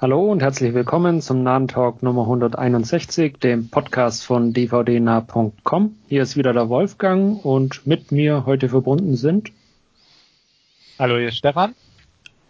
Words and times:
Hallo 0.00 0.30
und 0.30 0.42
herzlich 0.42 0.74
willkommen 0.74 1.20
zum 1.20 1.42
Nahen 1.42 1.66
Talk 1.66 2.04
Nummer 2.04 2.22
161, 2.22 3.38
dem 3.38 3.68
Podcast 3.68 4.24
von 4.24 4.52
dvdnah.com. 4.52 5.96
Hier 6.06 6.22
ist 6.22 6.36
wieder 6.36 6.52
der 6.52 6.68
Wolfgang 6.68 7.44
und 7.44 7.84
mit 7.84 8.12
mir 8.12 8.46
heute 8.46 8.68
verbunden 8.68 9.16
sind. 9.16 9.50
Hallo, 11.00 11.16
hier 11.16 11.30
ist 11.30 11.38
Stefan. 11.38 11.74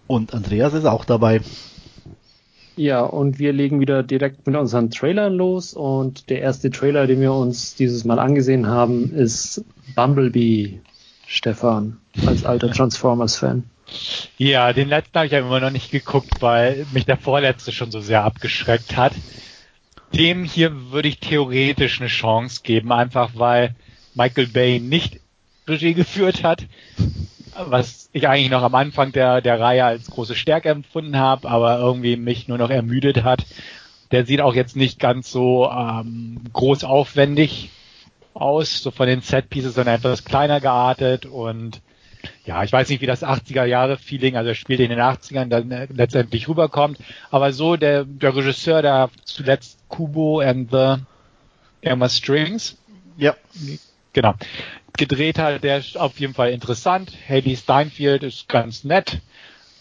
Und 0.07 0.35
Andreas 0.35 0.75
ist 0.75 0.85
auch 0.85 1.07
dabei. 1.07 1.41
Ja, 2.77 3.01
und 3.01 3.39
wir 3.39 3.55
legen 3.55 3.81
wieder 3.81 4.03
direkt 4.03 4.47
mit 4.47 4.55
unseren 4.55 4.91
Trailern 4.91 5.33
los 5.33 5.73
und 5.73 6.29
der 6.29 6.43
erste 6.43 6.69
Trailer, 6.69 7.07
den 7.07 7.23
wir 7.23 7.33
uns 7.33 7.75
dieses 7.75 8.05
Mal 8.05 8.19
angesehen 8.19 8.67
haben, 8.67 9.11
ist 9.15 9.65
Bumblebee. 9.97 10.81
Stefan, 11.27 11.97
als 12.27 12.45
alter 12.45 12.71
Transformers-Fan. 12.73 13.65
Ja, 14.37 14.73
den 14.73 14.89
letzten 14.89 15.15
habe 15.17 15.27
ich 15.27 15.33
ja 15.33 15.41
immer 15.41 15.61
noch 15.61 15.71
nicht 15.71 15.91
geguckt, 15.91 16.41
weil 16.41 16.87
mich 16.93 17.07
der 17.07 17.17
vorletzte 17.17 17.73
schon 17.73 17.91
so 17.91 18.01
sehr 18.01 18.25
abgeschreckt 18.25 18.97
hat. 18.97 19.13
Dem 20.15 20.45
hier 20.45 20.91
würde 20.91 21.09
ich 21.09 21.19
theoretisch 21.19 22.01
eine 22.01 22.09
Chance 22.09 22.61
geben, 22.63 22.93
einfach 22.93 23.31
weil 23.35 23.75
Michael 24.15 24.47
Bay 24.47 24.81
nicht 24.81 25.21
Regie 25.67 25.95
geführt 25.95 26.43
hat, 26.43 26.67
was 27.57 28.09
ich 28.13 28.29
eigentlich 28.29 28.51
noch 28.51 28.63
am 28.63 28.75
Anfang 28.75 29.13
der, 29.13 29.41
der 29.41 29.61
Reihe 29.61 29.85
als 29.85 30.07
große 30.11 30.35
Stärke 30.35 30.71
empfunden 30.71 31.17
habe, 31.17 31.49
aber 31.49 31.79
irgendwie 31.79 32.17
mich 32.17 32.49
nur 32.49 32.59
noch 32.59 32.71
ermüdet 32.71 33.23
hat. 33.23 33.45
Der 34.11 34.25
sieht 34.25 34.41
auch 34.41 34.55
jetzt 34.55 34.77
nicht 34.77 34.99
ganz 34.99 35.31
so 35.31 35.71
ähm, 35.71 36.41
groß 36.53 36.85
aufwendig 36.85 37.71
aus, 38.33 38.81
so 38.81 38.91
von 38.91 39.07
den 39.07 39.21
Set-Pieces, 39.21 39.75
sondern 39.75 39.97
etwas 39.97 40.25
kleiner 40.25 40.61
geartet 40.61 41.27
und 41.27 41.83
ja, 42.45 42.63
ich 42.65 42.73
weiß 42.73 42.89
nicht, 42.89 43.01
wie 43.01 43.07
das 43.07 43.23
80er 43.23 43.65
Jahre 43.65 43.97
Feeling, 43.97 44.37
also 44.37 44.49
er 44.49 44.55
spielt 44.55 44.81
in 44.81 44.91
den 44.91 45.01
80ern 45.01 45.47
dann 45.47 45.71
äh, 45.71 45.87
letztendlich 45.93 46.49
rüberkommt, 46.49 46.99
aber 47.31 47.53
so 47.53 47.77
der, 47.77 48.05
der 48.05 48.35
Regisseur, 48.35 48.83
der 48.83 49.11
zuletzt 49.25 49.79
Kubo 49.89 50.41
and 50.41 50.71
the 50.71 50.97
irgendwas 51.81 52.17
Strings. 52.17 52.77
Ja. 53.17 53.35
Genau. 54.13 54.35
Gedreht 54.97 55.39
hat, 55.39 55.63
der 55.63 55.79
ist 55.79 55.97
auf 55.97 56.19
jeden 56.19 56.35
Fall 56.35 56.51
interessant. 56.51 57.13
Haley 57.29 57.57
Steinfeld 57.57 58.23
ist 58.23 58.49
ganz 58.49 58.85
nett. 58.85 59.21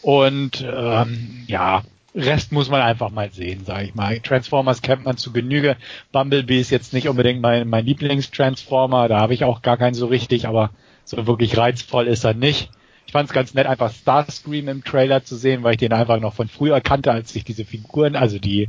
Und 0.02 0.64
ähm, 0.64 1.44
ja, 1.48 1.84
Rest 2.18 2.52
muss 2.52 2.70
man 2.70 2.82
einfach 2.82 3.12
mal 3.12 3.32
sehen, 3.32 3.64
sage 3.66 3.86
ich 3.86 3.96
mal. 3.96 4.20
Transformers 4.20 4.82
kennt 4.82 5.06
man 5.06 5.18
zu 5.18 5.32
Genüge. 5.32 5.78
Bumblebee 6.12 6.60
ist 6.60 6.72
jetzt 6.72 6.94
nicht 6.94 7.08
unbedingt 7.08 7.42
mein, 7.42 7.68
mein 7.68 7.86
Lieblingstransformer, 7.86 9.08
da 9.08 9.20
habe 9.20 9.34
ich 9.34 9.44
auch 9.44 9.62
gar 9.62 9.78
keinen 9.78 9.94
so 9.94 10.08
richtig, 10.08 10.48
aber 10.48 10.72
so 11.08 11.26
wirklich 11.28 11.58
reizvoll 11.58 12.08
ist 12.08 12.24
er 12.26 12.34
nicht. 12.34 12.70
Ich 13.06 13.14
fand 13.14 13.30
es 13.30 13.34
ganz 13.34 13.54
nett, 13.54 13.68
einfach 13.68 13.92
Starscream 13.92 14.68
im 14.68 14.84
Trailer 14.84 15.24
zu 15.24 15.38
sehen, 15.38 15.64
weil 15.64 15.72
ich 15.74 15.78
den 15.80 15.94
einfach 15.94 16.20
noch 16.20 16.34
von 16.34 16.50
früher 16.50 16.82
kannte, 16.82 17.12
als 17.12 17.36
ich 17.36 17.46
diese 17.46 17.64
Figuren, 17.66 18.16
also 18.16 18.38
die 18.38 18.68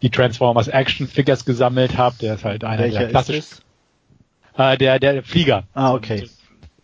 die 0.00 0.10
Transformers 0.10 0.68
Action 0.68 1.06
Figures 1.06 1.44
gesammelt 1.44 1.98
habe. 1.98 2.16
Der 2.20 2.34
ist 2.34 2.44
halt 2.44 2.64
einer 2.64 2.84
Welcher 2.84 3.00
der 3.00 3.08
klassischen. 3.10 3.58
Äh, 4.56 4.78
der 4.78 4.98
der 4.98 5.22
Flieger. 5.22 5.64
Ah, 5.74 5.92
okay. 5.94 6.28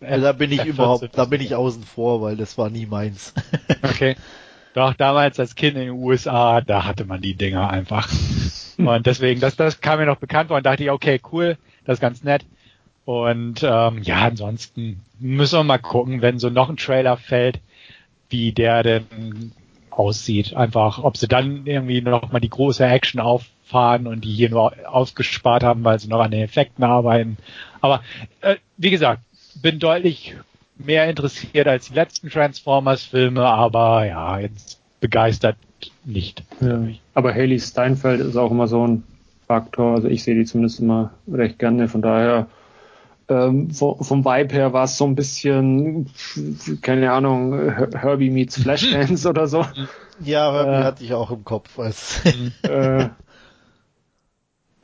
F- 0.01 0.21
da 0.21 0.31
bin 0.33 0.51
ich 0.51 0.61
F14. 0.61 0.65
überhaupt, 0.67 1.17
da 1.17 1.25
bin 1.25 1.41
ich 1.41 1.55
außen 1.55 1.83
vor, 1.83 2.21
weil 2.21 2.37
das 2.37 2.57
war 2.57 2.69
nie 2.69 2.85
meins. 2.85 3.33
Okay. 3.81 4.15
Doch, 4.75 4.93
damals 4.93 5.39
als 5.39 5.55
Kind 5.55 5.77
in 5.77 5.83
den 5.85 5.91
USA, 5.91 6.59
da 6.59 6.83
hatte 6.83 7.05
man 7.05 7.21
die 7.21 7.33
Dinger 7.33 7.69
einfach. 7.69 8.09
Und 8.77 9.05
deswegen, 9.05 9.39
das, 9.39 9.55
das 9.55 9.79
kam 9.79 9.99
mir 9.99 10.05
noch 10.05 10.17
bekannt 10.17 10.49
vor 10.49 10.57
und 10.57 10.65
dachte 10.65 10.83
ich, 10.83 10.91
okay, 10.91 11.21
cool, 11.31 11.57
das 11.85 11.95
ist 11.95 12.01
ganz 12.01 12.23
nett. 12.23 12.45
Und 13.05 13.61
ähm, 13.63 14.01
ja, 14.01 14.23
ansonsten 14.23 15.01
müssen 15.19 15.59
wir 15.59 15.63
mal 15.63 15.77
gucken, 15.77 16.21
wenn 16.21 16.39
so 16.39 16.49
noch 16.49 16.69
ein 16.69 16.77
Trailer 16.77 17.17
fällt, 17.17 17.59
wie 18.29 18.51
der 18.51 18.83
denn 18.83 19.51
aussieht. 19.91 20.55
Einfach, 20.55 21.03
ob 21.03 21.15
sie 21.17 21.27
dann 21.27 21.65
irgendwie 21.65 22.01
noch 22.01 22.31
mal 22.31 22.39
die 22.39 22.49
große 22.49 22.83
Action 22.83 23.21
auffahren 23.21 24.07
und 24.07 24.25
die 24.25 24.33
hier 24.33 24.49
nur 24.49 24.73
ausgespart 24.87 25.63
haben, 25.63 25.83
weil 25.83 25.99
sie 25.99 26.07
noch 26.07 26.19
an 26.19 26.31
den 26.31 26.41
Effekten 26.41 26.83
arbeiten. 26.83 27.37
Aber 27.81 28.01
äh, 28.41 28.55
wie 28.77 28.89
gesagt, 28.89 29.21
bin 29.61 29.79
deutlich 29.79 30.35
mehr 30.77 31.07
interessiert 31.07 31.67
als 31.67 31.87
die 31.87 31.93
letzten 31.93 32.29
Transformers-Filme, 32.29 33.45
aber 33.45 34.05
ja, 34.05 34.39
jetzt 34.39 34.79
begeistert 34.99 35.55
nicht. 36.03 36.43
Ja. 36.59 36.81
Aber 37.13 37.33
Haley 37.33 37.59
Steinfeld 37.59 38.19
ist 38.19 38.35
auch 38.35 38.51
immer 38.51 38.67
so 38.67 38.85
ein 38.85 39.03
Faktor. 39.47 39.95
Also 39.95 40.07
ich 40.07 40.23
sehe 40.23 40.35
die 40.35 40.45
zumindest 40.45 40.79
immer 40.79 41.11
recht 41.31 41.59
gerne. 41.59 41.87
Von 41.87 42.01
daher 42.01 42.47
ähm, 43.27 43.71
vom, 43.71 44.03
vom 44.03 44.23
Vibe 44.25 44.53
her 44.53 44.73
war 44.73 44.83
es 44.85 44.97
so 44.97 45.05
ein 45.05 45.15
bisschen, 45.15 46.09
keine 46.81 47.11
Ahnung, 47.11 47.53
Her- 47.53 47.89
Herbie 47.93 48.29
meets 48.29 48.61
Flashdance 48.61 49.27
oder 49.29 49.47
so. 49.47 49.65
Ja, 50.23 50.49
aber 50.49 50.71
Äh. 50.71 50.83
hatte 50.83 51.03
ich 51.03 51.13
auch 51.13 51.31
im 51.31 51.43
Kopf. 51.43 51.77
Als 51.79 52.21
äh, 52.63 53.07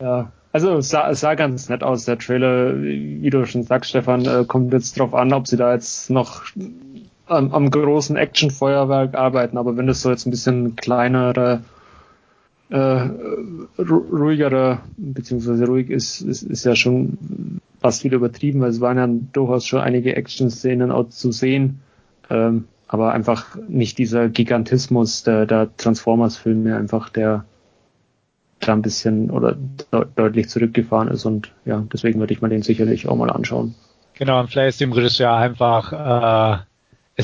ja, 0.02 0.32
also 0.52 0.78
es 0.78 0.90
sah, 0.90 1.10
es 1.10 1.20
sah 1.22 1.36
ganz 1.36 1.70
nett 1.70 1.84
aus, 1.84 2.06
der 2.06 2.18
Trailer, 2.18 2.82
wie 2.82 3.30
du 3.30 3.46
schon 3.46 3.64
sagst, 3.64 3.92
Stefan, 3.92 4.26
äh, 4.26 4.44
kommt 4.46 4.74
jetzt 4.74 5.00
drauf 5.00 5.14
an, 5.14 5.32
ob 5.34 5.48
sie 5.48 5.58
da 5.58 5.74
jetzt 5.74 6.10
noch 6.10 6.44
am, 7.28 7.54
am 7.54 7.70
großen 7.72 8.16
Actionfeuerwerk 8.18 9.16
arbeiten, 9.16 9.58
aber 9.58 9.78
wenn 9.78 9.88
das 9.88 10.02
so 10.02 10.10
jetzt 10.10 10.26
ein 10.26 10.32
bisschen 10.32 10.76
kleinere, 10.76 11.64
äh, 12.70 12.76
ru- 12.76 14.10
ruhigere, 14.12 14.80
beziehungsweise 14.98 15.66
ruhig 15.68 15.90
ist, 15.90 16.22
ist, 16.22 16.44
ist 16.44 16.66
ja 16.66 16.76
schon 16.76 17.18
fast 17.82 18.04
wieder 18.04 18.18
übertrieben, 18.18 18.62
weil 18.62 18.70
es 18.70 18.80
waren 18.80 18.98
ja 18.98 19.08
durchaus 19.34 19.66
schon 19.66 19.82
einige 19.82 20.16
Action-Szenen 20.16 20.92
auch 20.92 21.10
zu 21.10 21.32
sehen, 21.32 21.82
ähm, 22.30 22.66
aber 22.88 23.12
einfach 23.12 23.58
nicht 23.68 23.98
dieser 23.98 24.30
Gigantismus 24.30 25.24
der, 25.24 25.46
der 25.46 25.76
Transformers-Filme, 25.76 26.76
einfach 26.76 27.10
der 27.10 27.46
da 28.60 28.74
ein 28.74 28.84
bisschen 28.84 29.32
oder 29.32 29.54
de 29.56 30.06
deutlich 30.16 30.48
zurückgefahren 30.50 31.08
ist 31.08 31.26
und 31.26 31.52
ja, 31.66 31.84
deswegen 31.92 32.20
würde 32.20 32.34
ich 32.34 32.42
mir 32.42 32.50
den 32.50 32.62
sicherlich 32.62 33.08
auch 33.08 33.16
mal 33.16 33.32
anschauen. 33.32 33.74
Genau, 34.14 34.40
und 34.40 34.52
vielleicht 34.52 34.70
ist 34.70 34.82
dem 34.82 34.92
Regisseur 34.92 35.34
einfach 35.34 35.92
äh, 35.92 36.64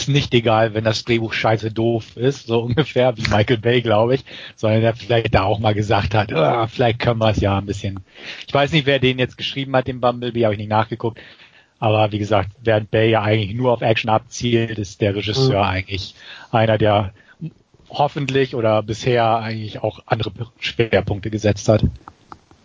ist 0.04 0.08
nicht 0.10 0.34
egal, 0.34 0.74
wenn 0.74 0.84
das 0.84 1.04
Drehbuch 1.04 1.34
scheiße 1.34 1.72
doof 1.72 2.16
ist, 2.18 2.48
so 2.48 2.60
ungefähr 2.64 3.18
wie 3.18 3.24
Michael 3.30 3.58
Bay, 3.58 3.82
glaube 3.82 4.16
ich, 4.16 4.26
sondern 4.56 4.84
er 4.84 4.96
vielleicht 4.96 5.34
da 5.36 5.44
auch 5.44 5.60
mal 5.60 5.74
gesagt 5.74 6.14
hat, 6.16 6.32
ah, 6.34 6.68
vielleicht 6.68 7.00
können 7.00 7.20
wir 7.20 7.30
es 7.30 7.40
ja 7.42 7.58
ein 7.58 7.66
bisschen. 7.66 8.00
Ich 8.48 8.54
weiß 8.54 8.72
nicht, 8.72 8.86
wer 8.86 9.00
den 9.00 9.20
jetzt 9.20 9.38
geschrieben 9.38 9.76
hat, 9.76 9.88
den 9.88 10.00
Bumblebee, 10.02 10.46
habe 10.46 10.54
ich 10.54 10.60
nicht 10.60 10.70
nachgeguckt. 10.70 11.20
Aber 11.80 12.12
wie 12.12 12.18
gesagt, 12.20 12.50
während 12.62 12.90
Bay 12.90 13.12
ja 13.12 13.22
eigentlich 13.22 13.56
nur 13.56 13.72
auf 13.72 13.82
Action 13.82 14.10
abzielt, 14.10 14.80
ist 14.80 15.00
der 15.02 15.16
Regisseur 15.16 15.62
Mhm. 15.64 15.70
eigentlich 15.70 16.16
einer, 16.52 16.78
der 16.78 17.14
hoffentlich 17.90 18.56
oder 18.56 18.82
bisher 18.84 19.38
eigentlich 19.38 19.82
auch 19.84 20.00
andere 20.06 20.32
Schwerpunkte 20.60 21.30
gesetzt 21.30 21.70
hat. 21.70 21.84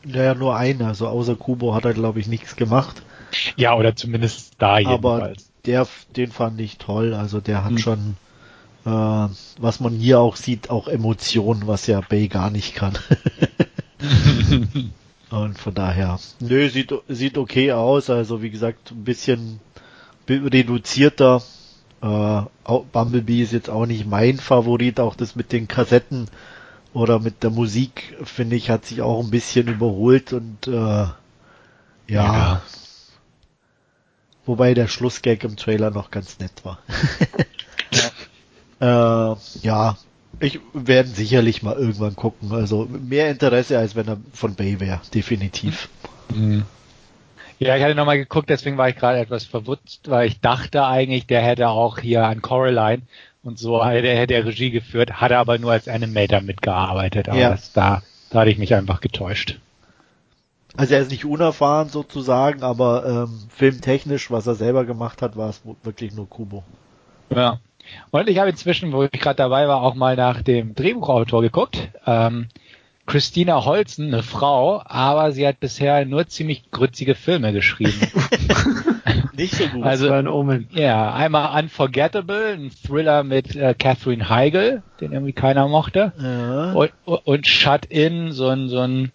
naja, 0.04 0.34
nur 0.34 0.56
ein, 0.56 0.82
also 0.82 1.06
außer 1.08 1.36
Kubo 1.36 1.74
hat 1.74 1.84
er 1.84 1.94
glaube 1.94 2.20
ich 2.20 2.26
nichts 2.26 2.56
gemacht. 2.56 3.02
Ja, 3.56 3.74
oder 3.76 3.94
zumindest 3.94 4.54
da 4.58 4.72
Aber 4.74 4.80
jedenfalls. 4.80 5.51
Der, 5.66 5.86
den 6.16 6.30
fand 6.32 6.60
ich 6.60 6.78
toll. 6.78 7.14
Also 7.14 7.40
der 7.40 7.64
hat 7.64 7.72
Hm. 7.72 7.78
schon, 7.78 8.16
äh, 8.84 9.28
was 9.60 9.80
man 9.80 9.94
hier 9.94 10.20
auch 10.20 10.36
sieht, 10.36 10.70
auch 10.70 10.88
Emotionen, 10.88 11.66
was 11.66 11.86
ja 11.86 12.00
Bay 12.00 12.28
gar 12.28 12.50
nicht 12.50 12.74
kann. 12.74 12.98
Und 15.30 15.58
von 15.58 15.74
daher, 15.74 16.18
nö, 16.40 16.68
sieht, 16.68 16.92
sieht 17.08 17.38
okay 17.38 17.72
aus. 17.72 18.10
Also 18.10 18.42
wie 18.42 18.50
gesagt, 18.50 18.90
ein 18.90 19.04
bisschen 19.04 19.60
bi- 20.26 20.36
reduzierter. 20.46 21.42
Äh, 22.02 22.42
Bumblebee 22.92 23.42
ist 23.42 23.52
jetzt 23.52 23.70
auch 23.70 23.86
nicht 23.86 24.06
mein 24.06 24.38
Favorit. 24.38 25.00
Auch 25.00 25.14
das 25.14 25.36
mit 25.36 25.52
den 25.52 25.68
Kassetten 25.68 26.26
oder 26.92 27.18
mit 27.20 27.42
der 27.42 27.50
Musik, 27.50 28.14
finde 28.24 28.56
ich, 28.56 28.68
hat 28.68 28.84
sich 28.84 29.00
auch 29.00 29.22
ein 29.24 29.30
bisschen 29.30 29.68
überholt 29.68 30.32
und 30.32 30.66
äh, 30.66 30.72
ja. 30.72 31.14
Ja. 32.08 32.62
Wobei 34.44 34.74
der 34.74 34.88
Schlussgag 34.88 35.44
im 35.44 35.56
Trailer 35.56 35.90
noch 35.90 36.10
ganz 36.10 36.38
nett 36.38 36.64
war. 36.64 36.78
äh, 38.80 39.36
ja, 39.62 39.96
ich 40.40 40.58
werde 40.72 41.08
sicherlich 41.08 41.62
mal 41.62 41.76
irgendwann 41.76 42.16
gucken. 42.16 42.52
Also 42.52 42.86
mehr 42.86 43.30
Interesse, 43.30 43.78
als 43.78 43.94
wenn 43.94 44.08
er 44.08 44.18
von 44.32 44.54
Bay 44.54 44.80
wäre, 44.80 45.00
definitiv. 45.14 45.88
Mhm. 46.34 46.64
Ja, 47.60 47.76
ich 47.76 47.82
hatte 47.84 47.94
nochmal 47.94 48.18
geguckt, 48.18 48.50
deswegen 48.50 48.76
war 48.76 48.88
ich 48.88 48.96
gerade 48.96 49.20
etwas 49.20 49.44
verwutzt, 49.44 50.10
weil 50.10 50.26
ich 50.26 50.40
dachte 50.40 50.84
eigentlich, 50.84 51.28
der 51.28 51.42
hätte 51.42 51.68
auch 51.68 51.98
hier 51.98 52.26
an 52.26 52.42
Coraline 52.42 53.02
und 53.44 53.56
so, 53.60 53.78
der 53.78 54.16
hätte 54.16 54.34
er 54.34 54.44
Regie 54.44 54.72
geführt, 54.72 55.20
hat 55.20 55.30
er 55.30 55.38
aber 55.38 55.58
nur 55.58 55.70
als 55.70 55.86
Animator 55.86 56.40
mitgearbeitet. 56.40 57.28
Aber 57.28 57.38
Ja. 57.38 57.50
das, 57.50 57.72
da, 57.72 58.02
da 58.30 58.40
hatte 58.40 58.50
ich 58.50 58.58
mich 58.58 58.74
einfach 58.74 59.00
getäuscht. 59.00 59.60
Also 60.76 60.94
er 60.94 61.00
ist 61.00 61.10
nicht 61.10 61.24
unerfahren 61.24 61.88
sozusagen, 61.88 62.62
aber 62.62 63.26
ähm, 63.28 63.38
filmtechnisch, 63.54 64.30
was 64.30 64.46
er 64.46 64.54
selber 64.54 64.84
gemacht 64.84 65.20
hat, 65.20 65.36
war 65.36 65.50
es 65.50 65.60
wirklich 65.82 66.14
nur 66.14 66.28
Kubo. 66.28 66.62
Ja. 67.34 67.58
Und 68.10 68.28
ich 68.28 68.38
habe 68.38 68.50
inzwischen, 68.50 68.92
wo 68.92 69.02
ich 69.02 69.10
gerade 69.10 69.36
dabei 69.36 69.68
war, 69.68 69.82
auch 69.82 69.94
mal 69.94 70.16
nach 70.16 70.42
dem 70.42 70.74
Drehbuchautor 70.74 71.42
geguckt. 71.42 71.88
Ähm, 72.06 72.46
Christina 73.04 73.64
Holzen, 73.64 74.06
eine 74.14 74.22
Frau, 74.22 74.80
aber 74.84 75.32
sie 75.32 75.46
hat 75.46 75.58
bisher 75.58 76.04
nur 76.06 76.28
ziemlich 76.28 76.70
grützige 76.70 77.16
Filme 77.16 77.52
geschrieben. 77.52 78.00
Nicht 79.36 79.54
so 79.56 79.66
gut. 79.66 79.82
Also, 79.82 80.04
Das 80.04 80.12
war 80.12 80.18
ein 80.20 80.28
Omen. 80.28 80.68
ja, 80.70 81.12
einmal 81.12 81.60
Unforgettable, 81.60 82.52
ein 82.54 82.70
Thriller 82.70 83.24
mit 83.24 83.56
äh, 83.56 83.74
Catherine 83.76 84.28
Heigl, 84.28 84.82
den 85.00 85.12
irgendwie 85.12 85.32
keiner 85.32 85.66
mochte. 85.68 86.12
ja. 86.18 86.72
Und, 86.72 86.92
und 87.04 87.46
Shut 87.46 87.86
In, 87.86 88.30
so 88.32 88.48
ein, 88.48 88.68
so 88.68 88.78
ein 88.78 89.10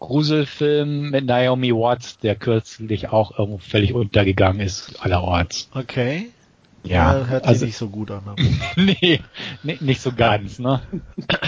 Gruselfilm 0.00 1.10
mit 1.10 1.24
Naomi 1.26 1.72
Watts, 1.72 2.18
der 2.18 2.36
kürzlich 2.36 3.08
auch 3.08 3.38
irgendwo 3.38 3.58
völlig 3.58 3.94
untergegangen 3.94 4.60
ist, 4.60 5.02
allerorts. 5.02 5.68
Okay. 5.74 6.30
Ja, 6.82 7.20
Ja, 7.20 7.26
hört 7.26 7.42
sich 7.44 7.48
also, 7.48 7.64
nicht 7.66 7.76
so 7.76 7.88
gut 7.88 8.10
an. 8.10 8.22
aber- 8.26 8.36
nee, 8.76 9.20
nee, 9.62 9.78
nicht 9.80 10.00
so 10.02 10.12
ganz, 10.12 10.58
ne? 10.58 10.82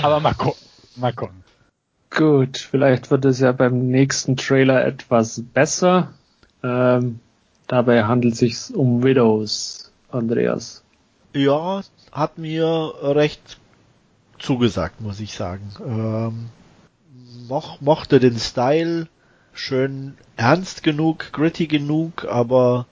Aber 0.03 0.21
mal 0.21 0.33
gucken, 0.35 0.63
mal 0.97 1.13
gucken. 1.13 1.45
Gut, 2.11 2.57
vielleicht 2.57 3.11
wird 3.11 3.25
es 3.27 3.41
ja 3.41 3.53
beim 3.53 3.89
nächsten 3.89 4.37
Trailer 4.37 4.85
etwas 4.87 5.43
besser. 5.53 6.15
Ähm, 6.63 7.21
dabei 7.67 8.05
handelt 8.05 8.35
es 8.35 8.39
sich 8.41 8.75
um 8.75 9.03
Widows, 9.05 9.93
Andreas. 10.11 10.83
Ja, 11.35 11.83
hat 12.13 12.39
mir 12.39 12.95
recht 13.03 13.59
zugesagt, 14.39 15.03
muss 15.03 15.21
ich 15.21 15.35
sagen. 15.35 15.71
Ähm, 15.87 16.49
moch, 17.49 17.81
mochte 17.81 18.21
den 18.21 18.39
Style 18.39 19.09
schön 19.53 20.15
ernst 20.37 20.83
genug, 20.83 21.33
gritty 21.33 21.67
genug, 21.67 22.27
aber 22.29 22.87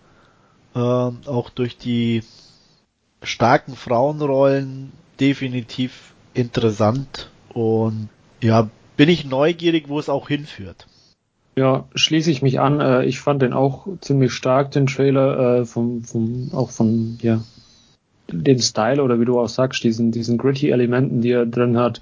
ähm, 0.75 1.19
auch 1.27 1.51
durch 1.51 1.77
die 1.77 2.23
starken 3.23 3.75
Frauenrollen 3.75 4.93
definitiv 5.21 6.15
interessant 6.35 7.31
und 7.53 8.09
ja, 8.43 8.69
bin 8.97 9.09
ich 9.09 9.25
neugierig, 9.25 9.89
wo 9.89 9.99
es 9.99 10.09
auch 10.09 10.29
hinführt. 10.29 10.87
Ja, 11.57 11.85
schließe 11.95 12.31
ich 12.31 12.43
mich 12.43 12.59
an. 12.59 12.81
Äh, 12.81 13.05
ich 13.05 13.21
fand 13.21 13.43
den 13.43 13.53
auch 13.53 13.87
ziemlich 14.01 14.33
stark, 14.33 14.73
den 14.73 14.87
Trailer, 14.87 15.61
äh, 15.61 15.65
vom, 15.65 16.03
vom, 16.03 16.51
auch 16.53 16.71
von, 16.71 17.19
ja, 17.23 17.41
dem 18.29 18.59
Style 18.59 19.03
oder 19.03 19.21
wie 19.21 19.25
du 19.25 19.39
auch 19.39 19.49
sagst, 19.49 19.85
diesen, 19.85 20.11
diesen 20.11 20.39
gritty 20.39 20.71
Elementen, 20.71 21.21
die 21.21 21.31
er 21.31 21.47
drin 21.47 21.77
hat, 21.77 22.01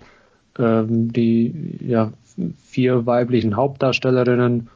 ähm, 0.58 1.12
die, 1.12 1.78
ja, 1.80 2.12
vier 2.66 3.06
weiblichen 3.06 3.56
Hauptdarstellerinnen, 3.56 4.68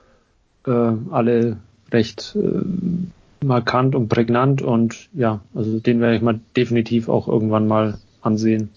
äh, 0.66 0.70
alle 1.10 1.58
recht 1.92 2.36
äh, 2.36 3.44
markant 3.44 3.94
und 3.94 4.08
prägnant 4.08 4.62
und 4.62 5.08
ja, 5.14 5.40
also 5.54 5.78
den 5.78 6.00
werde 6.00 6.16
ich 6.16 6.22
mal 6.22 6.40
definitiv 6.56 7.08
auch 7.08 7.28
irgendwann 7.28 7.66
mal 7.66 7.98
ansehen. 8.22 8.70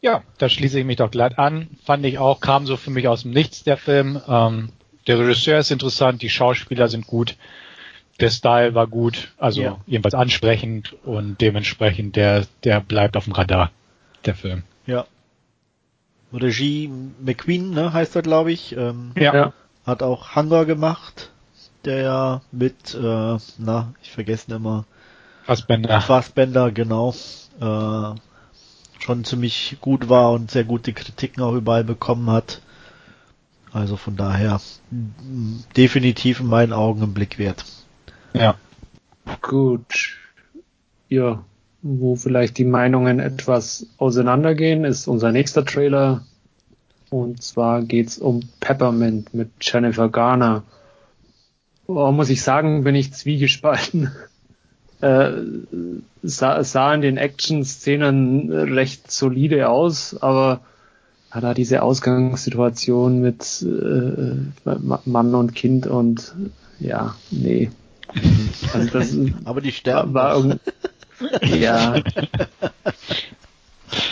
Ja, 0.00 0.22
da 0.38 0.48
schließe 0.48 0.78
ich 0.78 0.86
mich 0.86 0.96
doch 0.96 1.10
glatt 1.10 1.38
an. 1.38 1.68
Fand 1.84 2.06
ich 2.06 2.18
auch, 2.18 2.40
kam 2.40 2.66
so 2.66 2.76
für 2.76 2.90
mich 2.90 3.06
aus 3.06 3.22
dem 3.22 3.32
Nichts, 3.32 3.64
der 3.64 3.76
Film. 3.76 4.18
Ähm, 4.26 4.70
der 5.06 5.18
Regisseur 5.18 5.58
ist 5.58 5.70
interessant, 5.70 6.22
die 6.22 6.30
Schauspieler 6.30 6.88
sind 6.88 7.06
gut, 7.06 7.36
der 8.20 8.30
Style 8.30 8.74
war 8.74 8.86
gut, 8.86 9.32
also 9.38 9.62
Ja. 9.62 9.78
jedenfalls 9.86 10.14
ansprechend 10.14 10.94
und 11.04 11.40
dementsprechend 11.40 12.16
der, 12.16 12.46
der 12.64 12.80
bleibt 12.80 13.16
auf 13.16 13.24
dem 13.24 13.32
Radar, 13.32 13.72
der 14.24 14.34
Film. 14.34 14.62
Ja. 14.86 15.06
Regie 16.32 16.90
McQueen, 17.20 17.70
ne, 17.70 17.92
heißt 17.92 18.16
er, 18.16 18.22
glaube 18.22 18.52
ich. 18.52 18.76
Ähm, 18.76 19.12
Ja. 19.16 19.34
Ja, 19.34 19.52
Hat 19.86 20.02
auch 20.02 20.36
Hunger 20.36 20.64
gemacht, 20.64 21.30
der 21.84 22.02
ja 22.02 22.40
mit, 22.52 22.94
äh, 22.94 23.36
na, 23.58 23.92
ich 24.02 24.10
vergesse 24.10 24.54
immer, 24.54 24.84
Fassbender. 25.44 26.00
Fassbender, 26.00 26.70
genau, 26.70 27.14
äh, 27.60 28.14
schon 29.02 29.24
ziemlich 29.24 29.78
gut 29.80 30.08
war 30.08 30.32
und 30.32 30.50
sehr 30.50 30.64
gute 30.64 30.92
Kritiken 30.92 31.42
auch 31.42 31.54
überall 31.54 31.84
bekommen 31.84 32.30
hat. 32.30 32.60
Also 33.72 33.96
von 33.96 34.16
daher 34.16 34.60
definitiv 35.76 36.40
in 36.40 36.46
meinen 36.46 36.72
Augen 36.72 37.02
ein 37.02 37.14
Blick 37.14 37.38
wert. 37.38 37.64
Ja. 38.32 38.56
Gut. 39.40 40.16
Ja, 41.08 41.44
wo 41.82 42.16
vielleicht 42.16 42.58
die 42.58 42.64
Meinungen 42.64 43.20
etwas 43.20 43.86
auseinandergehen, 43.98 44.84
ist 44.84 45.08
unser 45.08 45.32
nächster 45.32 45.64
Trailer. 45.64 46.22
Und 47.08 47.42
zwar 47.42 47.82
geht's 47.82 48.18
um 48.18 48.40
Peppermint 48.60 49.34
mit 49.34 49.50
Jennifer 49.60 50.08
Garner. 50.08 50.62
Oh, 51.86 52.12
muss 52.12 52.30
ich 52.30 52.42
sagen, 52.42 52.84
bin 52.84 52.94
ich 52.94 53.12
zwiegespalten. 53.12 54.10
Äh, 55.02 55.30
sah, 56.22 56.62
sah 56.62 56.92
in 56.92 57.00
den 57.00 57.16
Action-Szenen 57.16 58.52
recht 58.52 59.10
solide 59.10 59.70
aus, 59.70 60.14
aber 60.20 60.60
ja, 61.32 61.40
da 61.40 61.54
diese 61.54 61.80
Ausgangssituation 61.80 63.22
mit 63.22 63.62
äh, 63.62 64.70
Mann 65.06 65.34
und 65.34 65.54
Kind 65.54 65.86
und 65.86 66.34
ja, 66.78 67.14
nee. 67.30 67.70
Also 68.74 68.90
das 68.90 69.16
Aber 69.44 69.62
die 69.62 69.72
sterben 69.72 70.12
war 70.12 70.36
ja 71.42 71.96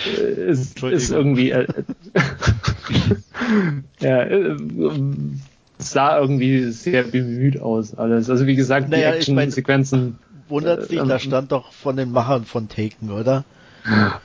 Äh, 0.06 0.50
ist, 0.50 0.70
Entschuldigung. 0.70 1.02
ist 1.02 1.10
irgendwie 1.10 1.50
äh, 1.52 1.66
ja, 4.00 4.22
äh, 4.22 4.56
sah 5.78 6.19
irgendwie 6.19 6.70
sehr 6.72 7.05
bemüht 7.05 7.60
aus 7.60 7.94
alles. 7.94 8.28
Also 8.28 8.46
wie 8.46 8.56
gesagt, 8.56 8.88
Naja, 8.88 9.12
die 9.12 9.19
ich 9.19 9.28
mein- 9.28 9.49
Action-Sequenzen. 9.49 10.19
Wundert 10.49 10.88
sich, 10.88 10.99
äh, 10.99 11.06
da 11.06 11.19
stand 11.19 11.52
doch 11.52 11.72
von 11.72 11.96
den 11.96 12.10
Machern 12.10 12.44
von 12.46 12.69
Taken, 12.69 13.10
oder? 13.12 13.44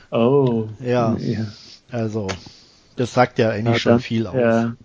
Oh. 0.10 0.70
Ja. 0.80 1.16
ja. 1.20 1.46
Also, 1.92 2.28
das 2.96 3.14
sagt 3.14 3.40
ja 3.40 3.50
eigentlich 3.50 3.74
Ja, 3.76 3.80
schon 3.80 3.92
dann- 3.94 4.00
viel 4.00 4.28
aus. 4.28 4.36
Ja. 4.36 4.76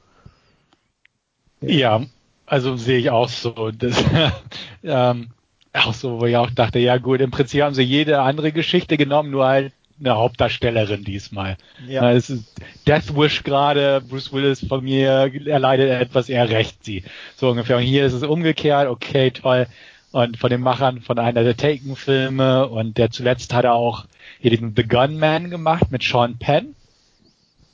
Ja, 1.60 2.02
also 2.46 2.76
sehe 2.76 2.98
ich 2.98 3.10
auch 3.10 3.28
so. 3.28 3.70
Das, 3.70 4.02
ähm, 4.82 5.28
auch 5.72 5.94
so, 5.94 6.20
wo 6.20 6.26
ich 6.26 6.36
auch 6.36 6.50
dachte, 6.50 6.78
ja 6.78 6.98
gut, 6.98 7.20
im 7.20 7.30
Prinzip 7.30 7.62
haben 7.62 7.74
sie 7.74 7.82
jede 7.82 8.20
andere 8.20 8.52
Geschichte 8.52 8.96
genommen, 8.96 9.30
nur 9.30 9.46
halt 9.46 9.72
eine 10.00 10.16
Hauptdarstellerin 10.16 11.04
diesmal. 11.04 11.56
Ja. 11.86 12.12
Es 12.12 12.30
ist 12.30 12.54
Death 12.86 13.16
Wish 13.16 13.42
gerade, 13.42 14.00
Bruce 14.00 14.32
Willis 14.32 14.64
von 14.66 14.84
mir 14.84 15.30
erleidet 15.46 15.90
etwas, 16.00 16.28
er 16.28 16.48
rächt 16.48 16.84
sie. 16.84 17.02
So 17.36 17.50
ungefähr. 17.50 17.76
Und 17.76 17.82
hier 17.82 18.06
ist 18.06 18.12
es 18.12 18.22
umgekehrt, 18.22 18.88
okay, 18.88 19.30
toll. 19.30 19.66
Und 20.12 20.38
von 20.38 20.50
den 20.50 20.60
Machern 20.60 21.00
von 21.02 21.18
einer 21.18 21.42
der 21.42 21.56
Taken-Filme 21.56 22.68
und 22.68 22.96
der 22.96 23.10
zuletzt 23.10 23.52
hat 23.52 23.64
er 23.64 23.74
auch 23.74 24.06
hier 24.40 24.50
diesen 24.50 24.74
The 24.74 24.84
Gunman 24.84 25.50
gemacht 25.50 25.90
mit 25.90 26.02
Sean 26.02 26.38
Penn. 26.38 26.74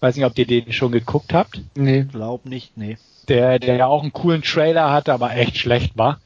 Weiß 0.00 0.16
nicht, 0.16 0.24
ob 0.24 0.36
ihr 0.36 0.46
den 0.46 0.72
schon 0.72 0.92
geguckt 0.92 1.32
habt 1.32 1.60
Nee. 1.76 2.06
Glaub 2.10 2.44
nicht, 2.44 2.76
nee. 2.76 2.96
der, 3.28 3.58
der 3.58 3.76
ja 3.76 3.86
auch 3.86 4.02
einen 4.02 4.12
coolen 4.12 4.42
Trailer 4.42 4.90
hatte, 4.90 5.12
aber 5.12 5.36
echt 5.36 5.56
schlecht 5.56 5.96
war. 5.96 6.20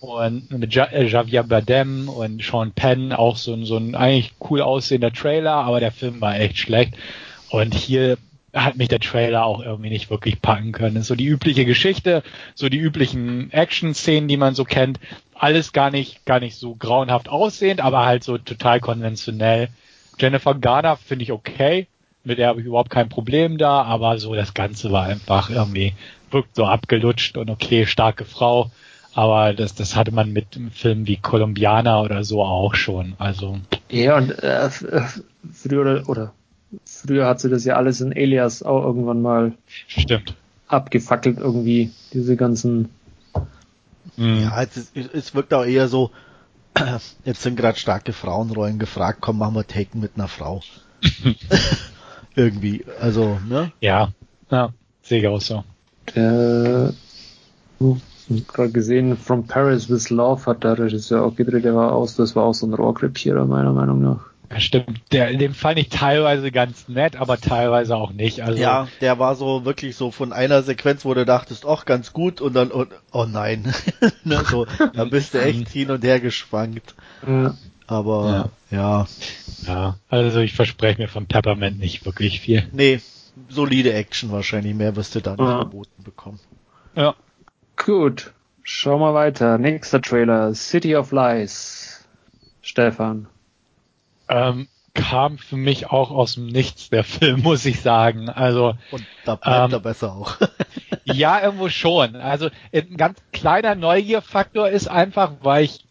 Und 0.00 0.50
mit 0.50 0.74
ja 0.74 0.84
äh, 0.84 1.06
Javier 1.06 1.42
Bardem 1.42 2.08
und 2.08 2.42
Sean 2.42 2.72
Penn 2.72 3.12
auch 3.12 3.36
so 3.36 3.54
ein, 3.54 3.64
so 3.64 3.76
ein 3.76 3.94
eigentlich 3.94 4.32
cool 4.50 4.60
aussehender 4.60 5.12
Trailer, 5.12 5.52
aber 5.52 5.80
der 5.80 5.92
Film 5.92 6.20
war 6.20 6.38
echt 6.38 6.58
schlecht. 6.58 6.94
Und 7.50 7.74
hier 7.74 8.18
hat 8.56 8.76
mich 8.76 8.88
der 8.88 9.00
Trailer 9.00 9.44
auch 9.44 9.60
irgendwie 9.62 9.90
nicht 9.90 10.10
wirklich 10.10 10.40
packen 10.40 10.72
können. 10.72 11.02
So 11.02 11.14
die 11.14 11.26
übliche 11.26 11.64
Geschichte, 11.64 12.22
so 12.54 12.68
die 12.68 12.78
üblichen 12.78 13.52
Action-Szenen, 13.52 14.28
die 14.28 14.36
man 14.38 14.54
so 14.54 14.64
kennt. 14.64 14.98
Alles 15.34 15.72
gar 15.72 15.90
nicht, 15.90 16.24
gar 16.24 16.40
nicht 16.40 16.56
so 16.56 16.74
grauenhaft 16.74 17.28
aussehend, 17.28 17.80
aber 17.80 18.06
halt 18.06 18.24
so 18.24 18.38
total 18.38 18.80
konventionell. 18.80 19.68
Jennifer 20.18 20.54
Garner 20.54 20.96
finde 20.96 21.24
ich 21.24 21.32
okay. 21.32 21.86
Mit 22.24 22.38
der 22.38 22.48
habe 22.48 22.60
ich 22.60 22.66
überhaupt 22.66 22.90
kein 22.90 23.08
Problem 23.08 23.58
da, 23.58 23.82
aber 23.82 24.18
so 24.18 24.34
das 24.34 24.54
Ganze 24.54 24.90
war 24.90 25.04
einfach 25.04 25.50
irgendwie, 25.50 25.92
wirkt 26.30 26.56
so 26.56 26.64
abgelutscht 26.64 27.36
und 27.36 27.50
okay, 27.50 27.86
starke 27.86 28.24
Frau. 28.24 28.70
Aber 29.16 29.54
das, 29.54 29.74
das 29.74 29.96
hatte 29.96 30.12
man 30.12 30.30
mit 30.34 30.60
Filmen 30.72 31.06
wie 31.06 31.16
Colombiana 31.16 32.02
oder 32.02 32.22
so 32.22 32.42
auch 32.42 32.74
schon. 32.74 33.14
Also, 33.18 33.58
Ja, 33.88 34.18
und 34.18 34.30
äh, 34.42 34.66
äh, 34.66 34.70
früher 35.52 35.80
oder, 35.80 36.08
oder 36.08 36.32
früher 36.84 37.26
hat 37.26 37.40
sie 37.40 37.48
das 37.48 37.64
ja 37.64 37.76
alles 37.76 38.02
in 38.02 38.12
Alias 38.12 38.62
auch 38.62 38.84
irgendwann 38.84 39.22
mal 39.22 39.52
stimmt. 39.86 40.34
abgefackelt 40.68 41.38
irgendwie, 41.38 41.92
diese 42.12 42.36
ganzen 42.36 42.90
Mhm. 44.16 44.42
Ja, 44.42 44.62
es, 44.62 44.76
ist, 44.76 45.14
es 45.14 45.34
wirkt 45.34 45.52
auch 45.54 45.64
eher 45.64 45.88
so, 45.88 46.10
jetzt 47.24 47.42
sind 47.42 47.56
gerade 47.56 47.78
starke 47.78 48.12
Frauenrollen 48.12 48.78
gefragt, 48.78 49.18
komm, 49.20 49.38
machen 49.38 49.54
wir 49.54 49.66
Taken 49.66 50.00
mit 50.00 50.12
einer 50.14 50.28
Frau. 50.28 50.62
Irgendwie, 52.34 52.84
also, 53.00 53.40
ne? 53.48 53.72
Ja, 53.80 54.12
ja, 54.50 54.72
sehe 55.02 55.20
ich 55.20 55.26
auch 55.26 55.40
so. 55.40 55.64
Uh, 56.16 56.92
gerade 58.52 58.70
gesehen, 58.70 59.16
From 59.16 59.46
Paris 59.46 59.88
with 59.90 60.10
Love 60.10 60.46
hat 60.46 60.64
der 60.64 60.78
Regisseur 60.78 61.24
auch 61.24 61.34
gedreht, 61.36 61.64
der 61.64 61.74
war 61.74 61.92
aus, 61.92 62.16
das 62.16 62.34
war 62.36 62.44
auch 62.44 62.54
so 62.54 62.66
ein 62.66 62.74
Rohrkrepierer, 62.74 63.44
meiner 63.46 63.72
Meinung 63.72 64.02
nach. 64.02 64.20
Ja, 64.50 64.60
stimmt. 64.60 65.00
Der, 65.10 65.32
den 65.32 65.54
fand 65.54 65.78
ich 65.78 65.88
teilweise 65.88 66.52
ganz 66.52 66.88
nett, 66.88 67.16
aber 67.16 67.36
teilweise 67.40 67.96
auch 67.96 68.12
nicht. 68.12 68.42
Also, 68.42 68.60
Ja, 68.62 68.86
der 69.00 69.18
war 69.18 69.34
so 69.34 69.64
wirklich 69.64 69.96
so 69.96 70.12
von 70.12 70.32
einer 70.32 70.62
Sequenz, 70.62 71.04
wo 71.04 71.14
du 71.14 71.24
dachtest, 71.24 71.66
ach, 71.66 71.84
ganz 71.84 72.12
gut, 72.12 72.40
und 72.40 72.54
dann, 72.54 72.70
und, 72.70 72.88
oh 73.12 73.24
nein. 73.28 73.74
ne, 74.24 74.44
so, 74.48 74.66
da 74.94 75.04
bist 75.04 75.34
du 75.34 75.40
echt 75.42 75.68
hin 75.68 75.90
und 75.90 76.04
her 76.04 76.20
geschwankt. 76.20 76.94
Ja. 77.26 77.54
Aber, 77.88 78.50
ja, 78.70 79.06
ja, 79.66 79.96
also 80.08 80.40
ich 80.40 80.54
verspreche 80.54 81.00
mir 81.02 81.08
von 81.08 81.26
Peppermint 81.26 81.78
nicht 81.78 82.04
wirklich 82.04 82.40
viel. 82.40 82.68
nee, 82.72 83.00
solide 83.48 83.92
Action 83.92 84.30
wahrscheinlich. 84.32 84.74
Mehr 84.74 84.96
wirst 84.96 85.14
du 85.14 85.20
da 85.20 85.32
nicht 85.32 85.40
Ja. 85.40 85.64
geboten 85.64 86.02
bekommen. 86.04 86.40
Ja. 86.96 87.14
Gut, 87.76 88.32
schauen 88.62 89.00
wir 89.00 89.14
weiter. 89.14 89.58
Nächster 89.58 90.00
Trailer, 90.00 90.54
City 90.54 90.96
of 90.96 91.12
Lies. 91.12 92.06
Stefan. 92.62 93.28
Ähm, 94.28 94.66
kam 94.94 95.38
für 95.38 95.56
mich 95.56 95.90
auch 95.90 96.10
aus 96.10 96.34
dem 96.34 96.46
Nichts 96.46 96.90
der 96.90 97.04
Film, 97.04 97.42
muss 97.42 97.64
ich 97.64 97.80
sagen. 97.80 98.28
Also 98.28 98.74
Und 98.90 99.04
da 99.24 99.36
bleibt 99.36 99.72
Ähm, 99.72 99.78
er 99.78 99.80
besser 99.80 100.12
auch. 100.12 100.36
ja, 101.04 101.42
irgendwo 101.42 101.68
schon. 101.68 102.16
Also 102.16 102.48
ein 102.72 102.96
ganz 102.96 103.18
kleiner 103.32 103.74
Neugierfaktor 103.74 104.68
ist 104.68 104.88
einfach, 104.88 105.32
weil 105.42 105.64
ich 105.64 105.84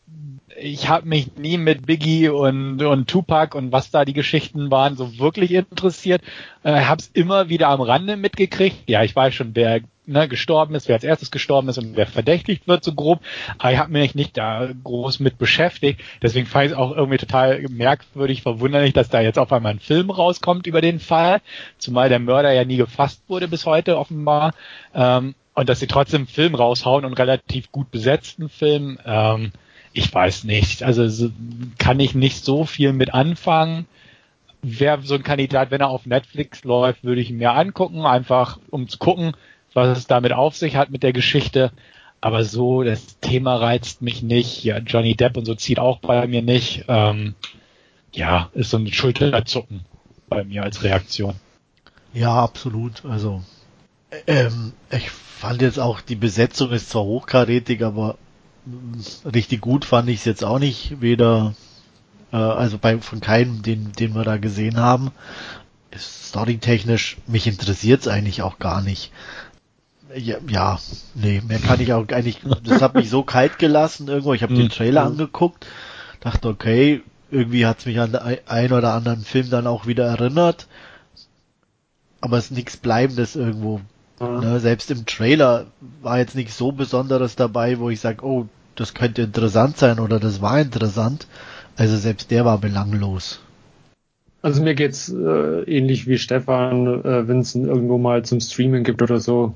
ich 0.58 0.88
habe 0.88 1.06
mich 1.06 1.36
nie 1.36 1.58
mit 1.58 1.86
Biggie 1.86 2.30
und, 2.30 2.82
und 2.82 3.10
Tupac 3.10 3.58
und 3.58 3.74
was 3.74 3.92
da 3.92 4.06
die 4.06 4.13
Geschichten 4.13 4.72
waren 4.72 4.96
so 4.96 5.20
wirklich 5.20 5.51
interessiert. 5.51 6.22
Äh, 6.63 6.82
habe 6.86 7.01
es 7.01 7.10
immer 7.13 7.50
wieder 7.50 7.68
am 7.68 7.82
Rande 7.82 8.15
mitgekriegt. 8.15 8.89
Ja, 8.89 9.04
ich 9.04 9.13
weiß 9.13 9.34
schon, 9.34 9.54
wer 9.54 9.82
ne, 10.07 10.27
gestorben 10.27 10.75
ist, 10.75 10.88
wer 10.88 10.95
als 10.95 11.03
erstes 11.03 11.31
gestorben 11.31 11.69
ist 11.69 11.77
und 11.77 11.95
wer 11.95 12.07
verdächtigt 12.07 12.67
wird, 12.67 12.83
so 12.83 12.93
grob. 12.93 13.21
Aber 13.57 13.71
ich 13.71 13.77
habe 13.77 13.91
mich 13.91 14.15
nicht 14.15 14.38
da 14.38 14.69
groß 14.83 15.19
mit 15.19 15.38
beschäftigt. 15.38 16.01
Deswegen 16.21 16.47
fand 16.47 16.65
ich 16.65 16.71
es 16.71 16.77
auch 16.77 16.95
irgendwie 16.95 17.17
total 17.17 17.62
merkwürdig, 17.69 18.41
verwunderlich, 18.41 18.93
dass 18.93 19.09
da 19.09 19.21
jetzt 19.21 19.39
auf 19.39 19.51
einmal 19.51 19.74
ein 19.74 19.79
Film 19.79 20.09
rauskommt 20.09 20.67
über 20.67 20.81
den 20.81 21.00
Fall. 21.00 21.41
Zumal 21.77 22.09
der 22.09 22.19
Mörder 22.19 22.51
ja 22.51 22.65
nie 22.65 22.77
gefasst 22.77 23.21
wurde 23.27 23.47
bis 23.47 23.65
heute 23.65 23.97
offenbar. 23.97 24.53
Ähm, 24.93 25.35
und 25.53 25.69
dass 25.69 25.79
sie 25.79 25.88
trotzdem 25.88 26.21
einen 26.21 26.27
Film 26.27 26.53
raushauen 26.53 27.05
und 27.05 27.13
relativ 27.13 27.71
gut 27.71 27.89
besetzten 27.89 28.50
Film. 28.50 29.00
Ähm, 29.05 29.51
ich 29.93 30.13
weiß 30.13 30.43
nicht. 30.43 30.83
Also 30.83 31.07
so, 31.07 31.29
kann 31.77 32.00
ich 32.00 32.13
nicht 32.13 32.43
so 32.43 32.65
viel 32.65 32.91
mit 32.91 33.13
anfangen. 33.13 33.88
Wäre 34.62 35.01
so 35.03 35.15
ein 35.15 35.24
Kandidat, 35.24 35.71
wenn 35.71 35.81
er 35.81 35.89
auf 35.89 36.05
Netflix 36.05 36.63
läuft, 36.63 37.03
würde 37.03 37.21
ich 37.21 37.29
ihn 37.29 37.38
mir 37.38 37.53
angucken, 37.53 38.05
einfach 38.05 38.59
um 38.69 38.89
zu 38.89 38.97
gucken, 38.97 39.33
was 39.75 39.98
es 39.98 40.08
damit 40.08 40.34
auf 40.34 40.55
sich 40.55 40.75
hat 40.75 40.89
mit 40.89 41.03
der 41.03 41.13
Geschichte. 41.13 41.72
Aber 42.22 42.44
so, 42.44 42.82
das 42.82 43.20
Thema 43.20 43.58
reizt 43.58 44.01
mich 44.01 44.24
nicht. 44.24 44.63
Ja, 44.63 44.79
Johnny 44.79 45.15
Depp 45.15 45.38
und 45.38 45.46
so 45.46 45.53
zieht 45.53 45.77
auch 45.79 46.00
bei 46.00 46.25
mir 46.25 46.41
nicht. 46.41 46.86
Ähm, 46.88 47.36
ja, 48.12 48.50
ist 48.53 48.72
so 48.72 48.77
ein 48.77 48.91
Schulterzucken 48.91 49.82
bei 50.27 50.44
mir 50.44 50.63
als 50.63 50.84
Reaktion. 50.84 51.36
Ja, 52.13 52.34
absolut. 52.34 53.03
Also 53.05 53.44
ähm, 54.27 54.74
ich 54.89 55.10
fand 55.12 55.62
jetzt 55.62 55.79
auch, 55.79 56.01
die 56.01 56.15
Besetzung 56.15 56.72
ist 56.72 56.89
zwar 56.89 57.03
hochkarätig, 57.03 57.84
aber 57.84 58.17
mh, 58.65 59.32
richtig 59.34 59.62
gut 59.62 59.86
fand 59.86 60.10
ich 60.10 60.20
es 60.20 60.25
jetzt 60.25 60.44
auch 60.44 60.60
nicht. 60.60 61.01
Weder, 61.01 61.53
äh, 62.32 62.38
also 62.38 62.77
bei 62.77 62.98
von 63.00 63.20
keinem, 63.20 63.62
den, 63.62 63.91
den 63.91 64.15
wir 64.15 64.24
da 64.24 64.38
gesehen 64.38 64.77
haben. 64.77 65.12
Storytechnisch, 65.98 67.17
mich 67.27 67.48
interessiert 67.48 68.01
es 68.01 68.08
eigentlich 68.08 68.41
auch 68.41 68.60
gar 68.60 68.82
nicht. 68.82 69.12
Ja, 70.13 70.38
ja, 70.47 70.79
nee, 71.15 71.41
mehr 71.47 71.59
kann 71.59 71.79
ich 71.79 71.91
auch 71.93 72.07
eigentlich. 72.09 72.39
Das 72.63 72.81
hat 72.81 72.95
mich 72.95 73.09
so 73.09 73.24
kalt 73.24 73.57
gelassen 73.59 74.07
irgendwo. 74.07 74.33
Ich 74.33 74.43
habe 74.43 74.53
den 74.53 74.65
Mhm. 74.65 74.69
Trailer 74.69 75.03
angeguckt, 75.03 75.65
dachte, 76.19 76.47
okay, 76.47 77.01
irgendwie 77.31 77.65
hat 77.65 77.79
es 77.79 77.85
mich 77.85 78.00
an 78.00 78.15
ein- 78.15 78.71
oder 78.71 78.93
anderen 78.93 79.24
Film 79.24 79.50
dann 79.50 79.67
auch 79.67 79.88
wieder 79.88 80.05
erinnert. 80.05 80.67
Aber 82.21 82.38
es 82.38 82.45
ist 82.45 82.51
nichts 82.51 82.77
Bleibendes 82.77 83.35
irgendwo. 83.35 83.81
Ja. 84.19 84.39
Ne? 84.41 84.59
Selbst 84.59 84.91
im 84.91 85.05
Trailer 85.05 85.65
war 86.01 86.19
jetzt 86.19 86.35
nichts 86.35 86.57
so 86.57 86.71
Besonderes 86.71 87.35
dabei, 87.35 87.79
wo 87.79 87.89
ich 87.89 88.00
sage, 88.00 88.24
oh, 88.25 88.47
das 88.75 88.93
könnte 88.93 89.24
interessant 89.24 89.77
sein 89.77 90.00
oder 90.00 90.19
das 90.19 90.41
war 90.41 90.59
interessant. 90.59 91.27
Also 91.77 91.97
selbst 91.97 92.31
der 92.31 92.45
war 92.45 92.57
belanglos. 92.57 93.39
Also 94.41 94.62
mir 94.62 94.75
geht's 94.75 95.09
äh, 95.09 95.63
ähnlich 95.63 96.07
wie 96.07 96.17
Stefan, 96.17 96.85
äh, 97.03 97.27
wenn 97.27 97.39
es 97.39 97.55
irgendwo 97.55 97.97
mal 97.97 98.24
zum 98.24 98.39
Streaming 98.39 98.83
gibt 98.83 99.01
oder 99.01 99.19
so, 99.19 99.55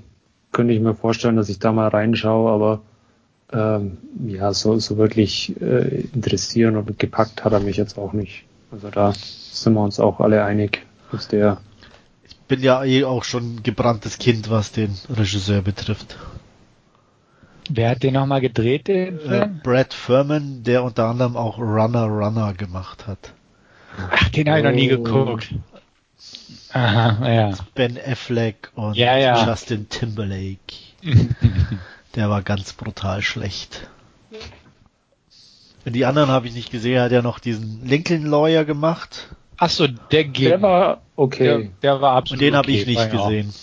könnte 0.52 0.74
ich 0.74 0.80
mir 0.82 0.96
vorstellen, 0.96 1.36
dass 1.36 1.50
ich 1.50 1.60
da 1.60 1.72
mal 1.72 1.88
reinschaue, 1.88 2.52
aber 2.52 2.82
ähm, 3.52 3.98
ja, 4.28 4.54
so, 4.54 4.78
so 4.80 4.98
wirklich 4.98 5.60
äh, 5.62 6.02
interessieren 6.14 6.76
und 6.78 7.00
gepackt 7.00 7.44
hat 7.44 7.54
er 7.54 7.60
mich 7.60 7.78
jetzt 7.78 7.98
auch 7.98 8.14
nicht. 8.14 8.44
Also 8.72 8.90
da 8.90 9.14
sind 9.14 9.74
wir 9.74 9.82
uns 9.84 10.00
auch 10.00 10.20
alle 10.20 10.44
einig, 10.44 10.86
dass 11.12 11.28
der 11.28 11.58
Bin 12.48 12.62
ja 12.62 12.84
eh 12.84 13.04
auch 13.04 13.24
schon 13.24 13.56
ein 13.56 13.64
gebranntes 13.64 14.18
Kind, 14.20 14.50
was 14.50 14.72
den 14.72 14.96
Regisseur 15.10 15.62
betrifft. 15.62 16.18
Wer 17.72 17.92
hat 17.92 18.02
den 18.04 18.16
nochmal 18.16 18.42
gedreht, 18.42 18.88
den 18.88 19.18
Äh, 19.20 19.20
Film? 19.20 19.60
Brad 19.64 19.94
Furman, 19.94 20.64
der 20.64 20.84
unter 20.84 21.06
anderem 21.06 21.36
auch 21.38 21.60
Runner 21.60 22.06
Runner 22.06 22.54
gemacht 22.54 23.06
hat. 23.08 23.34
Ach, 24.12 24.30
den 24.30 24.50
habe 24.50 24.60
ich 24.60 24.66
noch 24.66 24.72
nie 24.72 24.92
Oh. 24.94 25.04
geguckt. 25.04 25.54
Aha, 26.74 27.30
ja. 27.32 27.54
Ben 27.76 27.98
Affleck 27.98 28.72
und 28.76 28.96
Ja, 28.96 29.18
ja. 29.18 29.48
Justin 29.48 29.90
Timberlake. 29.90 30.58
Der 32.16 32.30
war 32.30 32.42
ganz 32.42 32.74
brutal 32.74 33.22
schlecht. 33.22 33.88
Die 35.86 36.06
anderen 36.06 36.30
habe 36.30 36.48
ich 36.48 36.54
nicht 36.54 36.72
gesehen. 36.72 36.96
Er 36.96 37.04
hat 37.04 37.12
ja 37.12 37.22
noch 37.22 37.40
diesen 37.40 37.86
Lincoln 37.86 38.26
Lawyer 38.26 38.66
gemacht. 38.66 39.30
Ach 39.58 39.70
so, 39.70 39.88
der 39.88 40.24
geht. 40.24 40.52
der 40.52 40.62
war 40.62 40.96
der, 40.96 41.02
okay. 41.16 41.72
der 41.82 42.02
war 42.02 42.16
absolut 42.16 42.42
Und 42.42 42.46
den 42.46 42.56
habe 42.56 42.68
okay, 42.68 42.80
ich 42.80 42.86
nicht 42.88 43.12
gesehen. 43.12 43.54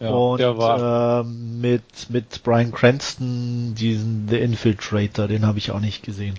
Ja, 0.00 0.10
und 0.10 0.38
der 0.38 0.58
war, 0.58 1.20
ähm, 1.20 1.60
mit, 1.60 2.10
mit 2.10 2.42
Brian 2.42 2.72
Cranston, 2.72 3.74
diesen 3.74 4.28
The 4.28 4.36
Infiltrator, 4.36 5.28
den 5.28 5.46
habe 5.46 5.58
ich 5.58 5.70
auch 5.70 5.80
nicht 5.80 6.02
gesehen. 6.02 6.34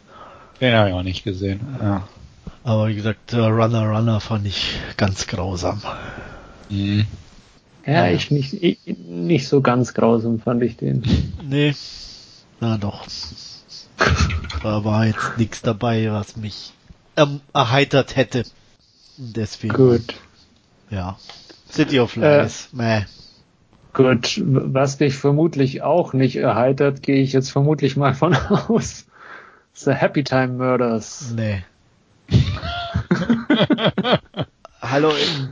den 0.60 0.74
habe 0.74 0.90
ich 0.90 0.96
auch 0.96 1.04
nicht 1.04 1.24
gesehen. 1.24 1.62
Ja. 1.82 2.08
Aber 2.66 2.88
wie 2.88 2.96
gesagt, 2.96 3.32
äh, 3.32 3.38
Runner 3.38 3.88
Runner 3.88 4.20
fand 4.20 4.48
ich 4.48 4.80
ganz 4.98 5.28
grausam. 5.28 5.84
Mhm. 6.70 7.06
Ja, 7.86 8.08
ich 8.10 8.32
nicht, 8.32 8.54
ich, 8.56 8.80
nicht 9.08 9.48
so 9.48 9.62
ganz 9.62 9.94
grausam 9.94 10.40
fand 10.40 10.64
ich 10.64 10.76
den. 10.76 11.04
Nee, 11.48 11.76
na 12.60 12.78
doch. 12.80 13.06
Da 14.64 14.84
war 14.84 15.06
jetzt 15.06 15.38
nichts 15.38 15.62
dabei, 15.62 16.12
was 16.12 16.38
mich 16.38 16.74
ähm, 17.16 17.40
erheitert 17.54 18.16
hätte. 18.16 18.46
Deswegen, 19.18 19.76
Gut. 19.76 20.16
ja. 20.90 21.20
City 21.70 22.00
of 22.00 22.18
Äh, 22.18 22.42
Lies, 22.42 22.70
meh. 22.72 23.04
Gut, 23.94 24.42
was 24.44 24.98
dich 24.98 25.16
vermutlich 25.16 25.84
auch 25.84 26.14
nicht 26.14 26.38
erheitert, 26.38 27.04
gehe 27.04 27.22
ich 27.22 27.32
jetzt 27.32 27.52
vermutlich 27.52 27.96
mal 27.96 28.16
von 28.16 28.34
aus. 28.70 29.06
The 29.76 29.92
Happy 29.92 30.24
Time 30.24 30.54
Murders. 30.54 31.32
Nee. 31.36 31.64
Hallo, 34.82 35.12
ich- 35.16 35.48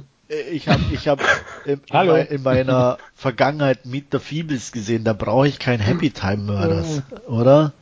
ich 0.51 0.67
habe 0.67 0.81
ich 0.91 1.07
hab 1.07 1.19
in, 1.65 1.81
Hallo. 1.91 2.15
in 2.15 2.41
meiner 2.43 2.97
Vergangenheit 3.13 3.85
Meet 3.85 4.07
the 4.11 4.19
Feebles 4.19 4.71
gesehen, 4.71 5.03
da 5.03 5.13
brauche 5.13 5.47
ich 5.47 5.59
kein 5.59 5.79
Happy 5.79 6.09
Time 6.11 6.43
Murders, 6.43 7.01
oder? 7.27 7.73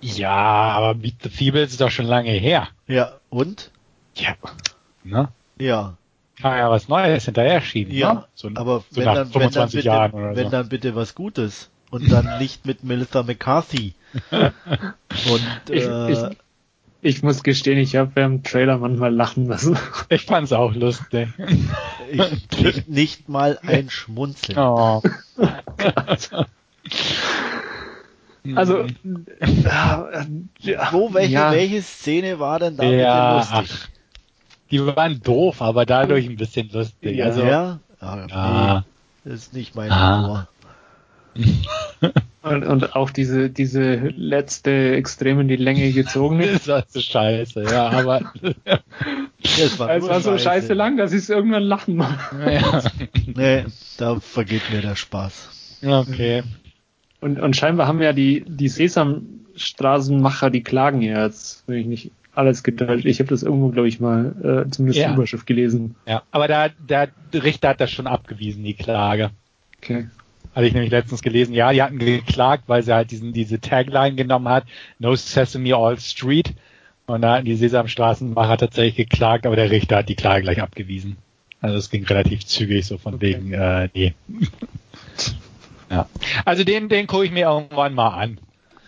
Ja, 0.00 0.32
aber 0.72 0.94
Beat 0.94 1.22
the 1.22 1.28
Feebles 1.28 1.72
ist 1.72 1.80
doch 1.80 1.90
schon 1.90 2.06
lange 2.06 2.30
her. 2.30 2.68
Ja, 2.86 3.12
und? 3.28 3.70
Ja. 4.16 4.34
Ne? 5.04 5.28
Ja, 5.58 5.96
Kann 6.40 6.58
ja 6.58 6.70
was 6.70 6.88
Neues 6.88 7.24
hinterher 7.24 7.60
schieben. 7.60 7.94
ja, 7.94 8.14
Ne? 8.14 8.24
So, 8.34 8.50
aber 8.54 8.80
so 8.90 8.96
wenn, 8.96 9.04
nach 9.04 9.14
dann, 9.14 9.34
wenn, 9.34 9.42
dann 9.42 9.52
25 9.70 9.74
bitte, 9.76 9.86
Jahren 9.86 10.12
oder 10.12 10.36
wenn 10.36 10.44
so. 10.46 10.50
dann 10.50 10.68
bitte 10.68 10.94
was 10.96 11.14
Gutes 11.14 11.70
und 11.90 12.10
dann 12.10 12.38
nicht 12.38 12.66
mit 12.66 12.84
Melissa 12.84 13.22
McCarthy. 13.22 13.94
Und 15.30 15.70
äh, 15.70 16.12
ich, 16.12 16.18
ich 16.18 16.36
muss 17.22 17.42
gestehen, 17.42 17.78
ich 17.78 17.96
habe 17.96 18.10
beim 18.14 18.42
Trailer 18.42 18.78
manchmal 18.78 19.14
lachen 19.14 19.46
lassen. 19.46 19.78
Ich 20.08 20.24
fand's 20.24 20.52
auch 20.52 20.74
lustig. 20.74 21.28
ich 22.10 22.48
krieg 22.48 22.88
nicht 22.88 23.28
mal 23.28 23.58
ein 23.66 23.90
Schmunzeln. 23.90 24.58
Oh. 24.58 25.02
Also, 28.54 28.82
äh, 28.84 28.90
ja, 30.60 30.88
Wo, 30.92 31.12
welche, 31.12 31.32
ja, 31.32 31.50
welche 31.50 31.82
Szene 31.82 32.38
war 32.38 32.60
denn 32.60 32.76
da 32.76 32.84
ja, 32.84 33.36
lustig? 33.38 33.70
ach, 33.82 33.88
die 34.70 34.86
waren 34.86 35.20
doof, 35.20 35.60
aber 35.62 35.84
dadurch 35.84 36.26
ein 36.28 36.36
bisschen 36.36 36.70
lustig. 36.70 37.16
Ja. 37.16 37.24
also, 37.24 37.42
ja? 37.42 37.80
Ja, 38.00 38.26
Ah. 38.30 38.84
nee, 39.24 39.30
das 39.32 39.40
ist 39.42 39.52
nicht 39.52 39.74
mein 39.74 39.90
Ah. 39.90 40.46
Und, 42.46 42.64
und 42.64 42.94
auch 42.94 43.10
diese, 43.10 43.50
diese 43.50 43.94
letzte 44.16 44.94
extrem 44.94 45.40
in 45.40 45.48
die 45.48 45.56
Länge 45.56 45.90
gezogene. 45.90 46.46
das 46.52 46.68
war 46.68 46.84
so 46.88 47.00
scheiße, 47.00 47.64
ja, 47.64 47.88
aber 47.90 48.32
Das 49.42 49.78
war, 49.78 49.90
Es 49.90 50.02
nur 50.02 50.10
war 50.10 50.20
so 50.20 50.38
scheiße 50.38 50.72
lang, 50.74 50.96
dass 50.96 51.12
ich 51.12 51.18
es 51.20 51.28
irgendwann 51.30 51.64
lachen 51.64 51.96
muss. 51.96 52.06
ja. 52.48 52.82
Nee, 53.34 53.64
da 53.98 54.20
vergeht 54.20 54.62
mir 54.72 54.80
der 54.80 54.94
Spaß. 54.94 55.78
okay. 55.84 56.42
Und, 57.20 57.40
und 57.40 57.56
scheinbar 57.56 57.88
haben 57.88 58.00
ja 58.00 58.12
die, 58.12 58.44
die 58.46 58.68
Sesamstraßenmacher, 58.68 60.50
die 60.50 60.62
klagen 60.62 61.02
ja 61.02 61.24
jetzt, 61.24 61.64
wenn 61.66 61.78
ich 61.78 61.86
nicht 61.86 62.10
alles 62.34 62.62
geteilt. 62.62 63.04
Ich 63.06 63.18
habe 63.18 63.30
das 63.30 63.42
irgendwo, 63.42 63.70
glaube 63.70 63.88
ich, 63.88 63.98
mal 63.98 64.66
äh, 64.66 64.70
zumindest 64.70 65.00
Ja. 65.00 65.14
Überschrift 65.14 65.46
gelesen. 65.46 65.96
Ja, 66.06 66.22
aber 66.30 66.46
da, 66.46 66.68
der 66.68 67.08
Richter 67.32 67.70
hat 67.70 67.80
das 67.80 67.90
schon 67.90 68.06
abgewiesen, 68.06 68.62
die 68.62 68.74
Klage. 68.74 69.30
Okay. 69.78 70.08
Hatte 70.56 70.68
ich 70.68 70.72
nämlich 70.72 70.90
letztens 70.90 71.20
gelesen. 71.20 71.52
Ja, 71.52 71.70
die 71.70 71.82
hatten 71.82 71.98
geklagt, 71.98 72.64
weil 72.66 72.82
sie 72.82 72.94
halt 72.94 73.10
diesen, 73.10 73.34
diese 73.34 73.60
Tagline 73.60 74.16
genommen 74.16 74.48
hat, 74.48 74.64
No 74.98 75.14
Sesame 75.14 75.76
All 75.76 76.00
Street. 76.00 76.54
Und 77.04 77.20
da 77.20 77.34
hatten 77.34 77.44
die 77.44 77.56
Sesamstraßenmacher 77.56 78.56
tatsächlich 78.56 78.96
geklagt, 78.96 79.44
aber 79.44 79.54
der 79.54 79.70
Richter 79.70 79.98
hat 79.98 80.08
die 80.08 80.14
Klage 80.14 80.44
gleich 80.44 80.62
abgewiesen. 80.62 81.18
Also 81.60 81.76
es 81.76 81.90
ging 81.90 82.06
relativ 82.06 82.46
zügig, 82.46 82.86
so 82.86 82.96
von 82.96 83.16
okay. 83.16 83.34
wegen, 83.34 83.52
äh, 83.52 83.90
nee. 83.92 84.14
ja. 85.90 86.08
Also 86.46 86.64
den, 86.64 86.88
den 86.88 87.06
gucke 87.06 87.26
ich 87.26 87.32
mir 87.32 87.48
irgendwann 87.50 87.92
mal 87.92 88.14
an. 88.14 88.38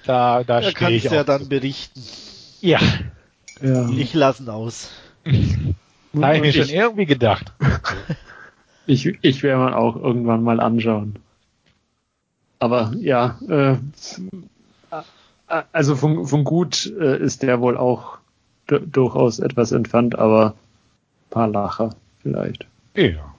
Da, 0.07 0.45
da, 0.45 0.63
da 0.63 0.73
kann 0.73 0.95
ich 0.95 1.05
ja 1.05 1.23
dann 1.23 1.51
berichten. 1.51 2.03
Ja. 2.63 2.81
ja. 3.61 3.91
Ich 3.91 4.15
lasse 4.15 4.51
aus. 4.51 4.91
da 6.15 6.29
habe 6.29 6.37
ich 6.37 6.43
mir 6.43 6.53
schon 6.55 6.75
irgendwie 6.75 7.05
gedacht. 7.05 7.53
ich, 8.87 9.19
ich 9.21 9.43
werde 9.43 9.59
mal 9.59 9.75
auch 9.75 9.97
irgendwann 9.97 10.43
mal 10.43 10.61
anschauen. 10.61 11.19
Aber 12.59 12.93
ja, 12.99 13.39
äh, 13.49 13.77
also 15.73 15.97
von, 15.97 16.27
von 16.27 16.45
gut 16.45 16.93
äh, 16.99 17.19
ist 17.19 17.43
der 17.43 17.61
wohl 17.61 17.77
auch 17.77 18.19
durchaus 18.67 19.39
etwas 19.39 19.73
entfernt, 19.73 20.19
aber 20.19 20.55
paar 21.31 21.49
Lacher 21.49 21.95
vielleicht. 22.23 22.67
Ja. 22.95 23.35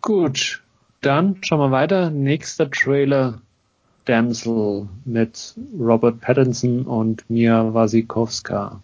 Gut, 0.00 0.62
dann 1.00 1.36
schauen 1.42 1.60
wir 1.60 1.70
weiter. 1.70 2.10
Nächster 2.10 2.70
Trailer 2.70 3.40
Damsel 4.04 4.88
mit 5.04 5.54
Robert 5.78 6.20
Pattinson 6.20 6.82
und 6.82 7.28
Mia 7.30 7.72
Wasikowska. 7.72 8.80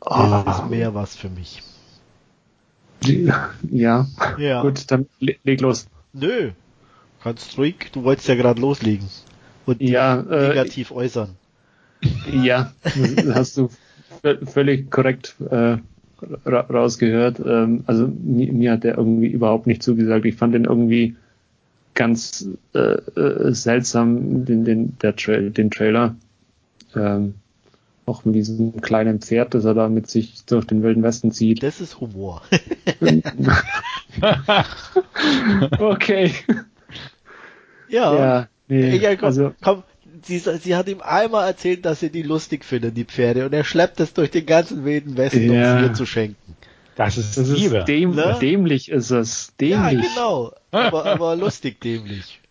Oh. 0.00 0.42
Das 0.44 0.58
ist 0.58 0.70
mehr 0.70 0.94
was 0.94 1.16
für 1.16 1.28
mich. 1.28 1.62
Ja. 3.70 4.06
ja. 4.38 4.62
Gut, 4.62 4.90
dann 4.90 5.06
leg 5.20 5.60
los. 5.60 5.88
Nö. 6.14 6.52
Kannst 7.24 7.56
ruhig, 7.56 7.90
du 7.92 8.04
wolltest 8.04 8.28
ja 8.28 8.34
gerade 8.34 8.60
loslegen. 8.60 9.08
Und 9.64 9.80
ja, 9.80 10.20
äh, 10.20 10.48
negativ 10.48 10.90
äh, 10.90 10.94
äußern. 10.94 11.30
Ja, 12.30 12.74
hast 13.32 13.56
du 13.56 13.70
völlig 14.44 14.90
korrekt 14.90 15.36
äh, 15.50 15.78
rausgehört. 16.46 17.40
Ähm, 17.40 17.82
also 17.86 18.08
mir, 18.08 18.52
mir, 18.52 18.72
hat 18.72 18.84
der 18.84 18.98
irgendwie 18.98 19.28
überhaupt 19.28 19.66
nicht 19.66 19.82
zugesagt. 19.82 20.26
Ich 20.26 20.34
fand 20.34 20.54
den 20.54 20.66
irgendwie 20.66 21.16
ganz 21.94 22.46
äh, 22.74 22.78
äh, 22.78 23.54
seltsam, 23.54 24.44
den, 24.44 24.66
den, 24.66 24.98
der 24.98 25.16
Tra 25.16 25.38
den 25.38 25.70
Trailer. 25.70 26.16
Ähm, 26.94 27.36
auch 28.04 28.26
mit 28.26 28.34
diesem 28.34 28.82
kleinen 28.82 29.22
Pferd, 29.22 29.54
das 29.54 29.64
er 29.64 29.72
da 29.72 29.88
mit 29.88 30.10
sich 30.10 30.44
durch 30.44 30.66
den 30.66 30.82
Wilden 30.82 31.02
Westen 31.02 31.32
zieht. 31.32 31.62
Das 31.62 31.80
ist 31.80 32.00
Humor. 32.00 32.42
okay. 35.78 36.34
Ja. 37.94 38.14
ja 38.14 38.48
nee, 38.68 38.96
ja 38.96 39.14
komm, 39.14 39.26
also, 39.26 39.54
komm, 39.62 39.84
sie, 40.22 40.38
sie 40.38 40.74
hat 40.74 40.88
ihm 40.88 41.00
einmal 41.00 41.46
erzählt, 41.46 41.84
dass 41.84 42.00
sie 42.00 42.10
die 42.10 42.22
lustig 42.22 42.64
findet, 42.64 42.96
die 42.96 43.04
Pferde, 43.04 43.46
und 43.46 43.52
er 43.52 43.62
schleppt 43.62 44.00
es 44.00 44.14
durch 44.14 44.32
den 44.32 44.46
ganzen 44.46 44.84
wilden 44.84 45.16
Westen, 45.16 45.52
ja. 45.52 45.74
um 45.74 45.78
sie 45.78 45.86
ihr 45.86 45.94
zu 45.94 46.06
schenken. 46.06 46.56
Das 46.96 47.16
ist, 47.18 47.36
das 47.36 47.48
Liebe. 47.48 47.78
Ist 47.78 47.88
däm 47.88 48.14
ne? 48.14 48.36
Dämlich 48.40 48.88
ist 48.90 49.10
es. 49.10 49.52
Dämlich. 49.60 50.04
Ja, 50.04 50.08
genau. 50.08 50.52
Aber, 50.70 51.06
aber 51.06 51.36
lustig 51.36 51.80
dämlich. 51.80 52.40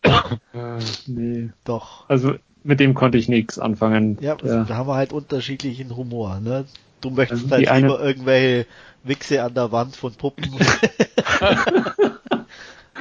Äh, 0.54 0.80
nee. 1.08 1.50
Doch. 1.64 2.08
Also 2.10 2.36
mit 2.64 2.80
dem 2.82 2.94
konnte 2.94 3.18
ich 3.18 3.30
nichts 3.30 3.58
anfangen. 3.58 4.18
Ja, 4.22 4.38
ja. 4.44 4.66
da 4.66 4.76
haben 4.76 4.88
wir 4.88 4.96
halt 4.96 5.14
unterschiedlichen 5.14 5.96
Humor. 5.96 6.42
Ne? 6.42 6.66
Du 7.02 7.10
möchtest 7.10 7.46
also 7.46 7.56
halt 7.56 7.70
eine... 7.70 7.88
lieber 7.88 8.04
irgendwelche 8.04 8.68
Wichse 9.04 9.42
an 9.44 9.54
der 9.54 9.72
Wand 9.72 9.96
von 9.96 10.14
Puppen. 10.14 10.54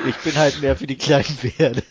ich 0.08 0.16
bin 0.16 0.36
halt 0.36 0.62
mehr 0.62 0.76
für 0.76 0.86
die 0.86 0.96
kleinen 0.96 1.24
Pferde. 1.24 1.82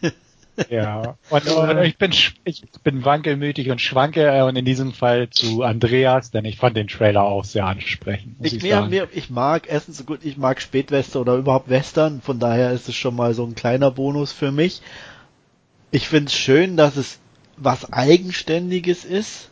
Ja, 0.70 1.17
und, 1.29 1.48
und, 1.48 1.77
ich 1.79 1.98
bin 1.98 2.12
ich 2.43 2.63
bin 2.84 3.05
wankelmütig 3.05 3.70
und 3.70 3.79
schwanke 3.79 4.27
äh, 4.27 4.41
und 4.41 4.55
in 4.55 4.65
diesem 4.65 4.93
Fall 4.93 5.29
zu 5.29 5.63
Andreas, 5.63 6.31
denn 6.31 6.46
ich 6.46 6.58
fand 6.58 6.77
den 6.77 6.88
Trailer 6.88 7.24
auch 7.24 7.46
sehr 7.46 7.65
ansprechend. 7.65 8.36
ich, 8.41 8.58
ich, 8.58 8.63
mir, 8.63 8.81
mir, 8.88 9.08
ich 9.13 9.29
mag 9.29 9.67
Essen 9.70 9.93
so 9.93 10.03
gut, 10.03 10.20
ich 10.24 10.38
mag 10.38 10.62
Spätwestern 10.62 11.22
oder 11.22 11.36
überhaupt 11.36 11.70
Western, 11.70 12.22
von 12.22 12.39
daher 12.39 12.72
ist 12.72 12.89
es 12.89 12.96
schon 12.96 13.15
mal 13.15 13.34
so 13.34 13.46
ein 13.46 13.55
kleiner 13.55 13.91
Bonus 13.91 14.31
für 14.31 14.51
mich. 14.51 14.81
Ich 15.91 16.08
finde 16.08 16.27
es 16.27 16.36
schön, 16.36 16.77
dass 16.77 16.96
es 16.96 17.20
was 17.58 17.91
Eigenständiges 17.91 19.05
ist. 19.05 19.50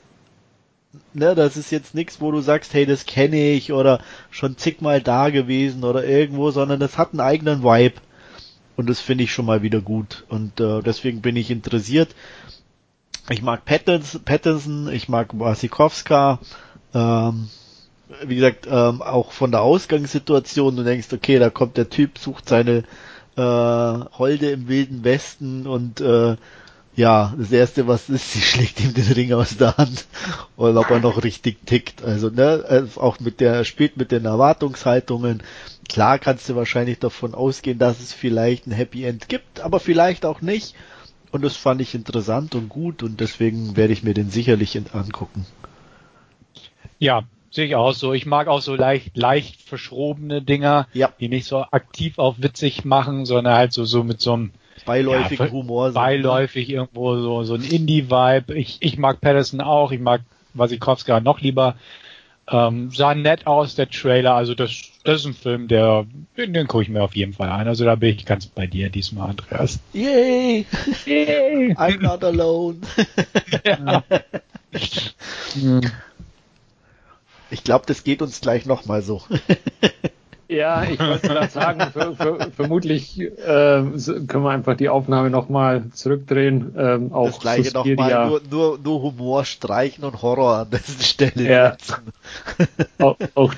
Ne, 1.14 1.36
das 1.36 1.56
ist 1.56 1.72
jetzt 1.72 1.94
nichts, 1.94 2.20
wo 2.20 2.32
du 2.32 2.42
sagst, 2.42 2.74
hey, 2.74 2.86
das 2.86 3.06
kenne 3.06 3.52
ich 3.52 3.72
oder 3.72 4.02
schon 4.32 4.58
zigmal 4.58 5.02
da 5.02 5.30
gewesen 5.30 5.84
oder 5.84 6.04
irgendwo, 6.04 6.50
sondern 6.50 6.80
das 6.80 6.98
hat 6.98 7.12
einen 7.12 7.20
eigenen 7.20 7.64
Vibe. 7.64 8.02
Und 8.80 8.90
das 8.90 9.02
finde 9.02 9.26
ich 9.26 9.34
schon 9.34 9.46
mal 9.46 9.62
wieder 9.62 9.82
gut. 9.82 10.24
Und 10.30 10.62
äh, 10.62 10.82
deswegen 10.82 11.20
bin 11.20 11.36
ich 11.36 11.52
interessiert. 11.52 12.16
Ich 13.30 13.42
mag 13.42 13.66
Pattinson 13.66 14.90
ich 14.90 15.10
mag 15.10 15.38
Wasikowska. 15.38 16.40
Ähm, 16.94 17.50
wie 18.24 18.36
gesagt, 18.36 18.68
ähm, 18.72 19.02
auch 19.02 19.34
von 19.34 19.52
der 19.52 19.64
Ausgangssituation, 19.64 20.78
du 20.78 20.86
denkst, 20.86 21.10
okay, 21.12 21.40
da 21.40 21.50
kommt 21.50 21.76
der 21.76 21.90
Typ, 21.90 22.20
sucht 22.20 22.48
seine 22.48 22.86
äh, 23.36 23.42
Holde 23.42 24.52
im 24.52 24.70
wilden 24.70 25.04
Westen 25.04 25.68
und 25.68 26.00
äh, 26.00 26.38
ja, 27.00 27.34
das 27.38 27.52
erste, 27.52 27.88
was 27.88 28.10
ist, 28.10 28.34
sie 28.34 28.42
schlägt 28.42 28.80
ihm 28.82 28.94
den 28.94 29.12
Ring 29.12 29.34
aus 29.34 29.58
der 29.58 29.78
Hand 29.78 30.06
und 30.56 30.78
ob 30.78 30.90
er 30.90 31.00
noch 31.00 31.24
richtig 31.24 31.66
tickt. 31.66 32.04
Also, 32.04 32.30
ne, 32.30 32.64
äh, 32.68 33.00
auch 33.00 33.20
mit 33.20 33.40
der, 33.40 33.64
spielt 33.64 33.98
mit 33.98 34.12
den 34.12 34.26
Erwartungshaltungen, 34.26 35.42
Klar 35.90 36.20
kannst 36.20 36.48
du 36.48 36.56
wahrscheinlich 36.56 37.00
davon 37.00 37.34
ausgehen, 37.34 37.80
dass 37.80 38.00
es 38.00 38.14
vielleicht 38.14 38.68
ein 38.68 38.72
Happy 38.72 39.04
End 39.04 39.28
gibt, 39.28 39.60
aber 39.60 39.80
vielleicht 39.80 40.24
auch 40.24 40.40
nicht. 40.40 40.76
Und 41.32 41.44
das 41.44 41.58
fand 41.58 41.82
ich 41.82 41.96
interessant 41.96 42.56
und 42.56 42.70
gut 42.70 43.02
und 43.04 43.20
deswegen 43.20 43.76
werde 43.76 43.94
ich 43.94 44.04
mir 44.04 44.14
den 44.14 44.30
sicherlich 44.30 44.80
angucken. 44.94 45.46
Ja, 47.00 47.24
sehe 47.50 47.66
ich 47.66 47.76
auch 47.76 47.94
so. 47.94 48.14
Ich 48.14 48.28
mag 48.28 48.48
auch 48.48 48.62
so 48.62 48.76
leicht, 48.76 49.18
leicht 49.18 49.62
verschrobene 49.64 50.44
Dinger, 50.44 50.88
ja. 50.94 51.12
die 51.20 51.28
nicht 51.28 51.48
so 51.48 51.58
aktiv 51.58 52.20
auf 52.20 52.36
witzig 52.38 52.86
machen, 52.86 53.26
sondern 53.26 53.56
halt 53.56 53.74
so, 53.74 53.84
so 53.84 54.04
mit 54.04 54.22
so 54.22 54.34
einem 54.34 54.52
beiläufigen 54.86 55.46
ja, 55.48 55.52
Humor. 55.52 55.88
Ne? 55.88 55.94
Beiläufig 55.94 56.70
irgendwo 56.70 57.18
so, 57.18 57.44
so 57.44 57.56
ein 57.56 57.64
Indie-Vibe. 57.64 58.56
Ich, 58.56 58.78
ich 58.82 58.98
mag 58.98 59.22
Patterson 59.22 59.62
auch, 59.62 59.92
ich 59.92 60.00
mag 60.00 60.22
Wasikowska 60.54 61.20
noch 61.20 61.42
lieber. 61.42 61.76
Ähm, 62.52 62.90
sah 62.92 63.14
nett 63.14 63.46
aus, 63.46 63.76
der 63.76 63.90
Trailer. 63.90 64.34
Also 64.34 64.56
das, 64.56 64.72
das 65.04 65.22
ist 65.22 65.26
ein 65.26 65.34
Film, 65.34 65.68
der, 65.68 66.06
den, 66.38 66.54
den 66.54 66.68
gucke 66.68 66.84
ich 66.84 66.90
mir 66.90 67.04
auf 67.04 67.16
jeden 67.16 67.34
Fall 67.34 67.50
an. 67.50 67.68
Also 67.68 67.86
da 67.86 67.96
bin 67.96 68.16
ich 68.16 68.26
ganz 68.26 68.48
bei 68.48 68.66
dir 68.66 68.90
diesmal, 68.90 69.30
Andreas. 69.30 69.80
Yay! 69.94 70.66
Yay! 71.06 71.74
I'm 71.78 72.02
not 72.02 72.24
alone. 72.24 72.78
ja. 73.64 74.04
ich 77.52 77.64
glaube, 77.64 77.86
das 77.86 78.04
geht 78.04 78.22
uns 78.22 78.42
gleich 78.42 78.66
nochmal 78.66 79.02
so. 79.04 79.22
Ja, 80.50 80.84
ich 80.84 81.00
wollte 81.00 81.28
gerade 81.28 81.48
sagen, 81.52 81.80
für, 81.94 82.16
für, 82.16 82.52
vermutlich 82.52 83.20
äh, 83.20 83.30
können 83.38 84.44
wir 84.44 84.50
einfach 84.50 84.76
die 84.76 84.90
Aufnahme 84.90 85.30
nochmal 85.30 85.90
zurückdrehen. 85.94 86.74
Ähm, 86.76 87.14
auch 87.14 87.28
das 87.28 87.40
gleiche 87.40 87.72
nochmal, 87.72 88.28
nur, 88.28 88.42
nur, 88.50 88.80
nur 88.80 89.02
Humor 89.04 89.46
streichen 89.46 90.04
und 90.04 90.24
Horror 90.24 90.58
an 90.58 90.72
dessen 90.72 91.02
Stelle 91.02 91.48
ja. 91.48 91.78
auch, 92.98 93.18
auch 93.36 93.54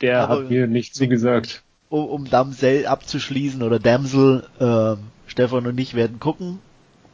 der 0.00 0.20
Aber, 0.20 0.42
hat 0.42 0.50
mir 0.50 0.68
nicht 0.68 0.94
zugesagt. 0.94 1.62
Um, 1.88 2.06
um 2.06 2.30
Damsel 2.30 2.86
abzuschließen 2.86 3.62
oder 3.62 3.80
Damsel, 3.80 4.46
äh, 4.60 4.96
Stefan 5.26 5.66
und 5.66 5.78
ich 5.78 5.94
werden 5.94 6.20
gucken. 6.20 6.60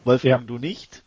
Wolfgang, 0.05 0.43
ja. 0.43 0.47
du 0.47 0.59
nicht? 0.59 1.03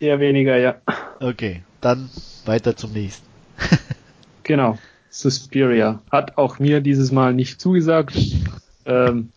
Eher 0.00 0.18
weniger, 0.18 0.56
ja. 0.56 0.76
Okay, 1.20 1.62
dann 1.80 2.10
weiter 2.44 2.74
zum 2.74 2.92
nächsten. 2.92 3.26
genau. 4.42 4.78
Suspiria. 5.12 6.00
Hat 6.10 6.38
auch 6.38 6.58
mir 6.58 6.80
dieses 6.80 7.12
Mal 7.12 7.34
nicht 7.34 7.60
zugesagt. 7.60 8.16
Ähm, 8.86 9.30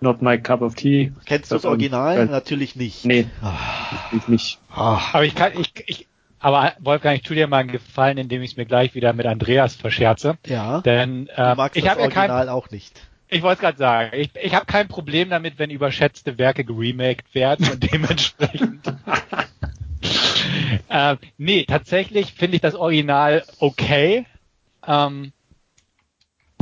not 0.00 0.22
my 0.22 0.38
cup 0.38 0.62
of 0.62 0.76
tea. 0.76 1.12
Kennst 1.26 1.50
du 1.50 1.56
das 1.56 1.64
Original? 1.64 2.16
Äh, 2.16 2.24
Natürlich 2.26 2.76
nicht. 2.76 3.04
Nee, 3.04 3.26
ah. 3.42 3.56
ich 4.12 4.28
nicht. 4.28 4.60
Ah. 4.70 5.00
Aber 5.12 5.24
ich 5.24 5.34
kann, 5.34 5.52
ich, 5.58 5.72
ich, 5.86 6.06
aber 6.38 6.74
Wolfgang, 6.78 7.16
ich 7.16 7.22
tu 7.22 7.34
dir 7.34 7.48
mal 7.48 7.58
einen 7.58 7.72
Gefallen, 7.72 8.18
indem 8.18 8.42
ich 8.42 8.52
es 8.52 8.56
mir 8.56 8.66
gleich 8.66 8.94
wieder 8.94 9.12
mit 9.12 9.26
Andreas 9.26 9.74
verscherze. 9.74 10.38
Ja. 10.46 10.80
Denn 10.82 11.28
äh, 11.34 11.56
ich 11.74 11.88
habe 11.88 12.00
ja 12.00 12.08
kein, 12.08 12.30
auch 12.30 12.70
nicht. 12.70 13.02
Ich 13.28 13.42
wollte 13.42 13.62
gerade 13.62 13.78
sagen, 13.78 14.10
ich, 14.14 14.30
ich 14.40 14.54
habe 14.54 14.66
kein 14.66 14.86
Problem 14.86 15.28
damit, 15.28 15.58
wenn 15.58 15.70
überschätzte 15.70 16.38
Werke 16.38 16.64
geremaked 16.64 17.34
werden 17.34 17.68
und 17.68 17.82
dementsprechend. 17.92 18.86
äh, 20.88 21.16
nee, 21.36 21.64
tatsächlich 21.64 22.34
finde 22.34 22.56
ich 22.56 22.62
das 22.62 22.76
Original 22.76 23.42
okay. 23.58 24.26
Ähm, 24.86 25.32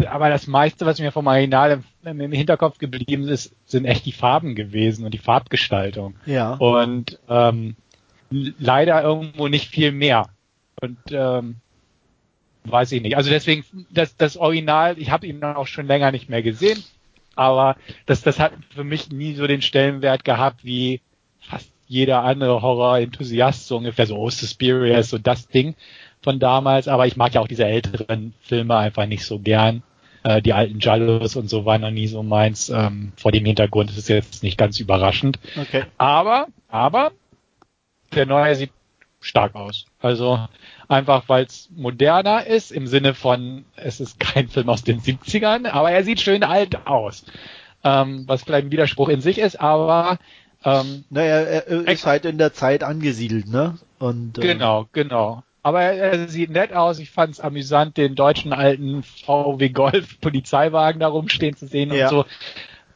aber 0.07 0.31
das 0.31 0.47
meiste, 0.47 0.87
was 0.87 0.99
mir 0.99 1.13
vom 1.13 1.27
Original 1.27 1.83
im, 2.05 2.21
im, 2.21 2.33
Hinterkopf 2.33 2.79
geblieben 2.79 3.29
ist, 3.29 3.55
sind 3.67 3.85
echt 3.85 4.07
die 4.07 4.13
Farben 4.13 4.55
gewesen 4.55 5.05
und 5.05 5.13
die 5.13 5.19
Farbgestaltung. 5.19 6.17
Ja. 6.27 6.55
Und 6.55 7.19
ähm, 7.29 7.77
leider 8.31 9.03
irgendwo 9.03 9.49
nicht 9.49 9.69
viel 9.69 9.93
mehr. 9.93 10.31
Und 10.81 10.99
ähm, 11.11 11.57
weiß 12.65 12.93
ich 12.93 13.03
nicht. 13.03 13.17
Also 13.17 13.31
deswegen, 13.31 13.65
das, 13.91 14.17
das 14.17 14.37
Original, 14.37 14.99
ich 14.99 15.11
habe 15.11 15.27
ihn 15.27 15.41
dann 15.41 15.57
auch 15.57 15.67
schon 15.67 15.87
länger 15.87 16.11
nicht 16.11 16.29
mehr 16.29 16.43
gesehen, 16.43 16.83
aber 17.35 17.77
das, 18.07 18.23
das 18.23 18.39
hat 18.39 18.53
für 18.75 18.85
mich 18.85 19.11
nie 19.11 19.35
so 19.35 19.47
den 19.47 19.63
Stellenwert 19.63 20.25
gehabt 20.25 20.65
wie 20.65 21.01
fast 21.41 21.71
jeder 21.87 22.23
andere 22.25 22.63
Horror-Enthusiast, 22.63 23.67
so 23.67 23.77
ungefähr 23.77 24.07
so, 24.07 24.17
oh, 24.17 24.31
Suspiria 24.31 24.99
ist 24.99 25.11
so 25.11 25.19
das 25.19 25.49
Ding 25.49 25.75
von 26.23 26.39
damals, 26.39 26.89
aber 26.89 27.07
ich 27.07 27.17
mag 27.17 27.35
ja 27.35 27.41
auch 27.41 27.49
diese 27.49 27.67
älteren 27.67 28.35
Filme 28.41 28.77
einfach 28.77 29.07
nicht 29.07 29.25
so 29.25 29.39
gern. 29.39 29.83
Äh, 30.23 30.41
die 30.41 30.53
alten 30.53 30.79
Jallos 30.79 31.37
und 31.37 31.51
so 31.51 31.65
waren 31.65 31.81
noch 31.81 31.91
nie 31.91 32.07
so 32.07 32.23
meins. 32.23 32.69
Ähm, 32.69 33.13
vor 33.17 33.33
dem 33.33 33.45
Hintergrund 33.45 33.91
ist 33.91 33.99
es 33.99 34.09
jetzt 34.09 34.43
nicht 34.43 34.57
ganz 34.57 34.79
überraschend. 34.79 35.39
Okay. 35.61 35.85
Aber, 35.99 36.47
aber, 36.69 37.11
der 38.15 38.27
neue 38.27 38.55
sieht 38.55 38.71
stark 39.21 39.55
aus. 39.55 39.87
Also 40.01 40.47
einfach, 40.89 41.29
weil 41.29 41.45
es 41.45 41.69
moderner 41.75 42.47
ist, 42.47 42.71
im 42.71 42.87
Sinne 42.87 43.15
von, 43.15 43.65
es 43.77 44.01
ist 44.01 44.21
kein 44.21 44.49
Film 44.49 44.69
aus 44.69 44.85
den 44.85 45.01
70ern, 45.01 45.69
aber 45.69 45.91
er 45.91 46.05
sieht 46.05 46.21
schön 46.21 46.45
alt 46.45 46.87
aus. 46.87 47.25
Ähm, 47.85 48.25
was 48.29 48.45
vielleicht 48.45 48.67
ein 48.67 48.73
Widerspruch 48.73 49.09
in 49.09 49.21
sich 49.21 49.39
ist, 49.39 49.61
aber 49.61 50.19
ähm, 50.65 51.05
naja, 51.11 51.41
er, 51.41 51.89
ist 51.89 52.07
halt 52.07 52.25
in 52.25 52.39
der 52.39 52.53
Zeit 52.53 52.85
angesiedelt, 52.85 53.49
ne? 53.49 53.79
Und, 53.99 54.39
äh, 54.39 54.43
genau, 54.43 54.89
genau. 54.93 55.43
Aber 55.63 55.83
er, 55.83 56.29
sieht 56.29 56.51
nett 56.51 56.73
aus. 56.73 56.99
Ich 56.99 57.11
fand 57.11 57.35
es 57.35 57.41
amüsant, 57.41 57.97
den 57.97 58.15
deutschen 58.15 58.53
alten 58.53 59.03
VW 59.03 59.69
Golf 59.69 60.21
Polizeiwagen 60.21 61.01
da 61.01 61.09
rumstehen 61.09 61.57
zu 61.57 61.67
sehen 61.67 61.93
ja. 61.93 62.05
und 62.05 62.11
so. 62.11 62.25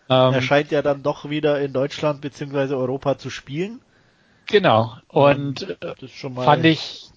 Ähm, 0.09 0.35
er 0.35 0.43
scheint 0.43 0.71
ja 0.73 0.83
dann 0.83 1.03
doch 1.03 1.31
wieder 1.31 1.61
in 1.61 1.73
Deutschland 1.73 2.21
beziehungsweise 2.21 2.77
Europa 2.77 3.19
zu 3.19 3.31
spielen. 3.31 3.81
Genau. 4.47 4.97
Und 5.09 5.77
fand 6.37 6.65
ich 6.65 7.11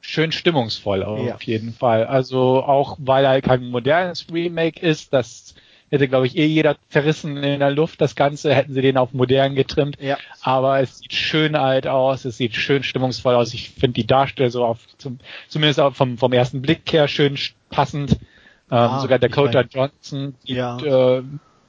schön 0.00 0.32
stimmungsvoll 0.32 1.02
auf 1.04 1.24
ja. 1.24 1.36
jeden 1.40 1.72
Fall. 1.72 2.06
Also 2.06 2.62
auch 2.62 2.96
weil 3.00 3.24
er 3.24 3.40
kein 3.40 3.68
modernes 3.68 4.26
Remake 4.32 4.80
ist, 4.80 5.12
das 5.12 5.54
hätte, 5.92 6.08
glaube 6.08 6.26
ich, 6.26 6.36
eh 6.36 6.46
jeder 6.46 6.76
zerrissen 6.88 7.36
in 7.36 7.60
der 7.60 7.70
Luft, 7.70 8.00
das 8.00 8.16
Ganze, 8.16 8.54
hätten 8.54 8.72
sie 8.72 8.80
den 8.80 8.96
auf 8.96 9.12
modern 9.12 9.54
getrimmt. 9.54 9.98
Ja. 10.00 10.16
Aber 10.40 10.80
es 10.80 10.98
sieht 10.98 11.12
schön 11.12 11.54
alt 11.54 11.86
aus, 11.86 12.24
es 12.24 12.38
sieht 12.38 12.56
schön 12.56 12.82
stimmungsvoll 12.82 13.34
aus. 13.34 13.52
Ich 13.52 13.70
finde 13.70 13.94
die 13.94 14.06
Darsteller 14.06 14.50
so 14.50 14.64
auf, 14.64 14.78
zum, 14.96 15.18
zumindest 15.48 15.80
auch 15.80 15.94
vom, 15.94 16.16
vom 16.16 16.32
ersten 16.32 16.62
Blick 16.62 16.90
her 16.92 17.08
schön 17.08 17.38
passend. 17.68 18.12
Ähm, 18.12 18.78
ah, 18.78 19.00
sogar 19.00 19.18
Dakota 19.18 19.60
mein, 19.60 19.68
Johnson 19.70 20.34
sieht 20.46 20.56
ja. 20.56 20.78
äh, 20.78 21.22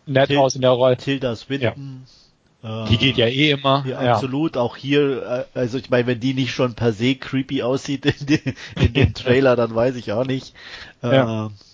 nett 0.06 0.28
Til 0.28 0.38
aus 0.38 0.56
in 0.56 0.62
der 0.62 0.72
Rolle. 0.72 0.96
Tilda 0.96 1.36
Swinton. 1.36 2.04
Ja. 2.64 2.86
Die 2.86 2.98
geht 2.98 3.18
ja 3.18 3.28
eh 3.28 3.52
immer. 3.52 3.84
Ja, 3.86 4.02
ja. 4.02 4.14
absolut. 4.14 4.56
Auch 4.56 4.78
hier, 4.78 5.48
äh, 5.54 5.60
also 5.60 5.78
ich 5.78 5.90
meine, 5.90 6.08
wenn 6.08 6.22
die 6.22 6.34
nicht 6.34 6.52
schon 6.52 6.76
per 6.76 6.94
se 6.94 7.16
creepy 7.16 7.62
aussieht 7.62 8.06
in, 8.06 8.26
den, 8.26 8.56
in 8.80 8.94
dem 8.94 9.14
Trailer, 9.14 9.58
dann 9.58 9.76
weiß 9.76 9.98
ich 9.98 10.14
auch 10.14 10.26
nicht. 10.26 10.54
Ja. 11.02 11.48
Äh, 11.48 11.50
ich 11.50 11.73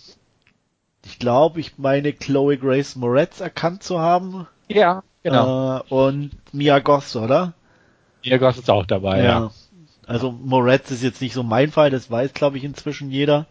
glaube, 1.20 1.60
ich 1.60 1.78
meine 1.78 2.12
Chloe 2.12 2.56
Grace 2.56 2.96
Moretz 2.96 3.40
erkannt 3.40 3.84
zu 3.84 4.00
haben. 4.00 4.48
Ja, 4.66 5.04
genau. 5.22 5.78
Äh, 5.78 5.82
und 5.94 6.30
Mia 6.52 6.80
Goss, 6.80 7.14
oder? 7.14 7.52
Mia 8.24 8.38
Goss 8.38 8.58
ist 8.58 8.70
auch 8.70 8.86
dabei, 8.86 9.18
ja. 9.18 9.24
ja. 9.24 9.50
Also 10.06 10.32
Moretz 10.32 10.90
ist 10.90 11.04
jetzt 11.04 11.20
nicht 11.20 11.34
so 11.34 11.44
mein 11.44 11.70
Fall, 11.70 11.90
das 11.90 12.10
weiß, 12.10 12.34
glaube 12.34 12.58
ich, 12.58 12.64
inzwischen 12.64 13.10
jeder. 13.10 13.46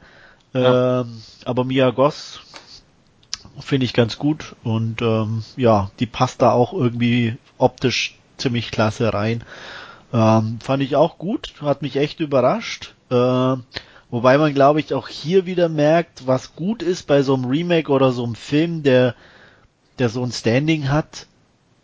Ja. 0.51 1.01
Ähm, 1.01 1.21
aber 1.45 1.63
Mia 1.63 1.91
Goss 1.91 2.41
finde 3.60 3.86
ich 3.86 3.93
ganz 3.93 4.17
gut 4.17 4.55
und 4.63 5.01
ähm, 5.01 5.43
ja, 5.55 5.91
die 5.99 6.05
passt 6.05 6.41
da 6.41 6.51
auch 6.51 6.73
irgendwie 6.73 7.38
optisch 7.58 8.17
ziemlich 8.38 8.71
klasse 8.71 9.13
rein. 9.13 9.43
Ähm, 10.12 10.60
fand 10.62 10.84
ich 10.84 10.95
auch 10.95 11.17
gut, 11.17 11.53
hat 11.62 11.82
mich 11.82 11.95
echt 11.95 12.19
überrascht. 12.19 12.93
Äh, 13.10 13.55
Wobei 14.12 14.38
man, 14.38 14.54
glaube 14.54 14.80
ich, 14.80 14.93
auch 14.93 15.08
hier 15.08 15.45
wieder 15.45 15.69
merkt, 15.69 16.26
was 16.26 16.56
gut 16.56 16.82
ist 16.82 17.06
bei 17.06 17.22
so 17.22 17.36
einem 17.36 17.45
Remake 17.45 17.91
oder 17.91 18.12
so 18.12 18.24
einem 18.24 18.36
Film, 18.36 18.82
der, 18.82 19.15
der 20.00 20.10
so 20.10 20.24
ein 20.24 20.32
Standing 20.32 20.89
hat, 20.89 21.28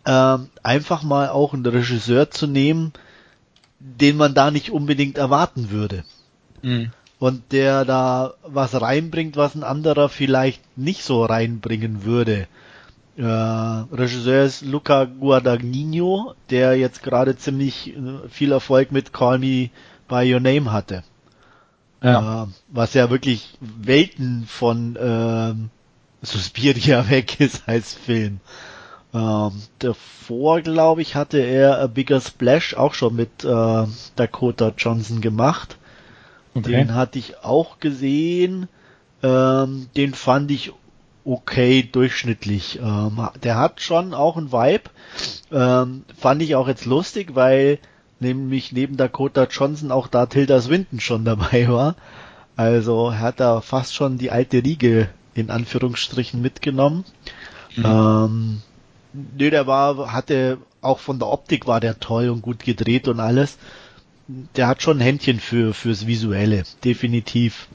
ähm, 0.06 0.50
einfach 0.64 1.04
mal 1.04 1.30
auch 1.30 1.54
einen 1.54 1.66
Regisseur 1.66 2.32
zu 2.32 2.48
nehmen, 2.48 2.94
den 3.80 4.18
man 4.18 4.34
da 4.34 4.50
nicht 4.50 4.72
unbedingt 4.72 5.18
erwarten 5.18 5.70
würde. 5.70 6.04
Mhm. 6.64 6.92
Und 7.20 7.52
der 7.52 7.86
da 7.86 8.34
was 8.44 8.80
reinbringt, 8.80 9.38
was 9.38 9.56
ein 9.56 9.64
anderer 9.64 10.10
vielleicht 10.10 10.62
nicht 10.78 11.04
so 11.04 11.24
reinbringen 11.24 12.04
würde. 12.04 12.48
Äh, 13.18 13.24
Regisseur 13.24 14.46
ist 14.46 14.62
Luca 14.64 15.06
Guadagnino, 15.06 16.34
der 16.50 16.76
jetzt 16.76 17.04
gerade 17.04 17.38
ziemlich 17.38 17.96
äh, 17.96 18.28
viel 18.30 18.52
Erfolg 18.52 18.92
mit 18.92 19.14
Call 19.14 19.40
Me 19.40 19.70
By 20.08 20.34
Your 20.34 20.40
Name 20.40 20.72
hatte. 20.72 21.04
Ja. 22.06 22.44
Äh, 22.44 22.48
was 22.68 22.94
ja 22.94 23.10
wirklich 23.10 23.58
Welten 23.60 24.46
von 24.48 24.98
ähm, 25.02 25.70
Suspiria 26.22 27.10
weg 27.10 27.40
ist 27.40 27.64
als 27.68 27.94
Film. 27.94 28.40
Ähm, 29.14 29.52
davor, 29.80 30.62
glaube 30.62 31.02
ich, 31.02 31.16
hatte 31.16 31.40
er 31.40 31.80
A 31.80 31.88
Bigger 31.88 32.22
Splash 32.22 32.76
auch 32.76 32.94
schon 32.94 33.16
mit 33.16 33.44
äh, 33.44 33.86
Dakota 34.16 34.74
Johnson 34.78 35.22
gemacht. 35.22 35.78
Okay. 36.54 36.72
Den 36.72 36.94
hatte 36.94 37.18
ich 37.18 37.44
auch 37.44 37.80
gesehen. 37.80 38.68
Ähm, 39.24 39.88
den 39.96 40.14
fand 40.14 40.52
ich 40.52 40.74
okay 41.24 41.82
durchschnittlich. 41.92 42.80
Ähm, 42.80 43.30
der 43.44 43.58
hat 43.58 43.82
schon 43.82 44.14
auch 44.14 44.38
einen 44.38 44.52
Vibe. 44.52 44.90
Ähm, 45.52 46.04
fand 46.16 46.42
ich 46.44 46.56
auch 46.56 46.68
jetzt 46.68 46.86
lustig, 46.86 47.34
weil 47.34 47.80
nämlich 48.20 48.72
neben 48.72 48.98
Dakota 48.98 49.48
Johnson 49.50 49.92
auch 49.92 50.08
da 50.08 50.26
Tilda 50.26 50.62
Swinton 50.62 51.00
schon 51.00 51.26
dabei 51.26 51.68
war. 51.70 51.96
Also 52.56 53.10
er 53.10 53.20
hat 53.20 53.40
da 53.40 53.62
fast 53.62 53.94
schon 53.94 54.18
die 54.18 54.32
alte 54.32 54.64
Riege 54.64 55.10
in 55.34 55.50
Anführungsstrichen 55.50 56.42
mitgenommen. 56.42 57.04
Mhm. 57.76 57.86
Ähm, 57.86 58.62
nö, 59.14 59.50
der 59.50 59.68
war, 59.68 60.14
hatte 60.14 60.58
auch 60.82 61.00
von 61.00 61.20
der 61.20 61.28
Optik 61.28 61.68
war 61.68 61.80
der 61.80 62.00
toll 62.00 62.30
und 62.30 62.42
gut 62.42 62.60
gedreht 62.64 63.08
und 63.08 63.20
alles. 63.20 63.58
Der 64.28 64.68
hat 64.68 64.82
schon 64.82 64.98
ein 64.98 65.02
Händchen 65.02 65.40
für 65.40 65.74
fürs 65.74 66.08
Visuelle, 66.08 66.64
definitiv. 66.84 67.68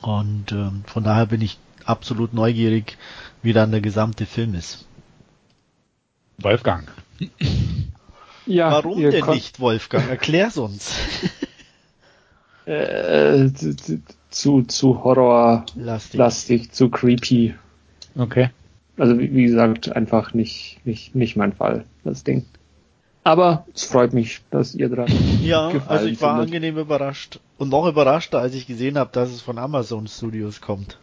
Und 0.00 0.52
ähm, 0.52 0.84
von 0.86 1.02
daher 1.02 1.26
bin 1.26 1.40
ich 1.40 1.58
absolut 1.84 2.32
neugierig, 2.32 2.98
wie 3.42 3.52
dann 3.52 3.70
der 3.70 3.80
gesamte 3.80 4.26
Film 4.26 4.54
ist. 4.54 4.86
Wolfgang. 6.38 6.88
Ja, 8.48 8.70
Warum 8.72 9.00
denn 9.00 9.26
nicht, 9.26 9.60
Wolfgang? 9.60 10.08
Erklär's 10.08 10.56
uns. 10.56 10.94
äh, 12.64 13.48
zu, 14.30 14.62
zu 14.62 15.04
horrorlastig, 15.04 16.18
lastig, 16.18 16.72
zu 16.72 16.88
creepy. 16.88 17.54
Okay. 18.16 18.50
Also 18.96 19.18
wie, 19.18 19.34
wie 19.34 19.44
gesagt, 19.44 19.94
einfach 19.94 20.32
nicht, 20.32 20.80
nicht, 20.84 21.14
nicht 21.14 21.36
mein 21.36 21.52
Fall, 21.52 21.84
das 22.04 22.24
Ding. 22.24 22.46
Aber 23.22 23.66
es 23.74 23.84
freut 23.84 24.14
mich, 24.14 24.40
dass 24.50 24.74
ihr 24.74 24.88
dran. 24.88 25.12
Ja, 25.42 25.70
also 25.86 26.06
ich 26.06 26.20
war 26.20 26.36
findet. 26.36 26.46
angenehm 26.46 26.78
überrascht. 26.78 27.40
Und 27.58 27.68
noch 27.68 27.86
überraschter, 27.86 28.40
als 28.40 28.54
ich 28.54 28.66
gesehen 28.66 28.96
habe, 28.96 29.10
dass 29.12 29.30
es 29.30 29.42
von 29.42 29.58
Amazon 29.58 30.06
Studios 30.06 30.60
kommt. 30.62 30.98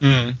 Mhm. 0.00 0.34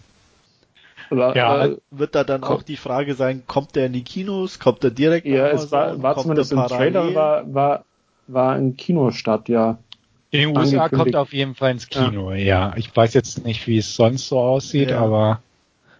Aber, 1.10 1.36
ja, 1.36 1.66
äh, 1.66 1.76
wird 1.90 2.14
da 2.14 2.24
dann 2.24 2.44
auch 2.44 2.62
die 2.62 2.76
Frage 2.76 3.14
sein, 3.14 3.44
kommt 3.46 3.76
der 3.76 3.86
in 3.86 3.92
die 3.92 4.04
Kinos, 4.04 4.58
kommt 4.58 4.84
er 4.84 4.90
direkt 4.90 5.26
Ja, 5.26 5.48
es 5.48 5.70
war, 5.72 6.02
war 6.02 6.16
zumindest 6.16 6.52
im 6.52 6.66
Trailer, 6.66 7.14
war, 7.14 7.54
war, 7.54 7.84
war 8.26 8.52
ein 8.52 8.76
Kinostart, 8.76 9.48
ja. 9.48 9.78
In 10.30 10.40
den 10.40 10.56
USA 10.56 10.88
kommt 10.88 11.14
er 11.14 11.22
auf 11.22 11.32
jeden 11.32 11.54
Fall 11.54 11.70
ins 11.70 11.88
Kino, 11.88 12.32
ja. 12.32 12.36
ja. 12.36 12.72
Ich 12.76 12.94
weiß 12.94 13.14
jetzt 13.14 13.44
nicht, 13.44 13.66
wie 13.66 13.78
es 13.78 13.94
sonst 13.96 14.28
so 14.28 14.38
aussieht, 14.38 14.90
ja. 14.90 15.00
aber 15.00 15.40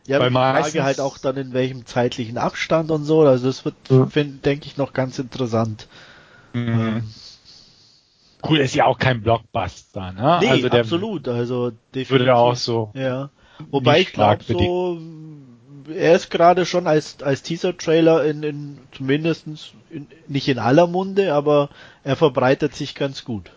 ja, 0.06 0.16
aber 0.16 0.28
die 0.28 0.34
Frage 0.34 0.84
halt 0.84 1.00
auch 1.00 1.18
dann 1.18 1.36
in 1.36 1.52
welchem 1.52 1.84
zeitlichen 1.84 2.38
Abstand 2.38 2.90
und 2.90 3.04
so, 3.04 3.20
also 3.22 3.46
das 3.46 3.64
wird, 3.64 3.74
ja. 3.90 4.06
denke 4.14 4.66
ich, 4.66 4.76
noch 4.76 4.94
ganz 4.94 5.18
interessant. 5.18 5.86
Mhm. 6.54 6.68
Ähm. 6.68 7.02
Cool, 8.48 8.58
ist 8.58 8.74
ja 8.74 8.84
auch 8.84 8.98
kein 8.98 9.20
Blockbuster, 9.20 10.12
ne? 10.12 10.38
Nee, 10.40 10.48
also 10.48 10.68
der 10.68 10.80
absolut, 10.80 11.26
also 11.26 11.72
definitiv. 11.94 12.10
Würde 12.10 12.36
auch 12.36 12.54
so. 12.54 12.90
Ja. 12.94 13.30
Wobei 13.70 14.00
ich 14.00 14.12
glaube 14.12 14.42
so, 14.44 14.98
er 15.94 16.14
ist 16.14 16.30
gerade 16.30 16.66
schon 16.66 16.86
als, 16.86 17.22
als 17.22 17.42
Teaser-Trailer 17.42 18.24
in, 18.24 18.42
in 18.42 18.78
zumindestens 18.92 19.72
in, 19.90 20.06
nicht 20.26 20.48
in 20.48 20.58
aller 20.58 20.86
Munde, 20.86 21.34
aber 21.34 21.70
er 22.04 22.16
verbreitet 22.16 22.74
sich 22.74 22.94
ganz 22.94 23.24
gut. 23.24 23.50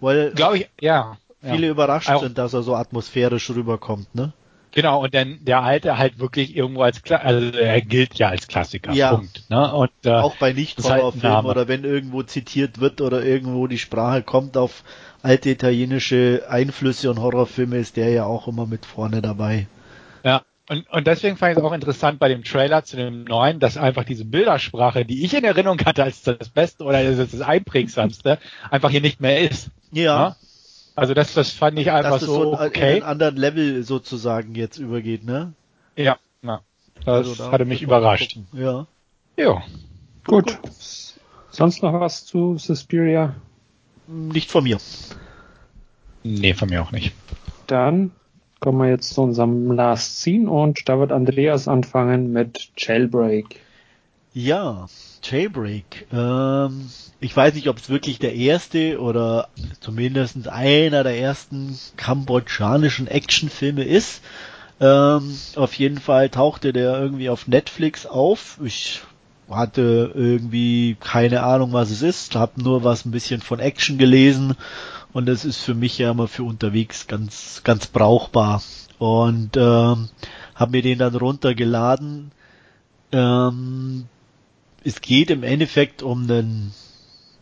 Weil 0.00 0.32
glaube 0.32 0.58
ich, 0.58 0.70
ja. 0.80 1.16
Viele 1.40 1.66
ja. 1.66 1.72
überrascht 1.72 2.10
auch. 2.10 2.22
sind, 2.22 2.36
dass 2.36 2.52
er 2.52 2.62
so 2.62 2.74
atmosphärisch 2.74 3.50
rüberkommt, 3.50 4.14
ne? 4.14 4.32
Genau, 4.72 5.02
und 5.02 5.14
dann 5.14 5.38
der 5.40 5.62
alte 5.62 5.96
halt 5.96 6.18
wirklich 6.18 6.54
irgendwo 6.54 6.82
als 6.82 7.02
Kla 7.02 7.16
also 7.16 7.56
er 7.56 7.80
gilt 7.80 8.14
ja 8.16 8.28
als 8.28 8.48
Klassiker. 8.48 8.92
Ja. 8.92 9.14
Punkt. 9.14 9.48
Ne? 9.48 9.72
Und, 9.72 9.90
äh, 10.04 10.10
auch 10.10 10.36
bei 10.36 10.52
Nicht-Horrorfilmen 10.52 11.36
halt 11.36 11.46
oder 11.46 11.68
wenn 11.68 11.84
irgendwo 11.84 12.22
zitiert 12.22 12.78
wird 12.78 13.00
oder 13.00 13.24
irgendwo 13.24 13.66
die 13.66 13.78
Sprache 13.78 14.22
kommt 14.22 14.56
auf 14.56 14.84
alte 15.22 15.50
italienische 15.50 16.44
Einflüsse 16.48 17.10
und 17.10 17.20
Horrorfilme, 17.20 17.78
ist 17.78 17.96
der 17.96 18.10
ja 18.10 18.24
auch 18.24 18.48
immer 18.48 18.66
mit 18.66 18.86
vorne 18.86 19.22
dabei. 19.22 19.66
Ja, 20.24 20.42
und, 20.68 20.88
und 20.90 21.06
deswegen 21.06 21.36
fand 21.36 21.52
ich 21.52 21.58
es 21.58 21.64
auch 21.64 21.72
interessant 21.72 22.18
bei 22.18 22.28
dem 22.28 22.44
Trailer 22.44 22.84
zu 22.84 22.96
dem 22.96 23.24
neuen, 23.24 23.58
dass 23.58 23.76
einfach 23.76 24.04
diese 24.04 24.24
Bildersprache, 24.24 25.04
die 25.04 25.24
ich 25.24 25.34
in 25.34 25.44
Erinnerung 25.44 25.80
hatte 25.84 26.04
als 26.04 26.22
das 26.22 26.50
Beste 26.50 26.84
oder 26.84 27.02
das, 27.02 27.30
das 27.30 27.40
Einprägsamste, 27.40 28.38
einfach 28.70 28.90
hier 28.90 29.00
nicht 29.00 29.20
mehr 29.20 29.40
ist. 29.40 29.70
Ja. 29.92 30.02
ja? 30.02 30.36
Also 30.94 31.14
das, 31.14 31.32
das 31.32 31.52
fand 31.52 31.78
ich 31.78 31.90
einfach 31.90 32.18
Dass 32.18 32.22
so, 32.22 32.42
so 32.42 32.60
okay. 32.60 32.98
in 32.98 33.02
einen 33.02 33.10
anderen 33.10 33.36
Level 33.36 33.82
sozusagen 33.84 34.54
jetzt 34.54 34.78
übergeht, 34.78 35.24
ne? 35.24 35.52
Ja, 35.96 36.18
na, 36.42 36.60
das 37.04 37.28
also, 37.28 37.34
da 37.34 37.52
hatte 37.52 37.64
mich 37.64 37.82
überrascht. 37.82 38.38
Ja. 38.52 38.86
Ja. 39.36 39.62
Gut. 40.26 40.60
gut. 40.60 40.72
Sonst 41.50 41.82
noch 41.82 41.92
was 41.92 42.26
zu 42.26 42.58
Suspiria? 42.58 43.36
Nicht 44.08 44.50
von 44.50 44.64
mir. 44.64 44.78
Nee, 46.24 46.54
von 46.54 46.68
mir 46.68 46.82
auch 46.82 46.92
nicht. 46.92 47.12
Dann 47.66 48.10
kommen 48.60 48.78
wir 48.78 48.88
jetzt 48.88 49.14
zu 49.14 49.22
unserem 49.22 49.70
Last 49.70 50.20
Scene 50.20 50.50
und 50.50 50.88
da 50.88 50.98
wird 50.98 51.12
Andreas 51.12 51.68
anfangen 51.68 52.32
mit 52.32 52.70
Jailbreak. 52.76 53.60
Ja, 54.32 54.88
Jailbreak. 55.22 56.06
Ähm, 56.12 56.90
ich 57.20 57.36
weiß 57.36 57.54
nicht, 57.54 57.68
ob 57.68 57.78
es 57.78 57.90
wirklich 57.90 58.18
der 58.18 58.34
erste 58.34 59.00
oder 59.00 59.48
zumindest 59.80 60.48
einer 60.48 61.04
der 61.04 61.18
ersten 61.18 61.78
kambodschanischen 61.96 63.08
Actionfilme 63.08 63.84
ist. 63.84 64.22
Ähm, 64.80 65.36
auf 65.56 65.74
jeden 65.74 65.98
Fall 65.98 66.30
tauchte 66.30 66.72
der 66.72 66.98
irgendwie 66.98 67.30
auf 67.30 67.46
Netflix 67.46 68.06
auf. 68.06 68.58
Ich 68.64 69.02
hatte 69.48 70.12
irgendwie 70.14 70.96
keine 71.00 71.42
Ahnung, 71.42 71.72
was 71.72 71.90
es 71.90 72.02
ist, 72.02 72.34
habe 72.34 72.62
nur 72.62 72.84
was 72.84 73.04
ein 73.04 73.10
bisschen 73.10 73.40
von 73.40 73.60
Action 73.60 73.98
gelesen 73.98 74.54
und 75.12 75.26
das 75.26 75.44
ist 75.44 75.58
für 75.58 75.74
mich 75.74 75.98
ja 75.98 76.10
immer 76.10 76.28
für 76.28 76.44
unterwegs 76.44 77.06
ganz 77.06 77.62
ganz 77.64 77.86
brauchbar 77.86 78.62
und 78.98 79.56
ähm, 79.56 80.08
habe 80.54 80.70
mir 80.72 80.82
den 80.82 80.98
dann 80.98 81.14
runtergeladen. 81.14 82.32
Ähm, 83.12 84.06
es 84.84 85.00
geht 85.00 85.30
im 85.30 85.42
Endeffekt 85.42 86.02
um 86.02 86.24
einen 86.24 86.72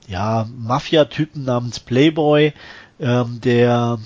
ja, 0.07 0.47
Mafia-Typen 0.59 1.45
namens 1.45 1.81
Playboy, 1.81 2.53
ähm, 3.01 3.40
der 3.42 3.99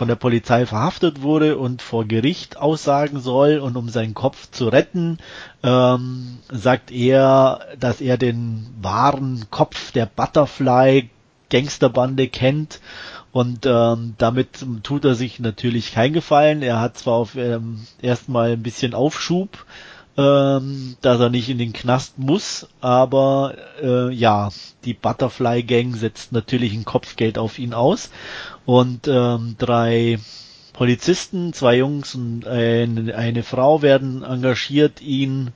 von 0.00 0.08
der 0.08 0.16
Polizei 0.16 0.64
verhaftet 0.64 1.20
wurde 1.20 1.58
und 1.58 1.82
vor 1.82 2.06
Gericht 2.06 2.56
aussagen 2.56 3.20
soll 3.20 3.58
und 3.58 3.76
um 3.76 3.90
seinen 3.90 4.14
Kopf 4.14 4.50
zu 4.50 4.68
retten, 4.68 5.18
ähm, 5.62 6.38
sagt 6.50 6.90
er, 6.90 7.60
dass 7.78 8.00
er 8.00 8.16
den 8.16 8.66
wahren 8.80 9.44
Kopf 9.50 9.92
der 9.92 10.06
Butterfly 10.06 11.10
Gangsterbande 11.50 12.28
kennt 12.28 12.80
und 13.30 13.66
ähm, 13.66 14.14
damit 14.16 14.64
tut 14.84 15.04
er 15.04 15.14
sich 15.14 15.38
natürlich 15.38 15.92
kein 15.92 16.14
Gefallen. 16.14 16.62
Er 16.62 16.80
hat 16.80 16.96
zwar 16.96 17.16
auf 17.16 17.36
ähm, 17.36 17.86
erstmal 18.00 18.52
ein 18.52 18.62
bisschen 18.62 18.94
Aufschub, 18.94 19.66
ähm, 20.20 20.96
dass 21.00 21.18
er 21.18 21.30
nicht 21.30 21.48
in 21.48 21.56
den 21.56 21.72
Knast 21.72 22.18
muss, 22.18 22.68
aber 22.80 23.54
äh, 23.82 24.12
ja, 24.12 24.50
die 24.84 24.92
Butterfly 24.92 25.62
Gang 25.62 25.96
setzt 25.96 26.32
natürlich 26.32 26.74
ein 26.74 26.84
Kopfgeld 26.84 27.38
auf 27.38 27.58
ihn 27.58 27.72
aus 27.72 28.10
und 28.66 29.08
ähm, 29.08 29.56
drei 29.58 30.18
Polizisten, 30.74 31.54
zwei 31.54 31.76
Jungs 31.78 32.14
und 32.14 32.46
eine, 32.46 33.14
eine 33.14 33.42
Frau 33.42 33.80
werden 33.80 34.22
engagiert, 34.22 35.00
ihn 35.00 35.52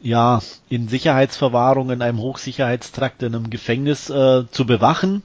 ja 0.00 0.42
in 0.68 0.88
Sicherheitsverwahrung 0.88 1.90
in 1.90 2.02
einem 2.02 2.18
Hochsicherheitstrakt 2.18 3.22
in 3.22 3.34
einem 3.34 3.50
Gefängnis 3.50 4.10
äh, 4.10 4.44
zu 4.50 4.66
bewachen. 4.66 5.22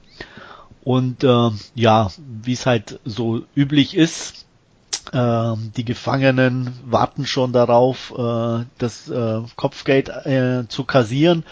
Und 0.82 1.24
äh, 1.24 1.50
ja, 1.74 2.10
wie 2.42 2.52
es 2.52 2.66
halt 2.66 3.00
so 3.04 3.42
üblich 3.54 3.94
ist, 3.96 4.46
die 5.12 5.84
Gefangenen 5.84 6.72
warten 6.84 7.26
schon 7.26 7.52
darauf, 7.52 8.14
äh, 8.16 8.64
das 8.78 9.08
äh, 9.08 9.40
Kopfgeld 9.56 10.08
äh, 10.08 10.68
zu 10.68 10.84
kassieren. 10.84 11.44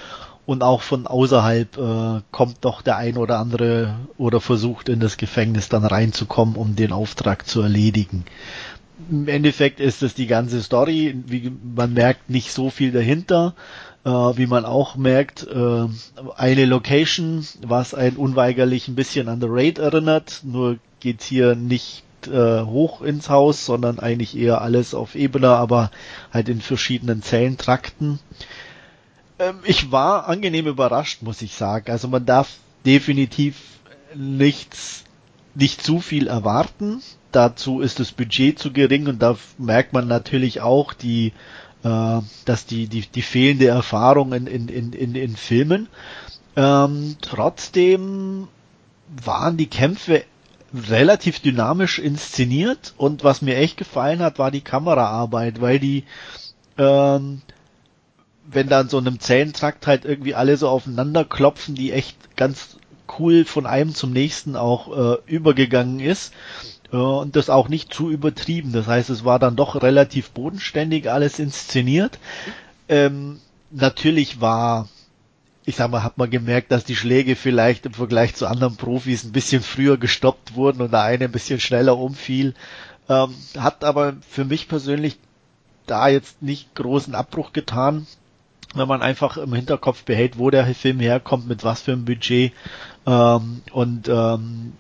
Und 0.47 0.63
auch 0.63 0.81
von 0.81 1.07
außerhalb 1.07 2.23
kommt 2.31 2.57
doch 2.63 2.81
der 2.81 2.97
ein 2.97 3.19
oder 3.19 3.39
andere 3.39 3.97
oder 4.17 4.41
versucht 4.41 4.89
in 4.89 4.99
das 4.99 5.19
Gefängnis 5.19 5.69
dann 5.69 5.85
reinzukommen, 5.85 6.57
um 6.57 6.75
den 6.75 6.91
Auftrag 6.91 7.47
zu 7.47 7.61
erledigen. 7.61 8.25
Im 9.11 9.29
Endeffekt 9.29 9.79
ist 9.79 10.03
es 10.03 10.15
die 10.15 10.27
ganze 10.27 10.63
Story, 10.63 11.15
wie 11.27 11.53
man 11.75 11.93
merkt, 11.93 12.31
nicht 12.31 12.55
so 12.55 12.71
viel 12.71 12.93
dahinter, 12.93 13.55
wie 14.05 14.47
man 14.47 14.65
auch 14.65 14.97
merkt, 14.97 15.47
eine 15.47 16.65
Location, 16.65 17.47
was 17.61 17.93
ein 17.93 18.17
unweigerlich 18.17 18.89
ein 18.89 18.95
bisschen 18.95 19.29
an 19.29 19.43
The 19.43 19.49
Raid 19.51 19.79
erinnert, 19.79 20.41
nur 20.45 20.79
geht's 21.01 21.27
hier 21.27 21.57
nicht 21.57 22.05
äh, 22.27 22.63
hoch 22.63 23.03
ins 23.03 23.29
Haus, 23.29 23.65
sondern 23.65 23.99
eigentlich 23.99 24.37
eher 24.37 24.61
alles 24.63 24.95
auf 24.95 25.15
Ebene, 25.15 25.51
aber 25.51 25.91
halt 26.33 26.49
in 26.49 26.61
verschiedenen 26.61 27.23
Zellentrakten. 27.23 28.19
Ähm, 29.39 29.59
ich 29.65 29.93
war 29.93 30.29
angenehm 30.29 30.67
überrascht, 30.67 31.23
muss 31.23 31.43
ich 31.43 31.55
sagen. 31.55 31.91
Also 31.91 32.09
man 32.09 32.27
darf 32.27 32.57
definitiv 32.85 33.57
nichts, 34.15 35.05
nicht 35.55 35.83
zu 35.83 36.01
viel 36.01 36.27
erwarten. 36.27 37.03
Dazu 37.33 37.81
ist 37.81 38.01
das 38.01 38.13
Budget 38.13 38.59
zu 38.59 38.73
gering 38.73 39.07
und 39.07 39.21
da 39.21 39.37
merkt 39.59 39.93
man 39.93 40.09
natürlich 40.09 40.61
auch 40.61 40.93
die, 40.95 41.33
äh, 41.85 42.21
dass 42.45 42.67
die, 42.67 42.89
die, 42.89 43.03
die 43.03 43.23
fehlende 43.23 43.67
Erfahrung 43.67 44.33
in, 44.33 44.47
in, 44.47 44.69
in, 44.69 44.93
in, 44.93 45.15
in 45.15 45.37
Filmen. 45.37 45.89
Ähm, 46.57 47.17
trotzdem 47.21 48.49
waren 49.25 49.57
die 49.57 49.69
Kämpfe 49.69 50.25
relativ 50.75 51.41
dynamisch 51.41 51.99
inszeniert 51.99 52.95
und 52.97 53.25
was 53.25 53.43
mir 53.43 53.57
echt 53.57 53.77
gefallen 53.77 54.21
hat, 54.21 54.39
war 54.39 54.51
die 54.51 54.61
Kameraarbeit, 54.61 55.61
weil 55.61 55.79
die 55.79 56.05
ähm, 56.77 57.43
wenn 58.51 58.69
da 58.69 58.81
in 58.81 58.89
so 58.89 58.99
einem 58.99 59.21
Zellentrakt 59.21 59.87
halt 59.87 60.05
irgendwie 60.05 60.35
alle 60.35 60.57
so 60.57 60.69
aufeinander 60.69 61.25
klopfen, 61.25 61.75
die 61.75 61.93
echt 61.93 62.37
ganz 62.37 62.79
cool 63.19 63.45
von 63.45 63.67
einem 63.67 63.95
zum 63.95 64.13
nächsten 64.13 64.57
auch 64.57 64.97
äh, 64.97 65.19
übergegangen 65.27 66.01
ist 66.01 66.33
äh, 66.93 66.97
und 66.97 67.37
das 67.37 67.51
auch 67.51 67.69
nicht 67.69 67.93
zu 67.93 68.11
übertrieben. 68.11 68.73
Das 68.73 68.87
heißt, 68.87 69.11
es 69.11 69.25
war 69.25 69.39
dann 69.39 69.57
doch 69.57 69.83
relativ 69.83 70.31
bodenständig 70.31 71.11
alles 71.11 71.39
inszeniert. 71.39 72.19
Ähm, 72.89 73.41
natürlich 73.71 74.41
war, 74.41 74.89
ich 75.69 75.77
sag 75.77 75.91
mal, 75.91 76.03
hat 76.03 76.17
man 76.17 76.31
gemerkt, 76.31 76.73
dass 76.73 76.85
die 76.85 76.97
Schläge 76.97 77.37
vielleicht 77.37 77.85
im 77.85 77.93
Vergleich 77.93 78.35
zu 78.35 78.47
anderen 78.47 78.77
Profis 78.77 79.25
ein 79.25 79.33
bisschen 79.33 79.63
früher 79.63 79.99
gestoppt 79.99 80.55
wurden 80.55 80.81
und 80.81 80.93
der 80.93 81.03
eine 81.03 81.27
ein 81.27 81.31
bisschen 81.31 81.61
schneller 81.61 81.99
umfiel. 81.99 82.55
Ähm, 83.07 83.35
hat 83.59 83.85
aber 83.85 84.15
für 84.27 84.47
mich 84.47 84.67
persönlich 84.69 85.19
da 85.85 86.09
jetzt 86.09 86.41
nicht 86.43 86.75
großen 86.75 87.15
Abbruch 87.15 87.53
getan 87.53 88.07
wenn 88.75 88.87
man 88.89 89.01
einfach 89.01 89.39
im 89.39 89.55
Hinterkopf 89.55 90.05
behält, 90.05 90.39
wo 90.39 90.51
der 90.51 90.67
Film 90.75 91.01
herkommt, 91.01 91.49
mit 91.49 91.65
was 91.65 91.81
für 91.83 91.93
einem 91.93 92.05
Budget. 92.05 92.53
Ähm, 93.07 93.63
und 93.73 94.09
ähm, 94.09 94.75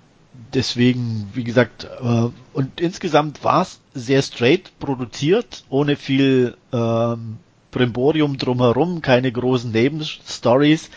deswegen, 0.53 1.31
wie 1.33 1.43
gesagt, 1.45 1.85
äh, 1.85 2.29
und 2.53 2.81
insgesamt 2.81 3.43
war 3.45 3.63
es 3.63 3.81
sehr 3.95 4.21
straight 4.21 4.79
produziert, 4.79 5.65
ohne 5.71 5.97
viel 5.97 6.57
ähm, 6.71 7.39
Brimborium 7.79 8.39
drumherum, 8.39 9.03
keine 9.03 9.31
großen 9.31 9.71
Nebenstories. 9.71 10.91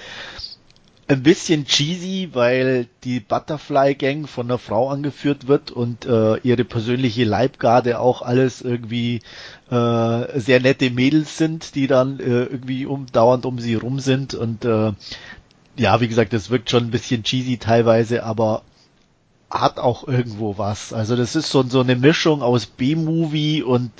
Ein 1.07 1.21
bisschen 1.21 1.65
cheesy, 1.65 2.29
weil 2.33 2.87
die 3.03 3.19
Butterfly 3.19 3.93
Gang 3.95 4.27
von 4.27 4.47
einer 4.47 4.57
Frau 4.57 4.89
angeführt 4.89 5.47
wird 5.47 5.69
und 5.69 6.05
äh, 6.05 6.37
ihre 6.37 6.63
persönliche 6.63 7.23
Leibgarde 7.23 7.99
auch 7.99 8.23
alles 8.23 8.61
irgendwie 8.61 9.21
äh, 9.69 10.39
sehr 10.39 10.59
nette 10.59 10.89
Mädels 10.89 11.37
sind, 11.37 11.75
die 11.75 11.85
dann 11.85 12.19
äh, 12.19 12.45
irgendwie 12.45 12.87
um 12.87 13.05
dauernd 13.11 13.45
um 13.45 13.59
sie 13.59 13.75
rum 13.75 13.99
sind. 13.99 14.33
Und 14.33 14.65
äh, 14.65 14.93
ja, 15.77 16.01
wie 16.01 16.07
gesagt, 16.07 16.33
das 16.33 16.49
wirkt 16.49 16.71
schon 16.71 16.85
ein 16.85 16.91
bisschen 16.91 17.23
cheesy 17.23 17.57
teilweise, 17.57 18.23
aber 18.23 18.63
hat 19.51 19.79
auch 19.79 20.07
irgendwo 20.07 20.57
was. 20.57 20.93
Also 20.93 21.15
das 21.15 21.35
ist 21.35 21.49
so, 21.49 21.63
so 21.63 21.81
eine 21.81 21.95
Mischung 21.95 22.41
aus 22.41 22.65
B-Movie 22.65 23.63
und 23.63 23.91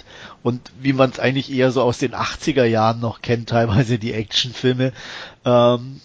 und 0.43 0.71
wie 0.81 0.93
man 0.93 1.11
es 1.11 1.19
eigentlich 1.19 1.51
eher 1.51 1.71
so 1.71 1.83
aus 1.83 1.99
den 1.99 2.13
80er 2.13 2.63
Jahren 2.63 2.99
noch 2.99 3.21
kennt, 3.21 3.49
teilweise 3.49 3.99
die 3.99 4.13
Actionfilme. 4.13 4.93
Ähm, 5.45 6.01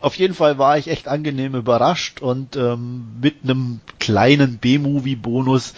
auf 0.00 0.14
jeden 0.16 0.34
Fall 0.34 0.58
war 0.58 0.78
ich 0.78 0.88
echt 0.88 1.08
angenehm 1.08 1.54
überrascht 1.54 2.20
und 2.20 2.56
ähm, 2.56 3.08
mit 3.20 3.36
einem 3.42 3.80
kleinen 3.98 4.58
B-Movie-Bonus 4.58 5.74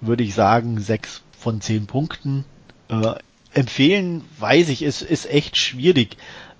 würde 0.00 0.24
ich 0.24 0.34
sagen 0.34 0.80
sechs 0.80 1.22
von 1.38 1.60
zehn 1.60 1.86
Punkten. 1.86 2.44
Äh, 2.88 3.14
empfehlen, 3.52 4.24
weiß 4.38 4.70
ich, 4.70 4.82
ist, 4.82 5.02
ist 5.02 5.28
echt 5.28 5.56
schwierig. 5.56 6.16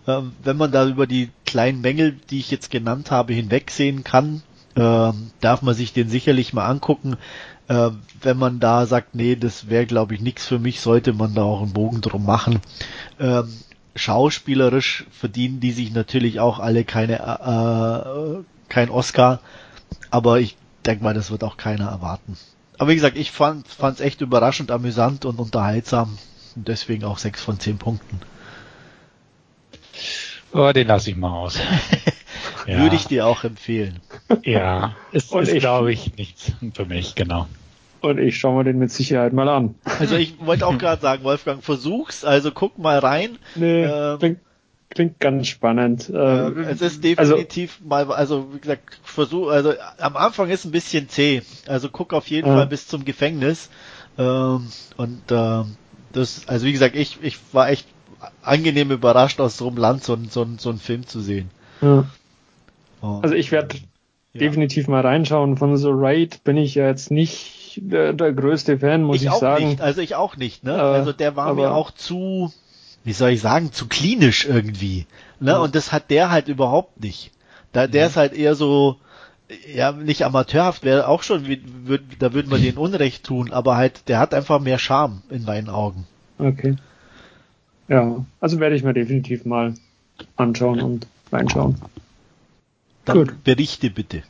Äh, 0.07 0.21
wenn 0.43 0.57
man 0.57 0.73
da 0.73 0.87
über 0.87 1.07
die 1.07 1.31
kleinen 1.47 1.81
Mängel, 1.81 2.19
die 2.31 2.41
ich 2.41 2.51
jetzt 2.51 2.71
genannt 2.71 3.11
habe, 3.11 3.33
hinwegsehen 3.33 4.05
kann, 4.05 4.43
äh, 4.79 5.13
darf 5.41 5.63
man 5.63 5.75
sich 5.75 5.93
den 5.93 6.09
sicherlich 6.09 6.53
mal 6.53 6.67
angucken. 6.67 7.17
Äh, 7.69 7.91
wenn 8.23 8.39
man 8.39 8.61
da 8.61 8.87
sagt, 8.87 9.15
nee, 9.15 9.37
das 9.37 9.69
wäre 9.69 9.87
glaube 9.87 10.15
ich 10.15 10.21
nichts 10.21 10.47
für 10.47 10.59
mich, 10.59 10.81
sollte 10.81 11.13
man 11.13 11.35
da 11.35 11.43
auch 11.43 11.63
einen 11.63 11.73
Bogen 11.73 12.01
drum 12.01 12.25
machen. 12.25 12.61
Ähm, 13.19 13.53
schauspielerisch 13.97 15.07
verdienen 15.11 15.59
die 15.59 15.73
sich 15.73 15.93
natürlich 15.93 16.39
auch 16.39 16.61
alle 16.61 16.85
keine 16.85 17.19
äh, 17.19 18.45
kein 18.69 18.91
Oscar, 18.91 19.41
aber 20.11 20.39
ich 20.41 20.57
denke 20.87 21.03
mal, 21.03 21.15
das 21.15 21.31
wird 21.31 21.43
auch 21.43 21.57
keiner 21.57 21.89
erwarten. 21.89 22.37
Aber 22.79 22.91
wie 22.91 22.95
gesagt, 22.95 23.17
ich 23.17 23.33
fand 23.33 23.67
es 23.67 24.01
echt 24.01 24.21
überraschend, 24.21 24.71
amüsant 24.71 25.25
und 25.25 25.41
unterhaltsam 25.41 26.17
und 26.55 26.69
deswegen 26.69 27.05
auch 27.05 27.19
sechs 27.19 27.43
von 27.43 27.59
zehn 27.59 27.79
Punkten. 27.79 28.21
Oh, 30.53 30.71
den 30.73 30.87
lasse 30.87 31.11
ich 31.11 31.17
mal 31.17 31.33
aus. 31.33 31.59
ja. 32.69 32.83
Würde 32.83 32.97
ich 32.97 33.07
dir 33.07 33.27
auch 33.27 33.45
empfehlen. 33.45 34.01
Ja, 34.45 34.95
ist, 35.13 35.35
ist 35.35 35.59
glaube 35.61 35.93
ich 35.93 36.17
nichts 36.17 36.53
für 36.75 36.85
mich, 36.85 37.15
genau. 37.15 37.47
Und 38.01 38.19
ich 38.19 38.39
schaue 38.39 38.59
mir 38.59 38.65
den 38.65 38.79
mit 38.79 38.93
Sicherheit 38.93 39.33
mal 39.33 39.49
an. 39.49 39.75
Also 39.99 40.17
ich 40.17 40.35
wollte 40.41 40.67
auch 40.67 40.77
gerade 40.79 41.01
sagen, 41.01 41.25
Wolfgang, 41.25 41.65
versuch's, 41.65 42.25
also 42.25 42.53
guck 42.53 42.79
mal 42.79 42.99
rein. 42.99 43.39
Nee, 43.57 43.85
ähm, 43.85 44.19
klingt, 44.19 44.41
klingt 44.91 45.19
ganz 45.19 45.49
spannend. 45.49 46.13
Ähm, 46.15 46.59
es 46.69 46.83
ist 46.83 47.03
definitiv 47.03 47.79
also, 47.81 47.89
mal, 47.89 48.15
also 48.15 48.55
wie 48.55 48.61
gesagt, 48.61 49.01
versuch, 49.03 49.49
also 49.49 49.73
am 49.99 50.17
Anfang 50.17 50.51
ist 50.51 50.65
ein 50.65 50.71
bisschen 50.71 51.09
zäh. 51.09 51.43
Also 51.67 51.89
guck 51.89 52.13
auf 52.13 52.29
jeden 52.29 52.49
äh, 52.49 52.55
Fall 52.55 52.67
bis 52.67 52.87
zum 52.87 53.05
Gefängnis. 53.05 53.71
Ähm, 54.19 54.69
und 54.97 55.31
äh, 55.31 55.65
das, 56.13 56.47
also 56.47 56.67
wie 56.67 56.73
gesagt, 56.73 56.95
ich, 56.95 57.19
ich 57.23 57.39
war 57.53 57.71
echt 57.71 57.87
angenehm 58.43 58.91
überrascht, 58.91 59.41
aus 59.41 59.57
so 59.57 59.69
einem 59.69 59.79
Land 59.79 60.05
so, 60.05 60.19
so, 60.29 60.47
so 60.59 60.69
einen 60.69 60.79
Film 60.79 61.07
zu 61.07 61.21
sehen. 61.21 61.51
Ja. 61.81 62.05
Also 63.01 63.35
ich 63.35 63.53
werde 63.53 63.77
ja. 64.33 64.41
definitiv 64.41 64.89
mal 64.89 65.01
reinschauen. 65.01 65.57
Von 65.57 65.77
The 65.77 65.91
Raid 65.91 66.45
bin 66.45 66.57
ich 66.57 66.75
ja 66.75 66.87
jetzt 66.87 67.11
nicht 67.11 67.81
der, 67.83 68.13
der 68.13 68.33
größte 68.33 68.79
Fan, 68.79 69.03
muss 69.03 69.17
ich, 69.17 69.23
ich 69.23 69.31
auch 69.31 69.41
sagen. 69.41 69.69
Nicht. 69.69 69.81
Also 69.81 70.01
ich 70.01 70.15
auch 70.15 70.37
nicht, 70.37 70.65
ne? 70.65 70.73
Äh, 70.73 70.81
also 70.81 71.13
der 71.13 71.37
war 71.37 71.55
mir 71.55 71.73
auch 71.73 71.91
zu, 71.91 72.53
wie 73.05 73.13
soll 73.13 73.31
ich 73.31 73.41
sagen, 73.41 73.73
zu 73.73 73.87
klinisch 73.87 74.47
irgendwie. 74.47 75.07
Ne? 75.41 75.53
Ja. 75.53 75.59
Und 75.59 75.75
das 75.75 75.93
hat 75.93 76.11
der 76.11 76.31
halt 76.31 76.49
überhaupt 76.49 77.03
nicht. 77.03 77.31
Da, 77.73 77.87
der 77.87 78.05
mhm. 78.05 78.11
ist 78.11 78.17
halt 78.17 78.33
eher 78.33 78.55
so, 78.55 78.97
ja, 79.73 79.93
nicht 79.93 80.25
amateurhaft, 80.25 80.85
wäre 80.85 81.09
auch 81.09 81.23
schon, 81.23 81.47
würd, 81.47 82.03
da 82.19 82.33
würden 82.33 82.51
wir 82.51 82.59
den 82.59 82.77
Unrecht 82.79 83.25
tun, 83.25 83.53
aber 83.53 83.77
halt, 83.77 84.09
der 84.09 84.19
hat 84.19 84.35
einfach 84.35 84.61
mehr 84.61 84.79
Charme 84.79 85.23
in 85.31 85.45
meinen 85.45 85.69
Augen. 85.69 86.07
Okay. 86.39 86.77
Ja, 87.89 88.25
also 88.41 88.61
werde 88.61 88.77
ich 88.77 88.85
mir 88.85 88.93
definitiv 88.93 89.45
mal 89.45 89.75
anschauen 90.37 90.81
und 90.83 91.07
reinschauen. 91.33 91.77
Dann 93.09 93.17
Gut. 93.25 93.43
berichte 93.43 93.89
bitte. 93.89 94.23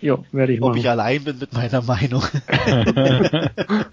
Ja, 0.00 0.18
werde 0.32 0.54
ich 0.54 0.62
Ob 0.62 0.74
ich 0.76 0.88
allein 0.88 1.22
bin 1.22 1.38
mit 1.38 1.52
meiner 1.52 1.82
Meinung. 1.82 2.22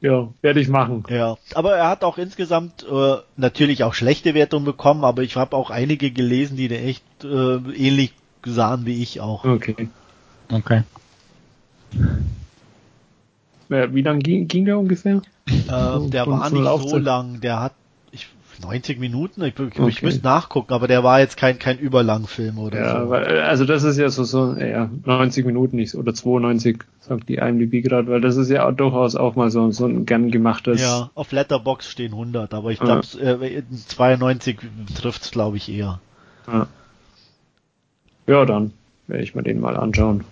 ja, 0.00 0.28
werde 0.42 0.60
ich 0.60 0.68
machen. 0.68 1.04
Ja, 1.08 1.36
aber 1.54 1.76
er 1.76 1.88
hat 1.88 2.02
auch 2.02 2.18
insgesamt 2.18 2.84
äh, 2.90 3.18
natürlich 3.36 3.84
auch 3.84 3.94
schlechte 3.94 4.34
Wertungen 4.34 4.64
bekommen, 4.64 5.04
aber 5.04 5.22
ich 5.22 5.36
habe 5.36 5.54
auch 5.54 5.70
einige 5.70 6.10
gelesen, 6.10 6.56
die 6.56 6.68
echt 6.68 7.04
äh, 7.22 7.58
ähnlich 7.76 8.12
sahen 8.44 8.86
wie 8.86 9.00
ich 9.00 9.20
auch. 9.20 9.44
Okay. 9.44 9.88
Okay. 10.50 10.82
Wie 13.68 14.02
lang 14.02 14.18
ging, 14.18 14.48
ging 14.48 14.64
der 14.64 14.78
ungefähr? 14.78 15.22
Äh, 15.46 16.08
der 16.08 16.26
war 16.26 16.50
nicht 16.50 16.88
so 16.88 16.98
lang, 16.98 17.40
der 17.40 17.60
hat 17.60 17.72
90 18.60 18.98
Minuten, 18.98 19.42
ich, 19.42 19.54
ich, 19.54 19.60
okay. 19.60 19.88
ich 19.88 20.02
müsste 20.02 20.24
nachgucken, 20.24 20.72
aber 20.72 20.88
der 20.88 21.04
war 21.04 21.20
jetzt 21.20 21.36
kein, 21.36 21.58
kein 21.58 21.78
Überlangfilm 21.78 22.58
oder 22.58 22.78
ja, 22.78 23.00
so. 23.00 23.10
Weil, 23.10 23.40
also 23.40 23.64
das 23.64 23.82
ist 23.84 23.98
ja 23.98 24.08
so, 24.08 24.24
so 24.24 24.54
ja, 24.54 24.90
90 25.04 25.44
Minuten 25.46 25.76
nicht, 25.76 25.94
oder 25.94 26.14
92, 26.14 26.78
sagt 27.00 27.28
die 27.28 27.36
IMDb 27.36 27.82
gerade, 27.82 28.08
weil 28.08 28.20
das 28.20 28.36
ist 28.36 28.50
ja 28.50 28.70
durchaus 28.72 29.16
auch 29.16 29.36
mal 29.36 29.50
so, 29.50 29.70
so 29.70 29.86
ein 29.86 30.06
gern 30.06 30.30
gemachtes. 30.30 30.80
Ja, 30.80 31.10
auf 31.14 31.32
Letterbox 31.32 31.90
stehen 31.90 32.12
100, 32.12 32.54
aber 32.54 32.70
ich 32.70 32.80
glaube, 32.80 33.06
ja. 33.20 33.40
äh, 33.42 33.62
92 33.86 34.58
trifft's 34.94 35.30
glaube 35.30 35.56
ich 35.56 35.68
eher. 35.68 36.00
Ja. 36.46 36.66
ja, 38.26 38.44
dann 38.44 38.72
werde 39.06 39.24
ich 39.24 39.34
mir 39.34 39.42
den 39.42 39.60
mal 39.60 39.76
anschauen. 39.76 40.24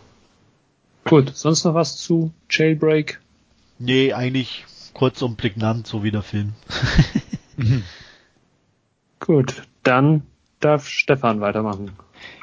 Gut, 1.04 1.36
sonst 1.36 1.64
noch 1.64 1.74
was 1.74 1.96
zu 1.96 2.32
Jailbreak? 2.50 3.20
Nee, 3.78 4.12
eigentlich 4.12 4.64
kurz 4.94 5.20
und 5.22 5.36
prägnant, 5.36 5.86
so 5.86 6.02
wie 6.02 6.10
der 6.10 6.22
Film. 6.22 6.52
Gut, 9.26 9.62
dann 9.82 10.22
darf 10.60 10.86
Stefan 10.86 11.40
weitermachen. 11.40 11.92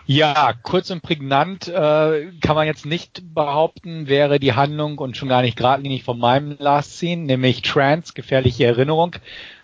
Ja, 0.07 0.53
kurz 0.63 0.89
und 0.89 1.01
prägnant 1.03 1.67
äh, 1.67 2.31
kann 2.41 2.55
man 2.55 2.65
jetzt 2.65 2.87
nicht 2.87 3.21
behaupten, 3.35 4.07
wäre 4.07 4.39
die 4.39 4.53
Handlung 4.53 4.97
und 4.97 5.15
schon 5.15 5.29
gar 5.29 5.43
nicht 5.43 5.57
geradlinig 5.57 6.03
von 6.03 6.17
meinem 6.17 6.55
Last 6.57 6.97
Scene, 6.97 7.21
nämlich 7.23 7.61
Trans, 7.61 8.15
gefährliche 8.15 8.65
Erinnerung. 8.65 9.15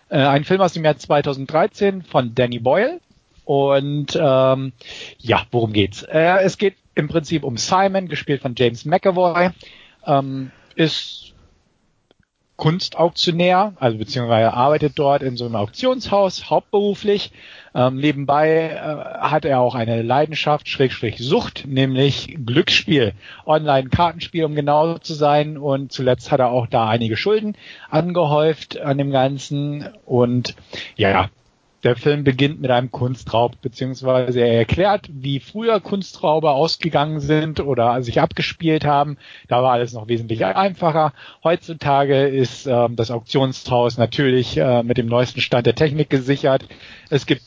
Äh, 0.09 0.19
ein 0.19 0.43
Film 0.43 0.61
aus 0.61 0.73
dem 0.73 0.85
Jahr 0.85 0.97
2013 0.97 2.03
von 2.03 2.35
Danny 2.35 2.59
Boyle. 2.59 2.99
Und 3.45 4.15
ähm, 4.15 4.73
ja, 5.17 5.43
worum 5.51 5.73
geht's? 5.73 6.03
Äh, 6.03 6.43
es 6.43 6.57
geht 6.57 6.75
im 6.93 7.07
Prinzip 7.07 7.43
um 7.43 7.57
Simon, 7.57 8.07
gespielt 8.07 8.41
von 8.41 8.53
James 8.55 8.85
McAvoy. 8.85 9.49
Ähm, 10.05 10.51
ist 10.75 11.26
Kunstauktionär, 12.57 13.73
also 13.79 13.99
beziehungsweise 13.99 14.51
arbeitet 14.51 14.93
dort 14.95 15.21
in 15.21 15.37
so 15.37 15.45
einem 15.45 15.55
Auktionshaus 15.55 16.49
hauptberuflich. 16.49 17.31
Ähm, 17.75 17.97
nebenbei 17.97 18.71
äh, 18.71 19.19
hat 19.19 19.45
er 19.45 19.59
auch 19.59 19.75
eine 19.75 20.01
Leidenschaft, 20.01 20.67
Schrägstrich 20.67 21.19
Sucht, 21.19 21.65
nämlich 21.67 22.35
Glücksspiel, 22.43 23.13
Online-Kartenspiel, 23.45 24.43
um 24.43 24.55
genau 24.55 24.97
zu 24.97 25.13
sein. 25.13 25.59
Und 25.59 25.91
zuletzt 25.91 26.31
hat 26.31 26.39
er 26.39 26.49
auch 26.49 26.65
da 26.65 26.89
einige 26.89 27.15
Schulden 27.15 27.55
angehäuft 27.91 28.79
an 28.79 28.97
dem 28.97 29.11
Ganzen. 29.11 29.87
Und 30.05 30.55
ja, 30.95 31.29
der 31.83 31.95
Film 31.95 32.23
beginnt 32.23 32.59
mit 32.59 32.71
einem 32.71 32.91
Kunstraub, 32.91 33.61
beziehungsweise 33.61 34.41
er 34.41 34.57
erklärt, 34.57 35.09
wie 35.11 35.39
früher 35.39 35.79
Kunstraube 35.79 36.51
ausgegangen 36.51 37.19
sind 37.19 37.59
oder 37.59 38.01
sich 38.01 38.19
abgespielt 38.19 38.83
haben. 38.83 39.17
Da 39.47 39.61
war 39.61 39.73
alles 39.73 39.93
noch 39.93 40.07
wesentlich 40.07 40.43
einfacher. 40.43 41.13
Heutzutage 41.43 42.27
ist 42.27 42.65
äh, 42.65 42.87
das 42.89 43.11
Auktionshaus 43.11 43.97
natürlich 43.97 44.57
äh, 44.57 44.81
mit 44.83 44.97
dem 44.97 45.07
neuesten 45.07 45.41
Stand 45.41 45.67
der 45.67 45.75
Technik 45.75 46.09
gesichert. 46.09 46.65
Es 47.09 47.25
gibt 47.27 47.43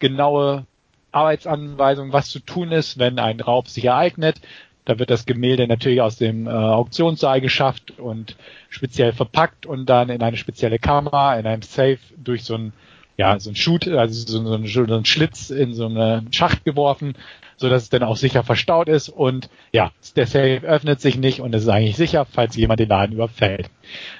genaue 0.00 0.66
Arbeitsanweisungen, 1.12 2.12
was 2.12 2.30
zu 2.30 2.40
tun 2.40 2.72
ist, 2.72 2.98
wenn 2.98 3.18
ein 3.18 3.40
Raub 3.40 3.68
sich 3.68 3.84
ereignet. 3.84 4.40
Da 4.84 4.98
wird 4.98 5.10
das 5.10 5.26
Gemälde 5.26 5.68
natürlich 5.68 6.00
aus 6.00 6.16
dem 6.16 6.48
äh, 6.48 6.50
Auktionssaal 6.50 7.40
geschafft 7.40 8.00
und 8.00 8.36
speziell 8.68 9.12
verpackt 9.12 9.66
und 9.66 9.86
dann 9.86 10.08
in 10.08 10.22
eine 10.22 10.36
spezielle 10.36 10.80
Kamera, 10.80 11.38
in 11.38 11.46
einem 11.46 11.62
Safe 11.62 11.98
durch 12.16 12.42
so 12.42 12.54
ein 12.54 12.72
ja, 13.16 13.38
so 13.38 13.50
ein 13.50 13.56
Shoot, 13.56 13.88
also 13.88 14.26
so, 14.26 14.54
ein, 14.54 14.66
so 14.66 14.94
ein 14.94 15.04
Schlitz 15.04 15.50
in 15.50 15.74
so 15.74 15.86
einen 15.86 16.32
Schacht 16.32 16.64
geworfen, 16.64 17.14
so 17.56 17.68
dass 17.68 17.84
es 17.84 17.90
dann 17.90 18.02
auch 18.02 18.16
sicher 18.16 18.42
verstaut 18.42 18.88
ist 18.88 19.08
und 19.08 19.48
ja, 19.72 19.92
der 20.16 20.26
Safe 20.26 20.62
öffnet 20.62 21.00
sich 21.00 21.16
nicht 21.16 21.40
und 21.40 21.54
es 21.54 21.62
ist 21.62 21.68
eigentlich 21.68 21.96
sicher, 21.96 22.24
falls 22.24 22.56
jemand 22.56 22.80
den 22.80 22.88
Laden 22.88 23.12
überfällt. 23.12 23.70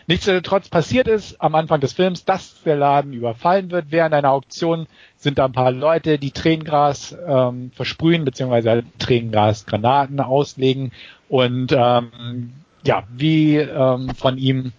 Nichtsdestotrotz 0.07 0.69
passiert 0.69 1.09
es 1.09 1.41
am 1.41 1.55
Anfang 1.55 1.81
des 1.81 1.93
Films, 1.93 2.25
dass 2.25 2.63
der 2.63 2.77
Laden 2.77 3.13
überfallen 3.13 3.71
wird. 3.71 3.87
Während 3.91 4.15
einer 4.15 4.31
Auktion 4.31 4.87
sind 5.17 5.39
da 5.39 5.47
ein 5.47 5.53
paar 5.53 5.73
Leute, 5.73 6.19
die 6.19 6.31
Tränengras 6.31 7.17
ähm, 7.27 7.73
versprühen 7.75 8.25
beziehungsweise 8.25 8.85
Tränengasgranaten 8.99 10.21
auslegen 10.21 10.93
und 11.29 11.73
ähm, 11.73 12.53
ja, 12.85 13.05
wie 13.11 13.57
ähm, 13.57 14.11
von 14.15 14.39
ihm 14.39 14.73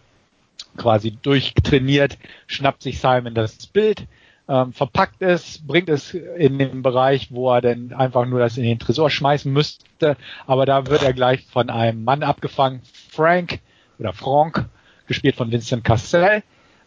quasi 0.77 1.11
durchtrainiert, 1.11 2.17
schnappt 2.47 2.83
sich 2.83 2.99
Simon 2.99 3.33
das 3.33 3.67
Bild, 3.67 4.07
ähm, 4.47 4.73
verpackt 4.73 5.21
es, 5.21 5.65
bringt 5.65 5.89
es 5.89 6.13
in 6.13 6.59
den 6.59 6.81
Bereich, 6.81 7.29
wo 7.31 7.53
er 7.53 7.61
dann 7.61 7.93
einfach 7.93 8.25
nur 8.25 8.39
das 8.39 8.57
in 8.57 8.63
den 8.63 8.79
Tresor 8.79 9.09
schmeißen 9.09 9.51
müsste. 9.51 10.17
Aber 10.45 10.65
da 10.65 10.87
wird 10.87 11.03
er 11.03 11.13
gleich 11.13 11.45
von 11.45 11.69
einem 11.69 12.03
Mann 12.03 12.23
abgefangen, 12.23 12.81
Frank 13.09 13.59
oder 13.99 14.13
Frank, 14.13 14.65
gespielt 15.07 15.35
von 15.35 15.51
Vincent 15.51 15.83
Cassell. 15.83 16.43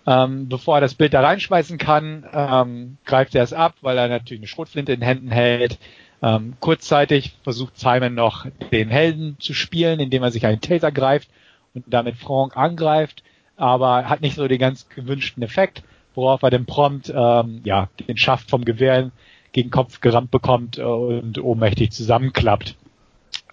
Ähm, 0.06 0.48
bevor 0.48 0.76
er 0.76 0.80
das 0.82 0.94
Bild 0.94 1.14
da 1.14 1.20
reinschmeißen 1.20 1.78
kann, 1.78 2.24
ähm, 2.32 2.98
greift 3.04 3.34
er 3.34 3.42
es 3.42 3.52
ab, 3.52 3.74
weil 3.80 3.98
er 3.98 4.08
natürlich 4.08 4.40
eine 4.40 4.46
Schrotflinte 4.46 4.92
in 4.92 5.02
Händen 5.02 5.30
hält. 5.30 5.78
Ähm, 6.22 6.54
kurzzeitig 6.60 7.36
versucht 7.42 7.78
Simon 7.78 8.14
noch 8.14 8.46
den 8.70 8.88
Helden 8.88 9.36
zu 9.40 9.52
spielen, 9.52 9.98
indem 9.98 10.22
er 10.22 10.30
sich 10.30 10.46
einen 10.46 10.60
Taser 10.60 10.92
greift 10.92 11.28
und 11.74 11.84
damit 11.88 12.16
Frank 12.16 12.56
angreift 12.56 13.22
aber 13.56 14.08
hat 14.08 14.20
nicht 14.20 14.36
so 14.36 14.46
den 14.48 14.58
ganz 14.58 14.88
gewünschten 14.88 15.42
Effekt, 15.42 15.82
worauf 16.14 16.42
er 16.42 16.50
dann 16.50 16.66
prompt 16.66 17.12
ähm, 17.14 17.60
ja, 17.64 17.88
den 18.08 18.16
Schaft 18.16 18.50
vom 18.50 18.64
Gewehr 18.64 19.10
gegen 19.52 19.70
Kopf 19.70 20.00
gerammt 20.00 20.30
bekommt 20.30 20.78
äh, 20.78 20.82
und 20.82 21.38
ohnmächtig 21.38 21.90
zusammenklappt. 21.92 22.76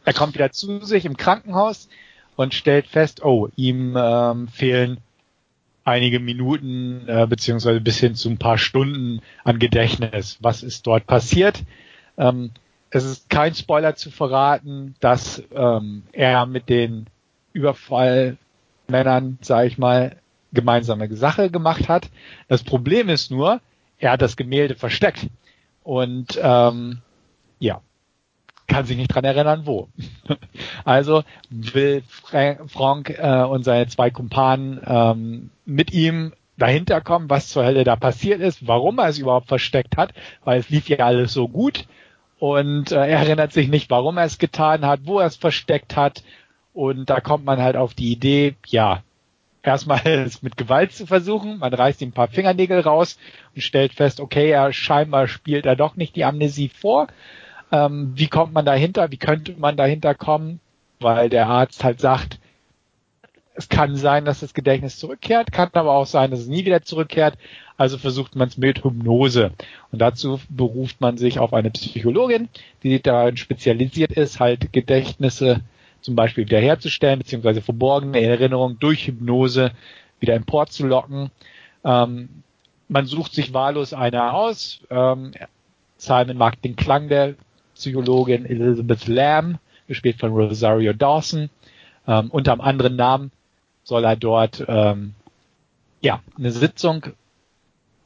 Er 0.05 0.13
kommt 0.13 0.35
wieder 0.35 0.51
zu 0.51 0.83
sich 0.83 1.05
im 1.05 1.17
Krankenhaus 1.17 1.87
und 2.35 2.53
stellt 2.53 2.87
fest, 2.87 3.23
oh, 3.23 3.49
ihm 3.55 3.95
ähm, 3.97 4.47
fehlen 4.47 4.97
einige 5.85 6.19
Minuten 6.19 7.07
äh, 7.07 7.27
beziehungsweise 7.27 7.81
bis 7.81 7.99
hin 7.99 8.15
zu 8.15 8.29
ein 8.29 8.37
paar 8.37 8.57
Stunden 8.57 9.21
an 9.43 9.59
Gedächtnis. 9.59 10.37
Was 10.41 10.63
ist 10.63 10.87
dort 10.87 11.07
passiert? 11.07 11.63
Ähm, 12.17 12.51
es 12.89 13.03
ist 13.05 13.29
kein 13.29 13.55
Spoiler 13.55 13.95
zu 13.95 14.11
verraten, 14.11 14.95
dass 14.99 15.43
ähm, 15.53 16.03
er 16.11 16.45
mit 16.45 16.69
den 16.69 17.07
Überfall 17.51 18.37
Männern, 18.87 19.37
sage 19.41 19.67
ich 19.67 19.77
mal, 19.77 20.17
gemeinsame 20.51 21.13
Sache 21.15 21.49
gemacht 21.49 21.89
hat. 21.89 22.09
Das 22.47 22.63
Problem 22.63 23.09
ist 23.09 23.31
nur, 23.31 23.59
er 23.97 24.11
hat 24.11 24.21
das 24.21 24.35
Gemälde 24.35 24.75
versteckt 24.75 25.27
und 25.83 26.39
ähm, 26.41 26.99
ja, 27.59 27.81
kann 28.67 28.85
sich 28.85 28.97
nicht 28.97 29.13
dran 29.13 29.23
erinnern, 29.23 29.63
wo. 29.65 29.89
also 30.85 31.23
will 31.49 32.03
Frank 32.67 33.09
äh, 33.09 33.43
und 33.43 33.63
seine 33.63 33.87
zwei 33.87 34.09
Kumpanen 34.09 34.81
ähm, 34.85 35.49
mit 35.65 35.91
ihm 35.93 36.33
dahinter 36.57 37.01
kommen, 37.01 37.29
was 37.29 37.49
zur 37.49 37.65
Hölle 37.65 37.83
da 37.83 37.95
passiert 37.95 38.39
ist, 38.39 38.67
warum 38.67 38.99
er 38.99 39.09
es 39.09 39.17
überhaupt 39.17 39.47
versteckt 39.47 39.97
hat, 39.97 40.13
weil 40.43 40.59
es 40.59 40.69
lief 40.69 40.87
ja 40.87 40.97
alles 40.97 41.33
so 41.33 41.47
gut 41.47 41.87
und 42.39 42.91
äh, 42.91 42.95
er 42.95 43.19
erinnert 43.19 43.53
sich 43.53 43.69
nicht, 43.69 43.89
warum 43.89 44.17
er 44.17 44.25
es 44.25 44.37
getan 44.37 44.85
hat, 44.85 45.01
wo 45.05 45.19
er 45.19 45.27
es 45.27 45.35
versteckt 45.35 45.95
hat 45.95 46.23
und 46.73 47.09
da 47.09 47.19
kommt 47.19 47.45
man 47.45 47.61
halt 47.61 47.75
auf 47.75 47.93
die 47.93 48.11
Idee, 48.11 48.55
ja, 48.67 49.03
erstmal 49.63 50.01
es 50.05 50.43
mit 50.43 50.57
Gewalt 50.57 50.91
zu 50.91 51.07
versuchen. 51.07 51.59
Man 51.59 51.73
reißt 51.73 52.01
ihm 52.01 52.09
ein 52.09 52.13
paar 52.13 52.27
Fingernägel 52.27 52.81
raus 52.81 53.17
und 53.55 53.61
stellt 53.61 53.93
fest, 53.93 54.19
okay, 54.19 54.49
er 54.49 54.73
scheinbar 54.73 55.27
spielt 55.27 55.65
er 55.65 55.75
doch 55.75 55.95
nicht 55.95 56.15
die 56.15 56.25
Amnesie 56.25 56.69
vor. 56.69 57.07
Ähm, 57.71 58.11
wie 58.15 58.27
kommt 58.27 58.53
man 58.53 58.65
dahinter? 58.65 59.11
Wie 59.11 59.17
könnte 59.17 59.55
man 59.57 59.77
dahinter 59.77 60.13
kommen? 60.13 60.59
Weil 60.99 61.29
der 61.29 61.47
Arzt 61.47 61.83
halt 61.83 61.99
sagt, 61.99 62.39
es 63.55 63.69
kann 63.69 63.95
sein, 63.95 64.25
dass 64.25 64.39
das 64.39 64.53
Gedächtnis 64.53 64.97
zurückkehrt, 64.97 65.51
kann 65.51 65.69
aber 65.73 65.91
auch 65.91 66.07
sein, 66.07 66.31
dass 66.31 66.39
es 66.39 66.47
nie 66.47 66.65
wieder 66.65 66.81
zurückkehrt. 66.81 67.37
Also 67.77 67.97
versucht 67.97 68.35
man 68.35 68.47
es 68.47 68.57
mit 68.57 68.83
Hypnose. 68.83 69.51
Und 69.91 69.99
dazu 69.99 70.39
beruft 70.49 71.01
man 71.01 71.17
sich 71.17 71.39
auf 71.39 71.53
eine 71.53 71.71
Psychologin, 71.71 72.49
die 72.81 73.01
darin 73.01 73.37
spezialisiert 73.37 74.11
ist, 74.13 74.39
halt 74.39 74.73
Gedächtnisse 74.73 75.61
zum 76.03 76.15
Beispiel 76.15 76.45
wiederherzustellen, 76.45 77.19
beziehungsweise 77.19 77.61
verborgene 77.61 78.21
Erinnerungen 78.21 78.77
durch 78.79 79.07
Hypnose 79.07 79.71
wieder 80.19 80.35
emporzulocken. 80.35 81.31
Ähm, 81.83 82.29
man 82.89 83.05
sucht 83.05 83.33
sich 83.33 83.53
wahllos 83.53 83.93
einer 83.93 84.33
aus. 84.33 84.81
Ähm, 84.89 85.31
Simon 85.97 86.37
mag 86.37 86.61
den 86.61 86.75
Klang 86.75 87.07
der 87.07 87.35
Psychologin 87.75 88.45
Elizabeth 88.45 89.07
Lamb, 89.07 89.59
gespielt 89.87 90.19
von 90.19 90.33
Rosario 90.33 90.93
Dawson. 90.93 91.49
Ähm, 92.05 92.29
unter 92.29 92.51
einem 92.51 92.61
anderen 92.61 92.95
Namen 92.97 93.31
soll 93.83 94.03
er 94.03 94.15
dort 94.15 94.63
ähm, 94.67 95.13
ja 96.01 96.21
eine 96.37 96.51
Sitzung 96.51 97.07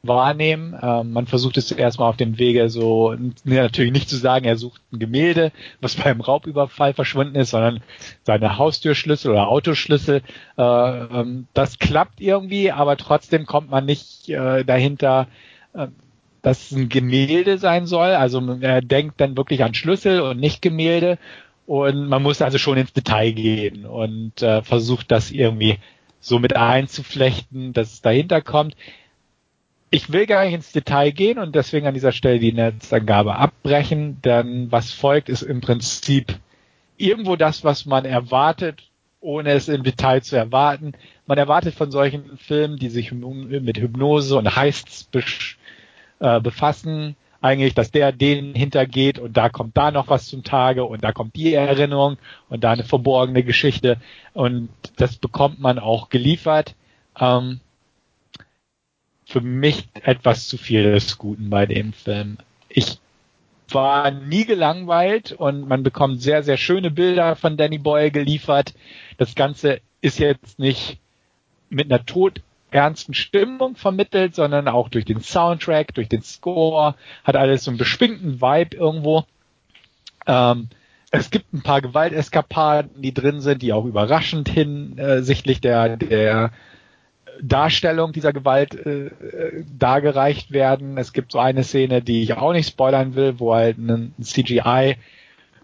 wahrnehmen. 0.07 0.77
Ähm, 0.81 1.11
man 1.11 1.27
versucht 1.27 1.57
es 1.57 1.71
erstmal 1.71 2.09
auf 2.09 2.17
dem 2.17 2.37
Wege 2.37 2.69
so 2.69 3.15
natürlich 3.43 3.91
nicht 3.91 4.09
zu 4.09 4.17
sagen, 4.17 4.45
er 4.45 4.57
sucht 4.57 4.81
ein 4.91 4.99
Gemälde, 4.99 5.51
was 5.81 5.95
beim 6.03 6.21
Raubüberfall 6.21 6.93
verschwunden 6.93 7.35
ist, 7.35 7.51
sondern 7.51 7.81
seine 8.23 8.57
Haustürschlüssel 8.57 9.31
oder 9.31 9.47
Autoschlüssel. 9.47 10.21
Äh, 10.57 10.61
ähm, 10.63 11.47
das 11.53 11.79
klappt 11.79 12.21
irgendwie, 12.21 12.71
aber 12.71 12.97
trotzdem 12.97 13.45
kommt 13.45 13.69
man 13.69 13.85
nicht 13.85 14.29
äh, 14.29 14.63
dahinter, 14.63 15.27
äh, 15.73 15.87
dass 16.41 16.71
es 16.71 16.77
ein 16.77 16.89
Gemälde 16.89 17.57
sein 17.57 17.85
soll. 17.85 18.09
Also 18.09 18.41
er 18.61 18.81
denkt 18.81 19.19
dann 19.19 19.37
wirklich 19.37 19.63
an 19.63 19.73
Schlüssel 19.73 20.21
und 20.21 20.39
nicht 20.39 20.61
Gemälde. 20.61 21.17
Und 21.65 22.07
man 22.07 22.23
muss 22.23 22.41
also 22.41 22.57
schon 22.57 22.77
ins 22.77 22.93
Detail 22.93 23.33
gehen 23.33 23.85
und 23.85 24.41
äh, 24.41 24.61
versucht 24.63 25.11
das 25.11 25.31
irgendwie 25.31 25.77
so 26.21 26.39
mit 26.39 26.55
einzuflechten, 26.55 27.73
dass 27.73 27.93
es 27.93 28.01
dahinter 28.01 28.41
kommt. 28.41 28.75
Ich 29.89 30.11
will 30.11 30.25
gar 30.25 30.43
nicht 30.43 30.53
ins 30.53 30.71
Detail 30.73 31.11
gehen 31.11 31.39
und 31.39 31.55
deswegen 31.55 31.88
an 31.88 31.93
dieser 31.93 32.11
Stelle 32.11 32.39
die 32.39 32.51
Netzangabe 32.51 33.35
abbrechen, 33.35 34.21
denn 34.21 34.69
was 34.69 34.91
folgt 34.91 35.29
ist 35.29 35.43
im 35.43 35.61
Prinzip 35.61 36.39
irgendwo 36.97 37.38
das, 37.38 37.63
was 37.63 37.85
man 37.85 38.03
erwartet, 38.03 38.83
ohne 39.21 39.51
es 39.51 39.69
im 39.69 39.83
Detail 39.83 40.21
zu 40.21 40.35
erwarten. 40.35 40.93
Man 41.25 41.38
erwartet 41.38 41.73
von 41.73 41.91
solchen 41.91 42.38
Filmen, 42.38 42.77
die 42.77 42.89
sich 42.89 43.11
mit 43.11 43.77
Hypnose 43.77 44.38
und 44.38 44.55
Heists 44.55 45.09
äh, 46.19 46.41
befassen, 46.41 47.15
eigentlich, 47.39 47.73
dass 47.73 47.91
der 47.91 48.11
den 48.11 48.55
hintergeht 48.55 49.19
und 49.19 49.38
da 49.38 49.49
kommt 49.49 49.77
da 49.77 49.91
noch 49.91 50.09
was 50.09 50.27
zum 50.27 50.43
Tage 50.43 50.83
und 50.83 51.03
da 51.03 51.11
kommt 51.11 51.35
die 51.35 51.53
Erinnerung 51.53 52.17
und 52.49 52.63
da 52.63 52.71
eine 52.71 52.83
verborgene 52.83 53.43
Geschichte 53.43 53.97
und 54.33 54.69
das 54.97 55.15
bekommt 55.17 55.59
man 55.59 55.79
auch 55.79 56.09
geliefert. 56.09 56.75
Ähm, 57.19 57.59
für 59.28 59.41
mich 59.41 59.89
etwas 60.03 60.47
zu 60.47 60.57
viel 60.57 60.84
des 60.84 61.17
Guten 61.17 61.49
bei 61.49 61.65
dem 61.65 61.91
Film. 61.91 62.38
Ich 62.69 62.99
war 63.69 64.09
nie 64.09 64.45
gelangweilt 64.45 65.34
und 65.34 65.67
man 65.67 65.84
bekommt 65.84 66.21
sehr, 66.21 66.43
sehr 66.43 66.55
schöne 66.55 66.91
Bilder 66.91 67.36
von 67.36 67.57
Danny 67.57 67.78
Boyle 67.78 68.09
geliefert. 68.09 68.73
Das 69.17 69.36
Ganze 69.36 69.82
ist 69.99 70.19
jetzt 70.19 70.59
nicht 70.59 70.99
mit 71.69 71.91
einer 71.91 72.05
Tod 72.05 72.41
ernsten 72.71 73.13
Stimmung 73.13 73.75
vermittelt, 73.75 74.34
sondern 74.34 74.69
auch 74.69 74.88
durch 74.88 75.03
den 75.03 75.19
Soundtrack, 75.19 75.93
durch 75.93 76.07
den 76.07 76.21
Score, 76.21 76.95
hat 77.25 77.36
alles 77.36 77.65
so 77.65 77.71
einen 77.71 77.78
beschwingten 77.78 78.39
Vibe 78.39 78.78
irgendwo. 78.78 79.25
Ähm, 80.25 80.69
es 81.11 81.32
gibt 81.32 81.53
ein 81.53 81.63
paar 81.63 81.82
Gewalteskapaden, 81.82 83.01
die 83.01 83.13
drin 83.13 83.41
sind, 83.41 83.61
die 83.61 83.73
auch 83.73 83.86
überraschend 83.86 84.47
hinsichtlich 84.47 85.59
der, 85.59 85.97
der 85.97 86.51
Darstellung 87.41 88.11
dieser 88.13 88.33
Gewalt 88.33 88.73
äh, 88.73 89.11
dargereicht 89.77 90.51
werden. 90.51 90.97
Es 90.97 91.13
gibt 91.13 91.31
so 91.31 91.39
eine 91.39 91.63
Szene, 91.63 92.01
die 92.01 92.23
ich 92.23 92.33
auch 92.33 92.53
nicht 92.53 92.69
spoilern 92.69 93.15
will, 93.15 93.39
wo 93.39 93.53
halt 93.53 93.77
ein 93.77 94.13
CGI 94.21 94.95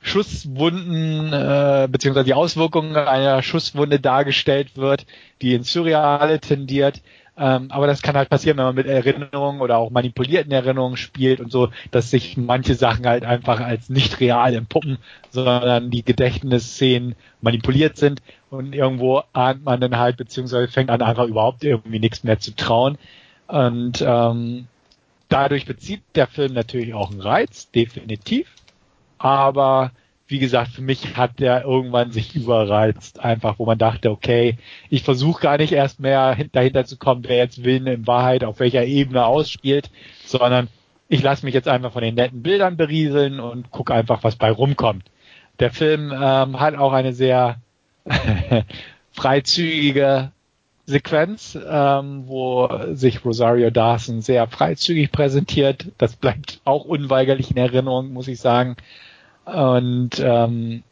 Schusswunden 0.03 1.31
äh, 1.31 1.87
beziehungsweise 1.89 2.25
die 2.25 2.33
Auswirkungen 2.33 2.97
einer 2.97 3.41
Schusswunde 3.41 4.01
dargestellt 4.01 4.75
wird, 4.75 5.05
die 5.41 5.53
ins 5.53 5.71
Surreale 5.71 6.39
tendiert. 6.41 7.01
Ähm, 7.35 7.71
aber 7.71 7.87
das 7.87 8.01
kann 8.01 8.15
halt 8.15 8.29
passieren, 8.29 8.57
wenn 8.57 8.65
man 8.65 8.75
mit 8.75 8.85
Erinnerungen 8.85 9.61
oder 9.61 9.77
auch 9.77 9.89
manipulierten 9.89 10.51
Erinnerungen 10.51 10.97
spielt 10.97 11.39
und 11.39 11.51
so, 11.51 11.69
dass 11.91 12.11
sich 12.11 12.37
manche 12.37 12.75
Sachen 12.75 13.07
halt 13.07 13.25
einfach 13.25 13.59
als 13.59 13.89
nicht 13.89 14.19
real 14.19 14.53
entpuppen, 14.53 14.99
sondern 15.31 15.89
die 15.89 16.03
Gedächtnisszenen 16.03 17.15
manipuliert 17.41 17.97
sind 17.97 18.21
und 18.51 18.73
irgendwo 18.73 19.23
ahnt 19.33 19.63
man 19.63 19.81
dann 19.81 19.97
halt, 19.97 20.17
beziehungsweise 20.17 20.67
fängt 20.67 20.91
an 20.91 21.01
einfach 21.01 21.25
überhaupt 21.25 21.63
irgendwie 21.63 21.99
nichts 21.99 22.23
mehr 22.23 22.39
zu 22.39 22.55
trauen. 22.55 22.97
Und 23.47 24.03
ähm, 24.05 24.67
dadurch 25.29 25.65
bezieht 25.65 26.03
der 26.13 26.27
Film 26.27 26.53
natürlich 26.53 26.93
auch 26.93 27.09
einen 27.09 27.21
Reiz, 27.21 27.71
definitiv 27.71 28.47
aber 29.23 29.91
wie 30.33 30.39
gesagt, 30.39 30.71
für 30.71 30.81
mich 30.81 31.15
hat 31.15 31.39
der 31.39 31.63
irgendwann 31.63 32.11
sich 32.11 32.35
überreizt, 32.35 33.19
einfach, 33.19 33.59
wo 33.59 33.67
man 33.67 33.77
dachte, 33.77 34.09
okay, 34.09 34.57
ich 34.89 35.03
versuche 35.03 35.43
gar 35.43 35.57
nicht 35.57 35.73
erst 35.73 35.99
mehr 35.99 36.35
dahinter 36.51 36.85
zu 36.85 36.97
kommen, 36.97 37.23
wer 37.27 37.37
jetzt 37.37 37.63
Willen 37.63 37.85
in 37.85 38.07
Wahrheit 38.07 38.43
auf 38.43 38.59
welcher 38.59 38.83
Ebene 38.83 39.27
ausspielt, 39.27 39.91
sondern 40.25 40.69
ich 41.07 41.21
lasse 41.21 41.45
mich 41.45 41.53
jetzt 41.53 41.67
einfach 41.67 41.93
von 41.93 42.01
den 42.01 42.15
netten 42.15 42.41
Bildern 42.41 42.77
berieseln 42.77 43.39
und 43.39 43.69
gucke 43.69 43.93
einfach, 43.93 44.23
was 44.23 44.35
bei 44.35 44.49
rumkommt. 44.49 45.03
Der 45.59 45.69
Film 45.69 46.11
ähm, 46.11 46.59
hat 46.59 46.75
auch 46.77 46.93
eine 46.93 47.13
sehr 47.13 47.57
freizügige 49.11 50.31
Sequenz, 50.87 51.55
ähm, 51.63 52.23
wo 52.25 52.67
sich 52.93 53.23
Rosario 53.23 53.69
Dawson 53.69 54.21
sehr 54.21 54.47
freizügig 54.47 55.11
präsentiert. 55.11 55.91
Das 55.99 56.15
bleibt 56.15 56.59
auch 56.65 56.85
unweigerlich 56.85 57.51
in 57.51 57.57
Erinnerung, 57.57 58.11
muss 58.13 58.27
ich 58.27 58.39
sagen. 58.39 58.77
Und 59.45 60.19
ähm, 60.19 60.83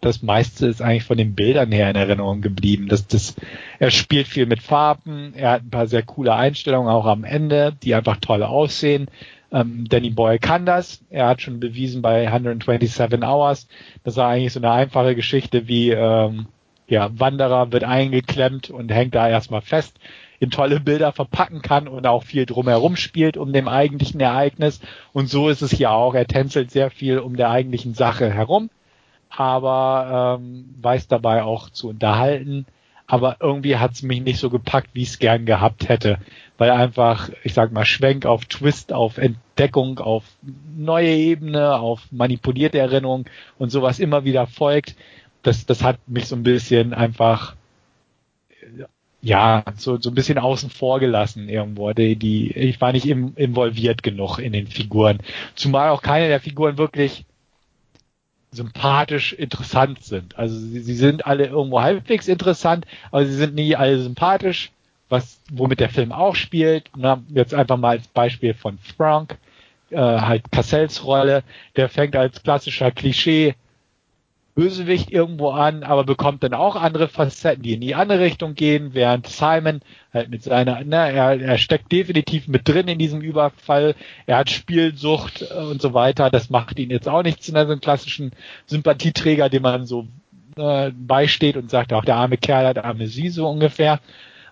das 0.00 0.22
meiste 0.22 0.66
ist 0.66 0.80
eigentlich 0.80 1.04
von 1.04 1.18
den 1.18 1.34
Bildern 1.34 1.72
her 1.72 1.90
in 1.90 1.96
Erinnerung 1.96 2.40
geblieben. 2.40 2.88
Das, 2.88 3.06
das, 3.06 3.34
er 3.78 3.90
spielt 3.90 4.28
viel 4.28 4.46
mit 4.46 4.62
Farben, 4.62 5.32
er 5.34 5.50
hat 5.52 5.62
ein 5.62 5.70
paar 5.70 5.86
sehr 5.86 6.02
coole 6.02 6.34
Einstellungen 6.34 6.88
auch 6.88 7.06
am 7.06 7.24
Ende, 7.24 7.74
die 7.82 7.94
einfach 7.94 8.18
toll 8.20 8.42
aussehen. 8.42 9.08
Ähm, 9.50 9.86
Danny 9.88 10.10
Boyle 10.10 10.38
kann 10.38 10.66
das. 10.66 11.02
Er 11.10 11.26
hat 11.26 11.40
schon 11.42 11.58
bewiesen 11.58 12.02
bei 12.02 12.28
127 12.28 13.22
Hours, 13.22 13.66
dass 14.04 14.16
er 14.16 14.26
eigentlich 14.26 14.52
so 14.52 14.60
eine 14.60 14.70
einfache 14.70 15.14
Geschichte 15.14 15.66
wie 15.68 15.90
ähm, 15.90 16.46
ja, 16.86 17.10
Wanderer 17.18 17.72
wird 17.72 17.84
eingeklemmt 17.84 18.70
und 18.70 18.90
hängt 18.90 19.14
da 19.14 19.28
erstmal 19.28 19.62
fest 19.62 19.98
in 20.40 20.50
tolle 20.50 20.80
Bilder 20.80 21.12
verpacken 21.12 21.62
kann 21.62 21.88
und 21.88 22.06
auch 22.06 22.22
viel 22.22 22.46
drumherum 22.46 22.96
spielt 22.96 23.36
um 23.36 23.52
dem 23.52 23.68
eigentlichen 23.68 24.20
Ereignis. 24.20 24.80
Und 25.12 25.28
so 25.28 25.48
ist 25.48 25.62
es 25.62 25.72
hier 25.72 25.90
auch. 25.90 26.14
Er 26.14 26.26
tänzelt 26.26 26.70
sehr 26.70 26.90
viel 26.90 27.18
um 27.18 27.36
der 27.36 27.50
eigentlichen 27.50 27.94
Sache 27.94 28.32
herum, 28.32 28.70
aber 29.30 30.38
ähm, 30.40 30.74
weiß 30.80 31.08
dabei 31.08 31.42
auch 31.42 31.70
zu 31.70 31.88
unterhalten. 31.88 32.66
Aber 33.10 33.38
irgendwie 33.40 33.76
hat 33.76 33.92
es 33.92 34.02
mich 34.02 34.20
nicht 34.20 34.38
so 34.38 34.50
gepackt, 34.50 34.90
wie 34.92 35.02
ich 35.02 35.08
es 35.08 35.18
gern 35.18 35.46
gehabt 35.46 35.88
hätte. 35.88 36.18
Weil 36.58 36.70
einfach, 36.70 37.30
ich 37.42 37.54
sag 37.54 37.72
mal, 37.72 37.86
Schwenk 37.86 38.26
auf 38.26 38.44
Twist, 38.44 38.92
auf 38.92 39.16
Entdeckung, 39.16 39.98
auf 39.98 40.24
neue 40.76 41.08
Ebene, 41.08 41.78
auf 41.78 42.02
manipulierte 42.10 42.78
Erinnerung 42.78 43.24
und 43.58 43.70
sowas 43.70 43.98
immer 43.98 44.24
wieder 44.24 44.46
folgt. 44.46 44.94
Das, 45.42 45.64
das 45.64 45.82
hat 45.82 45.98
mich 46.06 46.26
so 46.26 46.36
ein 46.36 46.42
bisschen 46.42 46.92
einfach 46.92 47.54
ja, 49.20 49.64
so, 49.76 50.00
so 50.00 50.10
ein 50.10 50.14
bisschen 50.14 50.38
außen 50.38 50.70
vor 50.70 51.00
gelassen 51.00 51.48
irgendwo. 51.48 51.92
Die, 51.92 52.16
die, 52.16 52.52
ich 52.52 52.80
war 52.80 52.92
nicht 52.92 53.06
im, 53.06 53.32
involviert 53.36 54.02
genug 54.02 54.38
in 54.38 54.52
den 54.52 54.66
Figuren. 54.68 55.18
Zumal 55.54 55.90
auch 55.90 56.02
keine 56.02 56.28
der 56.28 56.40
Figuren 56.40 56.78
wirklich 56.78 57.24
sympathisch 58.50 59.32
interessant 59.32 60.04
sind. 60.04 60.38
Also 60.38 60.56
sie, 60.58 60.80
sie 60.80 60.94
sind 60.94 61.26
alle 61.26 61.46
irgendwo 61.46 61.82
halbwegs 61.82 62.28
interessant, 62.28 62.86
aber 63.10 63.26
sie 63.26 63.34
sind 63.34 63.54
nie 63.54 63.76
alle 63.76 64.00
sympathisch, 64.00 64.70
was 65.08 65.40
womit 65.50 65.80
der 65.80 65.90
Film 65.90 66.12
auch 66.12 66.34
spielt. 66.34 66.90
Na, 66.96 67.22
jetzt 67.28 67.54
einfach 67.54 67.76
mal 67.76 67.98
als 67.98 68.08
Beispiel 68.08 68.54
von 68.54 68.78
Frank, 68.96 69.36
äh, 69.90 69.96
halt 69.98 70.50
Cassells 70.52 71.04
Rolle, 71.04 71.42
der 71.76 71.88
fängt 71.88 72.16
als 72.16 72.42
klassischer 72.42 72.90
Klischee 72.90 73.54
Bösewicht 74.58 75.12
irgendwo 75.12 75.50
an, 75.50 75.84
aber 75.84 76.02
bekommt 76.02 76.42
dann 76.42 76.52
auch 76.52 76.74
andere 76.74 77.06
Facetten, 77.06 77.62
die 77.62 77.74
in 77.74 77.80
die 77.80 77.94
andere 77.94 78.18
Richtung 78.18 78.56
gehen, 78.56 78.92
während 78.92 79.28
Simon 79.28 79.82
halt 80.12 80.30
mit 80.30 80.42
seiner, 80.42 80.82
na, 80.84 81.08
er, 81.08 81.40
er 81.40 81.58
steckt 81.58 81.92
definitiv 81.92 82.48
mit 82.48 82.66
drin 82.66 82.88
in 82.88 82.98
diesem 82.98 83.20
Überfall, 83.20 83.94
er 84.26 84.38
hat 84.38 84.50
Spielsucht 84.50 85.42
äh, 85.42 85.54
und 85.54 85.80
so 85.80 85.94
weiter, 85.94 86.28
das 86.28 86.50
macht 86.50 86.80
ihn 86.80 86.90
jetzt 86.90 87.08
auch 87.08 87.22
nicht 87.22 87.40
zu 87.40 87.54
einem 87.54 87.80
klassischen 87.80 88.32
Sympathieträger, 88.66 89.48
dem 89.48 89.62
man 89.62 89.86
so 89.86 90.08
äh, 90.56 90.90
beisteht 90.90 91.56
und 91.56 91.70
sagt, 91.70 91.92
auch 91.92 92.04
der 92.04 92.16
arme 92.16 92.36
Kerl 92.36 92.66
hat 92.66 92.78
Amnesie 92.84 93.28
so 93.28 93.48
ungefähr. 93.48 94.00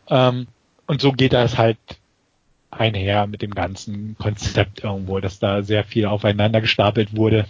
Ähm, 0.08 0.46
und 0.86 1.00
so 1.00 1.10
geht 1.10 1.32
das 1.32 1.58
halt 1.58 1.78
einher 2.70 3.26
mit 3.26 3.42
dem 3.42 3.56
ganzen 3.56 4.14
Konzept 4.20 4.84
irgendwo, 4.84 5.18
dass 5.18 5.40
da 5.40 5.64
sehr 5.64 5.82
viel 5.82 6.06
aufeinander 6.06 6.60
gestapelt 6.60 7.16
wurde 7.16 7.44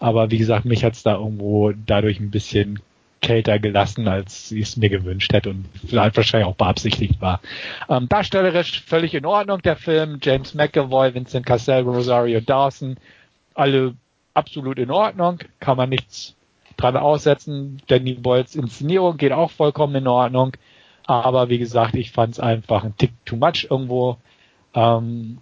aber 0.00 0.30
wie 0.30 0.38
gesagt, 0.38 0.64
mich 0.64 0.84
hat's 0.84 1.02
da 1.02 1.16
irgendwo 1.16 1.72
dadurch 1.72 2.20
ein 2.20 2.30
bisschen 2.30 2.80
kälter 3.20 3.58
gelassen, 3.58 4.06
als 4.06 4.48
sie 4.48 4.60
es 4.60 4.76
mir 4.76 4.88
gewünscht 4.88 5.32
hätte 5.32 5.50
und 5.50 5.66
vielleicht 5.86 6.16
wahrscheinlich 6.16 6.48
auch 6.48 6.54
beabsichtigt 6.54 7.20
war. 7.20 7.40
Ähm, 7.88 8.08
darstellerisch 8.08 8.82
völlig 8.82 9.14
in 9.14 9.26
Ordnung 9.26 9.60
der 9.62 9.76
Film. 9.76 10.18
James 10.22 10.54
McAvoy, 10.54 11.14
Vincent 11.14 11.44
Cassell, 11.44 11.82
Rosario 11.82 12.40
Dawson, 12.40 12.96
alle 13.54 13.94
absolut 14.34 14.78
in 14.78 14.90
Ordnung, 14.90 15.40
kann 15.58 15.76
man 15.76 15.88
nichts 15.88 16.36
dran 16.76 16.96
aussetzen. 16.96 17.82
Danny 17.88 18.14
Boyles 18.14 18.54
Inszenierung 18.54 19.16
geht 19.16 19.32
auch 19.32 19.50
vollkommen 19.50 19.96
in 19.96 20.06
Ordnung. 20.06 20.52
Aber 21.04 21.48
wie 21.48 21.58
gesagt, 21.58 21.96
ich 21.96 22.12
fand 22.12 22.34
es 22.34 22.40
einfach 22.40 22.84
ein 22.84 22.96
Tick 22.96 23.12
too 23.24 23.36
much 23.36 23.66
irgendwo. 23.70 24.18
Ähm, 24.74 25.38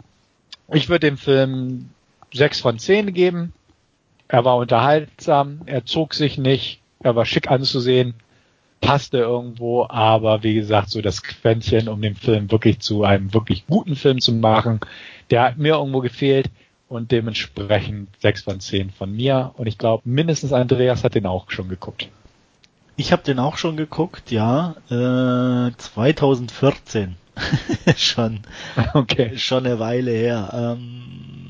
ich 0.72 0.88
würde 0.88 1.06
dem 1.06 1.18
Film 1.18 1.90
sechs 2.32 2.60
von 2.60 2.78
zehn 2.78 3.12
geben. 3.12 3.52
Er 4.28 4.44
war 4.44 4.56
unterhaltsam, 4.56 5.60
er 5.66 5.84
zog 5.84 6.14
sich 6.14 6.38
nicht, 6.38 6.80
er 7.00 7.14
war 7.14 7.24
schick 7.24 7.50
anzusehen, 7.50 8.14
passte 8.80 9.18
irgendwo, 9.18 9.86
aber 9.88 10.42
wie 10.42 10.54
gesagt, 10.54 10.90
so 10.90 11.00
das 11.00 11.22
Quäntchen, 11.22 11.88
um 11.88 12.00
den 12.02 12.14
Film 12.14 12.50
wirklich 12.50 12.80
zu 12.80 13.04
einem 13.04 13.32
wirklich 13.32 13.66
guten 13.66 13.96
Film 13.96 14.20
zu 14.20 14.32
machen, 14.32 14.80
der 15.30 15.42
hat 15.42 15.58
mir 15.58 15.74
irgendwo 15.74 16.00
gefehlt 16.00 16.50
und 16.88 17.10
dementsprechend 17.10 18.08
sechs 18.20 18.42
von 18.42 18.60
zehn 18.60 18.90
von 18.90 19.14
mir. 19.14 19.52
Und 19.56 19.66
ich 19.66 19.78
glaube, 19.78 20.02
mindestens 20.08 20.52
Andreas 20.52 21.04
hat 21.04 21.14
den 21.14 21.26
auch 21.26 21.50
schon 21.50 21.68
geguckt. 21.68 22.08
Ich 22.96 23.12
habe 23.12 23.22
den 23.22 23.38
auch 23.38 23.56
schon 23.56 23.76
geguckt, 23.76 24.30
ja. 24.30 24.76
Äh, 24.88 25.72
2014. 25.76 27.16
schon. 27.96 28.40
Okay. 28.94 29.36
Schon 29.36 29.66
eine 29.66 29.78
Weile 29.78 30.12
her. 30.12 30.50
Ähm, 30.78 31.45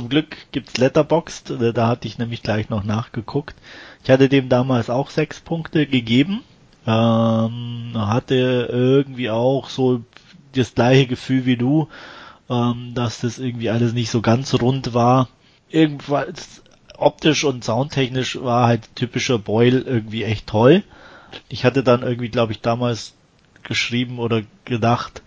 zum 0.00 0.08
Glück 0.08 0.34
gibt's 0.50 0.78
Letterboxd, 0.78 1.50
äh, 1.50 1.72
da 1.74 1.88
hatte 1.88 2.08
ich 2.08 2.16
nämlich 2.16 2.42
gleich 2.42 2.70
noch 2.70 2.84
nachgeguckt. 2.84 3.54
Ich 4.02 4.08
hatte 4.08 4.30
dem 4.30 4.48
damals 4.48 4.88
auch 4.88 5.10
sechs 5.10 5.40
Punkte 5.40 5.86
gegeben. 5.86 6.42
Ähm, 6.86 7.92
hatte 7.94 8.68
irgendwie 8.72 9.28
auch 9.28 9.68
so 9.68 10.00
das 10.54 10.74
gleiche 10.74 11.06
Gefühl 11.06 11.44
wie 11.44 11.58
du, 11.58 11.88
ähm, 12.48 12.92
dass 12.94 13.20
das 13.20 13.38
irgendwie 13.38 13.68
alles 13.68 13.92
nicht 13.92 14.10
so 14.10 14.22
ganz 14.22 14.54
rund 14.54 14.94
war. 14.94 15.28
Irgendwas 15.68 16.62
optisch 16.96 17.44
und 17.44 17.62
soundtechnisch 17.62 18.40
war 18.40 18.68
halt 18.68 18.96
typischer 18.96 19.38
Boyle 19.38 19.80
irgendwie 19.80 20.24
echt 20.24 20.46
toll. 20.46 20.82
Ich 21.50 21.66
hatte 21.66 21.82
dann 21.82 22.02
irgendwie, 22.02 22.30
glaube 22.30 22.52
ich, 22.52 22.62
damals 22.62 23.12
geschrieben 23.64 24.18
oder 24.18 24.42
gedacht, 24.64 25.22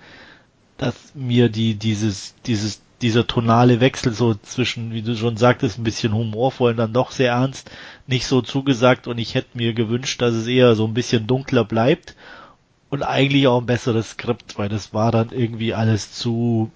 dass 0.78 0.96
mir 1.14 1.50
die 1.50 1.76
dieses 1.76 2.34
dieses 2.48 2.82
dieser 3.04 3.28
tonale 3.28 3.82
Wechsel 3.82 4.14
so 4.14 4.34
zwischen, 4.34 4.94
wie 4.94 5.02
du 5.02 5.16
schon 5.16 5.38
sagtest, 5.38 5.78
ein 5.78 5.84
bisschen 5.84 6.14
humorvoll 6.14 6.72
und 6.72 6.78
dann 6.78 6.94
doch 6.94 7.12
sehr 7.12 7.34
ernst, 7.34 7.70
nicht 8.08 8.26
so 8.26 8.42
zugesagt 8.42 9.08
und 9.08 9.18
ich 9.18 9.36
hätte 9.36 9.58
mir 9.58 9.74
gewünscht, 9.74 10.22
dass 10.22 10.34
es 10.34 10.48
eher 10.48 10.76
so 10.76 10.88
ein 10.88 10.94
bisschen 10.94 11.28
dunkler 11.28 11.66
bleibt 11.66 12.16
und 12.90 13.04
eigentlich 13.04 13.48
auch 13.48 13.60
ein 13.60 13.66
besseres 13.66 14.12
Skript, 14.12 14.58
weil 14.58 14.70
das 14.70 14.94
war 14.94 15.12
dann 15.12 15.30
irgendwie 15.32 15.74
alles 15.74 16.14
zu, 16.14 16.72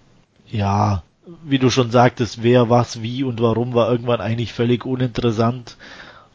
ja, 0.51 1.01
wie 1.43 1.59
du 1.59 1.69
schon 1.69 1.91
sagtest, 1.91 2.43
wer 2.43 2.69
was 2.69 3.01
wie 3.01 3.23
und 3.23 3.41
warum 3.41 3.73
war 3.73 3.89
irgendwann 3.89 4.21
eigentlich 4.21 4.53
völlig 4.53 4.86
uninteressant 4.86 5.78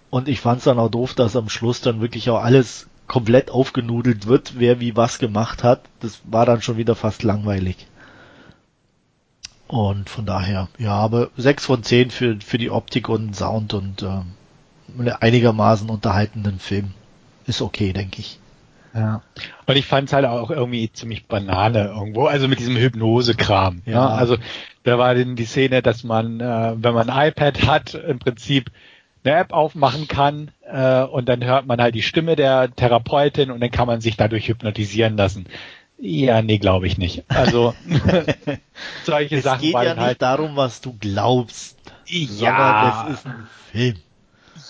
und 0.09 0.29
ich 0.29 0.41
fand 0.41 0.59
es 0.59 0.65
dann 0.65 0.79
auch 0.79 0.91
doof, 0.91 1.15
dass 1.15 1.37
am 1.37 1.49
Schluss 1.49 1.83
dann 1.83 2.01
wirklich 2.01 2.31
auch 2.31 2.43
alles 2.43 2.87
komplett 3.09 3.51
aufgenudelt 3.51 4.27
wird, 4.27 4.55
wer 4.59 4.81
wie 4.81 4.97
was 4.97 5.19
gemacht 5.19 5.63
hat. 5.63 5.83
Das 6.01 6.21
war 6.25 6.47
dann 6.47 6.63
schon 6.63 6.79
wieder 6.79 6.95
fast 6.95 7.23
langweilig. 7.23 7.87
Und 9.73 10.11
von 10.11 10.27
daher, 10.27 10.69
ja, 10.77 10.93
aber 10.93 11.31
sechs 11.39 11.65
von 11.65 11.83
zehn 11.83 12.11
für, 12.11 12.37
für 12.43 12.59
die 12.59 12.71
Optik 12.71 13.09
und 13.09 13.35
Sound 13.35 13.73
und 13.73 14.03
äh, 14.03 15.11
einigermaßen 15.19 15.89
unterhaltenden 15.89 16.59
Film. 16.59 16.91
Ist 17.47 17.63
okay, 17.63 17.95
denke 17.95 18.21
ich. 18.21 18.39
Ja. 18.93 19.23
Und 19.65 19.77
ich 19.77 19.87
fand 19.87 20.09
es 20.09 20.13
halt 20.13 20.27
auch 20.27 20.51
irgendwie 20.51 20.93
ziemlich 20.93 21.25
banane 21.25 21.87
irgendwo, 21.87 22.27
also 22.27 22.49
mit 22.49 22.59
diesem 22.59 22.77
Hypnose-Kram. 22.77 23.81
Ja. 23.87 23.93
ja. 23.93 24.09
Also 24.09 24.37
da 24.83 24.99
war 24.99 25.15
denn 25.15 25.37
die 25.37 25.47
Szene, 25.47 25.81
dass 25.81 26.05
man, 26.05 26.41
äh, 26.41 26.75
wenn 26.77 26.93
man 26.93 27.09
ein 27.09 27.29
iPad 27.29 27.67
hat, 27.67 27.95
im 27.95 28.19
Prinzip 28.19 28.71
eine 29.25 29.37
App 29.37 29.55
aufmachen 29.55 30.07
kann 30.07 30.51
äh, 30.71 31.03
und 31.03 31.31
dann 31.31 31.43
hört 31.43 31.65
man 31.65 31.81
halt 31.81 31.95
die 31.95 32.03
Stimme 32.03 32.37
der 32.37 32.71
Therapeutin 32.77 33.51
und 33.51 33.61
dann 33.61 33.71
kann 33.71 33.87
man 33.87 34.03
sich 34.03 34.19
dadurch 34.19 34.49
hypnotisieren 34.49 35.17
lassen. 35.17 35.47
Ja, 36.05 36.43
nee, 36.43 36.59
glaube 36.59 36.89
ich 36.89 36.99
nicht. 36.99 37.23
Also 37.29 37.75
solche 39.05 39.37
es 39.37 39.45
Sachen. 39.45 39.59
Es 39.59 39.63
geht 39.63 39.73
ja 39.73 39.95
nicht 39.95 40.03
halt 40.03 40.21
darum, 40.21 40.57
was 40.57 40.81
du 40.81 40.97
glaubst. 40.99 41.79
Ja. 42.07 43.07
es 43.09 43.21
ist 43.21 43.27
ein 43.27 43.47
Film. 43.71 43.97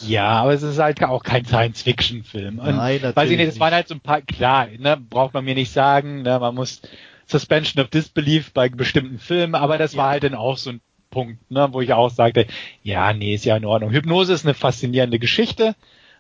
Ja, 0.01 0.29
aber 0.43 0.53
es 0.53 0.63
ist 0.63 0.79
halt 0.79 1.03
auch 1.03 1.23
kein 1.23 1.47
Science-Fiction-Film. 1.47 2.57
Nein, 2.57 2.77
natürlich. 2.77 3.17
Weiß 3.17 3.31
ich 3.31 3.37
nicht, 3.39 3.49
es 3.49 3.61
waren 3.61 3.73
halt 3.73 3.89
so 3.89 3.95
ein 3.95 4.01
paar, 4.01 4.21
klar, 4.21 4.69
ne, 4.79 4.99
braucht 4.99 5.33
man 5.33 5.47
mir 5.47 5.55
nicht 5.55 5.73
sagen, 5.73 6.21
ne, 6.21 6.39
man 6.39 6.55
muss 6.55 6.83
Suspension 7.27 7.83
of 7.83 7.89
Disbelief 7.89 8.53
bei 8.53 8.69
bestimmten 8.69 9.19
Filmen, 9.19 9.55
aber 9.55 9.79
das 9.79 9.95
ja. 9.95 10.03
war 10.03 10.11
halt 10.11 10.25
dann 10.25 10.35
auch 10.35 10.59
so 10.59 10.69
ein 10.69 10.81
Punkt, 11.09 11.51
ne, 11.51 11.69
wo 11.73 11.81
ich 11.81 11.95
auch 11.95 12.11
sagte, 12.11 12.47
ja, 12.83 13.15
nee, 13.15 13.35
ist 13.35 13.47
ja 13.47 13.57
in 13.57 13.65
Ordnung. 13.65 13.91
Hypnose 13.91 14.35
ist 14.35 14.45
eine 14.45 14.55
faszinierende 14.55 15.19
Geschichte 15.19 15.77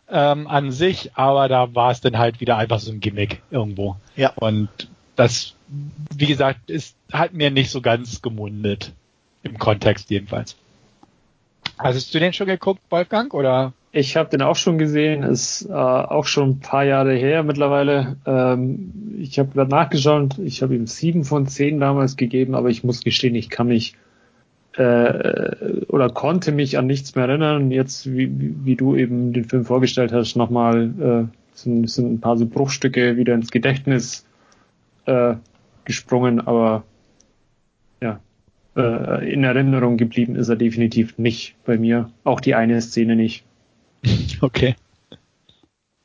ähm, 0.08 0.46
an 0.46 0.72
sich, 0.72 1.10
aber 1.16 1.48
da 1.48 1.74
war 1.74 1.90
es 1.90 2.00
dann 2.00 2.16
halt 2.16 2.40
wieder 2.40 2.56
einfach 2.56 2.78
so 2.78 2.92
ein 2.92 3.00
Gimmick 3.00 3.42
irgendwo. 3.50 3.96
Ja. 4.16 4.32
Und 4.36 4.70
das, 5.22 5.54
wie 6.16 6.26
gesagt, 6.26 6.68
ist 6.68 6.96
hat 7.12 7.32
mir 7.32 7.50
nicht 7.50 7.70
so 7.70 7.80
ganz 7.80 8.22
gemundet. 8.22 8.92
Im 9.44 9.58
Kontext 9.58 10.10
jedenfalls. 10.10 10.56
Hast 11.78 12.14
du 12.14 12.18
den 12.18 12.32
schon 12.32 12.46
geguckt, 12.46 12.80
Wolfgang, 12.90 13.32
oder? 13.34 13.72
Ich 13.92 14.16
habe 14.16 14.30
den 14.30 14.42
auch 14.42 14.56
schon 14.56 14.78
gesehen, 14.78 15.22
ist 15.22 15.68
äh, 15.68 15.72
auch 15.72 16.26
schon 16.26 16.50
ein 16.50 16.60
paar 16.60 16.84
Jahre 16.84 17.14
her 17.14 17.42
mittlerweile. 17.42 18.16
Ähm, 18.24 19.18
ich 19.18 19.38
habe 19.38 19.50
gerade 19.52 19.70
nachgeschaut, 19.70 20.38
ich 20.38 20.62
habe 20.62 20.74
ihm 20.74 20.86
sieben 20.86 21.24
von 21.24 21.46
zehn 21.46 21.78
damals 21.78 22.16
gegeben, 22.16 22.54
aber 22.54 22.70
ich 22.70 22.84
muss 22.84 23.02
gestehen, 23.02 23.34
ich 23.34 23.50
kann 23.50 23.68
mich 23.68 23.94
äh, 24.76 25.84
oder 25.88 26.08
konnte 26.08 26.52
mich 26.52 26.78
an 26.78 26.86
nichts 26.86 27.14
mehr 27.14 27.28
erinnern. 27.28 27.70
Jetzt, 27.70 28.10
wie, 28.12 28.30
wie 28.64 28.76
du 28.76 28.96
eben 28.96 29.32
den 29.32 29.44
Film 29.44 29.64
vorgestellt 29.64 30.12
hast, 30.12 30.36
nochmal 30.36 31.28
äh, 31.30 31.56
sind, 31.56 31.88
sind 31.90 32.12
ein 32.14 32.20
paar 32.20 32.38
so 32.38 32.46
Bruchstücke 32.46 33.16
wieder 33.16 33.34
ins 33.34 33.50
Gedächtnis 33.50 34.24
äh, 35.06 35.34
gesprungen, 35.84 36.40
aber 36.40 36.84
ja, 38.00 38.20
äh, 38.76 39.32
in 39.32 39.44
Erinnerung 39.44 39.96
geblieben 39.96 40.36
ist 40.36 40.48
er 40.48 40.56
definitiv 40.56 41.18
nicht 41.18 41.56
bei 41.64 41.76
mir. 41.78 42.10
Auch 42.24 42.40
die 42.40 42.54
eine 42.54 42.80
Szene 42.80 43.16
nicht. 43.16 43.44
Okay. 44.40 44.74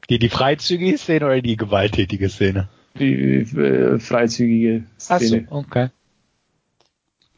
Die, 0.10 0.20
die 0.20 0.30
freizügige 0.30 0.98
Szene 0.98 1.26
oder 1.26 1.42
die 1.42 1.58
gewalttätige 1.58 2.30
Szene? 2.30 2.70
Die 3.00 3.42
äh, 3.42 4.00
freizügige 4.00 4.84
Szene. 4.98 5.48
Ach 5.48 5.52
so, 5.52 5.58
okay. 5.58 5.90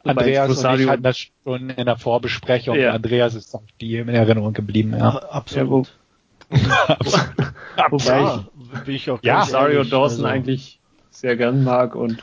Andreas 0.04 0.48
Rosario, 0.48 0.72
und 0.74 0.80
ich 0.80 0.88
hatten 0.88 1.02
das 1.02 1.18
schon 1.18 1.70
in 1.70 1.86
der 1.86 1.96
Vorbesprechung. 1.96 2.76
Ja. 2.76 2.92
Andreas 2.92 3.34
ist 3.34 3.54
auf 3.54 3.62
die 3.80 3.96
in 3.96 4.08
Erinnerung 4.08 4.52
geblieben. 4.52 4.94
Ja, 4.96 5.16
absolut. 5.30 5.96
Ja, 7.76 7.86
Wobei 7.90 8.44
ich, 8.86 8.94
ich 8.94 9.10
auch 9.10 9.20
ja, 9.22 9.42
Rosario 9.42 9.84
Dawson 9.84 10.24
also. 10.24 10.24
eigentlich 10.24 10.79
sehr 11.10 11.36
gern 11.36 11.64
mag 11.64 11.94
und 11.94 12.22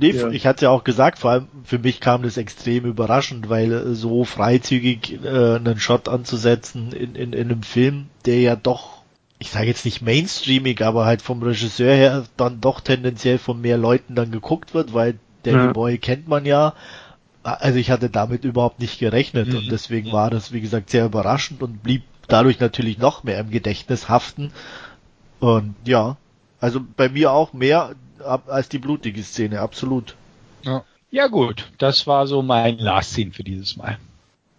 Nee, 0.00 0.10
ja. 0.10 0.28
ich 0.30 0.46
hatte 0.46 0.64
ja 0.64 0.70
auch 0.70 0.84
gesagt, 0.84 1.18
vor 1.18 1.30
allem 1.30 1.48
für 1.64 1.78
mich 1.78 2.00
kam 2.00 2.22
das 2.22 2.36
extrem 2.36 2.84
überraschend, 2.84 3.48
weil 3.48 3.94
so 3.94 4.24
freizügig 4.24 5.20
äh, 5.24 5.56
einen 5.56 5.78
Shot 5.78 6.08
anzusetzen 6.08 6.92
in, 6.92 7.14
in, 7.14 7.32
in 7.32 7.50
einem 7.50 7.62
Film, 7.62 8.06
der 8.24 8.40
ja 8.40 8.56
doch, 8.56 9.02
ich 9.38 9.50
sage 9.50 9.66
jetzt 9.66 9.84
nicht 9.84 10.02
mainstreamig, 10.02 10.82
aber 10.82 11.04
halt 11.04 11.22
vom 11.22 11.42
Regisseur 11.42 11.94
her 11.94 12.24
dann 12.36 12.60
doch 12.60 12.80
tendenziell 12.80 13.38
von 13.38 13.60
mehr 13.60 13.76
Leuten 13.76 14.14
dann 14.14 14.30
geguckt 14.30 14.74
wird, 14.74 14.94
weil 14.94 15.18
Danny 15.42 15.66
ja. 15.66 15.72
Boy 15.72 15.98
kennt 15.98 16.28
man 16.28 16.44
ja. 16.44 16.74
Also 17.42 17.78
ich 17.78 17.90
hatte 17.90 18.08
damit 18.08 18.44
überhaupt 18.44 18.80
nicht 18.80 18.98
gerechnet 18.98 19.48
mhm. 19.48 19.58
und 19.58 19.70
deswegen 19.70 20.10
war 20.12 20.30
das, 20.30 20.52
wie 20.52 20.62
gesagt, 20.62 20.90
sehr 20.90 21.04
überraschend 21.04 21.62
und 21.62 21.82
blieb 21.82 22.02
dadurch 22.26 22.58
natürlich 22.58 22.96
noch 22.96 23.22
mehr 23.22 23.38
im 23.38 23.50
Gedächtnis 23.50 24.08
haften. 24.08 24.50
Und 25.40 25.74
ja, 25.84 26.16
also 26.58 26.80
bei 26.96 27.10
mir 27.10 27.32
auch 27.32 27.52
mehr 27.52 27.94
als 28.24 28.68
die 28.68 28.78
blutige 28.78 29.22
Szene, 29.22 29.60
absolut. 29.60 30.16
Ja. 30.62 30.84
ja 31.10 31.26
gut, 31.28 31.70
das 31.78 32.06
war 32.06 32.26
so 32.26 32.42
mein 32.42 32.78
Last 32.78 33.12
Scene 33.12 33.32
für 33.32 33.44
dieses 33.44 33.76
Mal. 33.76 33.98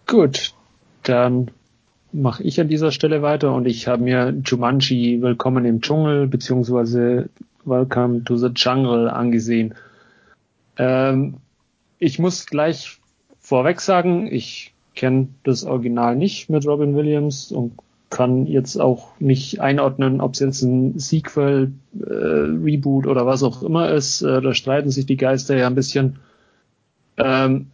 Gut, 0.07 0.53
dann 1.03 1.51
mache 2.11 2.43
ich 2.43 2.61
an 2.61 2.68
dieser 2.68 2.91
Stelle 2.91 3.22
weiter 3.22 3.53
und 3.53 3.66
ich 3.66 3.88
habe 3.88 4.03
mir 4.03 4.34
Jumanji 4.45 5.22
Willkommen 5.22 5.66
im 5.66 5.82
Dschungel 5.82 6.28
beziehungsweise 6.28 7.30
Welcome 7.66 8.24
to 8.24 8.38
the 8.38 8.51
Jungle 8.55 9.09
angesehen. 9.09 9.74
Ähm, 10.78 11.38
ich 11.99 12.20
muss 12.20 12.45
gleich 12.45 12.99
vorweg 13.39 13.82
sagen, 13.82 14.28
ich 14.32 14.74
kenne 14.95 15.28
das 15.43 15.63
Original 15.63 16.16
nicht 16.16 16.49
mit 16.49 16.66
Robin 16.66 16.95
Williams 16.95 17.51
und 17.51 17.78
kann 18.10 18.45
jetzt 18.45 18.80
auch 18.80 19.20
nicht 19.20 19.60
einordnen, 19.60 20.22
ob 20.22 20.34
es 20.34 20.39
jetzt 20.39 20.62
ein 20.62 20.99
Sequel, 20.99 21.74
äh, 21.99 22.03
Reboot 22.03 23.08
oder 23.08 23.26
was 23.26 23.43
auch 23.43 23.64
immer 23.64 23.89
ist. 23.89 24.22
Äh, 24.22 24.41
da 24.41 24.53
streiten 24.53 24.91
sich 24.91 25.06
die 25.06 25.18
Geister 25.18 25.58
ja 25.58 25.68
ein 25.68 25.76
bisschen. 25.76 26.20
Ähm, 27.18 27.68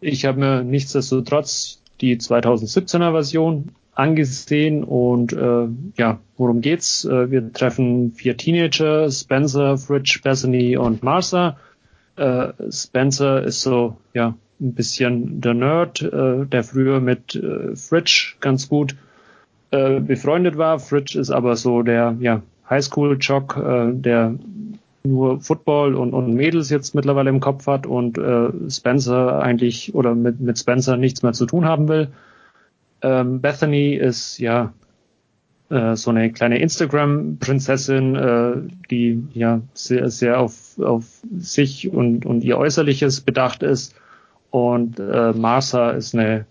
ich 0.00 0.24
habe 0.24 0.40
mir 0.40 0.62
nichtsdestotrotz 0.62 1.82
die 2.00 2.16
2017er 2.18 3.12
Version 3.12 3.70
angesehen 3.94 4.84
und 4.84 5.32
äh, 5.32 5.68
ja, 5.96 6.20
worum 6.36 6.60
geht's? 6.60 7.04
Äh, 7.04 7.30
wir 7.30 7.52
treffen 7.52 8.12
vier 8.12 8.36
Teenager, 8.36 9.10
Spencer, 9.10 9.76
Fridge, 9.76 10.20
Bethany 10.22 10.76
und 10.76 11.02
Martha. 11.02 11.56
Äh, 12.16 12.52
Spencer 12.70 13.42
ist 13.42 13.62
so, 13.62 13.96
ja, 14.14 14.34
ein 14.60 14.74
bisschen 14.74 15.40
der 15.40 15.54
Nerd, 15.54 16.02
äh, 16.02 16.46
der 16.46 16.64
früher 16.64 17.00
mit 17.00 17.34
äh, 17.34 17.74
Fridge 17.76 18.34
ganz 18.40 18.68
gut 18.68 18.94
äh, 19.70 20.00
befreundet 20.00 20.58
war. 20.58 20.78
Fridge 20.78 21.18
ist 21.18 21.30
aber 21.30 21.56
so 21.56 21.82
der 21.82 22.16
ja, 22.20 22.42
Highschool-Jock, 22.68 23.56
äh, 23.56 23.92
der 23.92 24.34
nur 25.02 25.40
Football 25.40 25.94
und, 25.94 26.12
und 26.12 26.34
Mädels 26.34 26.70
jetzt 26.70 26.94
mittlerweile 26.94 27.30
im 27.30 27.40
Kopf 27.40 27.66
hat 27.66 27.86
und 27.86 28.18
äh, 28.18 28.48
Spencer 28.68 29.40
eigentlich 29.40 29.94
oder 29.94 30.14
mit, 30.14 30.40
mit 30.40 30.58
Spencer 30.58 30.96
nichts 30.96 31.22
mehr 31.22 31.32
zu 31.32 31.46
tun 31.46 31.64
haben 31.64 31.88
will. 31.88 32.08
Ähm, 33.02 33.40
Bethany 33.40 33.94
ist 33.94 34.38
ja 34.38 34.72
äh, 35.70 35.96
so 35.96 36.10
eine 36.10 36.32
kleine 36.32 36.58
Instagram-Prinzessin, 36.58 38.16
äh, 38.16 38.52
die 38.90 39.24
ja 39.32 39.62
sehr, 39.72 40.10
sehr 40.10 40.38
auf, 40.40 40.78
auf 40.78 41.06
sich 41.38 41.90
und, 41.90 42.26
und 42.26 42.44
ihr 42.44 42.58
Äußerliches 42.58 43.22
bedacht 43.22 43.62
ist. 43.62 43.94
Und 44.50 44.98
Martha 44.98 45.90
ist 45.90 46.12
eine 46.12 46.44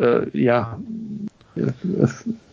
äh, 0.00 0.38
ja 0.38 0.78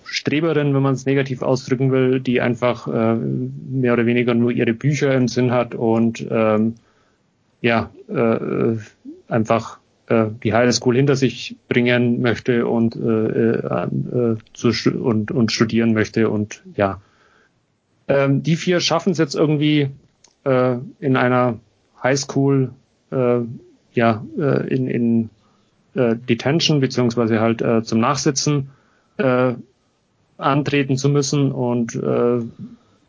Streberin, 0.05 0.73
wenn 0.73 0.81
man 0.81 0.93
es 0.93 1.05
negativ 1.05 1.41
ausdrücken 1.41 1.91
will, 1.91 2.19
die 2.19 2.41
einfach 2.41 2.87
äh, 2.87 3.15
mehr 3.15 3.93
oder 3.93 4.05
weniger 4.05 4.33
nur 4.33 4.51
ihre 4.51 4.73
Bücher 4.73 5.13
im 5.13 5.27
Sinn 5.27 5.51
hat 5.51 5.75
und 5.75 6.25
ähm, 6.29 6.75
ja 7.61 7.89
äh, 8.07 8.77
einfach 9.27 9.79
äh, 10.07 10.27
die 10.43 10.53
High 10.53 10.73
School 10.73 10.95
hinter 10.95 11.15
sich 11.15 11.57
bringen 11.67 12.21
möchte 12.21 12.65
und 12.65 12.95
äh, 12.95 13.51
äh, 13.57 14.37
zu, 14.53 14.71
und, 14.91 15.31
und 15.31 15.51
studieren 15.51 15.93
möchte 15.93 16.29
und 16.29 16.63
ja. 16.75 17.01
Ähm, 18.07 18.41
die 18.41 18.55
vier 18.55 18.79
schaffen 18.79 19.11
es 19.11 19.17
jetzt 19.17 19.35
irgendwie 19.35 19.89
äh, 20.45 20.77
in 20.99 21.17
einer 21.17 21.59
High 22.01 22.17
School 22.17 22.71
äh, 23.11 23.39
ja 23.93 24.23
äh, 24.37 24.73
in, 24.73 24.87
in 24.87 25.29
äh, 25.97 26.15
Detention 26.15 26.79
beziehungsweise 26.79 27.41
halt 27.41 27.61
äh, 27.61 27.83
zum 27.83 27.99
Nachsitzen 27.99 28.69
äh, 29.17 29.53
antreten 30.37 30.97
zu 30.97 31.09
müssen 31.09 31.51
und 31.51 31.95
äh, 31.95 32.41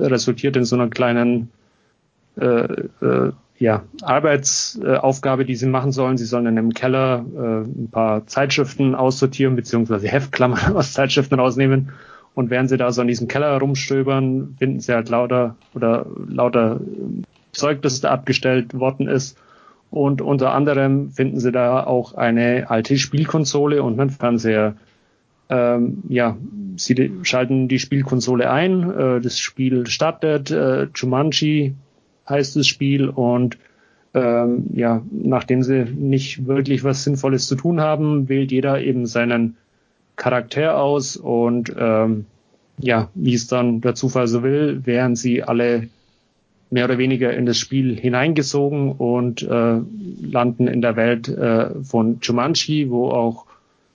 resultiert 0.03 0.57
in 0.57 0.65
so 0.65 0.77
einer 0.77 0.89
kleinen 0.89 1.51
äh, 2.41 2.65
äh, 3.03 3.33
ja, 3.59 3.83
Arbeitsaufgabe, 4.03 5.45
die 5.45 5.57
sie 5.57 5.67
machen 5.67 5.93
sollen. 5.93 6.17
Sie 6.17 6.25
sollen 6.25 6.47
in 6.47 6.59
einem 6.59 6.73
Keller 6.73 7.25
äh, 7.37 7.69
ein 7.69 7.89
paar 7.91 8.27
Zeitschriften 8.27 8.95
aussortieren, 8.95 9.57
beziehungsweise 9.57 10.09
Heftklammern 10.09 10.77
aus 10.77 10.93
Zeitschriften 10.93 11.39
rausnehmen. 11.39 11.91
Und 12.35 12.51
während 12.51 12.69
sie 12.69 12.77
da 12.77 12.93
so 12.93 13.03
in 13.03 13.09
diesem 13.09 13.27
Keller 13.27 13.51
herumstöbern, 13.51 14.55
finden 14.59 14.79
sie 14.79 14.95
halt 14.95 15.09
lauter 15.09 15.57
oder 15.75 16.07
lauter 16.29 16.81
Zeug, 17.51 17.83
das 17.83 18.01
da 18.01 18.11
abgestellt 18.11 18.75
worden 18.79 19.09
ist. 19.09 19.37
Und 19.91 20.21
unter 20.21 20.53
anderem 20.53 21.11
finden 21.11 21.41
sie 21.41 21.53
da 21.53 21.85
auch 21.85 22.15
eine 22.15 22.71
alte 22.71 22.99
Spielkonsole 22.99 23.83
und 23.83 23.99
einen 23.99 24.11
Fernseher. 24.11 24.75
Ähm, 25.49 26.03
ja, 26.09 26.37
sie 26.77 27.11
schalten 27.23 27.69
die 27.69 27.79
Spielkonsole 27.79 28.51
ein, 28.51 28.91
äh, 28.91 29.21
das 29.21 29.39
Spiel 29.39 29.87
startet, 29.87 30.51
äh, 30.51 30.89
Jumanji 30.95 31.75
heißt 32.29 32.57
das 32.57 32.67
Spiel 32.67 33.09
und 33.09 33.57
ähm, 34.15 34.67
ja, 34.75 35.03
nachdem 35.11 35.63
sie 35.63 35.85
nicht 35.85 36.47
wirklich 36.47 36.85
was 36.85 37.05
Sinnvolles 37.05 37.47
zu 37.47 37.57
tun 37.57 37.81
haben, 37.81 38.29
wählt 38.29 38.53
jeder 38.53 38.81
eben 38.83 39.07
seinen 39.07 39.57
Charakter 40.17 40.79
aus 40.79 41.17
und 41.17 41.73
ähm, 41.79 42.27
ja, 42.81 43.09
wie 43.15 43.35
es 43.35 43.47
dann 43.47 43.81
der 43.81 43.95
Zufall 43.95 44.29
so 44.29 44.43
will, 44.43 44.85
werden 44.85 45.17
sie 45.17 45.43
alle 45.43 45.89
mehr 46.71 46.85
oder 46.85 46.99
weniger 46.99 47.33
in 47.33 47.47
das 47.47 47.59
Spiel 47.59 47.99
hineingesogen 47.99 48.93
und 48.93 49.43
äh, 49.43 49.81
landen 50.21 50.69
in 50.69 50.83
der 50.83 50.97
Welt 50.97 51.29
äh, 51.29 51.83
von 51.83 52.19
Jumanji, 52.21 52.91
wo 52.91 53.11
auch 53.11 53.47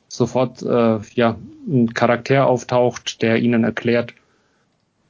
sofort 0.07 0.61
äh, 0.63 0.99
ja, 1.15 1.37
ein 1.67 1.93
Charakter 1.93 2.47
auftaucht, 2.47 3.21
der 3.21 3.37
ihnen 3.37 3.63
erklärt, 3.63 4.13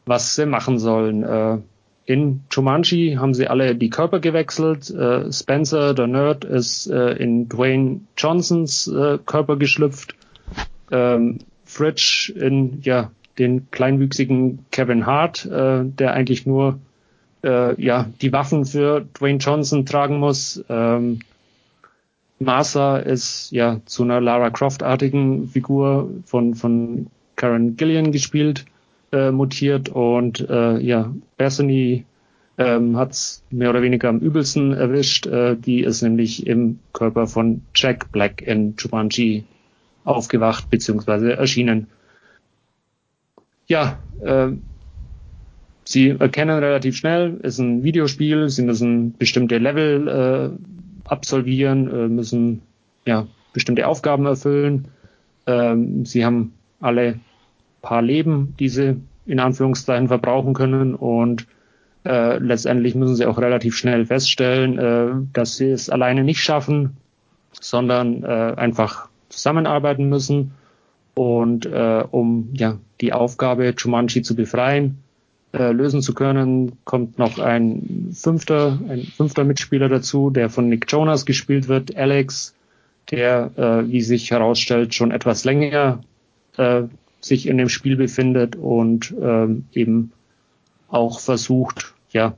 was 0.06 0.36
sie 0.36 0.46
machen 0.46 0.80
sollen. 0.80 1.24
Äh, 1.24 1.58
in 2.06 2.42
Jumanji 2.52 3.16
haben 3.18 3.34
sie 3.34 3.48
alle 3.48 3.76
die 3.76 3.90
Körper 3.90 4.20
gewechselt. 4.20 4.90
Äh, 4.90 5.32
Spencer, 5.32 5.94
der 5.94 6.08
Nerd, 6.08 6.44
ist 6.44 6.88
äh, 6.88 7.14
in 7.14 7.48
Dwayne 7.48 8.02
Johnsons 8.18 8.88
äh, 8.88 9.20
Körper 9.26 9.56
geschlüpft. 9.56 10.16
Ähm, 10.92 11.40
Fridge 11.64 12.34
in 12.36 12.82
ja 12.82 13.12
den 13.40 13.72
kleinwüchsigen 13.72 14.66
Kevin 14.72 15.06
Hart, 15.06 15.46
äh, 15.46 15.84
der 15.86 16.14
eigentlich 16.14 16.46
nur 16.46 16.80
äh, 17.44 17.82
ja 17.82 18.10
die 18.22 18.32
Waffen 18.32 18.66
für 18.66 19.02
Dwayne 19.02 19.40
Johnson 19.40 19.86
tragen 19.86 20.20
muss. 20.20 20.64
Ähm, 20.70 21.20
Martha 22.40 22.98
ist 22.98 23.52
ja 23.52 23.80
zu 23.86 24.04
einer 24.04 24.22
Lara 24.22 24.50
Croft-artigen 24.50 25.48
Figur 25.48 26.10
von, 26.26 26.56
von 26.56 27.08
Karen 27.36 27.78
Gillian 27.78 28.12
gespielt, 28.12 28.66
äh, 29.12 29.32
mutiert 29.32 29.90
und 29.90 30.48
äh, 30.50 30.78
ja, 30.80 31.14
Bethany 31.38 32.06
ähm, 32.58 32.98
hat 32.98 33.42
mehr 33.50 33.70
oder 33.70 33.82
weniger 33.82 34.10
am 34.10 34.20
übelsten 34.20 34.74
erwischt. 34.74 35.26
Äh, 35.26 35.56
die 35.56 35.82
ist 35.82 36.02
nämlich 36.02 36.46
im 36.46 36.80
Körper 36.94 37.28
von 37.28 37.62
Jack 37.76 38.12
Black 38.12 38.42
in 38.42 38.76
Jumanji 38.78 39.46
aufgewacht 40.04 40.70
bzw. 40.70 41.32
erschienen. 41.32 41.88
Ja, 43.68 43.98
äh, 44.22 44.50
sie 45.84 46.10
erkennen 46.10 46.60
relativ 46.60 46.98
schnell, 46.98 47.40
ist 47.44 47.60
ein 47.60 47.84
Videospiel, 47.84 48.50
sie 48.50 48.64
müssen 48.64 49.14
bestimmte 49.18 49.58
Level 49.58 50.08
äh, 50.08 51.10
absolvieren, 51.10 51.88
äh, 51.88 52.08
müssen 52.08 52.62
ja 53.06 53.28
bestimmte 53.54 53.88
Aufgaben 53.88 54.26
erfüllen. 54.26 54.88
Ähm, 55.46 56.06
sie 56.06 56.26
haben 56.26 56.54
alle 56.80 57.20
paar 57.82 58.02
Leben, 58.02 58.56
die 58.60 58.70
sie 58.70 58.98
in 59.26 59.40
Anführungszeichen 59.40 60.08
verbrauchen 60.08 60.54
können 60.54 60.96
und 60.96 61.48
äh, 62.06 62.38
letztendlich 62.38 62.96
müssen 62.96 63.16
sie 63.16 63.26
auch 63.26 63.38
relativ 63.38 63.78
schnell 63.78 64.06
feststellen, 64.06 64.78
äh, 64.78 65.12
dass 65.34 65.58
sie 65.58 65.70
es 65.70 65.90
alleine 65.90 66.24
nicht 66.24 66.42
schaffen, 66.42 66.98
sondern 67.52 68.24
äh, 68.24 68.54
einfach 68.58 69.10
zusammenarbeiten 69.30 70.10
müssen. 70.10 70.52
Und 71.16 71.66
äh, 71.66 72.04
um 72.10 72.50
ja 72.54 72.80
die 73.00 73.14
Aufgabe 73.14 73.74
Jumanji 73.78 74.24
zu 74.24 74.36
befreien, 74.36 75.03
äh, 75.54 75.72
lösen 75.72 76.02
zu 76.02 76.14
können, 76.14 76.74
kommt 76.84 77.20
noch 77.20 77.40
ein 77.40 78.12
fünfter, 78.14 78.80
ein 78.90 79.04
fünfter 79.04 79.44
Mitspieler 79.44 79.88
dazu, 79.88 80.30
der 80.30 80.50
von 80.50 80.68
Nick 80.68 80.92
Jonas 80.92 81.26
gespielt 81.26 81.68
wird, 81.68 81.96
Alex, 81.96 82.56
der, 83.12 83.52
äh, 83.56 83.90
wie 83.90 84.02
sich 84.02 84.32
herausstellt, 84.32 84.94
schon 84.96 85.12
etwas 85.12 85.44
länger 85.44 86.04
äh, 86.58 86.84
sich 87.22 87.48
in 87.48 87.58
dem 87.58 87.70
Spiel 87.70 87.96
befindet 87.96 88.56
und 88.56 89.14
ähm, 89.22 89.66
eben 89.74 90.12
auch 90.90 91.20
versucht, 91.20 91.94
ja, 92.12 92.36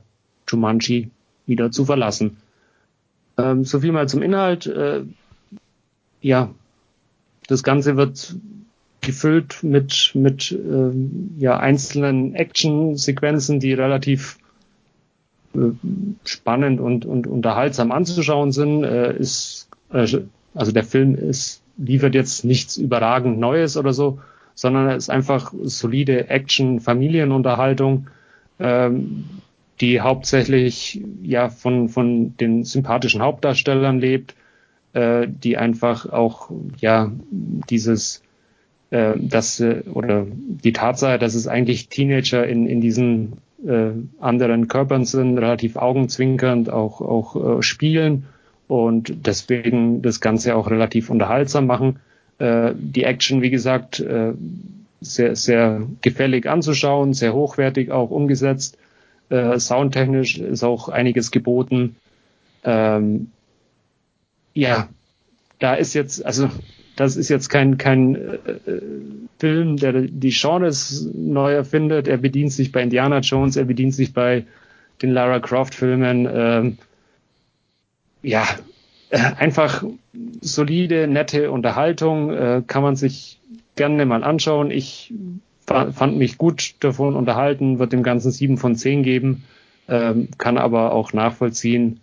Jumanji 0.48 1.10
wieder 1.46 1.70
zu 1.70 1.84
verlassen. 1.84 2.36
Ähm, 3.38 3.64
so 3.64 3.80
viel 3.80 3.92
mal 3.92 4.08
zum 4.08 4.22
Inhalt. 4.22 4.66
Äh, 4.66 5.02
ja, 6.20 6.50
das 7.48 7.62
Ganze 7.62 7.96
wird 7.96 8.36
gefüllt 9.06 9.62
mit, 9.62 10.10
mit 10.14 10.52
ähm, 10.52 11.30
ja, 11.38 11.58
einzelnen 11.58 12.34
Action-Sequenzen, 12.34 13.60
die 13.60 13.72
relativ 13.72 14.38
äh, 15.54 15.70
spannend 16.24 16.80
und, 16.80 17.06
und 17.06 17.26
unterhaltsam 17.26 17.92
anzuschauen 17.92 18.52
sind. 18.52 18.84
Äh, 18.84 19.16
ist, 19.16 19.68
äh, 19.92 20.06
also 20.54 20.72
der 20.72 20.84
Film 20.84 21.14
ist, 21.14 21.62
liefert 21.78 22.14
jetzt 22.14 22.44
nichts 22.44 22.76
überragend 22.76 23.38
Neues 23.38 23.76
oder 23.76 23.92
so, 23.92 24.18
sondern 24.54 24.88
es 24.88 25.04
ist 25.04 25.10
einfach 25.10 25.52
solide 25.62 26.28
Action-Familienunterhaltung, 26.28 28.08
ähm, 28.58 29.24
die 29.80 30.00
hauptsächlich 30.00 31.02
ja 31.22 31.48
von, 31.48 31.88
von 31.88 32.36
den 32.38 32.64
sympathischen 32.64 33.22
Hauptdarstellern 33.22 34.00
lebt, 34.00 34.34
äh, 34.94 35.28
die 35.28 35.58
einfach 35.58 36.08
auch 36.10 36.50
ja 36.78 37.12
dieses 37.68 38.22
äh, 38.90 39.14
dass 39.16 39.60
äh, 39.60 39.82
oder 39.92 40.26
die 40.28 40.72
Tatsache, 40.72 41.18
dass 41.18 41.34
es 41.34 41.48
eigentlich 41.48 41.88
Teenager 41.88 42.46
in, 42.46 42.66
in 42.66 42.80
diesen 42.80 43.34
äh, 43.66 43.90
anderen 44.20 44.68
Körpern 44.68 45.04
sind, 45.04 45.38
relativ 45.38 45.76
augenzwinkernd 45.76 46.70
auch, 46.70 47.00
auch 47.00 47.58
äh, 47.58 47.62
spielen 47.62 48.26
und 48.68 49.26
deswegen 49.26 50.02
das 50.02 50.20
Ganze 50.20 50.56
auch 50.56 50.70
relativ 50.70 51.10
unterhaltsam 51.10 51.66
machen. 51.66 52.00
Äh, 52.38 52.72
die 52.76 53.04
Action, 53.04 53.42
wie 53.42 53.50
gesagt, 53.50 54.00
äh, 54.00 54.32
sehr, 55.00 55.36
sehr 55.36 55.82
gefällig 56.02 56.46
anzuschauen, 56.46 57.14
sehr 57.14 57.34
hochwertig 57.34 57.90
auch 57.90 58.10
umgesetzt. 58.10 58.78
Äh, 59.28 59.58
soundtechnisch 59.58 60.38
ist 60.38 60.62
auch 60.62 60.88
einiges 60.88 61.30
geboten. 61.30 61.96
Ähm, 62.64 63.30
ja, 64.54 64.88
da 65.58 65.74
ist 65.74 65.94
jetzt, 65.94 66.24
also 66.24 66.48
das 66.96 67.16
ist 67.16 67.28
jetzt 67.28 67.48
kein, 67.48 67.78
kein 67.78 68.16
äh, 68.16 68.38
Film, 69.38 69.76
der 69.76 69.92
die 69.92 70.30
Genres 70.30 71.08
neu 71.14 71.52
erfindet. 71.52 72.08
Er 72.08 72.16
bedient 72.16 72.52
sich 72.52 72.72
bei 72.72 72.82
Indiana 72.82 73.20
Jones, 73.20 73.56
er 73.56 73.66
bedient 73.66 73.94
sich 73.94 74.12
bei 74.12 74.44
den 75.02 75.10
Lara 75.10 75.38
Croft 75.38 75.74
Filmen. 75.74 76.28
Ähm, 76.30 76.78
ja, 78.22 78.44
äh, 79.10 79.18
einfach 79.18 79.84
solide, 80.40 81.06
nette 81.06 81.50
Unterhaltung, 81.50 82.32
äh, 82.32 82.62
kann 82.66 82.82
man 82.82 82.96
sich 82.96 83.38
gerne 83.76 84.06
mal 84.06 84.24
anschauen. 84.24 84.70
Ich 84.70 85.12
fand 85.66 86.16
mich 86.16 86.38
gut 86.38 86.76
davon 86.80 87.16
unterhalten, 87.16 87.78
wird 87.78 87.92
dem 87.92 88.04
Ganzen 88.04 88.30
sieben 88.30 88.56
von 88.56 88.76
zehn 88.76 89.02
geben, 89.02 89.44
ähm, 89.88 90.28
kann 90.38 90.58
aber 90.58 90.92
auch 90.92 91.12
nachvollziehen, 91.12 92.00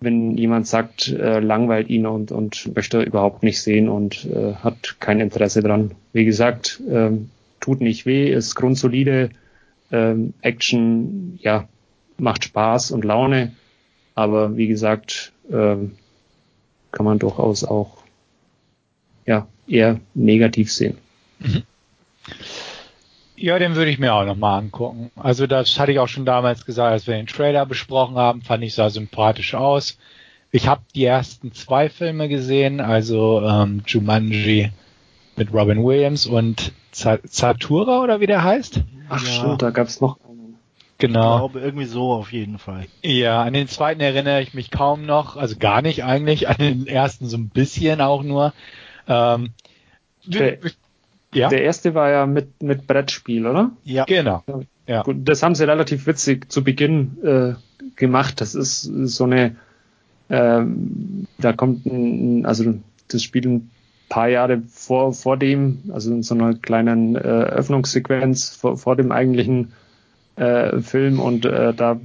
wenn 0.00 0.36
jemand 0.36 0.66
sagt, 0.66 1.08
äh, 1.08 1.40
langweilt 1.40 1.90
ihn 1.90 2.06
und, 2.06 2.32
und 2.32 2.74
möchte 2.74 3.02
überhaupt 3.02 3.42
nicht 3.42 3.60
sehen 3.60 3.88
und 3.88 4.24
äh, 4.24 4.54
hat 4.54 4.96
kein 4.98 5.20
Interesse 5.20 5.62
dran. 5.62 5.92
Wie 6.12 6.24
gesagt, 6.24 6.82
ähm, 6.88 7.30
tut 7.60 7.82
nicht 7.82 8.06
weh, 8.06 8.32
ist 8.32 8.54
grundsolide, 8.54 9.30
ähm, 9.92 10.32
Action, 10.40 11.38
ja, 11.42 11.68
macht 12.16 12.44
Spaß 12.44 12.92
und 12.92 13.04
Laune, 13.04 13.52
aber 14.14 14.56
wie 14.56 14.68
gesagt, 14.68 15.32
ähm, 15.50 15.92
kann 16.92 17.04
man 17.04 17.18
durchaus 17.18 17.64
auch 17.64 17.98
ja, 19.26 19.46
eher 19.68 20.00
negativ 20.14 20.72
sehen. 20.72 20.96
Mhm. 21.38 21.62
Ja, 23.40 23.58
den 23.58 23.74
würde 23.74 23.90
ich 23.90 23.98
mir 23.98 24.12
auch 24.12 24.26
nochmal 24.26 24.58
angucken. 24.58 25.10
Also 25.16 25.46
das 25.46 25.78
hatte 25.78 25.92
ich 25.92 25.98
auch 25.98 26.08
schon 26.08 26.26
damals 26.26 26.66
gesagt, 26.66 26.92
als 26.92 27.06
wir 27.06 27.14
den 27.14 27.26
Trailer 27.26 27.64
besprochen 27.64 28.16
haben, 28.16 28.42
fand 28.42 28.62
ich 28.62 28.74
sah 28.74 28.90
sympathisch 28.90 29.54
aus. 29.54 29.96
Ich 30.50 30.68
habe 30.68 30.82
die 30.94 31.06
ersten 31.06 31.52
zwei 31.54 31.88
Filme 31.88 32.28
gesehen, 32.28 32.82
also 32.82 33.40
ähm, 33.40 33.82
Jumanji 33.86 34.70
mit 35.36 35.54
Robin 35.54 35.82
Williams 35.82 36.26
und 36.26 36.72
Zatura 36.92 38.02
oder 38.02 38.20
wie 38.20 38.26
der 38.26 38.44
heißt. 38.44 38.82
Ach 39.08 39.24
ja. 39.24 39.30
stimmt, 39.30 39.62
da 39.62 39.70
gab's 39.70 40.02
noch 40.02 40.18
einen. 40.28 40.58
Genau. 40.98 41.36
Ich 41.36 41.38
glaube 41.38 41.60
irgendwie 41.60 41.86
so 41.86 42.12
auf 42.12 42.32
jeden 42.32 42.58
Fall. 42.58 42.88
Ja, 43.02 43.42
an 43.42 43.54
den 43.54 43.68
zweiten 43.68 44.02
erinnere 44.02 44.42
ich 44.42 44.52
mich 44.52 44.70
kaum 44.70 45.06
noch, 45.06 45.38
also 45.38 45.56
gar 45.56 45.80
nicht 45.80 46.04
eigentlich, 46.04 46.50
an 46.50 46.56
den 46.58 46.86
ersten 46.86 47.26
so 47.26 47.38
ein 47.38 47.48
bisschen 47.48 48.02
auch 48.02 48.22
nur. 48.22 48.52
Ähm, 49.08 49.52
der, 50.26 50.58
ja? 51.34 51.48
der 51.48 51.62
erste 51.62 51.94
war 51.94 52.10
ja 52.10 52.26
mit, 52.26 52.62
mit 52.62 52.86
Brettspiel, 52.86 53.46
oder? 53.46 53.72
Ja. 53.84 54.04
Genau. 54.04 54.42
Ja. 54.86 55.02
Gut, 55.02 55.16
das 55.20 55.42
haben 55.42 55.54
sie 55.54 55.66
relativ 55.66 56.06
witzig 56.06 56.50
zu 56.50 56.64
Beginn 56.64 57.18
äh, 57.22 57.54
gemacht. 57.96 58.40
Das 58.40 58.54
ist 58.54 58.82
so 58.82 59.24
eine, 59.24 59.56
ähm, 60.28 61.26
da 61.38 61.52
kommt 61.52 61.86
ein, 61.86 62.44
also 62.46 62.74
das 63.08 63.22
Spiel 63.22 63.46
ein 63.46 63.70
paar 64.08 64.28
Jahre 64.28 64.62
vor, 64.68 65.12
vor 65.12 65.36
dem, 65.36 65.78
also 65.92 66.10
in 66.10 66.22
so 66.22 66.34
einer 66.34 66.54
kleinen 66.54 67.14
äh, 67.14 67.18
Öffnungssequenz 67.18 68.50
vor, 68.50 68.76
vor 68.76 68.96
dem 68.96 69.12
eigentlichen 69.12 69.72
äh, 70.36 70.80
Film 70.80 71.20
und 71.20 71.44
äh, 71.44 71.72
da 71.72 72.00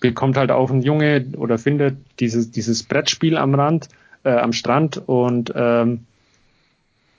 bekommt 0.00 0.36
halt 0.36 0.50
auch 0.50 0.70
ein 0.70 0.82
Junge 0.82 1.26
oder 1.36 1.58
findet 1.58 1.96
dieses, 2.20 2.50
dieses 2.50 2.82
Brettspiel 2.82 3.36
am 3.36 3.54
Rand, 3.54 3.88
äh, 4.24 4.30
am 4.30 4.52
Strand 4.52 5.00
und 5.06 5.52
ähm, 5.54 6.06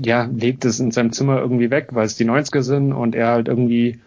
ja, 0.04 0.30
legt 0.34 0.66
es 0.66 0.80
in 0.80 0.92
seinem 0.92 1.12
Zimmer 1.12 1.40
irgendwie 1.40 1.70
weg, 1.70 1.90
weil 1.92 2.06
es 2.06 2.16
die 2.16 2.26
90er 2.26 2.62
sind 2.62 2.94
und 2.94 3.16
er 3.16 3.28
halt 3.28 3.48
irgendwie 3.48 4.00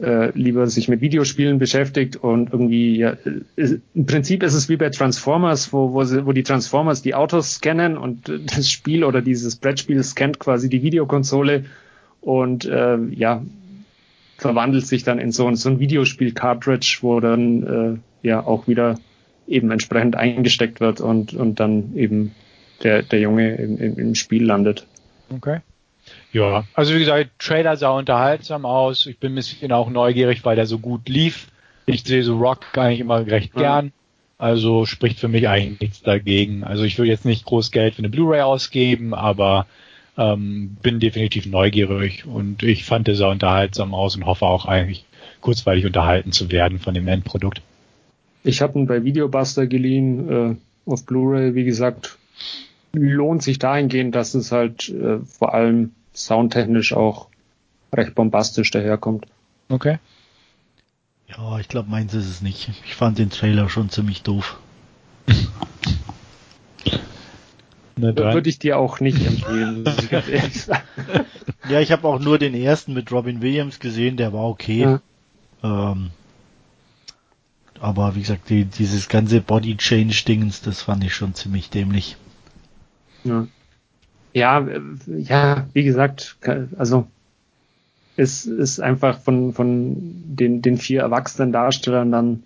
äh, 0.00 0.30
lieber 0.38 0.66
sich 0.66 0.88
mit 0.88 1.00
Videospielen 1.00 1.58
beschäftigt 1.58 2.16
und 2.16 2.52
irgendwie, 2.52 2.98
ja, 2.98 3.16
ist, 3.56 3.80
im 3.94 4.06
Prinzip 4.06 4.42
ist 4.42 4.54
es 4.54 4.68
wie 4.68 4.76
bei 4.76 4.90
Transformers, 4.90 5.72
wo, 5.72 5.92
wo, 5.92 6.04
sie, 6.04 6.26
wo 6.26 6.32
die 6.32 6.42
Transformers 6.42 7.02
die 7.02 7.14
Autos 7.14 7.54
scannen 7.54 7.96
und 7.96 8.30
das 8.56 8.70
Spiel 8.70 9.04
oder 9.04 9.22
dieses 9.22 9.56
Brettspiel 9.56 10.02
scannt 10.02 10.38
quasi 10.38 10.68
die 10.68 10.82
Videokonsole 10.82 11.64
und 12.20 12.64
äh, 12.66 12.98
ja, 13.12 13.42
verwandelt 14.36 14.86
sich 14.86 15.02
dann 15.02 15.18
in 15.18 15.32
so, 15.32 15.54
so 15.54 15.70
ein 15.70 15.80
Videospiel-Cartridge, 15.80 16.98
wo 17.00 17.20
dann 17.20 17.62
äh, 18.22 18.26
ja 18.26 18.44
auch 18.44 18.68
wieder 18.68 18.98
eben 19.48 19.70
entsprechend 19.70 20.16
eingesteckt 20.16 20.80
wird 20.80 21.00
und, 21.00 21.32
und 21.32 21.60
dann 21.60 21.96
eben 21.96 22.32
der, 22.82 23.02
der 23.02 23.20
Junge 23.20 23.54
im, 23.54 23.78
im, 23.78 23.98
im 23.98 24.14
Spiel 24.14 24.44
landet. 24.44 24.86
Okay. 25.30 25.60
Ja, 26.32 26.64
also 26.74 26.94
wie 26.94 27.00
gesagt, 27.00 27.30
Trailer 27.38 27.76
sah 27.76 27.90
unterhaltsam 27.90 28.64
aus. 28.64 29.06
Ich 29.06 29.18
bin 29.18 29.32
ein 29.32 29.36
bisschen 29.36 29.72
auch 29.72 29.90
neugierig, 29.90 30.44
weil 30.44 30.56
der 30.56 30.66
so 30.66 30.78
gut 30.78 31.08
lief. 31.08 31.48
Ich 31.86 32.04
sehe 32.04 32.22
so 32.22 32.38
Rock 32.38 32.66
eigentlich 32.76 33.00
immer 33.00 33.26
recht 33.26 33.54
gern. 33.54 33.92
Also 34.38 34.84
spricht 34.86 35.18
für 35.18 35.28
mich 35.28 35.48
eigentlich 35.48 35.80
nichts 35.80 36.02
dagegen. 36.02 36.62
Also 36.62 36.84
ich 36.84 36.98
will 36.98 37.06
jetzt 37.06 37.24
nicht 37.24 37.44
groß 37.46 37.70
Geld 37.70 37.94
für 37.94 38.00
eine 38.00 38.10
Blu-ray 38.10 38.42
ausgeben, 38.42 39.14
aber 39.14 39.66
ähm, 40.18 40.76
bin 40.82 41.00
definitiv 41.00 41.46
neugierig 41.46 42.26
und 42.26 42.62
ich 42.62 42.84
fand 42.84 43.08
es 43.08 43.18
sah 43.18 43.30
unterhaltsam 43.30 43.94
aus 43.94 44.16
und 44.16 44.26
hoffe 44.26 44.46
auch 44.46 44.66
eigentlich 44.66 45.04
kurzweilig 45.40 45.86
unterhalten 45.86 46.32
zu 46.32 46.50
werden 46.50 46.78
von 46.78 46.94
dem 46.94 47.08
Endprodukt. 47.08 47.62
Ich 48.42 48.62
habe 48.62 48.78
ihn 48.78 48.86
bei 48.86 49.04
Videobuster 49.04 49.66
geliehen 49.66 50.28
äh, 50.28 50.90
auf 50.90 51.04
Blu-ray. 51.06 51.54
Wie 51.54 51.64
gesagt, 51.64 52.18
lohnt 52.96 53.42
sich 53.42 53.58
dahingehend, 53.58 54.14
dass 54.14 54.34
es 54.34 54.52
halt 54.52 54.88
äh, 54.88 55.20
vor 55.20 55.54
allem 55.54 55.92
soundtechnisch 56.14 56.92
auch 56.92 57.28
recht 57.92 58.14
bombastisch 58.14 58.70
daherkommt. 58.70 59.26
Okay. 59.68 59.98
Ja, 61.28 61.58
ich 61.58 61.68
glaube, 61.68 61.90
meins 61.90 62.14
ist 62.14 62.28
es 62.28 62.40
nicht. 62.40 62.70
Ich 62.84 62.94
fand 62.94 63.18
den 63.18 63.30
Trailer 63.30 63.68
schon 63.68 63.90
ziemlich 63.90 64.22
doof. 64.22 64.58
Würde 67.96 68.50
ich 68.50 68.58
dir 68.58 68.78
auch 68.78 69.00
nicht 69.00 69.26
empfehlen, 69.26 69.82
muss 69.82 69.98
ich 69.98 70.10
ganz 70.10 70.28
ehrlich 70.28 70.62
sagen. 70.64 70.84
Ja, 71.68 71.80
ich 71.80 71.92
habe 71.92 72.06
auch 72.06 72.20
nur 72.20 72.38
den 72.38 72.54
ersten 72.54 72.92
mit 72.92 73.10
Robin 73.10 73.40
Williams 73.40 73.80
gesehen, 73.80 74.16
der 74.16 74.32
war 74.32 74.44
okay. 74.44 74.82
Ja. 74.82 75.00
Ähm, 75.62 76.10
aber 77.80 78.14
wie 78.14 78.20
gesagt, 78.20 78.50
die, 78.50 78.64
dieses 78.66 79.08
ganze 79.08 79.40
Body 79.40 79.76
Change 79.76 80.24
Dingens, 80.26 80.60
das 80.60 80.82
fand 80.82 81.04
ich 81.04 81.14
schon 81.14 81.34
ziemlich 81.34 81.70
dämlich. 81.70 82.16
Ja. 83.26 83.46
Ja, 84.32 85.66
wie 85.72 85.84
gesagt, 85.84 86.36
also 86.76 87.06
es 88.16 88.44
ist 88.44 88.80
einfach 88.80 89.20
von, 89.20 89.54
von 89.54 89.96
den, 89.98 90.60
den 90.60 90.76
vier 90.76 91.00
erwachsenen 91.00 91.52
Darstellern 91.52 92.12
dann 92.12 92.42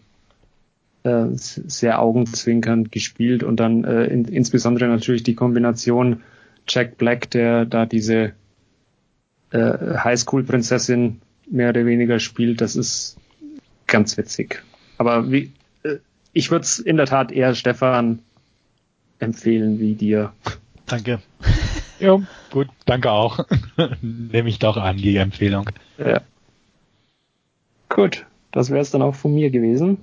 äh, 1.03 1.27
sehr 1.33 2.01
augenzwinkernd 2.01 2.93
gespielt 2.93 3.43
und 3.43 3.59
dann 3.59 3.85
äh, 3.85 4.05
in, 4.05 4.25
insbesondere 4.27 4.89
natürlich 4.89 5.23
die 5.23 5.35
Kombination 5.35 6.23
Jack 6.69 6.97
Black, 6.99 7.31
der 7.31 7.65
da 7.65 7.87
diese 7.87 8.33
äh, 9.51 9.59
Highschool-Prinzessin 9.59 11.21
mehr 11.51 11.71
oder 11.71 11.87
weniger 11.87 12.21
spielt, 12.21 12.61
das 12.61 12.77
ist 12.77 13.17
ganz 13.87 14.17
witzig. 14.17 14.63
Aber 14.99 15.33
wie, 15.33 15.53
äh, 15.83 15.97
ich 16.33 16.51
würde 16.51 16.65
es 16.65 16.79
in 16.79 16.97
der 16.97 17.07
Tat 17.07 17.33
eher 17.33 17.55
Stefan 17.55 18.21
empfehlen 19.19 19.81
wie 19.81 19.95
dir. 19.95 20.33
Danke. 20.91 21.21
Ja, 22.01 22.19
gut, 22.51 22.69
danke 22.87 23.11
auch. 23.11 23.41
Nehme 24.01 24.49
ich 24.49 24.59
doch 24.59 24.79
an, 24.79 24.97
die 24.97 25.17
Empfehlung. 25.17 25.69
Ja. 25.99 26.23
Gut, 27.91 28.25
das 28.53 28.71
wäre 28.71 28.81
es 28.81 28.91
dann 28.91 29.03
auch 29.03 29.15
von 29.15 29.35
mir 29.35 29.51
gewesen. 29.51 29.99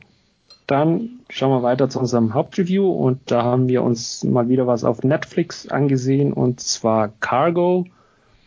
Dann 0.67 1.21
schauen 1.27 1.49
wir 1.49 1.63
weiter 1.63 1.89
zu 1.89 1.97
unserem 1.97 2.35
Hauptreview 2.35 2.87
und 2.87 3.31
da 3.31 3.41
haben 3.41 3.67
wir 3.67 3.81
uns 3.81 4.23
mal 4.23 4.47
wieder 4.47 4.67
was 4.67 4.83
auf 4.83 5.03
Netflix 5.03 5.67
angesehen 5.69 6.33
und 6.33 6.59
zwar 6.59 7.07
Cargo 7.19 7.87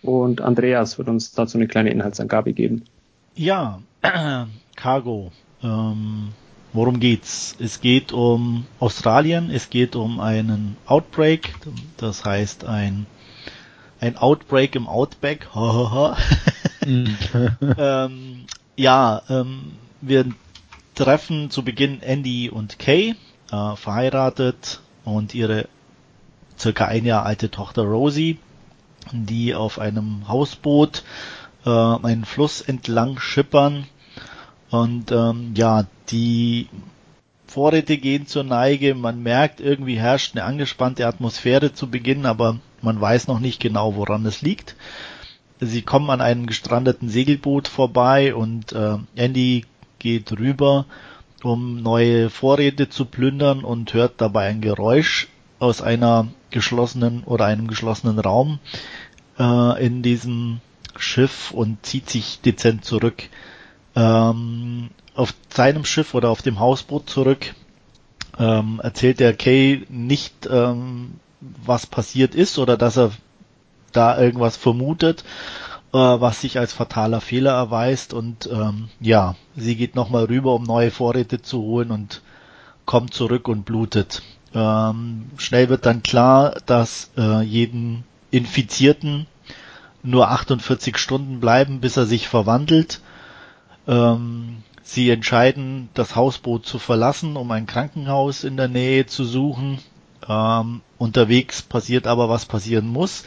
und 0.03 0.43
Andreas 0.43 0.97
wird 0.99 1.09
uns 1.09 1.33
dazu 1.33 1.59
eine 1.59 1.67
kleine 1.67 1.91
Inhaltsangabe 1.91 2.53
geben. 2.53 2.85
Ja, 3.35 3.81
Cargo. 4.77 5.33
Ähm, 5.63 6.29
Worum 6.73 7.01
geht's? 7.01 7.57
Es 7.59 7.81
geht 7.81 8.13
um 8.13 8.65
Australien, 8.79 9.51
es 9.51 9.71
geht 9.71 9.97
um 9.97 10.21
einen 10.21 10.77
Outbreak, 10.87 11.55
das 11.97 12.25
heißt 12.25 12.65
ein, 12.65 13.07
ein 14.01 14.17
Outbreak 14.17 14.77
im 14.77 14.87
Outback. 14.87 15.49
ähm, 16.87 18.45
ja, 18.77 19.23
ähm, 19.29 19.73
wir 20.01 20.27
treffen 20.95 21.51
zu 21.51 21.65
Beginn 21.65 22.03
Andy 22.03 22.49
und 22.51 22.79
Kay, 22.79 23.17
äh, 23.51 23.77
verheiratet 23.77 24.81
und 25.05 25.35
ihre 25.35 25.67
circa 26.57 26.85
ein 26.85 27.05
Jahr 27.05 27.27
alte 27.27 27.51
Tochter 27.51 27.83
Rosie, 27.83 28.39
die 29.11 29.57
auf 29.57 29.81
einem 29.81 30.29
Hausboot 30.29 31.03
äh, 31.67 31.71
einen 31.71 32.25
Fluss 32.25 32.61
entlang 32.61 33.19
schippern 33.19 33.87
und 34.71 35.11
ähm, 35.13 35.53
ja, 35.55 35.87
die 36.11 36.69
Vorräte 37.47 37.99
gehen 37.99 38.27
zur 38.27 38.45
Neige. 38.45 38.95
Man 38.95 39.23
merkt, 39.23 39.61
irgendwie 39.61 39.99
herrscht 39.99 40.37
eine 40.37 40.45
angespannte 40.45 41.07
Atmosphäre 41.07 41.73
zu 41.73 41.91
Beginn, 41.91 42.27
aber 42.27 42.59
man 42.81 43.01
weiß 43.01 43.27
noch 43.27 43.41
nicht 43.41 43.61
genau, 43.61 43.97
woran 43.97 44.25
es 44.25 44.43
liegt. 44.43 44.77
Sie 45.59 45.83
kommen 45.83 46.09
an 46.11 46.21
einem 46.21 46.47
gestrandeten 46.47 47.09
Segelboot 47.09 47.69
vorbei 47.69 48.35
und 48.35 48.73
äh, 48.73 48.97
Andy 49.17 49.67
geht 49.99 50.33
rüber, 50.39 50.87
um 51.43 51.83
neue 51.83 52.31
Vorräte 52.31 52.89
zu 52.89 53.05
plündern 53.05 53.65
und 53.65 53.93
hört 53.93 54.21
dabei 54.21 54.47
ein 54.47 54.61
Geräusch 54.61 55.29
aus 55.59 55.83
einer 55.83 56.29
geschlossenen 56.51 57.25
oder 57.25 57.45
einem 57.47 57.67
geschlossenen 57.67 58.19
Raum 58.19 58.59
äh, 59.39 59.85
in 59.85 60.03
diesem 60.03 60.61
Schiff 60.97 61.51
und 61.51 61.85
zieht 61.85 62.09
sich 62.09 62.41
dezent 62.41 62.85
zurück. 62.85 63.25
Ähm, 64.01 64.91
auf 65.15 65.35
seinem 65.51 65.85
Schiff 65.85 66.15
oder 66.15 66.31
auf 66.31 66.43
dem 66.43 66.59
Hausboot 66.59 67.11
zurück 67.11 67.55
ähm, 68.39 68.81
erzählt 68.83 69.21
der 69.21 69.35
Kay 69.35 69.85
nicht, 69.91 70.49
ähm, 70.51 71.21
was 71.41 71.87
passiert 71.87 72.35
ist 72.35 72.59
oder 72.59 72.77
dass 72.77 72.97
er 72.97 73.13
da 73.93 74.19
irgendwas 74.19 74.57
vermutet, 74.57 75.25
äh, 75.93 75.99
was 75.99 76.41
sich 76.41 76.59
als 76.59 76.73
fataler 76.73 77.21
Fehler 77.21 77.53
erweist 77.53 78.15
und 78.15 78.49
ähm, 78.51 78.89
ja, 79.01 79.37
sie 79.57 79.77
geht 79.77 79.95
nochmal 79.95 80.25
rüber, 80.25 80.55
um 80.55 80.63
neue 80.63 80.91
Vorräte 80.91 81.43
zu 81.43 81.61
holen 81.61 81.91
und 81.91 82.23
kommt 82.87 83.13
zurück 83.13 83.49
und 83.49 83.65
blutet. 83.65 84.23
Ähm, 84.55 85.31
schnell 85.37 85.69
wird 85.69 85.85
dann 85.87 86.03
klar, 86.03 86.57
dass 86.67 87.11
äh, 87.17 87.43
jeden 87.43 88.05
Infizierten 88.31 89.27
nur 90.03 90.31
48 90.31 90.97
Stunden 90.97 91.41
bleiben, 91.41 91.81
bis 91.81 91.97
er 91.97 92.07
sich 92.07 92.29
verwandelt. 92.29 93.01
Ähm, 93.87 94.59
sie 94.83 95.11
entscheiden, 95.11 95.89
das 95.95 96.17
Hausboot 96.17 96.67
zu 96.67 96.79
verlassen, 96.79 97.37
um 97.37 97.51
ein 97.51 97.67
Krankenhaus 97.67 98.45
in 98.45 98.57
der 98.57 98.69
Nähe 98.69 99.07
zu 99.07 99.25
suchen. 99.25 99.79
Ähm, 100.29 100.83
unterwegs 100.99 101.63
passiert 101.63 102.07
aber, 102.07 102.29
was 102.29 102.47
passieren 102.47 102.89
muss. 102.89 103.25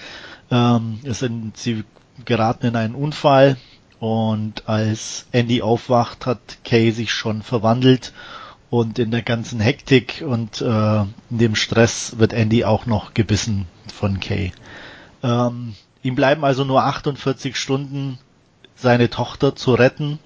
Ähm, 0.51 0.99
sind, 1.03 1.57
sie 1.57 1.83
geraten 2.25 2.67
in 2.67 2.75
einen 2.75 2.95
Unfall 2.95 3.57
und 3.99 4.67
als 4.67 5.25
Andy 5.31 5.61
aufwacht, 5.61 6.25
hat 6.25 6.39
Kay 6.63 6.91
sich 6.91 7.11
schon 7.11 7.41
verwandelt 7.41 8.13
und 8.69 8.99
in 8.99 9.11
der 9.11 9.21
ganzen 9.21 9.59
Hektik 9.59 10.23
und 10.27 10.61
äh, 10.61 11.01
in 11.01 11.37
dem 11.37 11.55
Stress 11.55 12.17
wird 12.17 12.33
Andy 12.33 12.65
auch 12.65 12.85
noch 12.85 13.13
gebissen 13.13 13.67
von 13.93 14.19
Kay. 14.19 14.51
Ähm, 15.23 15.75
ihm 16.01 16.15
bleiben 16.15 16.43
also 16.43 16.63
nur 16.65 16.83
48 16.83 17.55
Stunden, 17.55 18.17
seine 18.75 19.09
Tochter 19.09 19.55
zu 19.55 19.73
retten 19.73 20.19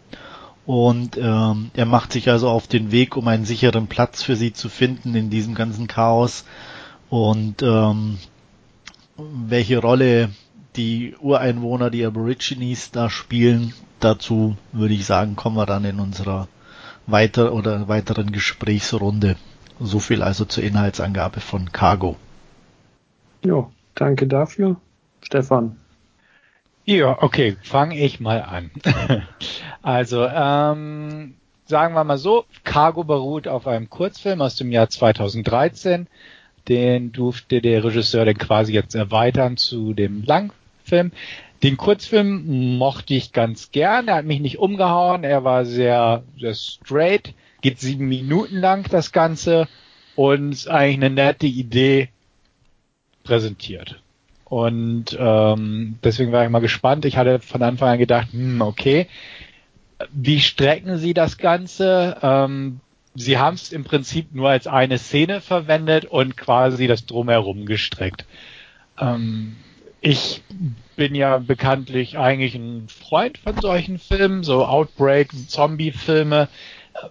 und 0.68 1.18
ähm, 1.18 1.72
er 1.74 1.86
macht 1.86 2.12
sich 2.12 2.30
also 2.30 2.50
auf 2.50 2.68
den 2.68 2.92
Weg, 2.92 3.16
um 3.16 3.28
einen 3.30 3.46
sicheren 3.46 3.88
Platz 3.88 4.22
für 4.22 4.36
sie 4.36 4.52
zu 4.52 4.68
finden 4.68 5.16
in 5.16 5.30
diesem 5.30 5.56
ganzen 5.56 5.88
Chaos 5.88 6.44
und 7.10 7.62
ähm, 7.64 8.18
welche 9.18 9.80
Rolle 9.80 10.30
die 10.76 11.16
Ureinwohner, 11.22 11.90
die 11.90 12.06
Aborigines 12.06 12.92
da 12.92 13.10
spielen. 13.10 13.74
Dazu 14.02 14.58
würde 14.74 14.94
ich 14.94 15.06
sagen, 15.06 15.38
kommen 15.38 15.56
wir 15.56 15.66
dann 15.66 15.86
in 15.86 16.02
unserer 16.02 16.50
weiter 17.08 17.54
oder 17.54 17.88
weiteren 17.88 18.34
Gesprächsrunde. 18.34 19.38
So 19.80 20.00
viel 20.00 20.22
also 20.22 20.44
zur 20.44 20.66
Inhaltsangabe 20.66 21.40
von 21.40 21.72
Cargo. 21.72 22.18
Jo, 23.42 23.72
danke 23.96 24.28
dafür. 24.28 24.76
Stefan. 25.22 25.78
Ja, 26.90 27.22
okay, 27.22 27.58
fange 27.64 28.00
ich 28.00 28.22
mal 28.22 28.42
an. 28.42 28.72
also, 29.82 30.26
ähm, 30.26 31.36
sagen 31.66 31.94
wir 31.96 32.06
mal 32.06 32.18
so, 32.18 32.46
Cargo 32.64 33.04
beruht 33.04 33.46
auf 33.50 33.68
einem 33.68 33.90
Kurzfilm 33.90 34.42
aus 34.42 34.56
dem 34.56 34.72
Jahr 34.72 34.90
2013. 34.90 36.08
Den 36.70 37.12
durfte 37.12 37.62
der 37.62 37.84
Regisseur 37.84 38.24
dann 38.24 38.38
quasi 38.38 38.72
jetzt 38.72 38.96
erweitern 38.96 39.58
zu 39.58 39.94
dem 39.94 40.24
Lang 40.24 40.54
Film. 40.86 41.12
Den 41.62 41.76
Kurzfilm 41.76 42.78
mochte 42.78 43.16
ich 43.16 43.34
ganz 43.34 43.72
gern. 43.72 44.08
Er 44.08 44.16
hat 44.16 44.26
mich 44.26 44.40
nicht 44.40 44.58
umgehauen. 44.58 45.26
Er 45.26 45.44
war 45.44 45.66
sehr, 45.66 46.24
sehr 46.40 46.54
straight. 46.54 47.34
Geht 47.60 47.82
sieben 47.82 48.08
Minuten 48.08 48.62
lang 48.62 48.88
das 48.90 49.12
Ganze 49.12 49.68
und 50.16 50.70
eigentlich 50.70 50.96
eine 50.96 51.10
nette 51.10 51.48
Idee 51.48 52.08
präsentiert. 53.26 54.02
Und 54.50 55.18
ähm, 55.20 56.00
deswegen 56.04 56.32
war 56.32 56.44
ich 56.46 56.50
mal 56.50 56.60
gespannt. 56.60 57.04
Ich 57.04 57.18
hatte 57.18 57.40
von 57.40 57.62
Anfang 57.62 57.90
an 57.90 57.98
gedacht, 57.98 58.30
hm, 58.32 58.62
okay, 58.62 59.08
wie 60.12 60.40
strecken 60.40 60.98
Sie 60.98 61.14
das 61.14 61.38
Ganze? 61.38 62.18
Ähm, 62.22 62.80
Sie 63.14 63.38
haben 63.38 63.56
es 63.56 63.72
im 63.72 63.84
Prinzip 63.84 64.34
nur 64.34 64.50
als 64.50 64.68
eine 64.68 65.00
Szene 65.00 65.42
verwendet 65.42 66.06
und 66.06 66.38
quasi 66.38 66.88
das 66.88 67.06
drumherum 67.06 67.66
gestreckt. 67.66 68.26
Ähm, 69.00 69.58
ich 70.00 70.44
bin 70.96 71.16
ja 71.16 71.40
bekanntlich 71.40 72.18
eigentlich 72.18 72.56
ein 72.56 72.88
Freund 72.88 73.40
von 73.40 73.60
solchen 73.60 74.00
Filmen, 74.00 74.44
so 74.44 74.66
Outbreak, 74.66 75.30
Zombie-Filme, 75.50 76.48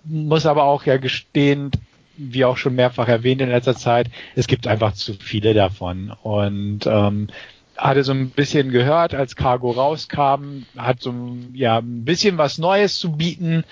muss 0.05 0.47
aber 0.47 0.65
auch 0.65 0.85
ja 0.85 0.97
gestehen, 0.97 1.71
wie 2.17 2.45
auch 2.45 2.57
schon 2.57 2.75
mehrfach 2.75 3.09
erwähnt 3.09 3.41
in 3.41 3.51
letzter 3.51 3.77
Zeit, 3.77 4.09
es 4.35 4.47
gibt 4.47 4.67
einfach 4.67 4.93
zu 4.93 5.15
viele 5.15 5.55
davon. 5.55 6.13
Und 6.23 6.87
ähm, 6.87 7.29
hatte 7.77 8.05
so 8.05 8.13
ein 8.13 8.31
bisschen 8.31 8.71
gehört, 8.71 9.15
als 9.15 9.37
Cargo 9.37 9.71
rauskam, 9.71 10.65
hat 10.77 11.01
so 11.01 11.15
ja 11.53 11.79
ein 11.79 12.05
bisschen 12.05 12.39
was 12.39 12.59
Neues 12.59 12.99
zu 12.99 13.13
bieten, 13.13 13.65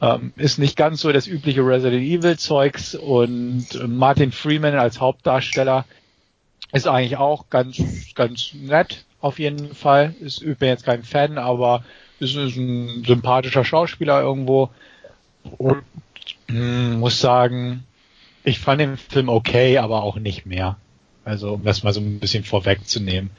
ähm, 0.00 0.32
ist 0.36 0.58
nicht 0.58 0.76
ganz 0.76 1.00
so 1.00 1.12
das 1.12 1.26
übliche 1.26 1.66
Resident 1.66 2.02
Evil 2.02 2.38
Zeugs 2.38 2.94
und 2.94 3.66
Martin 3.86 4.32
Freeman 4.32 4.74
als 4.74 5.00
Hauptdarsteller 5.00 5.86
ist 6.72 6.86
eigentlich 6.86 7.16
auch 7.16 7.48
ganz, 7.48 7.80
ganz 8.14 8.52
nett, 8.54 9.04
auf 9.20 9.38
jeden 9.38 9.74
Fall. 9.74 10.14
Ist, 10.20 10.42
ich 10.42 10.58
bin 10.58 10.68
jetzt 10.68 10.84
kein 10.84 11.02
Fan, 11.02 11.38
aber 11.38 11.84
ist, 12.18 12.36
ist 12.36 12.56
ein 12.56 13.04
sympathischer 13.04 13.64
Schauspieler 13.64 14.20
irgendwo. 14.20 14.70
Und 15.58 15.82
hm, 16.48 17.00
muss 17.00 17.20
sagen, 17.20 17.84
ich 18.44 18.58
fand 18.58 18.80
den 18.80 18.96
Film 18.96 19.28
okay, 19.28 19.78
aber 19.78 20.02
auch 20.02 20.16
nicht 20.16 20.46
mehr. 20.46 20.76
Also, 21.24 21.54
um 21.54 21.64
das 21.64 21.82
mal 21.82 21.92
so 21.92 22.00
ein 22.00 22.20
bisschen 22.20 22.44
vorwegzunehmen. 22.44 23.30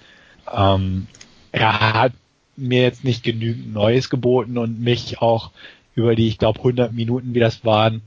Ähm, 0.52 1.08
er 1.52 1.94
hat 1.94 2.14
mir 2.56 2.82
jetzt 2.82 3.04
nicht 3.04 3.24
genügend 3.24 3.74
Neues 3.74 4.10
geboten 4.10 4.58
und 4.58 4.82
mich 4.82 5.22
auch 5.22 5.52
über 5.96 6.16
die, 6.16 6.28
ich 6.28 6.38
glaube, 6.38 6.60
100 6.60 6.92
Minuten, 6.92 7.34
wie 7.34 7.40
das 7.40 7.64
waren, 7.64 8.02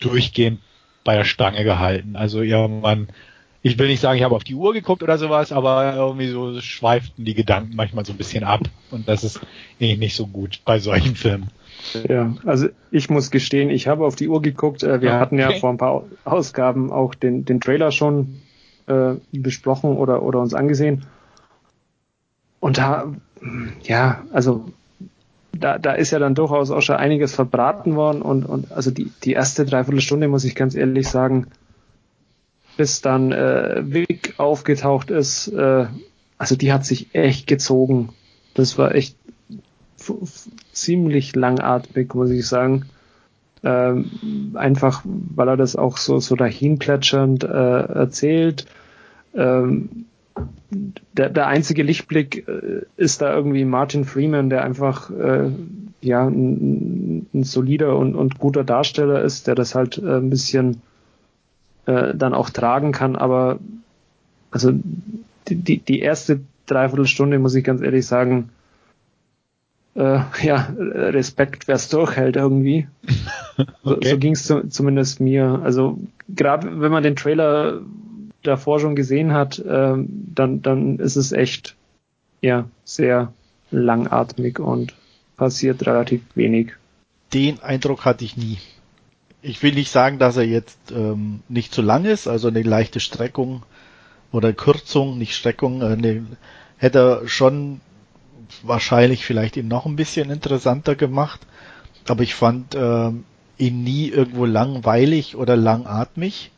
durchgehend 0.00 0.60
bei 1.04 1.16
der 1.16 1.24
Stange 1.24 1.64
gehalten. 1.64 2.16
Also 2.16 2.42
irgendwann 2.42 3.08
ich 3.62 3.78
will 3.78 3.88
nicht 3.88 4.00
sagen, 4.00 4.16
ich 4.16 4.24
habe 4.24 4.34
auf 4.34 4.44
die 4.44 4.54
Uhr 4.54 4.72
geguckt 4.72 5.02
oder 5.02 5.18
sowas, 5.18 5.52
aber 5.52 5.94
irgendwie 5.94 6.28
so 6.28 6.60
schweiften 6.60 7.24
die 7.24 7.34
Gedanken 7.34 7.76
manchmal 7.76 8.06
so 8.06 8.12
ein 8.12 8.16
bisschen 8.16 8.44
ab. 8.44 8.62
Und 8.90 9.06
das 9.06 9.22
ist 9.22 9.40
eh 9.78 9.96
nicht 9.96 10.16
so 10.16 10.26
gut 10.26 10.60
bei 10.64 10.78
solchen 10.78 11.14
Filmen. 11.14 11.50
Ja, 12.08 12.34
also 12.44 12.68
ich 12.90 13.10
muss 13.10 13.30
gestehen, 13.30 13.70
ich 13.70 13.88
habe 13.88 14.04
auf 14.04 14.16
die 14.16 14.28
Uhr 14.28 14.42
geguckt. 14.42 14.82
Äh, 14.82 15.00
wir 15.00 15.10
okay. 15.10 15.18
hatten 15.18 15.38
ja 15.38 15.52
vor 15.52 15.70
ein 15.70 15.78
paar 15.78 16.04
Ausgaben 16.24 16.92
auch 16.92 17.14
den, 17.14 17.44
den 17.44 17.60
Trailer 17.60 17.90
schon 17.92 18.40
äh, 18.86 19.14
besprochen 19.32 19.96
oder, 19.96 20.22
oder 20.22 20.40
uns 20.40 20.54
angesehen. 20.54 21.06
Und 22.60 22.78
da, 22.78 23.12
ja, 23.82 24.22
also 24.32 24.66
da, 25.52 25.78
da 25.78 25.92
ist 25.92 26.10
ja 26.10 26.18
dann 26.18 26.34
durchaus 26.34 26.70
auch 26.70 26.82
schon 26.82 26.96
einiges 26.96 27.34
verbraten 27.34 27.96
worden 27.96 28.22
und, 28.22 28.44
und 28.44 28.72
also 28.72 28.90
die, 28.90 29.10
die 29.24 29.32
erste 29.32 29.64
Dreiviertelstunde, 29.64 30.28
muss 30.28 30.44
ich 30.44 30.54
ganz 30.54 30.74
ehrlich 30.74 31.08
sagen, 31.08 31.46
bis 32.76 33.00
dann 33.00 33.32
äh, 33.32 33.82
Vic 33.84 34.34
aufgetaucht 34.38 35.10
ist, 35.10 35.48
äh, 35.48 35.86
also 36.38 36.56
die 36.56 36.72
hat 36.72 36.86
sich 36.86 37.14
echt 37.14 37.46
gezogen. 37.46 38.10
Das 38.54 38.78
war 38.78 38.94
echt 38.94 39.16
ziemlich 40.72 41.34
langatmig, 41.36 42.14
muss 42.14 42.30
ich 42.30 42.46
sagen. 42.46 42.86
Ähm, 43.62 44.10
einfach, 44.54 45.02
weil 45.04 45.48
er 45.48 45.56
das 45.56 45.76
auch 45.76 45.98
so, 45.98 46.18
so 46.18 46.34
dahinplätschernd 46.34 47.44
äh, 47.44 47.46
erzählt. 47.46 48.66
Ähm, 49.34 50.06
der, 51.12 51.28
der 51.28 51.46
einzige 51.46 51.82
Lichtblick 51.82 52.48
äh, 52.48 52.82
ist 52.96 53.20
da 53.20 53.34
irgendwie 53.34 53.64
Martin 53.64 54.04
Freeman, 54.04 54.48
der 54.48 54.64
einfach 54.64 55.10
äh, 55.10 55.50
ja 56.00 56.26
ein, 56.26 57.26
ein 57.34 57.44
solider 57.44 57.96
und, 57.98 58.14
und 58.14 58.38
guter 58.38 58.64
Darsteller 58.64 59.22
ist, 59.22 59.46
der 59.46 59.54
das 59.54 59.74
halt 59.74 59.98
äh, 59.98 60.16
ein 60.16 60.30
bisschen 60.30 60.80
äh, 61.86 62.14
dann 62.14 62.32
auch 62.32 62.50
tragen 62.50 62.92
kann. 62.92 63.16
Aber 63.16 63.58
also 64.50 64.72
die, 65.48 65.56
die, 65.56 65.78
die 65.78 66.00
erste 66.00 66.40
Dreiviertelstunde, 66.66 67.38
muss 67.38 67.54
ich 67.54 67.64
ganz 67.64 67.82
ehrlich 67.82 68.06
sagen, 68.06 68.50
äh, 69.94 70.20
ja, 70.42 70.68
Respekt, 70.78 71.68
wer 71.68 71.76
es 71.76 71.88
durchhält 71.88 72.36
irgendwie. 72.36 72.88
okay. 73.04 73.66
So, 73.84 73.98
so 74.00 74.18
ging 74.18 74.32
es 74.32 74.44
zu, 74.44 74.68
zumindest 74.68 75.20
mir. 75.20 75.60
Also 75.62 75.98
gerade 76.28 76.80
wenn 76.80 76.92
man 76.92 77.02
den 77.02 77.16
Trailer 77.16 77.80
davor 78.42 78.80
schon 78.80 78.96
gesehen 78.96 79.32
hat, 79.32 79.58
äh, 79.58 79.94
dann, 79.96 80.62
dann 80.62 80.98
ist 80.98 81.16
es 81.16 81.32
echt 81.32 81.76
ja 82.40 82.68
sehr 82.84 83.32
langatmig 83.70 84.58
und 84.58 84.94
passiert 85.36 85.86
relativ 85.86 86.22
wenig. 86.34 86.72
Den 87.34 87.60
Eindruck 87.62 88.04
hatte 88.04 88.24
ich 88.24 88.36
nie 88.36 88.58
ich 89.42 89.62
will 89.62 89.72
nicht 89.72 89.90
sagen, 89.90 90.18
dass 90.18 90.36
er 90.36 90.44
jetzt 90.44 90.78
ähm, 90.92 91.40
nicht 91.48 91.72
zu 91.72 91.82
lang 91.82 92.04
ist, 92.04 92.28
also 92.28 92.48
eine 92.48 92.62
leichte 92.62 93.00
Streckung 93.00 93.62
oder 94.32 94.52
Kürzung, 94.52 95.18
nicht 95.18 95.34
Streckung, 95.34 95.82
äh, 95.82 95.86
eine, 95.86 96.26
hätte 96.76 96.98
er 96.98 97.28
schon 97.28 97.80
wahrscheinlich 98.62 99.24
vielleicht 99.24 99.56
ihn 99.56 99.68
noch 99.68 99.86
ein 99.86 99.96
bisschen 99.96 100.30
interessanter 100.30 100.94
gemacht, 100.94 101.40
aber 102.08 102.22
ich 102.22 102.34
fand 102.34 102.74
ähm, 102.74 103.24
ihn 103.58 103.82
nie 103.84 104.08
irgendwo 104.08 104.46
langweilig 104.46 105.36
oder 105.36 105.56
langatmig. 105.56 106.50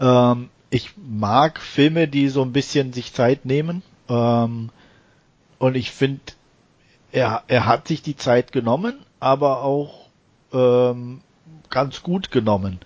Ähm, 0.00 0.50
ich 0.70 0.92
mag 0.96 1.60
Filme, 1.60 2.08
die 2.08 2.28
so 2.28 2.42
ein 2.42 2.52
bisschen 2.52 2.92
sich 2.92 3.12
Zeit 3.12 3.44
nehmen. 3.44 3.82
Ähm, 4.08 4.70
und 5.58 5.76
ich 5.76 5.90
finde, 5.90 6.20
er, 7.12 7.42
er 7.48 7.66
hat 7.66 7.88
sich 7.88 8.02
die 8.02 8.16
Zeit 8.16 8.52
genommen, 8.52 8.98
aber 9.18 9.62
auch 9.62 10.06
ähm, 10.52 11.20
ganz 11.68 12.02
gut 12.02 12.30
genommen. 12.30 12.78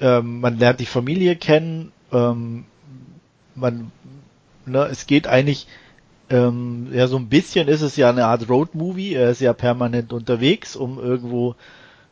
Ähm, 0.00 0.40
man 0.40 0.58
lernt 0.58 0.80
die 0.80 0.86
Familie 0.86 1.36
kennen, 1.36 1.92
ähm, 2.12 2.64
man, 3.54 3.90
ne, 4.64 4.84
es 4.84 5.06
geht 5.06 5.26
eigentlich, 5.26 5.66
ähm, 6.30 6.88
ja, 6.92 7.06
so 7.06 7.16
ein 7.16 7.28
bisschen 7.28 7.68
ist 7.68 7.82
es 7.82 7.96
ja 7.96 8.10
eine 8.10 8.26
Art 8.26 8.48
Road-Movie. 8.48 9.14
Er 9.14 9.30
ist 9.30 9.40
ja 9.40 9.52
permanent 9.52 10.12
unterwegs, 10.12 10.76
um 10.76 10.98
irgendwo 10.98 11.54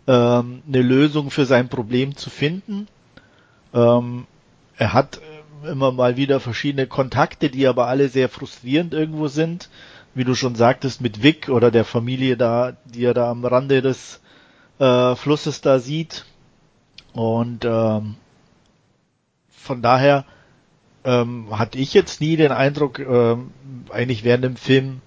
ähm, 0.07 0.63
eine 0.67 0.83
Lösung 0.83 1.31
für 1.31 1.45
sein 1.45 1.69
Problem 1.69 2.17
zu 2.17 2.31
finden. 2.31 2.89
Ähm, 3.75 4.27
er 4.77 4.93
hat 4.93 5.21
äh, 5.65 5.71
immer 5.71 5.93
mal 5.93 6.17
wieder 6.17 6.41
verschiedene 6.41 6.87
Kontakte, 6.87 7.51
die 7.51 7.67
aber 7.67 7.89
alle 7.89 8.09
sehr 8.09 8.29
frustrierend 8.29 8.95
irgendwo 8.95 9.29
sind. 9.29 9.69
Wie 10.15 10.25
du 10.25 10.35
schon 10.35 10.55
sagtest, 10.55 11.03
mit 11.03 11.23
Vic 11.23 11.51
oder 11.51 11.71
der 11.71 11.85
Familie 11.85 12.39
da, 12.39 12.73
die 12.87 13.05
er 13.05 13.13
da 13.13 13.31
am 13.31 13.45
Rande 13.45 13.83
des 13.83 14.21
äh, 14.79 15.15
Flusses 15.15 15.61
da 15.61 15.79
sieht. 15.79 16.25
Und 17.13 17.67
ähm, 17.67 18.15
von 19.51 19.83
daher 19.83 20.25
ähm, 21.07 21.47
hatte 21.57 21.79
ich 21.79 21.95
jetzt 21.95 22.21
nie 22.21 22.37
den 22.37 22.51
Eindruck, 22.51 22.99
ähm, 22.99 23.53
eigentlich 23.91 24.25
während 24.25 24.45
dem 24.45 24.57
Film, 24.57 25.01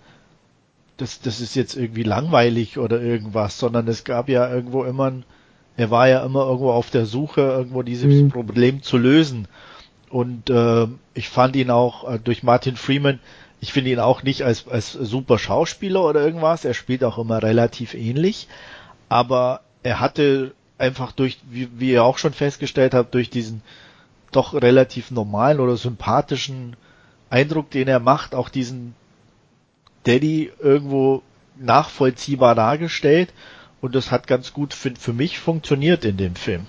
das, 0.97 1.21
das 1.21 1.41
ist 1.41 1.55
jetzt 1.55 1.75
irgendwie 1.75 2.03
langweilig 2.03 2.77
oder 2.77 3.01
irgendwas, 3.01 3.59
sondern 3.59 3.87
es 3.87 4.05
gab 4.05 4.29
ja 4.29 4.49
irgendwo 4.49 4.85
immer 4.85 5.11
ein, 5.11 5.25
er 5.75 5.91
war 5.91 6.07
ja 6.07 6.25
immer 6.25 6.45
irgendwo 6.45 6.71
auf 6.71 6.89
der 6.89 7.05
Suche, 7.05 7.41
irgendwo 7.41 7.83
dieses 7.83 8.23
mhm. 8.23 8.29
Problem 8.29 8.81
zu 8.81 8.97
lösen. 8.97 9.47
Und 10.09 10.49
äh, 10.49 10.87
ich 11.13 11.29
fand 11.29 11.55
ihn 11.55 11.69
auch 11.69 12.09
äh, 12.09 12.19
durch 12.19 12.43
Martin 12.43 12.77
Freeman, 12.77 13.19
ich 13.61 13.73
finde 13.73 13.91
ihn 13.91 13.99
auch 13.99 14.23
nicht 14.23 14.43
als, 14.43 14.67
als 14.69 14.93
super 14.93 15.37
Schauspieler 15.37 16.03
oder 16.03 16.23
irgendwas, 16.23 16.63
er 16.63 16.73
spielt 16.73 17.03
auch 17.03 17.17
immer 17.17 17.43
relativ 17.43 17.93
ähnlich, 17.93 18.47
aber 19.09 19.61
er 19.83 19.99
hatte 19.99 20.53
einfach 20.77 21.11
durch, 21.11 21.39
wie, 21.49 21.67
wie 21.77 21.91
ihr 21.91 22.05
auch 22.05 22.17
schon 22.17 22.33
festgestellt 22.33 22.93
habt, 22.93 23.13
durch 23.13 23.29
diesen 23.29 23.61
doch 24.31 24.53
relativ 24.53 25.11
normalen 25.11 25.59
oder 25.59 25.77
sympathischen 25.77 26.75
Eindruck, 27.29 27.69
den 27.71 27.87
er 27.87 27.99
macht, 27.99 28.35
auch 28.35 28.49
diesen 28.49 28.95
Daddy 30.03 30.51
irgendwo 30.59 31.21
nachvollziehbar 31.57 32.55
dargestellt 32.55 33.33
und 33.81 33.95
das 33.95 34.11
hat 34.11 34.27
ganz 34.27 34.53
gut 34.53 34.73
für, 34.73 34.95
für 34.95 35.13
mich 35.13 35.39
funktioniert 35.39 36.05
in 36.05 36.17
dem 36.17 36.35
Film. 36.35 36.65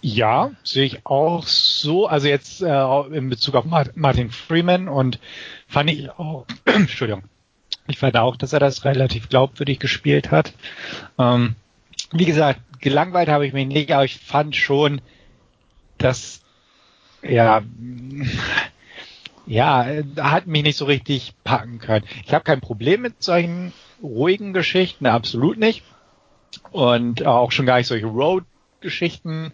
Ja, 0.00 0.50
sehe 0.64 0.84
ich 0.84 1.06
auch 1.06 1.46
so. 1.46 2.08
Also 2.08 2.26
jetzt 2.26 2.60
äh, 2.62 3.00
in 3.12 3.28
Bezug 3.28 3.54
auf 3.54 3.64
Martin 3.64 4.30
Freeman 4.30 4.88
und 4.88 5.20
fand 5.68 5.90
ich 5.90 6.10
auch, 6.10 6.46
Entschuldigung, 6.64 7.22
ich 7.86 7.98
fand 7.98 8.16
auch, 8.16 8.36
dass 8.36 8.52
er 8.52 8.60
das 8.60 8.84
relativ 8.84 9.28
glaubwürdig 9.28 9.78
gespielt 9.78 10.30
hat. 10.30 10.52
Ähm, 11.18 11.54
wie 12.10 12.24
gesagt, 12.24 12.60
gelangweilt 12.80 13.28
habe 13.28 13.46
ich 13.46 13.52
mich 13.52 13.66
nicht, 13.66 13.92
aber 13.92 14.04
ich 14.04 14.18
fand 14.18 14.56
schon, 14.56 15.00
dass 16.02 16.40
ja 17.22 17.62
ja, 19.46 19.86
hat 20.18 20.46
mich 20.46 20.62
nicht 20.62 20.76
so 20.76 20.84
richtig 20.84 21.34
packen 21.44 21.78
können. 21.78 22.04
Ich 22.24 22.32
habe 22.32 22.44
kein 22.44 22.60
Problem 22.60 23.02
mit 23.02 23.22
solchen 23.22 23.72
ruhigen 24.02 24.52
Geschichten, 24.52 25.06
absolut 25.06 25.58
nicht. 25.58 25.82
Und 26.70 27.26
auch 27.26 27.52
schon 27.52 27.66
gar 27.66 27.78
nicht 27.78 27.86
solche 27.86 28.06
Road-Geschichten. 28.06 29.52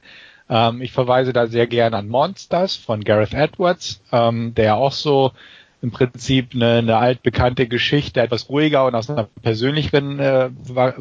Ähm, 0.48 0.82
ich 0.82 0.92
verweise 0.92 1.32
da 1.32 1.46
sehr 1.46 1.66
gerne 1.66 1.96
an 1.96 2.08
Monsters 2.08 2.76
von 2.76 3.02
Gareth 3.02 3.34
Edwards, 3.34 4.02
ähm, 4.12 4.54
der 4.54 4.76
auch 4.76 4.92
so 4.92 5.32
im 5.80 5.90
Prinzip 5.90 6.54
eine, 6.54 6.78
eine 6.78 6.96
altbekannte 6.96 7.68
Geschichte 7.68 8.20
etwas 8.20 8.48
ruhiger 8.48 8.86
und 8.86 8.94
aus 8.94 9.08
einer 9.08 9.28
persönlicheren 9.42 10.18
äh, 10.18 10.50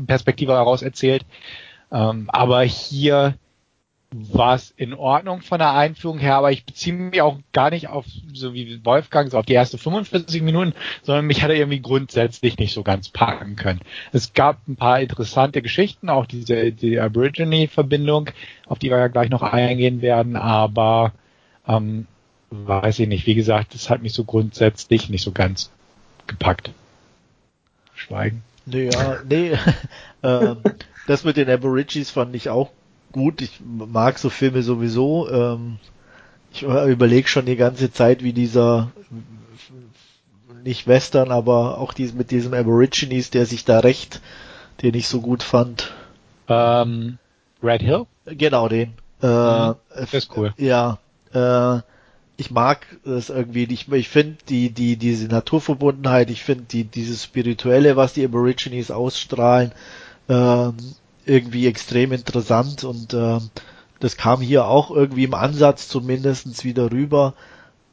Perspektive 0.06 0.54
heraus 0.54 0.82
erzählt. 0.82 1.26
Ähm, 1.92 2.30
aber 2.30 2.62
hier 2.62 3.36
war 4.12 4.56
es 4.56 4.74
in 4.78 4.94
Ordnung 4.94 5.42
von 5.42 5.60
der 5.60 5.74
Einführung 5.74 6.18
her, 6.18 6.36
aber 6.36 6.52
ich 6.52 6.66
beziehe 6.66 6.96
mich 6.96 7.22
auch 7.22 7.40
gar 7.52 7.72
nicht 7.72 7.90
auf, 7.90 8.06
so 8.34 8.54
wie 8.54 8.84
Wolfgang, 8.86 9.30
so 9.30 9.38
auf 9.38 9.46
die 9.46 9.54
ersten 9.54 9.78
45 9.78 10.42
Minuten, 10.42 10.74
sondern 11.04 11.26
mich 11.26 11.44
hat 11.44 11.50
er 11.50 11.58
irgendwie 11.58 11.82
grundsätzlich 11.82 12.58
nicht 12.58 12.74
so 12.74 12.84
ganz 12.84 13.10
packen 13.10 13.58
können. 13.58 13.82
Es 14.14 14.34
gab 14.34 14.66
ein 14.68 14.78
paar 14.78 15.02
interessante 15.02 15.62
Geschichten, 15.62 16.10
auch 16.10 16.26
diese 16.26 16.72
die 16.72 17.00
Aborigine-Verbindung, 17.00 18.30
auf 18.66 18.80
die 18.80 18.90
wir 18.90 18.98
ja 18.98 19.08
gleich 19.08 19.30
noch 19.30 19.44
eingehen 19.44 20.02
werden, 20.02 20.38
aber 20.38 21.12
ähm, 21.68 22.08
weiß 22.50 23.00
ich 23.00 23.10
nicht. 23.10 23.26
Wie 23.26 23.36
gesagt, 23.36 23.74
das 23.74 23.90
hat 23.90 24.02
mich 24.02 24.14
so 24.14 24.24
grundsätzlich 24.24 25.10
nicht 25.10 25.24
so 25.24 25.34
ganz 25.34 25.70
gepackt. 26.28 26.72
Schweigen. 27.94 28.44
Naja, 28.66 29.18
nee, 29.28 29.52
äh, 30.22 30.56
das 31.08 31.26
mit 31.26 31.36
den 31.36 31.50
Aborigines 31.50 32.10
fand 32.10 32.36
ich 32.36 32.50
auch 32.50 32.70
gut. 33.12 33.42
Ich 33.42 33.60
mag 33.64 34.20
so 34.20 34.30
Filme 34.30 34.64
sowieso. 34.64 35.30
Ähm, 35.30 35.78
ich 36.52 36.64
überlege 36.64 37.28
schon 37.28 37.46
die 37.46 37.56
ganze 37.56 37.92
Zeit, 37.92 38.24
wie 38.24 38.34
dieser 38.34 38.92
nicht 40.64 40.88
Western, 40.88 41.32
aber 41.32 41.78
auch 41.78 41.94
dies, 41.94 42.14
mit 42.14 42.32
diesem 42.32 42.54
Aborigines, 42.54 43.30
der 43.30 43.46
sich 43.46 43.64
da 43.64 43.80
recht, 43.80 44.22
den 44.82 44.96
ich 44.96 45.08
so 45.08 45.22
gut 45.22 45.44
fand. 45.44 45.94
Ähm, 46.48 47.18
Red 47.64 47.82
Hill? 47.82 48.06
Genau, 48.26 48.68
den. 48.68 48.94
Äh, 49.22 49.28
mhm, 49.28 49.76
das 49.96 50.14
ist 50.14 50.38
cool. 50.38 50.54
Ja. 50.58 51.00
Äh, 51.34 51.82
ich 52.38 52.52
mag 52.52 52.86
das 53.04 53.30
irgendwie. 53.30 53.64
Ich, 53.64 53.92
ich 53.92 54.10
finde 54.10 54.38
die, 54.48 54.70
die, 54.70 54.96
diese 54.96 55.28
Naturverbundenheit, 55.28 56.30
ich 56.30 56.44
finde 56.44 56.66
die, 56.66 56.84
dieses 56.84 57.24
Spirituelle, 57.24 57.96
was 57.96 58.14
die 58.14 58.24
Aborigines 58.24 58.92
ausstrahlen, 58.92 59.72
ähm, 60.30 60.76
irgendwie 61.28 61.68
extrem 61.68 62.12
interessant 62.12 62.84
und 62.84 63.14
äh, 63.14 63.40
das 64.00 64.18
kam 64.18 64.42
hier 64.42 64.68
auch 64.68 64.92
irgendwie 64.92 65.24
im 65.24 65.34
Ansatz 65.34 65.88
zumindestens 65.88 66.64
wieder 66.64 66.92
rüber 66.92 67.34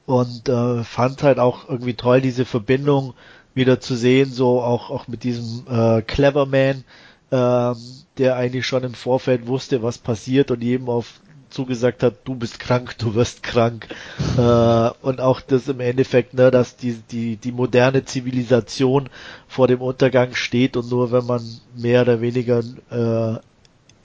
und 0.06 0.48
äh, 0.48 0.84
fand 0.84 1.22
halt 1.22 1.38
auch 1.38 1.68
irgendwie 1.68 1.94
toll, 1.94 2.20
diese 2.20 2.44
Verbindung 2.44 3.14
wieder 3.54 3.80
zu 3.80 3.94
sehen, 3.94 4.30
so 4.32 4.60
auch, 4.60 4.90
auch 4.90 5.08
mit 5.08 5.24
diesem 5.24 5.66
äh, 5.68 6.02
Cleverman, 6.02 6.84
äh, 7.30 7.74
der 8.18 8.36
eigentlich 8.36 8.66
schon 8.66 8.84
im 8.84 8.94
Vorfeld 8.94 9.46
wusste, 9.46 9.82
was 9.82 9.98
passiert 9.98 10.50
und 10.50 10.62
jedem 10.62 10.88
auf 10.88 11.20
zugesagt 11.54 12.02
hat, 12.02 12.14
du 12.24 12.34
bist 12.34 12.58
krank, 12.60 12.96
du 12.98 13.14
wirst 13.14 13.42
krank. 13.42 13.88
Äh, 14.36 14.90
und 15.02 15.20
auch 15.20 15.40
das 15.40 15.68
im 15.68 15.78
Endeffekt, 15.78 16.34
ne, 16.34 16.50
dass 16.50 16.76
die, 16.76 16.94
die, 17.10 17.36
die 17.36 17.52
moderne 17.52 18.04
Zivilisation 18.04 19.08
vor 19.46 19.68
dem 19.68 19.80
Untergang 19.80 20.34
steht 20.34 20.76
und 20.76 20.90
nur 20.90 21.12
wenn 21.12 21.24
man 21.24 21.42
mehr 21.76 22.02
oder 22.02 22.20
weniger 22.20 22.58
äh, 22.90 23.38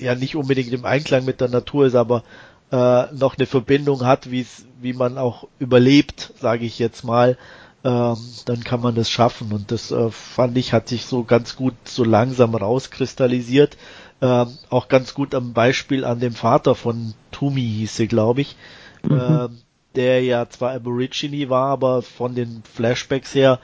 ja 0.04 0.16
nicht 0.16 0.36
unbedingt 0.36 0.72
im 0.72 0.86
Einklang 0.86 1.26
mit 1.26 1.42
der 1.42 1.50
Natur 1.50 1.88
ist, 1.88 1.96
aber 1.96 2.24
äh, 2.72 3.06
noch 3.14 3.38
eine 3.38 3.48
Verbindung 3.48 4.06
hat, 4.06 4.30
wie 4.30 4.42
es, 4.42 4.66
wie 4.82 4.94
man 4.94 5.18
auch 5.18 5.48
überlebt, 5.58 6.34
sage 6.40 6.66
ich 6.66 6.78
jetzt 6.78 7.04
mal, 7.04 7.38
ähm, 7.84 8.18
dann 8.46 8.64
kann 8.64 8.82
man 8.82 8.96
das 8.96 9.10
schaffen. 9.10 9.52
Und 9.52 9.72
das 9.72 9.92
äh, 9.92 10.12
fand 10.12 10.58
ich, 10.58 10.74
hat 10.74 10.88
sich 10.90 11.06
so 11.06 11.24
ganz 11.24 11.56
gut 11.56 11.74
so 11.86 12.04
langsam 12.04 12.54
rauskristallisiert. 12.56 13.78
Ähm, 14.22 14.58
auch 14.70 14.90
ganz 14.90 15.14
gut 15.14 15.34
am 15.34 15.54
Beispiel 15.54 16.04
an 16.04 16.20
dem 16.20 16.34
Vater 16.34 16.76
von 16.76 17.14
Tumi 17.40 17.62
hieß 17.62 17.96
sie, 17.96 18.08
glaube 18.08 18.42
ich, 18.42 18.58
mhm. 19.04 19.18
äh, 19.18 19.48
der 19.96 20.24
ja 20.24 20.50
zwar 20.50 20.74
Aborigine 20.74 21.50
war, 21.50 21.68
aber 21.68 22.02
von 22.02 22.36
den 22.36 22.64
Flashbacks 22.64 23.34
her 23.34 23.60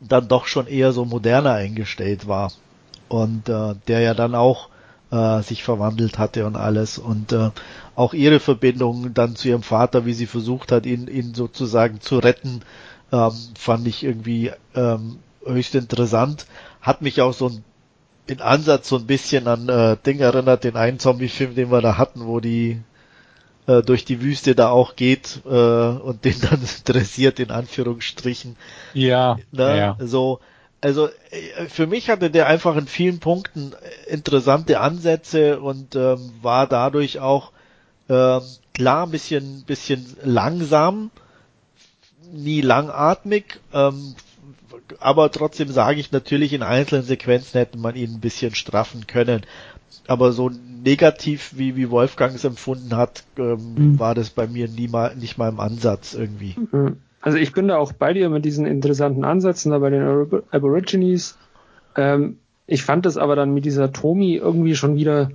dann 0.00 0.28
doch 0.28 0.46
schon 0.46 0.66
eher 0.66 0.92
so 0.92 1.04
moderner 1.04 1.54
eingestellt 1.54 2.28
war. 2.28 2.52
Und 3.08 3.48
äh, 3.48 3.74
der 3.88 4.00
ja 4.00 4.14
dann 4.14 4.34
auch 4.34 4.68
äh, 5.10 5.42
sich 5.42 5.62
verwandelt 5.62 6.18
hatte 6.18 6.46
und 6.46 6.56
alles. 6.56 6.98
Und 6.98 7.32
äh, 7.32 7.50
auch 7.96 8.14
ihre 8.14 8.40
Verbindung 8.40 9.12
dann 9.14 9.36
zu 9.36 9.48
ihrem 9.48 9.62
Vater, 9.62 10.04
wie 10.04 10.12
sie 10.12 10.26
versucht 10.26 10.70
hat, 10.70 10.86
ihn, 10.86 11.08
ihn 11.08 11.34
sozusagen 11.34 12.00
zu 12.00 12.18
retten, 12.18 12.60
ähm, 13.10 13.32
fand 13.58 13.86
ich 13.88 14.04
irgendwie 14.04 14.52
ähm, 14.74 15.18
höchst 15.44 15.74
interessant. 15.74 16.46
Hat 16.80 17.02
mich 17.02 17.20
auch 17.20 17.32
so 17.32 17.48
ein 17.48 17.64
in 18.30 18.40
Ansatz 18.40 18.88
so 18.88 18.96
ein 18.96 19.06
bisschen 19.06 19.48
an 19.48 19.68
äh, 19.68 19.96
Ding 20.06 20.20
erinnert, 20.20 20.62
den 20.62 20.76
einen 20.76 21.00
Zombie-Film, 21.00 21.56
den 21.56 21.72
wir 21.72 21.80
da 21.80 21.98
hatten, 21.98 22.26
wo 22.26 22.38
die 22.38 22.80
äh, 23.66 23.82
durch 23.82 24.04
die 24.04 24.22
Wüste 24.22 24.54
da 24.54 24.70
auch 24.70 24.94
geht 24.94 25.40
äh, 25.44 25.48
und 25.48 26.24
den 26.24 26.40
dann 26.40 26.60
dressiert 26.84 27.40
in 27.40 27.50
Anführungsstrichen. 27.50 28.56
Ja, 28.94 29.36
ne? 29.50 29.76
ja. 29.76 29.96
So, 29.98 30.38
also 30.80 31.08
äh, 31.08 31.66
für 31.68 31.88
mich 31.88 32.08
hatte 32.08 32.30
der 32.30 32.46
einfach 32.46 32.76
in 32.76 32.86
vielen 32.86 33.18
Punkten 33.18 33.72
interessante 34.06 34.78
Ansätze 34.78 35.60
und 35.60 35.96
ähm, 35.96 36.32
war 36.40 36.68
dadurch 36.68 37.18
auch 37.18 37.50
äh, 38.06 38.38
klar 38.74 39.06
ein 39.06 39.10
bisschen, 39.10 39.64
bisschen 39.64 40.16
langsam, 40.22 41.10
nie 42.32 42.60
langatmig, 42.60 43.58
ähm, 43.74 44.14
aber 44.98 45.30
trotzdem 45.30 45.68
sage 45.68 46.00
ich 46.00 46.12
natürlich, 46.12 46.52
in 46.52 46.62
einzelnen 46.62 47.04
Sequenzen 47.04 47.58
hätte 47.58 47.78
man 47.78 47.96
ihn 47.96 48.14
ein 48.14 48.20
bisschen 48.20 48.54
straffen 48.54 49.06
können. 49.06 49.42
aber 50.06 50.32
so 50.32 50.50
negativ 50.82 51.52
wie, 51.56 51.76
wie 51.76 51.90
Wolfgang 51.90 52.34
es 52.34 52.44
empfunden 52.44 52.96
hat, 52.96 53.24
ähm, 53.38 53.74
mhm. 53.76 53.98
war 53.98 54.14
das 54.14 54.30
bei 54.30 54.46
mir 54.46 54.68
nie 54.68 54.88
mal, 54.88 55.14
nicht 55.14 55.38
mal 55.38 55.48
im 55.48 55.60
Ansatz 55.60 56.14
irgendwie. 56.14 56.56
Mhm. 56.72 56.96
Also 57.20 57.38
ich 57.38 57.52
bin 57.52 57.68
da 57.68 57.76
auch 57.76 57.92
bei 57.92 58.12
dir 58.14 58.30
mit 58.30 58.44
diesen 58.44 58.66
interessanten 58.66 59.24
Ansätzen 59.24 59.72
da 59.72 59.78
bei 59.78 59.90
den 59.90 60.02
Aborigines. 60.50 61.36
Ähm, 61.96 62.38
ich 62.66 62.82
fand 62.82 63.04
das 63.04 63.16
aber 63.16 63.36
dann 63.36 63.52
mit 63.52 63.64
dieser 63.64 63.92
Tomi 63.92 64.36
irgendwie 64.36 64.74
schon 64.74 64.96
wieder, 64.96 65.30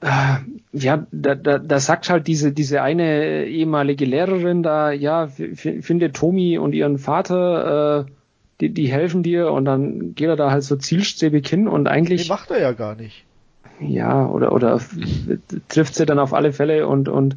ja, 0.00 1.06
da, 1.10 1.34
da, 1.34 1.58
da 1.58 1.80
sagt 1.80 2.08
halt 2.08 2.26
diese, 2.28 2.52
diese 2.52 2.82
eine 2.82 3.46
ehemalige 3.46 4.04
Lehrerin 4.04 4.62
da, 4.62 4.92
ja, 4.92 5.26
finde 5.26 6.12
Tomi 6.12 6.56
und 6.56 6.72
ihren 6.72 6.98
Vater, 6.98 8.06
äh, 8.06 8.10
die, 8.60 8.70
die 8.70 8.86
helfen 8.86 9.22
dir 9.22 9.50
und 9.50 9.64
dann 9.64 10.14
geht 10.14 10.28
er 10.28 10.36
da 10.36 10.50
halt 10.50 10.62
so 10.62 10.76
zielstrebig 10.76 11.48
hin 11.48 11.66
und 11.66 11.88
eigentlich. 11.88 12.24
Die 12.24 12.28
macht 12.28 12.50
er 12.50 12.60
ja 12.60 12.72
gar 12.72 12.94
nicht. 12.94 13.24
Ja, 13.80 14.26
oder, 14.26 14.52
oder 14.52 14.80
trifft 15.68 15.94
sie 15.94 16.06
dann 16.06 16.18
auf 16.18 16.34
alle 16.34 16.52
Fälle 16.52 16.86
und, 16.86 17.08
und 17.08 17.36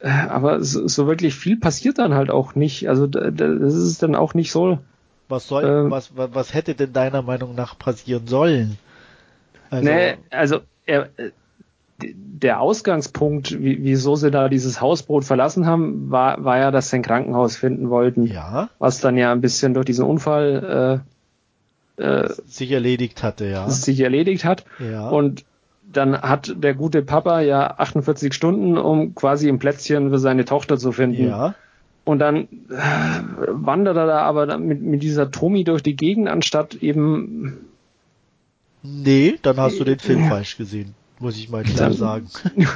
äh, 0.00 0.08
aber 0.08 0.62
so, 0.62 0.86
so 0.86 1.06
wirklich 1.06 1.34
viel 1.34 1.58
passiert 1.58 1.98
dann 1.98 2.14
halt 2.14 2.30
auch 2.30 2.54
nicht. 2.54 2.88
Also 2.88 3.06
das 3.06 3.74
ist 3.74 4.02
dann 4.02 4.14
auch 4.14 4.34
nicht 4.34 4.52
so. 4.52 4.78
Was 5.28 5.48
soll, 5.48 5.64
ähm, 5.64 5.90
was, 5.90 6.12
was 6.14 6.52
hätte 6.52 6.74
denn 6.74 6.92
deiner 6.92 7.22
Meinung 7.22 7.54
nach 7.54 7.78
passieren 7.78 8.26
sollen? 8.26 8.78
Also, 9.70 9.90
nee, 9.90 10.16
also 10.30 10.60
er, 10.84 11.08
der 12.14 12.60
Ausgangspunkt, 12.60 13.56
wieso 13.58 14.16
sie 14.16 14.30
da 14.30 14.48
dieses 14.48 14.80
Hausboot 14.80 15.24
verlassen 15.24 15.66
haben, 15.66 16.10
war, 16.10 16.44
war 16.44 16.58
ja, 16.58 16.70
dass 16.70 16.90
sie 16.90 16.96
ein 16.96 17.02
Krankenhaus 17.02 17.56
finden 17.56 17.90
wollten. 17.90 18.26
Ja. 18.26 18.68
Was 18.78 19.00
dann 19.00 19.16
ja 19.16 19.32
ein 19.32 19.40
bisschen 19.40 19.74
durch 19.74 19.86
diesen 19.86 20.04
Unfall 20.04 21.02
äh, 21.98 22.02
äh, 22.02 22.28
sich 22.46 22.70
erledigt 22.72 23.22
hatte, 23.22 23.46
ja. 23.46 23.68
Sich 23.70 24.00
erledigt 24.00 24.44
hat. 24.44 24.64
Ja. 24.78 25.08
Und 25.08 25.44
dann 25.82 26.20
hat 26.20 26.54
der 26.56 26.74
gute 26.74 27.02
Papa 27.02 27.40
ja 27.40 27.78
48 27.78 28.34
Stunden, 28.34 28.76
um 28.76 29.14
quasi 29.14 29.48
ein 29.48 29.58
Plätzchen 29.58 30.10
für 30.10 30.18
seine 30.18 30.44
Tochter 30.44 30.76
zu 30.76 30.92
finden. 30.92 31.28
Ja. 31.28 31.54
Und 32.04 32.18
dann 32.18 32.48
äh, 32.68 32.78
wandert 33.48 33.96
er 33.96 34.06
da 34.06 34.22
aber 34.22 34.58
mit, 34.58 34.82
mit 34.82 35.02
dieser 35.02 35.30
Tomi 35.30 35.64
durch 35.64 35.82
die 35.82 35.96
Gegend, 35.96 36.28
anstatt 36.28 36.74
eben. 36.74 37.66
Nee, 38.82 39.38
dann 39.40 39.56
hast 39.56 39.80
du 39.80 39.84
den 39.84 39.98
Film 39.98 40.28
falsch 40.28 40.58
gesehen, 40.58 40.94
muss 41.18 41.36
ich 41.36 41.48
mal 41.48 41.62
klar 41.62 41.90
dann, 41.90 41.96
sagen. 41.96 42.30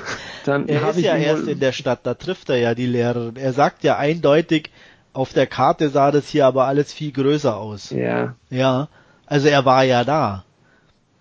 Dann 0.45 0.69
er 0.69 0.91
ist 0.91 1.01
ja 1.01 1.17
erst 1.17 1.49
in 1.49 1.61
der 1.61 1.73
Stadt, 1.73 2.01
da 2.05 2.15
trifft 2.15 2.49
er 2.49 2.57
ja 2.57 2.75
die 2.75 2.87
Lehrerin. 2.87 3.37
Er 3.37 3.53
sagt 3.53 3.85
ja 3.85 3.99
eindeutig, 3.99 4.71
auf 5.13 5.33
der 5.33 5.47
Karte 5.47 5.91
sah 5.91 6.11
das 6.11 6.29
hier 6.29 6.47
aber 6.47 6.67
alles 6.67 6.93
viel 6.93 7.13
größer 7.13 7.57
aus. 7.57 7.91
Ja. 7.91 8.37
Ja. 8.49 8.89
Also 9.27 9.49
er 9.49 9.65
war 9.65 9.85
ja 9.85 10.05
da. 10.05 10.45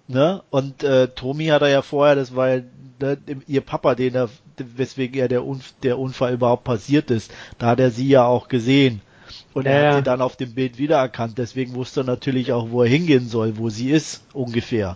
Ne? 0.07 0.41
Und 0.49 0.83
äh, 0.83 1.09
Tommy 1.09 1.47
hat 1.47 1.61
er 1.61 1.69
ja 1.69 1.81
vorher, 1.81 2.15
das 2.15 2.35
war 2.35 2.49
ja 2.49 2.61
ne, 3.01 3.17
ihr 3.47 3.61
Papa, 3.61 3.95
den 3.95 4.15
er, 4.15 4.29
weswegen 4.57 5.19
er 5.19 5.27
der, 5.27 5.43
Unf 5.45 5.73
der 5.83 5.99
Unfall 5.99 6.33
überhaupt 6.33 6.63
passiert 6.63 7.11
ist. 7.11 7.33
Da 7.57 7.67
hat 7.67 7.79
er 7.79 7.91
sie 7.91 8.07
ja 8.07 8.25
auch 8.25 8.47
gesehen. 8.47 9.01
Und 9.53 9.65
ja, 9.65 9.71
er 9.71 9.89
hat 9.89 9.95
sie 9.97 10.03
dann 10.03 10.21
auf 10.21 10.37
dem 10.37 10.53
Bild 10.53 10.77
wiedererkannt. 10.77 11.37
Deswegen 11.37 11.73
wusste 11.73 12.01
er 12.01 12.05
natürlich 12.05 12.53
auch, 12.53 12.69
wo 12.69 12.83
er 12.83 12.89
hingehen 12.89 13.27
soll, 13.27 13.57
wo 13.57 13.69
sie 13.69 13.89
ist, 13.89 14.23
ungefähr. 14.33 14.95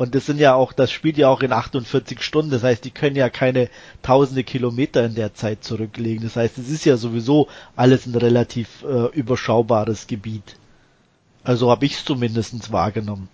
Und 0.00 0.14
das 0.14 0.24
sind 0.24 0.40
ja 0.40 0.54
auch, 0.54 0.72
das 0.72 0.90
spielt 0.90 1.18
ja 1.18 1.28
auch 1.28 1.42
in 1.42 1.52
48 1.52 2.22
Stunden. 2.22 2.50
Das 2.50 2.62
heißt, 2.62 2.86
die 2.86 2.90
können 2.90 3.16
ja 3.16 3.28
keine 3.28 3.68
tausende 4.00 4.44
Kilometer 4.44 5.04
in 5.04 5.14
der 5.14 5.34
Zeit 5.34 5.62
zurücklegen. 5.62 6.22
Das 6.22 6.36
heißt, 6.36 6.56
es 6.56 6.70
ist 6.70 6.86
ja 6.86 6.96
sowieso 6.96 7.48
alles 7.76 8.06
ein 8.06 8.14
relativ 8.14 8.82
äh, 8.82 9.14
überschaubares 9.14 10.06
Gebiet. 10.06 10.56
Also 11.44 11.70
habe 11.70 11.84
ich 11.84 11.96
es 11.96 12.04
zumindest 12.06 12.72
wahrgenommen. 12.72 13.28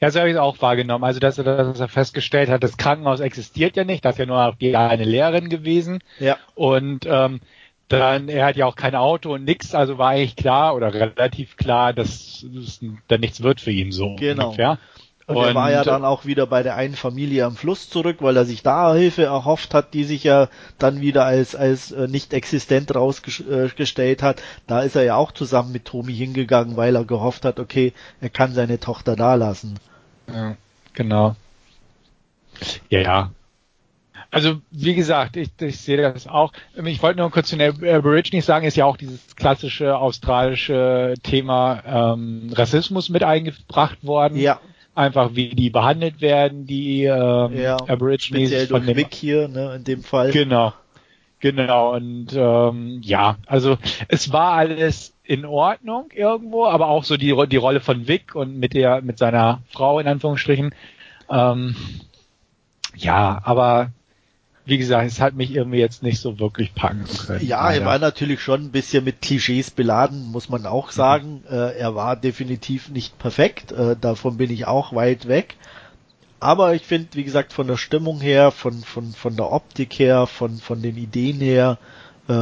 Ja, 0.00 0.10
so 0.10 0.20
habe 0.20 0.30
ich 0.30 0.36
es 0.36 0.40
auch 0.40 0.62
wahrgenommen. 0.62 1.04
Also, 1.04 1.20
dass 1.20 1.36
er, 1.36 1.44
dass 1.44 1.78
er 1.78 1.88
festgestellt 1.88 2.48
hat, 2.48 2.62
das 2.62 2.78
Krankenhaus 2.78 3.20
existiert 3.20 3.76
ja 3.76 3.84
nicht, 3.84 4.04
das 4.04 4.14
ist 4.14 4.20
ja 4.20 4.26
nur 4.26 4.54
die 4.58 4.76
eine 4.76 5.04
Lehrerin 5.04 5.50
gewesen. 5.50 5.98
Ja. 6.20 6.38
Und 6.54 7.04
ähm, 7.04 7.40
dann, 7.88 8.28
er 8.28 8.46
hat 8.46 8.56
ja 8.56 8.64
auch 8.66 8.76
kein 8.76 8.94
Auto 8.94 9.34
und 9.34 9.44
nix, 9.44 9.74
also 9.74 9.98
war 9.98 10.10
eigentlich 10.10 10.36
klar 10.36 10.74
oder 10.74 10.94
relativ 10.94 11.56
klar, 11.56 11.92
dass 11.92 12.44
es 12.44 12.80
dann 13.08 13.20
nichts 13.20 13.42
wird 13.42 13.60
für 13.60 13.72
ihn 13.72 13.92
so 13.92 14.14
genau. 14.16 14.46
ungefähr. 14.46 14.78
Und, 15.28 15.36
und 15.36 15.44
er 15.44 15.54
war 15.54 15.70
ja 15.70 15.84
dann 15.84 16.06
auch 16.06 16.24
wieder 16.24 16.46
bei 16.46 16.62
der 16.62 16.76
einen 16.76 16.96
Familie 16.96 17.44
am 17.44 17.54
Fluss 17.54 17.90
zurück, 17.90 18.16
weil 18.20 18.34
er 18.34 18.46
sich 18.46 18.62
da 18.62 18.94
Hilfe 18.94 19.24
erhofft 19.24 19.74
hat, 19.74 19.92
die 19.92 20.04
sich 20.04 20.24
ja 20.24 20.48
dann 20.78 21.02
wieder 21.02 21.26
als, 21.26 21.54
als 21.54 21.92
äh, 21.92 22.08
nicht 22.08 22.32
existent 22.32 22.94
rausgestellt 22.94 24.22
hat. 24.22 24.42
Da 24.66 24.80
ist 24.80 24.96
er 24.96 25.04
ja 25.04 25.16
auch 25.16 25.32
zusammen 25.32 25.70
mit 25.70 25.84
Tomi 25.84 26.14
hingegangen, 26.14 26.78
weil 26.78 26.96
er 26.96 27.04
gehofft 27.04 27.44
hat, 27.44 27.60
okay, 27.60 27.92
er 28.22 28.30
kann 28.30 28.54
seine 28.54 28.80
Tochter 28.80 29.16
da 29.16 29.34
lassen. 29.34 29.78
Ja, 30.32 30.56
genau. 30.94 31.36
Ja, 32.88 33.00
ja. 33.00 33.30
Also 34.30 34.62
wie 34.70 34.94
gesagt, 34.94 35.36
ich, 35.36 35.50
ich 35.60 35.78
sehe 35.78 35.98
das 35.98 36.26
auch. 36.26 36.54
Ich 36.82 37.02
wollte 37.02 37.20
nur 37.20 37.30
kurz 37.30 37.48
zu 37.48 37.58
den 37.58 37.86
Aborigines 37.86 38.46
sagen, 38.46 38.66
ist 38.66 38.78
ja 38.78 38.86
auch 38.86 38.96
dieses 38.96 39.36
klassische 39.36 39.98
australische 39.98 41.14
Thema 41.22 42.14
ähm, 42.14 42.50
Rassismus 42.54 43.10
mit 43.10 43.22
eingebracht 43.22 44.02
worden. 44.06 44.38
Ja 44.38 44.58
einfach 44.98 45.30
wie 45.34 45.50
die 45.50 45.70
behandelt 45.70 46.20
werden, 46.20 46.66
die 46.66 47.04
ähm, 47.04 47.56
ja, 47.56 47.76
Aborigines 47.86 48.68
von 48.68 48.84
dem 48.84 48.96
Wick 48.96 49.14
hier, 49.14 49.48
ne, 49.48 49.76
in 49.76 49.84
dem 49.84 50.02
Fall. 50.02 50.32
Genau. 50.32 50.72
Genau, 51.40 51.94
und 51.94 52.32
ähm, 52.34 53.00
ja, 53.02 53.36
also 53.46 53.78
es 54.08 54.32
war 54.32 54.54
alles 54.54 55.14
in 55.22 55.44
Ordnung 55.44 56.10
irgendwo, 56.12 56.66
aber 56.66 56.88
auch 56.88 57.04
so 57.04 57.16
die, 57.16 57.32
die 57.48 57.56
Rolle 57.56 57.78
von 57.78 58.08
Vic 58.08 58.34
und 58.34 58.58
mit 58.58 58.74
der, 58.74 59.02
mit 59.02 59.18
seiner 59.18 59.60
Frau 59.70 60.00
in 60.00 60.08
Anführungsstrichen. 60.08 60.74
Ähm, 61.30 61.76
ja, 62.96 63.40
aber 63.44 63.92
wie 64.68 64.76
gesagt, 64.76 65.06
es 65.06 65.18
hat 65.18 65.34
mich 65.34 65.54
irgendwie 65.54 65.78
jetzt 65.78 66.02
nicht 66.02 66.20
so 66.20 66.38
wirklich 66.38 66.74
packen 66.74 67.06
können. 67.26 67.46
Ja, 67.46 67.72
er 67.72 67.86
war 67.86 67.98
natürlich 67.98 68.42
schon 68.42 68.64
ein 68.64 68.70
bisschen 68.70 69.02
mit 69.02 69.22
Klischees 69.22 69.70
beladen, 69.70 70.30
muss 70.30 70.50
man 70.50 70.66
auch 70.66 70.90
sagen. 70.90 71.42
Mhm. 71.48 71.56
Äh, 71.56 71.78
er 71.78 71.94
war 71.94 72.16
definitiv 72.16 72.90
nicht 72.90 73.18
perfekt, 73.18 73.72
äh, 73.72 73.96
davon 73.98 74.36
bin 74.36 74.50
ich 74.50 74.66
auch 74.66 74.94
weit 74.94 75.26
weg. 75.26 75.56
Aber 76.38 76.74
ich 76.74 76.82
finde, 76.82 77.08
wie 77.14 77.24
gesagt, 77.24 77.54
von 77.54 77.66
der 77.66 77.78
Stimmung 77.78 78.20
her, 78.20 78.50
von, 78.50 78.74
von, 78.82 79.12
von 79.12 79.36
der 79.36 79.50
Optik 79.50 79.98
her, 79.98 80.26
von, 80.26 80.58
von 80.58 80.82
den 80.82 80.96
Ideen 80.98 81.40
her, 81.40 81.78
äh, 82.28 82.32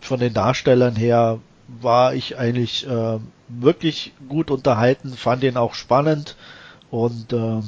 von 0.00 0.20
den 0.20 0.34
Darstellern 0.34 0.94
her, 0.94 1.40
war 1.68 2.14
ich 2.14 2.38
eigentlich 2.38 2.86
äh, 2.86 3.18
wirklich 3.48 4.12
gut 4.28 4.50
unterhalten, 4.50 5.14
fand 5.14 5.42
ihn 5.42 5.56
auch 5.56 5.74
spannend 5.74 6.36
und 6.90 7.32
äh, 7.32 7.60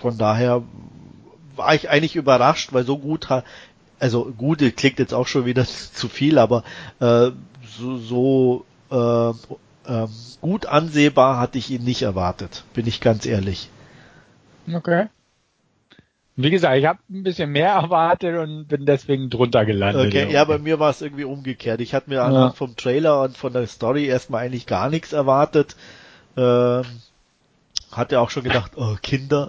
von 0.00 0.18
daher 0.18 0.62
war 1.58 1.74
ich 1.74 1.90
eigentlich 1.90 2.16
überrascht, 2.16 2.72
weil 2.72 2.84
so 2.84 2.98
gut, 2.98 3.28
also 3.98 4.24
gut, 4.26 4.58
klingt 4.76 4.98
jetzt 4.98 5.14
auch 5.14 5.26
schon 5.26 5.44
wieder 5.44 5.64
zu 5.66 6.08
viel, 6.08 6.38
aber 6.38 6.64
äh, 7.00 7.30
so, 7.66 7.98
so 7.98 8.64
äh, 8.90 9.30
äh, 9.88 10.06
gut 10.40 10.66
ansehbar 10.66 11.38
hatte 11.38 11.58
ich 11.58 11.70
ihn 11.70 11.84
nicht 11.84 12.02
erwartet, 12.02 12.64
bin 12.74 12.86
ich 12.86 13.00
ganz 13.00 13.26
ehrlich. 13.26 13.68
Okay. 14.72 15.06
Wie 16.40 16.50
gesagt, 16.50 16.76
ich 16.76 16.86
habe 16.86 17.00
ein 17.10 17.24
bisschen 17.24 17.50
mehr 17.50 17.72
erwartet 17.82 18.38
und 18.38 18.68
bin 18.68 18.86
deswegen 18.86 19.28
drunter 19.28 19.64
gelandet. 19.64 20.06
Okay, 20.06 20.32
ja, 20.32 20.44
bei 20.44 20.58
mir 20.58 20.78
war 20.78 20.90
es 20.90 21.02
irgendwie 21.02 21.24
umgekehrt. 21.24 21.80
Ich 21.80 21.94
hatte 21.94 22.10
mir 22.10 22.16
ja. 22.16 22.50
vom 22.50 22.76
Trailer 22.76 23.22
und 23.22 23.36
von 23.36 23.52
der 23.52 23.66
Story 23.66 24.06
erstmal 24.06 24.44
eigentlich 24.44 24.66
gar 24.66 24.88
nichts 24.88 25.12
erwartet. 25.12 25.74
Ähm, 26.36 26.84
hatte 27.98 28.20
auch 28.20 28.30
schon 28.30 28.44
gedacht, 28.44 28.72
oh, 28.76 28.96
Kinder. 29.02 29.48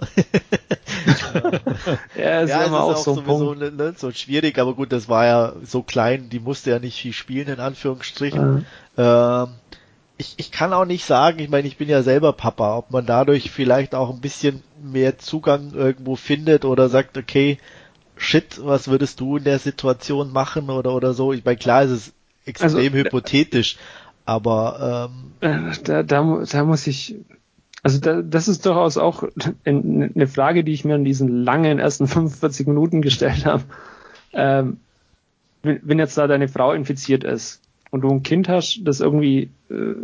ja, 2.16 2.40
ist 2.40 2.50
ja, 2.50 2.64
immer 2.64 2.82
auch, 2.82 2.92
auch 2.92 2.96
so, 2.96 3.14
sowieso 3.14 3.54
ne, 3.54 3.70
ne, 3.70 3.94
so 3.96 4.10
schwierig, 4.10 4.58
aber 4.58 4.74
gut, 4.74 4.92
das 4.92 5.08
war 5.08 5.26
ja 5.26 5.52
so 5.64 5.82
klein, 5.82 6.28
die 6.28 6.40
musste 6.40 6.70
ja 6.70 6.78
nicht 6.78 7.00
viel 7.00 7.12
spielen, 7.12 7.48
in 7.48 7.60
Anführungsstrichen. 7.60 8.54
Mhm. 8.54 8.64
Ähm, 8.98 9.48
ich, 10.18 10.34
ich 10.36 10.50
kann 10.52 10.74
auch 10.74 10.84
nicht 10.84 11.04
sagen, 11.06 11.38
ich 11.38 11.48
meine, 11.48 11.66
ich 11.66 11.78
bin 11.78 11.88
ja 11.88 12.02
selber 12.02 12.34
Papa, 12.34 12.76
ob 12.76 12.90
man 12.90 13.06
dadurch 13.06 13.50
vielleicht 13.50 13.94
auch 13.94 14.10
ein 14.10 14.20
bisschen 14.20 14.62
mehr 14.82 15.18
Zugang 15.18 15.72
irgendwo 15.72 16.16
findet 16.16 16.66
oder 16.66 16.90
sagt, 16.90 17.16
okay, 17.16 17.58
shit, 18.16 18.60
was 18.62 18.88
würdest 18.88 19.18
du 19.20 19.38
in 19.38 19.44
der 19.44 19.58
Situation 19.58 20.30
machen 20.30 20.68
oder 20.68 20.92
oder 20.94 21.14
so. 21.14 21.32
Ich 21.32 21.44
meine, 21.44 21.56
klar 21.56 21.84
ist 21.84 21.90
es 21.90 22.12
extrem 22.44 22.68
also, 22.68 22.80
hypothetisch, 22.80 23.78
aber 24.26 25.08
ähm, 25.40 25.72
da, 25.84 26.02
da, 26.02 26.22
da 26.44 26.64
muss 26.64 26.86
ich 26.86 27.16
also 27.82 27.98
da, 27.98 28.22
das 28.22 28.48
ist 28.48 28.66
durchaus 28.66 28.98
auch 28.98 29.24
eine 29.64 30.26
Frage, 30.26 30.64
die 30.64 30.72
ich 30.72 30.84
mir 30.84 30.96
in 30.96 31.04
diesen 31.04 31.28
langen 31.44 31.78
ersten 31.78 32.06
45 32.08 32.66
Minuten 32.66 33.02
gestellt 33.02 33.46
habe. 33.46 33.64
Ähm, 34.32 34.78
wenn 35.62 35.98
jetzt 35.98 36.16
da 36.16 36.26
deine 36.26 36.48
Frau 36.48 36.72
infiziert 36.72 37.24
ist 37.24 37.60
und 37.90 38.02
du 38.02 38.10
ein 38.10 38.22
Kind 38.22 38.48
hast, 38.48 38.80
das 38.84 39.00
irgendwie 39.00 39.50
äh, 39.70 39.94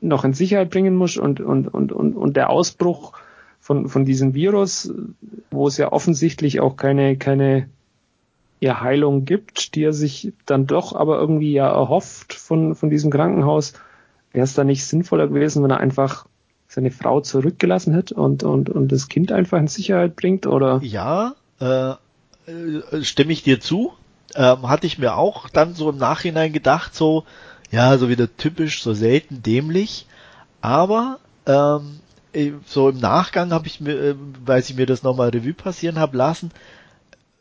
noch 0.00 0.24
in 0.24 0.34
Sicherheit 0.34 0.70
bringen 0.70 0.94
musst 0.94 1.16
und, 1.16 1.40
und, 1.40 1.68
und, 1.68 1.92
und, 1.92 2.14
und 2.14 2.36
der 2.36 2.50
Ausbruch 2.50 3.12
von, 3.60 3.88
von 3.88 4.04
diesem 4.04 4.34
Virus, 4.34 4.92
wo 5.50 5.68
es 5.68 5.76
ja 5.76 5.92
offensichtlich 5.92 6.60
auch 6.60 6.76
keine, 6.76 7.16
keine 7.16 7.68
ja, 8.60 8.80
Heilung 8.80 9.24
gibt, 9.24 9.74
die 9.74 9.84
er 9.84 9.92
sich 9.92 10.32
dann 10.44 10.66
doch 10.66 10.94
aber 10.94 11.18
irgendwie 11.18 11.52
ja 11.52 11.68
erhofft 11.68 12.34
von, 12.34 12.74
von 12.74 12.90
diesem 12.90 13.10
Krankenhaus, 13.10 13.74
wäre 14.32 14.44
es 14.44 14.54
da 14.54 14.64
nicht 14.64 14.84
sinnvoller 14.84 15.28
gewesen, 15.28 15.62
wenn 15.62 15.70
er 15.70 15.80
einfach 15.80 16.26
seine 16.72 16.90
Frau 16.90 17.20
zurückgelassen 17.20 17.94
hat 17.94 18.12
und, 18.12 18.44
und, 18.44 18.70
und 18.70 18.90
das 18.90 19.08
Kind 19.08 19.30
einfach 19.30 19.58
in 19.58 19.68
Sicherheit 19.68 20.16
bringt, 20.16 20.46
oder? 20.46 20.80
Ja, 20.82 21.34
äh, 21.60 21.90
äh, 21.90 23.02
stimme 23.02 23.34
ich 23.34 23.42
dir 23.42 23.60
zu. 23.60 23.92
Ähm, 24.34 24.66
hatte 24.70 24.86
ich 24.86 24.96
mir 24.98 25.16
auch 25.16 25.50
dann 25.50 25.74
so 25.74 25.90
im 25.90 25.98
Nachhinein 25.98 26.54
gedacht, 26.54 26.94
so, 26.94 27.24
ja, 27.70 27.98
so 27.98 28.08
wieder 28.08 28.34
typisch, 28.38 28.82
so 28.82 28.94
selten 28.94 29.42
dämlich. 29.42 30.06
Aber 30.62 31.18
ähm, 31.44 32.00
so 32.64 32.88
im 32.88 32.98
Nachgang 32.98 33.52
habe 33.52 33.66
ich 33.66 33.82
mir, 33.82 33.92
äh, 33.92 34.14
weil 34.42 34.60
ich 34.62 34.74
mir 34.74 34.86
das 34.86 35.02
nochmal 35.02 35.28
Revue 35.28 35.52
passieren 35.52 35.98
habe 35.98 36.16
lassen, 36.16 36.52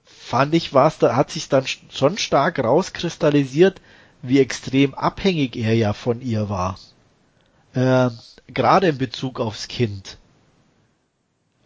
fand 0.04 0.54
ich, 0.54 0.74
was 0.74 1.00
da 1.00 1.16
hat 1.16 1.32
sich 1.32 1.48
dann 1.48 1.64
schon 1.90 2.18
stark 2.18 2.60
rauskristallisiert, 2.60 3.80
wie 4.22 4.40
extrem 4.40 4.94
abhängig 4.94 5.56
er 5.56 5.74
ja 5.74 5.94
von 5.94 6.20
ihr 6.20 6.50
war. 6.50 6.78
Äh, 7.74 8.10
Gerade 8.48 8.88
in 8.88 8.98
Bezug 8.98 9.40
aufs 9.40 9.68
Kind. 9.68 10.18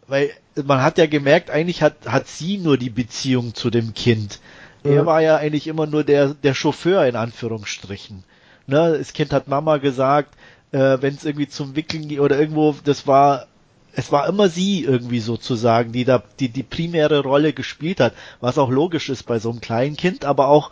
Weil 0.07 0.31
man 0.63 0.83
hat 0.83 0.97
ja 0.97 1.07
gemerkt, 1.07 1.49
eigentlich 1.49 1.81
hat, 1.81 1.95
hat 2.05 2.27
sie 2.27 2.57
nur 2.57 2.77
die 2.77 2.91
Beziehung 2.91 3.55
zu 3.55 3.69
dem 3.69 3.93
Kind. 3.93 4.39
Ja. 4.83 4.91
Er 4.91 5.05
war 5.05 5.21
ja 5.21 5.37
eigentlich 5.37 5.67
immer 5.67 5.87
nur 5.87 6.03
der, 6.03 6.35
der 6.35 6.53
Chauffeur 6.53 7.05
in 7.07 7.15
Anführungsstrichen. 7.15 8.23
Ne, 8.67 8.97
das 8.97 9.13
Kind 9.13 9.33
hat 9.33 9.47
Mama 9.47 9.77
gesagt, 9.77 10.35
äh, 10.71 10.97
wenn 11.01 11.15
es 11.15 11.25
irgendwie 11.25 11.47
zum 11.47 11.75
Wickeln 11.75 12.07
geht 12.07 12.19
oder 12.19 12.39
irgendwo, 12.39 12.75
das 12.83 13.07
war, 13.07 13.47
es 13.93 14.11
war 14.11 14.27
immer 14.27 14.49
sie 14.49 14.83
irgendwie 14.83 15.19
sozusagen, 15.19 15.91
die 15.91 16.03
da 16.03 16.23
die 16.39 16.49
die 16.49 16.63
primäre 16.63 17.21
Rolle 17.21 17.53
gespielt 17.53 17.99
hat, 17.99 18.13
was 18.41 18.57
auch 18.57 18.69
logisch 18.69 19.09
ist 19.09 19.23
bei 19.23 19.39
so 19.39 19.49
einem 19.49 19.61
kleinen 19.61 19.97
Kind, 19.97 20.25
aber 20.25 20.47
auch 20.47 20.71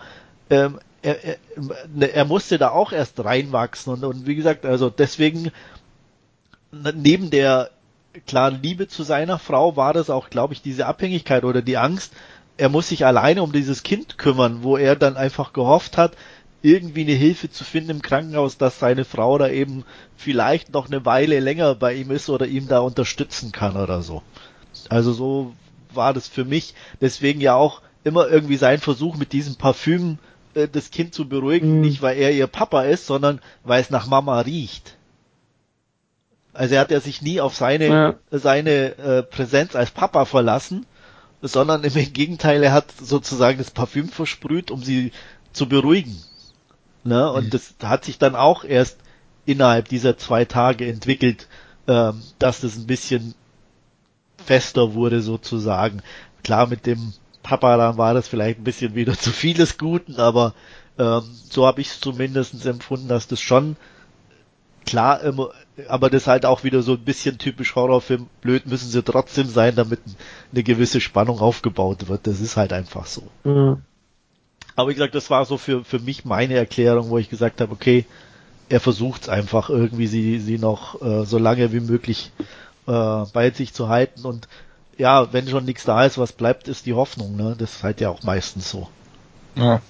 ähm, 0.49 0.79
er, 1.03 1.23
er, 1.23 2.15
er 2.15 2.25
musste 2.25 2.57
da 2.57 2.69
auch 2.69 2.91
erst 2.91 3.23
reinwachsen 3.23 3.93
und, 3.93 4.03
und 4.03 4.25
wie 4.25 4.35
gesagt, 4.35 4.65
also 4.65 4.89
deswegen 4.89 5.51
neben 6.71 7.29
der 7.29 7.69
klaren 8.25 8.61
Liebe 8.61 8.87
zu 8.87 9.03
seiner 9.03 9.37
Frau 9.37 9.75
war 9.75 9.93
das 9.93 10.09
auch, 10.09 10.29
glaube 10.29 10.53
ich, 10.53 10.61
diese 10.61 10.85
Abhängigkeit 10.85 11.43
oder 11.43 11.61
die 11.61 11.77
Angst, 11.77 12.13
er 12.57 12.69
muss 12.69 12.89
sich 12.89 13.05
alleine 13.05 13.43
um 13.43 13.51
dieses 13.51 13.83
Kind 13.83 14.17
kümmern, 14.17 14.63
wo 14.63 14.77
er 14.77 14.95
dann 14.95 15.17
einfach 15.17 15.53
gehofft 15.53 15.97
hat, 15.97 16.15
irgendwie 16.61 17.01
eine 17.01 17.13
Hilfe 17.13 17.51
zu 17.51 17.63
finden 17.63 17.89
im 17.89 18.01
Krankenhaus, 18.01 18.57
dass 18.57 18.79
seine 18.79 19.05
Frau 19.05 19.37
da 19.37 19.49
eben 19.49 19.83
vielleicht 20.15 20.71
noch 20.73 20.87
eine 20.87 21.05
Weile 21.05 21.39
länger 21.39 21.75
bei 21.75 21.93
ihm 21.93 22.11
ist 22.11 22.29
oder 22.29 22.45
ihm 22.45 22.67
da 22.67 22.79
unterstützen 22.79 23.51
kann 23.51 23.75
oder 23.75 24.01
so. 24.01 24.21
Also 24.89 25.11
so 25.11 25.53
war 25.93 26.13
das 26.13 26.27
für 26.27 26.45
mich. 26.45 26.73
Deswegen 27.01 27.41
ja 27.41 27.55
auch 27.55 27.81
immer 28.03 28.27
irgendwie 28.29 28.57
sein 28.57 28.79
Versuch 28.79 29.17
mit 29.17 29.33
diesem 29.33 29.55
Parfüm 29.55 30.19
äh, 30.55 30.67
das 30.67 30.91
Kind 30.91 31.13
zu 31.13 31.27
beruhigen, 31.27 31.75
mhm. 31.75 31.81
nicht 31.81 32.01
weil 32.01 32.17
er 32.17 32.31
ihr 32.31 32.47
Papa 32.47 32.83
ist, 32.83 33.05
sondern 33.05 33.39
weil 33.63 33.81
es 33.81 33.89
nach 33.89 34.07
Mama 34.07 34.39
riecht. 34.41 34.95
Also 36.53 36.75
er 36.75 36.81
hat 36.81 36.91
ja 36.91 36.99
sich 36.99 37.21
nie 37.21 37.41
auf 37.41 37.55
seine 37.55 37.87
ja. 37.87 38.15
seine 38.29 38.97
äh, 38.97 39.23
Präsenz 39.23 39.75
als 39.75 39.91
Papa 39.91 40.25
verlassen, 40.25 40.85
sondern 41.41 41.83
im 41.83 41.93
Gegenteil, 42.13 42.63
er 42.63 42.71
hat 42.71 42.91
sozusagen 43.01 43.57
das 43.57 43.71
Parfüm 43.71 44.07
versprüht, 44.07 44.71
um 44.71 44.83
sie 44.83 45.11
zu 45.51 45.67
beruhigen. 45.67 46.17
Ne? 47.03 47.31
Und 47.31 47.45
mhm. 47.45 47.49
das 47.49 47.75
hat 47.83 48.05
sich 48.05 48.17
dann 48.17 48.35
auch 48.35 48.63
erst 48.63 48.97
innerhalb 49.45 49.89
dieser 49.89 50.17
zwei 50.17 50.45
Tage 50.45 50.87
entwickelt, 50.87 51.47
ähm, 51.87 52.21
dass 52.39 52.61
das 52.61 52.77
ein 52.77 52.87
bisschen 52.87 53.35
fester 54.37 54.93
wurde 54.93 55.21
sozusagen. 55.21 56.01
Klar, 56.43 56.67
mit 56.67 56.85
dem 56.85 57.13
Papa 57.43 57.77
dann 57.77 57.97
war 57.97 58.13
das 58.13 58.27
vielleicht 58.27 58.59
ein 58.59 58.63
bisschen 58.63 58.95
wieder 58.95 59.13
zu 59.19 59.31
vieles 59.31 59.77
Guten, 59.77 60.15
aber 60.15 60.53
ähm, 60.97 61.23
so 61.49 61.67
habe 61.67 61.81
ich 61.81 61.87
es 61.87 61.99
zumindest 61.99 62.65
empfunden, 62.65 63.07
dass 63.07 63.27
das 63.27 63.41
schon 63.41 63.75
klar 64.85 65.21
immer, 65.21 65.49
aber 65.87 66.09
das 66.09 66.27
halt 66.27 66.45
auch 66.45 66.63
wieder 66.63 66.81
so 66.81 66.93
ein 66.93 67.03
bisschen 67.03 67.37
typisch 67.37 67.75
Horrorfilm, 67.75 68.27
blöd 68.41 68.65
müssen 68.65 68.89
sie 68.89 69.03
trotzdem 69.03 69.47
sein, 69.47 69.75
damit 69.75 69.99
eine 70.51 70.63
gewisse 70.63 71.01
Spannung 71.01 71.39
aufgebaut 71.39 72.09
wird. 72.09 72.27
Das 72.27 72.39
ist 72.41 72.57
halt 72.57 72.73
einfach 72.73 73.05
so. 73.05 73.23
Mhm. 73.43 73.81
Aber 74.75 74.89
wie 74.89 74.93
gesagt, 74.93 75.15
das 75.15 75.29
war 75.29 75.45
so 75.45 75.57
für, 75.57 75.83
für 75.83 75.99
mich 75.99 76.25
meine 76.25 76.55
Erklärung, 76.55 77.09
wo 77.09 77.17
ich 77.17 77.29
gesagt 77.29 77.61
habe, 77.61 77.71
okay, 77.71 78.05
er 78.69 78.79
versucht 78.79 79.23
es 79.23 79.29
einfach 79.29 79.69
irgendwie, 79.69 80.07
sie, 80.07 80.39
sie 80.39 80.57
noch 80.57 81.01
äh, 81.01 81.25
so 81.25 81.37
lange 81.37 81.71
wie 81.73 81.79
möglich 81.79 82.31
äh, 82.87 83.23
bei 83.33 83.51
sich 83.51 83.73
zu 83.73 83.89
halten. 83.89 84.25
Und 84.25 84.47
ja, 84.97 85.31
wenn 85.33 85.47
schon 85.47 85.65
nichts 85.65 85.83
da 85.83 86.05
ist, 86.05 86.17
was 86.17 86.33
bleibt, 86.33 86.67
ist 86.67 86.85
die 86.85 86.93
Hoffnung. 86.93 87.35
Ne? 87.35 87.55
Das 87.57 87.75
ist 87.75 87.83
halt 87.83 88.01
ja 88.01 88.09
auch 88.09 88.23
meistens 88.23 88.69
so. 88.69 88.87
Ja. 89.55 89.81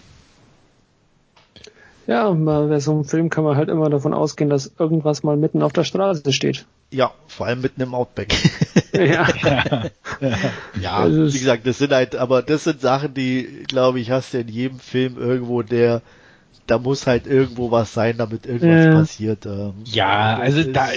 Ja, 2.05 2.29
bei 2.31 2.79
so 2.79 2.91
einem 2.91 3.05
Film 3.05 3.29
kann 3.29 3.45
man 3.45 3.55
halt 3.55 3.69
immer 3.69 3.89
davon 3.89 4.13
ausgehen, 4.13 4.49
dass 4.49 4.73
irgendwas 4.77 5.23
mal 5.23 5.37
mitten 5.37 5.63
auf 5.63 5.71
der 5.71 5.85
Straße 5.85 6.33
steht. 6.33 6.65
Ja, 6.91 7.13
vor 7.27 7.47
allem 7.47 7.61
mitten 7.61 7.81
im 7.81 7.95
Outback. 7.95 8.35
ja. 8.93 9.27
ja, 10.81 11.09
wie 11.09 11.31
gesagt, 11.31 11.65
das 11.65 11.77
sind 11.77 11.93
halt, 11.93 12.15
aber 12.15 12.41
das 12.41 12.65
sind 12.65 12.81
Sachen, 12.81 13.13
die, 13.13 13.63
glaube 13.67 14.01
ich, 14.01 14.11
hast 14.11 14.33
du 14.33 14.39
in 14.39 14.49
jedem 14.49 14.79
Film 14.79 15.17
irgendwo, 15.17 15.61
der, 15.61 16.01
da 16.67 16.77
muss 16.77 17.07
halt 17.07 17.25
irgendwo 17.25 17.71
was 17.71 17.93
sein, 17.93 18.17
damit 18.17 18.45
irgendwas 18.45 18.85
ja. 18.85 18.91
passiert. 18.91 19.45
Ähm, 19.45 19.73
ja, 19.85 20.37
also 20.37 20.59
ist, 20.59 20.75
da, 20.75 20.89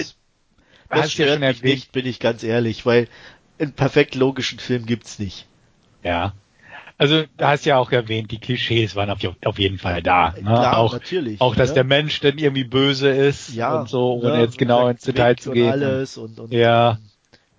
das 0.89 1.11
stört 1.11 1.41
ja 1.41 1.47
mich 1.47 1.63
nicht, 1.63 1.91
bin 1.93 2.05
ich 2.05 2.19
ganz 2.19 2.43
ehrlich, 2.43 2.85
weil 2.85 3.07
einen 3.59 3.73
perfekt 3.73 4.15
logischen 4.15 4.59
Film 4.59 4.85
gibt's 4.85 5.19
nicht. 5.19 5.47
Ja. 6.03 6.33
Also, 6.99 7.25
da 7.37 7.49
hast 7.49 7.65
ja 7.65 7.77
auch 7.77 7.91
erwähnt, 7.91 8.31
die 8.31 8.39
Klischees 8.39 8.95
waren 8.95 9.11
auf, 9.11 9.19
auf 9.45 9.59
jeden 9.59 9.77
Fall 9.77 10.01
da. 10.01 10.31
Ne? 10.31 10.41
Klar, 10.41 10.77
auch, 10.77 10.93
natürlich. 10.93 11.39
Auch, 11.39 11.55
dass 11.55 11.69
ne? 11.69 11.75
der 11.75 11.83
Mensch 11.83 12.19
dann 12.21 12.39
irgendwie 12.39 12.63
böse 12.63 13.09
ist 13.09 13.53
ja, 13.53 13.81
und 13.81 13.89
so, 13.89 14.13
ohne 14.13 14.37
ne? 14.37 14.41
jetzt 14.41 14.57
genau 14.57 14.87
ins 14.87 15.01
Detail 15.01 15.35
zu 15.35 15.51
gehen. 15.51 15.65
Und 15.65 15.71
alles 15.73 16.17
und, 16.17 16.39
und 16.39 16.51
ja, 16.51 16.97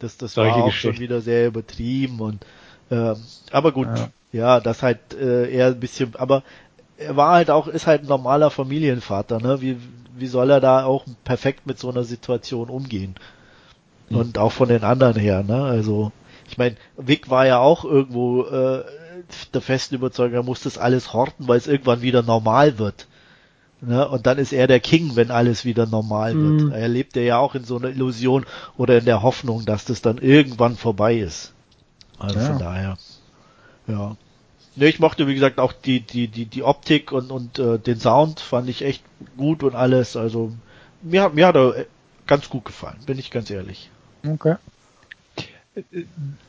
das, 0.01 0.17
das 0.17 0.37
war 0.37 0.57
auch 0.57 0.73
schon 0.73 0.99
wieder 0.99 1.21
sehr 1.21 1.47
übertrieben 1.47 2.21
und 2.21 2.45
ähm, 2.91 3.17
aber 3.53 3.73
gut, 3.73 3.87
ja, 3.87 4.09
ja 4.33 4.61
das 4.61 4.83
halt 4.83 4.99
äh, 5.15 5.51
eher 5.53 5.69
ein 5.69 5.81
bisschen, 5.81 6.17
aber 6.17 6.43
er 6.97 7.17
war 7.17 7.35
halt 7.35 7.51
auch, 7.51 7.69
ist 7.69 7.87
halt 7.87 8.03
ein 8.03 8.09
normaler 8.09 8.51
Familienvater, 8.51 9.41
ne? 9.41 9.61
Wie, 9.61 9.77
wie 10.17 10.27
soll 10.27 10.51
er 10.51 10.61
da 10.61 10.85
auch 10.85 11.05
perfekt 11.25 11.67
mit 11.67 11.79
so 11.79 11.91
einer 11.91 12.03
Situation 12.03 12.69
umgehen? 12.69 13.15
Mhm. 14.11 14.17
Und 14.17 14.39
auch 14.39 14.53
von 14.53 14.69
den 14.69 14.85
anderen 14.85 15.17
her, 15.17 15.43
ne? 15.43 15.63
Also, 15.65 16.13
ich 16.49 16.59
meine, 16.59 16.77
Vic 16.97 17.31
war 17.31 17.47
ja 17.47 17.59
auch 17.59 17.85
irgendwo 17.85 18.45
äh, 18.45 18.85
der 19.53 19.61
festen 19.61 19.97
Überzeugung, 19.97 20.35
er 20.35 20.43
muss 20.43 20.63
das 20.63 20.79
alles 20.79 21.13
horten, 21.13 21.49
weil 21.49 21.59
es 21.59 21.67
irgendwann 21.67 22.03
wieder 22.03 22.23
normal 22.23 22.79
wird. 22.79 23.07
Ne? 23.81 24.09
Und 24.09 24.27
dann 24.27 24.39
ist 24.39 24.53
er 24.53 24.67
der 24.67 24.81
King, 24.81 25.13
wenn 25.15 25.31
alles 25.31 25.65
wieder 25.65 25.87
normal 25.87 26.35
wird. 26.35 26.63
Mhm. 26.63 26.73
Er 26.73 26.89
lebt 26.89 27.15
ja 27.17 27.39
auch 27.39 27.55
in 27.55 27.65
so 27.65 27.77
einer 27.77 27.91
Illusion 27.91 28.45
oder 28.77 28.99
in 28.99 29.05
der 29.05 29.23
Hoffnung, 29.23 29.65
dass 29.65 29.85
das 29.85 30.03
dann 30.03 30.19
irgendwann 30.19 30.77
vorbei 30.77 31.17
ist. 31.17 31.53
Also 32.19 32.39
ja. 32.39 32.47
von 32.47 32.59
daher. 32.59 32.99
Ja. 33.87 34.17
Ne, 34.75 34.89
ich 34.89 34.99
mochte, 34.99 35.27
wie 35.27 35.35
gesagt, 35.35 35.61
auch 35.61 35.73
die, 35.73 36.01
die, 36.01 36.29
die, 36.29 36.47
die 36.47 36.63
Optik 36.63 37.13
und, 37.13 37.31
und 37.31 37.59
äh, 37.59 37.79
den 37.79 38.01
Sound 38.01 38.41
fand 38.41 38.69
ich 38.69 38.83
echt 38.83 39.03
gut 39.37 39.63
und 39.63 39.75
alles. 39.75 40.17
Also 40.17 40.53
mir, 41.03 41.29
mir 41.31 41.47
hat 41.47 41.57
er 41.57 41.87
ganz 42.27 42.49
gut 42.49 42.65
gefallen, 42.65 42.99
bin 43.07 43.19
ich 43.19 43.31
ganz 43.31 43.51
ehrlich. 43.51 43.91
Okay 44.35 44.57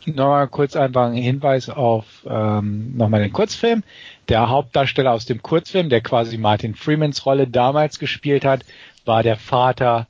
nochmal 0.05 0.47
kurz 0.47 0.75
einfach 0.75 1.07
ein 1.07 1.13
Hinweis 1.13 1.69
auf 1.69 2.05
ähm, 2.27 2.95
nochmal 2.95 3.21
den 3.21 3.33
Kurzfilm. 3.33 3.83
Der 4.27 4.49
Hauptdarsteller 4.49 5.11
aus 5.11 5.25
dem 5.25 5.41
Kurzfilm, 5.41 5.89
der 5.89 6.01
quasi 6.01 6.37
Martin 6.37 6.75
Freemans 6.75 7.25
Rolle 7.25 7.47
damals 7.47 7.99
gespielt 7.99 8.45
hat, 8.45 8.65
war 9.05 9.23
der 9.23 9.37
Vater 9.37 10.07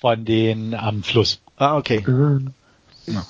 von 0.00 0.24
den 0.24 0.74
am 0.74 1.02
Fluss. 1.02 1.40
Ah, 1.56 1.76
okay. 1.76 2.02
Mhm. 2.06 2.52
Ja. 3.06 3.24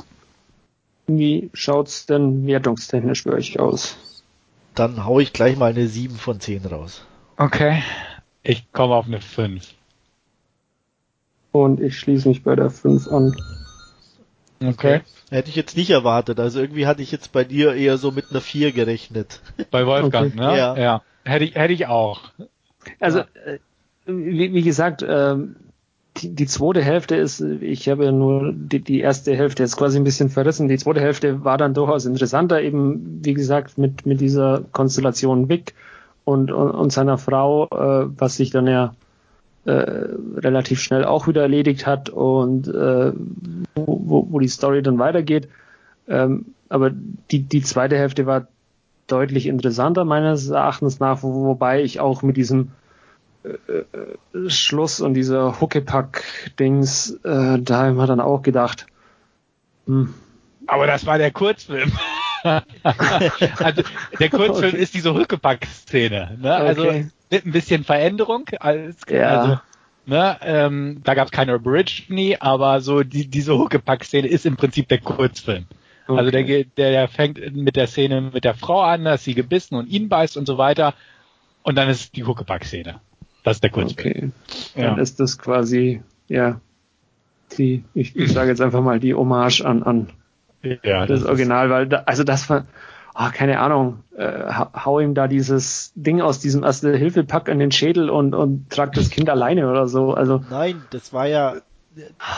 Wie 1.07 1.51
schaut's 1.53 2.07
denn 2.07 2.47
wertungstechnisch 2.47 3.25
bei 3.25 3.33
euch 3.33 3.59
aus? 3.59 3.97
Dann 4.75 5.05
hau 5.05 5.19
ich 5.19 5.33
gleich 5.33 5.57
mal 5.57 5.71
eine 5.71 5.89
7 5.89 6.17
von 6.17 6.39
10 6.39 6.67
raus. 6.67 7.05
Okay. 7.37 7.83
Ich 8.43 8.71
komme 8.73 8.95
auf 8.95 9.07
eine 9.07 9.21
5. 9.21 9.75
Und 11.53 11.81
ich 11.81 11.99
schließe 11.99 12.29
mich 12.29 12.45
bei 12.45 12.55
der 12.55 12.71
5 12.71 13.09
an. 13.09 13.35
Okay. 14.62 15.01
Hätte 15.31 15.49
ich 15.49 15.57
jetzt 15.57 15.77
nicht 15.77 15.91
erwartet. 15.91 16.39
Also 16.39 16.61
irgendwie 16.61 16.87
hatte 16.87 17.03
ich 17.03 17.11
jetzt 17.11 17.32
bei 17.32 17.45
dir 17.45 17.74
eher 17.74 17.97
so 17.97 18.11
mit 18.11 18.27
einer 18.31 18.41
4 18.41 18.73
gerechnet. 18.73 19.41
Bei 19.70 19.87
Wolfgang, 19.87 20.35
okay. 20.35 20.41
ne? 20.41 20.59
Ja. 20.59 20.77
ja. 20.77 21.03
Hätte 21.24 21.45
ich, 21.45 21.55
hätte 21.55 21.73
ich 21.73 21.87
auch. 21.87 22.20
Also, 22.99 23.20
äh, 23.20 23.59
wie, 24.07 24.53
wie 24.53 24.62
gesagt, 24.62 25.05
ähm, 25.07 25.57
die, 26.16 26.35
die 26.35 26.47
zweite 26.47 26.82
Hälfte 26.82 27.16
ist, 27.16 27.41
ich 27.41 27.89
habe 27.89 28.05
ja 28.05 28.12
nur 28.12 28.53
die, 28.53 28.81
die 28.81 29.01
erste 29.01 29.35
Hälfte 29.35 29.62
jetzt 29.62 29.77
quasi 29.77 29.99
ein 29.99 30.05
bisschen 30.05 30.28
verrissen. 30.28 30.69
Die 30.69 30.78
zweite 30.78 31.01
Hälfte 31.01 31.45
war 31.45 31.57
dann 31.57 31.74
durchaus 31.74 32.05
interessanter, 32.05 32.61
eben 32.61 33.20
wie 33.24 33.35
gesagt 33.35 33.78
mit 33.78 34.07
mit 34.07 34.20
dieser 34.20 34.62
Konstellation 34.73 35.49
Vic 35.49 35.74
und 36.24 36.51
und, 36.51 36.70
und 36.70 36.93
seiner 36.93 37.16
Frau, 37.16 37.66
äh, 37.66 38.09
was 38.19 38.37
sich 38.37 38.51
dann 38.51 38.66
ja 38.66 38.95
äh, 39.65 39.73
relativ 39.73 40.81
schnell 40.81 41.05
auch 41.05 41.28
wieder 41.28 41.43
erledigt 41.43 41.87
hat 41.87 42.09
und 42.09 42.69
äh, 42.69 43.12
wo, 43.74 44.27
wo 44.31 44.39
die 44.39 44.49
Story 44.49 44.82
dann 44.82 44.99
weitergeht. 44.99 45.49
Ähm, 46.09 46.47
aber 46.69 46.91
die, 47.31 47.43
die 47.43 47.62
zweite 47.62 47.97
Hälfte 47.97 48.27
war 48.27 48.49
deutlich 49.07 49.47
interessanter 49.47 50.05
meines 50.05 50.49
Erachtens 50.49 51.01
nach, 51.01 51.23
wo, 51.23 51.45
wobei 51.45 51.82
ich 51.82 52.01
auch 52.01 52.23
mit 52.23 52.37
diesem 52.37 52.70
äh, 53.43 54.49
Schluss 54.49 55.01
und 55.01 55.15
dieser 55.15 55.61
Huckepack-Dings, 55.61 57.20
äh, 57.24 57.59
da 57.59 57.82
haben 57.87 57.97
wir 57.97 58.07
dann 58.07 58.20
auch 58.20 58.43
gedacht, 58.43 58.87
hm. 59.87 60.15
Aber 60.66 60.87
das 60.87 61.05
war 61.07 61.19
der 61.19 61.32
Kurzfilm. 61.32 61.93
also 63.59 63.83
der 64.19 64.31
Kurzfilm 64.31 64.75
okay. 64.75 64.83
ist 64.83 64.95
diese 64.95 65.15
Huckepack-Szene. 65.15 66.39
Ne? 66.41 66.55
Also 66.55 66.83
okay. 66.83 67.09
mit 67.31 67.47
ein 67.47 67.53
bisschen 67.53 67.85
Veränderung. 67.85 68.47
Als, 68.59 69.01
ja. 69.09 69.41
Also, 69.41 69.61
ne, 70.07 70.37
ähm, 70.43 71.01
da 71.05 71.15
gab 71.15 71.27
es 71.27 71.33
keine 71.33 71.55
Aborigine, 71.55 72.41
aber 72.41 72.81
so 72.81 73.03
die, 73.03 73.27
diese 73.27 73.57
Huckepack-Szene 73.57 74.29
ist 74.29 74.47
im 74.47 74.57
Prinzip 74.57 74.89
der 74.89 74.99
Kurzfilm. 74.99 75.67
Okay. 76.07 76.19
Also 76.19 76.31
der, 76.31 76.45
der, 76.45 76.65
der 76.91 77.09
fängt 77.09 77.55
mit 77.55 77.77
der 77.77 77.87
Szene 77.87 78.21
mit 78.21 78.45
der 78.45 78.55
Frau 78.55 78.81
an, 78.81 79.05
dass 79.05 79.25
sie 79.25 79.35
gebissen 79.35 79.77
und 79.77 79.89
ihn 79.89 80.09
beißt 80.09 80.37
und 80.37 80.47
so 80.47 80.59
weiter. 80.59 80.95
Und 81.62 81.77
dann 81.77 81.89
ist 81.89 82.17
die 82.17 82.25
Huckepack-Szene. 82.25 83.01
Das 83.45 83.59
ist 83.59 83.62
der 83.62 83.71
Kurzfilm. 83.71 84.33
Okay. 84.75 84.83
Dann 84.83 84.99
ist 84.99 85.21
das 85.21 85.39
quasi, 85.39 86.03
ja, 86.29 86.61
die, 87.57 87.85
ich, 87.95 88.17
ich 88.17 88.33
sage 88.33 88.51
jetzt 88.51 88.61
einfach 88.61 88.83
mal 88.83 89.01
die 89.01 89.15
Hommage 89.15 89.62
an, 89.62 89.83
an 89.83 90.09
ja, 90.62 91.07
das, 91.07 91.20
das 91.20 91.28
Original, 91.28 91.70
weil 91.70 91.87
da, 91.87 92.03
also 92.07 92.24
das 92.24 92.49
war, 92.51 92.65
oh, 93.15 93.28
keine 93.32 93.61
Ahnung, 93.61 94.01
äh, 94.16 94.53
hau 94.53 95.01
ihm 95.01 95.15
da 95.15 95.28
dieses 95.28 95.93
Ding 95.95 96.20
aus 96.20 96.41
diesem 96.41 96.65
erste 96.65 96.97
Hilfepack 96.97 97.49
an 97.49 97.59
den 97.59 97.73
Schädel 97.73 98.11
und, 98.11 98.35
und 98.35 98.70
trag 98.70 98.93
das 98.93 99.11
Kind 99.11 99.31
alleine 99.31 99.70
oder 99.70 99.89
so. 99.89 100.15
Also 100.15 100.43
Nein, 100.51 100.82
das 100.91 101.12
war 101.12 101.27
ja 101.27 101.57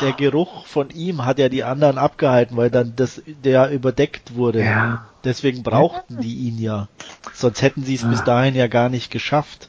der 0.01 0.13
Geruch 0.13 0.67
von 0.67 0.89
ihm 0.91 1.27
hat 1.27 1.39
ja 1.39 1.49
die 1.49 1.63
anderen 1.63 1.99
abgehalten, 1.99 2.57
weil 2.57 2.71
dann 2.71 2.95
das 2.97 3.23
der 3.27 3.71
überdeckt 3.71 4.35
wurde. 4.35 4.65
Ja. 4.65 5.05
Deswegen 5.25 5.63
brauchten 5.63 6.21
die 6.21 6.35
ihn 6.35 6.59
ja. 6.59 6.89
Sonst 7.33 7.63
hätten 7.63 7.83
sie 7.83 7.95
es 7.95 8.03
bis 8.03 8.25
dahin 8.25 8.55
ja 8.55 8.67
gar 8.67 8.89
nicht 8.89 9.11
geschafft. 9.11 9.69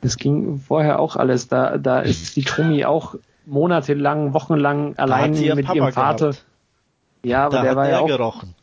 Das 0.00 0.16
ging 0.16 0.58
vorher 0.58 0.98
auch 0.98 1.16
alles. 1.16 1.48
Da, 1.48 1.76
da 1.76 2.00
ist 2.00 2.34
die 2.36 2.42
Tommy 2.42 2.84
auch 2.86 3.16
monatelang, 3.44 4.32
wochenlang 4.32 4.96
allein 4.96 5.32
mit 5.32 5.66
Papa 5.66 5.74
ihrem 5.74 5.92
Vater. 5.92 6.30
Gehabt. 6.30 6.44
Ja, 7.22 7.46
aber 7.46 7.56
da 7.56 7.62
der 7.62 7.76
war 7.76 7.88
ja 7.88 8.00
auch 8.00 8.06
gerochen. 8.06 8.54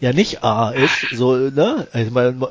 Ja, 0.00 0.12
nicht 0.12 0.42
A 0.42 0.70
ist 0.70 1.08
so, 1.12 1.36
ne? 1.36 1.86
Also, 1.92 2.10
man, 2.10 2.44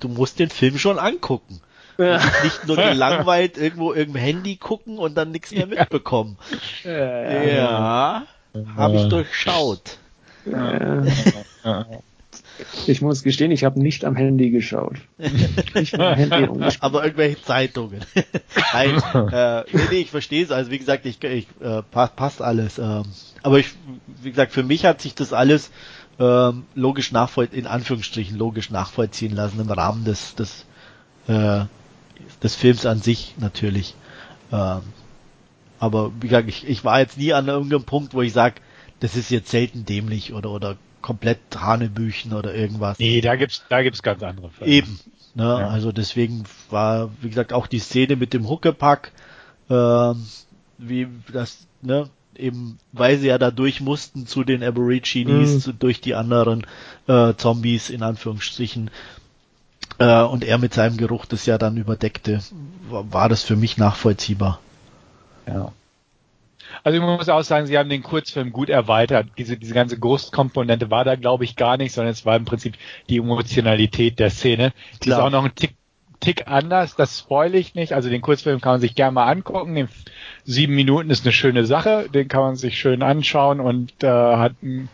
du 0.00 0.08
musst 0.08 0.38
den 0.38 0.50
Film 0.50 0.78
schon 0.78 0.98
angucken. 0.98 1.60
Ja. 1.96 2.20
Nicht 2.42 2.66
nur 2.66 2.76
gelangweilt 2.76 3.56
irgendwo 3.56 3.92
irgendein 3.92 4.22
Handy 4.22 4.56
gucken 4.56 4.98
und 4.98 5.16
dann 5.16 5.30
nichts 5.30 5.52
mehr 5.52 5.66
mitbekommen. 5.66 6.38
Ja, 6.84 6.92
ja, 6.92 7.42
ja 7.42 8.26
habe 8.76 8.96
ich 8.96 9.08
durchschaut. 9.08 9.98
Ja. 10.44 11.86
Ich 12.86 13.02
muss 13.02 13.22
gestehen, 13.22 13.50
ich 13.50 13.64
habe 13.64 13.80
nicht 13.80 14.04
am 14.04 14.16
Handy 14.16 14.50
geschaut. 14.50 14.96
Ich 15.74 15.92
Handy 15.92 16.48
Aber 16.80 17.04
irgendwelche 17.04 17.42
Zeitungen. 17.42 18.00
Nein, 18.72 19.02
äh, 19.32 19.64
nee, 19.72 19.82
nee, 19.90 19.96
ich 20.00 20.10
verstehe 20.10 20.44
es. 20.44 20.50
Also 20.50 20.70
wie 20.70 20.78
gesagt, 20.78 21.06
ich, 21.06 21.22
ich 21.22 21.46
äh, 21.60 21.82
passt, 21.90 22.16
passt 22.16 22.42
alles. 22.42 22.78
Ähm, 22.78 23.04
aber 23.42 23.58
ich, 23.58 23.68
wie 24.22 24.30
gesagt, 24.30 24.52
für 24.52 24.62
mich 24.62 24.84
hat 24.84 25.00
sich 25.00 25.14
das 25.14 25.32
alles 25.32 25.70
ähm, 26.18 26.64
logisch 26.74 27.12
nachvollziehen, 27.12 27.60
in 27.60 27.66
Anführungsstrichen 27.66 28.36
logisch 28.36 28.70
nachvollziehen 28.70 29.34
lassen 29.34 29.60
im 29.60 29.70
Rahmen 29.70 30.04
des, 30.04 30.34
des, 30.34 30.64
äh, 31.28 31.64
des 32.42 32.54
Films 32.54 32.86
an 32.86 33.00
sich 33.00 33.34
natürlich. 33.38 33.94
Ähm, 34.52 34.80
aber 35.78 36.10
wie 36.20 36.28
gesagt, 36.28 36.48
ich, 36.48 36.66
ich 36.66 36.84
war 36.84 36.98
jetzt 37.00 37.18
nie 37.18 37.32
an 37.32 37.46
irgendeinem 37.46 37.84
Punkt, 37.84 38.14
wo 38.14 38.22
ich 38.22 38.32
sage, 38.32 38.56
das 39.00 39.14
ist 39.14 39.30
jetzt 39.30 39.50
selten 39.50 39.84
dämlich 39.84 40.32
oder 40.32 40.50
oder 40.50 40.76
komplett 41.02 41.38
Hanebüchen 41.56 42.32
oder 42.32 42.54
irgendwas. 42.54 42.98
Nee, 42.98 43.20
da 43.20 43.36
gibt's, 43.36 43.64
da 43.68 43.82
gibt's 43.82 44.02
ganz 44.02 44.22
andere 44.22 44.50
Fälle. 44.50 44.70
Eben. 44.70 44.98
Ne? 45.34 45.44
Ja. 45.44 45.68
Also 45.68 45.92
deswegen 45.92 46.44
war, 46.70 47.10
wie 47.20 47.28
gesagt, 47.28 47.52
auch 47.52 47.66
die 47.66 47.78
Szene 47.78 48.16
mit 48.16 48.32
dem 48.32 48.48
Huckepack, 48.48 49.12
äh, 49.68 50.14
wie 50.78 51.08
das, 51.32 51.66
ne, 51.82 52.08
eben, 52.34 52.78
weil 52.92 53.18
sie 53.18 53.28
ja 53.28 53.38
da 53.38 53.50
durch 53.50 53.80
mussten 53.80 54.26
zu 54.26 54.44
den 54.44 54.62
Aborigines, 54.62 55.66
mhm. 55.66 55.78
durch 55.78 56.00
die 56.00 56.14
anderen 56.14 56.66
äh, 57.06 57.34
Zombies 57.34 57.90
in 57.90 58.02
Anführungsstrichen, 58.02 58.90
äh, 59.98 60.22
und 60.22 60.44
er 60.44 60.58
mit 60.58 60.74
seinem 60.74 60.96
Geruch 60.96 61.26
das 61.26 61.46
ja 61.46 61.58
dann 61.58 61.76
überdeckte, 61.76 62.40
war, 62.88 63.12
war 63.12 63.28
das 63.28 63.42
für 63.42 63.56
mich 63.56 63.76
nachvollziehbar. 63.76 64.60
Ja. 65.46 65.72
Also 66.84 66.98
ich 66.98 67.04
muss 67.04 67.28
auch 67.28 67.42
sagen, 67.42 67.66
sie 67.66 67.78
haben 67.78 67.88
den 67.88 68.02
Kurzfilm 68.02 68.52
gut 68.52 68.68
erweitert. 68.70 69.28
Diese, 69.38 69.56
diese 69.56 69.74
ganze 69.74 69.98
Ghost-Komponente 69.98 70.90
war 70.90 71.04
da, 71.04 71.16
glaube 71.16 71.44
ich, 71.44 71.56
gar 71.56 71.76
nicht, 71.76 71.92
sondern 71.92 72.12
es 72.12 72.26
war 72.26 72.36
im 72.36 72.44
Prinzip 72.44 72.74
die 73.08 73.18
Emotionalität 73.18 74.18
der 74.18 74.30
Szene. 74.30 74.72
Klar. 74.72 74.98
Die 75.02 75.10
ist 75.10 75.16
auch 75.18 75.30
noch 75.30 75.44
ein 75.44 75.54
Tick, 75.54 75.74
Tick 76.20 76.48
anders, 76.48 76.96
das 76.96 77.18
spoil 77.18 77.54
ich 77.54 77.74
nicht. 77.74 77.92
Also 77.92 78.08
den 78.08 78.22
Kurzfilm 78.22 78.60
kann 78.60 78.74
man 78.74 78.80
sich 78.80 78.94
gerne 78.94 79.12
mal 79.12 79.26
angucken. 79.26 79.74
Den 79.74 79.88
sieben 80.44 80.74
Minuten 80.74 81.10
ist 81.10 81.24
eine 81.24 81.32
schöne 81.32 81.64
Sache, 81.64 82.08
den 82.12 82.28
kann 82.28 82.40
man 82.42 82.56
sich 82.56 82.78
schön 82.78 83.02
anschauen 83.02 83.60
und 83.60 84.02
äh, 84.02 84.08
hat 84.08 84.54
ein 84.62 84.88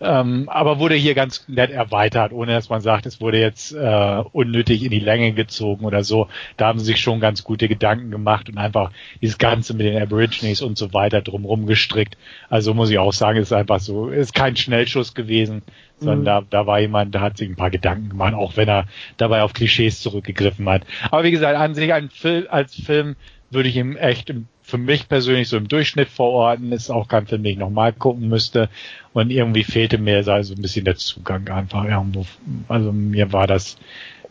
ähm, 0.00 0.48
aber 0.48 0.78
wurde 0.78 0.94
hier 0.94 1.14
ganz 1.14 1.44
nett 1.48 1.70
erweitert, 1.70 2.32
ohne 2.32 2.52
dass 2.52 2.68
man 2.68 2.80
sagt, 2.80 3.06
es 3.06 3.20
wurde 3.20 3.40
jetzt 3.40 3.72
äh, 3.72 4.22
unnötig 4.32 4.84
in 4.84 4.90
die 4.90 5.00
Länge 5.00 5.32
gezogen 5.32 5.84
oder 5.84 6.04
so. 6.04 6.28
Da 6.56 6.66
haben 6.66 6.78
sie 6.78 6.86
sich 6.86 7.00
schon 7.00 7.18
ganz 7.18 7.42
gute 7.42 7.66
Gedanken 7.66 8.10
gemacht 8.10 8.48
und 8.48 8.58
einfach 8.58 8.92
dieses 9.20 9.38
Ganze 9.38 9.74
mit 9.74 9.86
den 9.86 10.00
Aborigines 10.00 10.62
und 10.62 10.78
so 10.78 10.92
weiter 10.92 11.20
drumherum 11.20 11.66
gestrickt. 11.66 12.16
Also 12.48 12.74
muss 12.74 12.90
ich 12.90 12.98
auch 12.98 13.12
sagen, 13.12 13.40
ist 13.40 13.52
einfach 13.52 13.80
so, 13.80 14.08
ist 14.08 14.34
kein 14.34 14.54
Schnellschuss 14.54 15.14
gewesen, 15.14 15.62
sondern 15.98 16.20
mhm. 16.20 16.24
da, 16.24 16.42
da 16.48 16.66
war 16.66 16.78
jemand, 16.78 17.14
da 17.14 17.20
hat 17.20 17.36
sich 17.36 17.48
ein 17.48 17.56
paar 17.56 17.70
Gedanken 17.70 18.10
gemacht, 18.10 18.34
auch 18.34 18.56
wenn 18.56 18.68
er 18.68 18.84
dabei 19.16 19.42
auf 19.42 19.52
Klischees 19.52 20.00
zurückgegriffen 20.00 20.68
hat. 20.68 20.82
Aber 21.10 21.24
wie 21.24 21.32
gesagt, 21.32 21.56
an 21.56 21.74
sich 21.74 21.92
ein 21.92 22.10
Film, 22.10 22.46
als 22.48 22.74
Film 22.74 23.16
würde 23.50 23.68
ich 23.68 23.76
ihm 23.76 23.96
echt 23.96 24.30
im 24.30 24.46
für 24.68 24.76
mich 24.76 25.08
persönlich 25.08 25.48
so 25.48 25.56
im 25.56 25.66
Durchschnitt 25.66 26.10
verorten. 26.10 26.72
Ist 26.72 26.90
auch 26.90 27.08
kein 27.08 27.26
Film, 27.26 27.42
den 27.42 27.52
ich 27.52 27.58
nochmal 27.58 27.94
gucken 27.94 28.28
müsste. 28.28 28.68
Und 29.14 29.30
irgendwie 29.30 29.64
fehlte 29.64 29.96
mir 29.96 30.22
so 30.22 30.30
ein 30.30 30.60
bisschen 30.60 30.84
der 30.84 30.96
Zugang 30.96 31.48
einfach 31.48 31.84
irgendwo. 31.84 32.26
Also 32.68 32.92
mir 32.92 33.32
war 33.32 33.46
das 33.46 33.78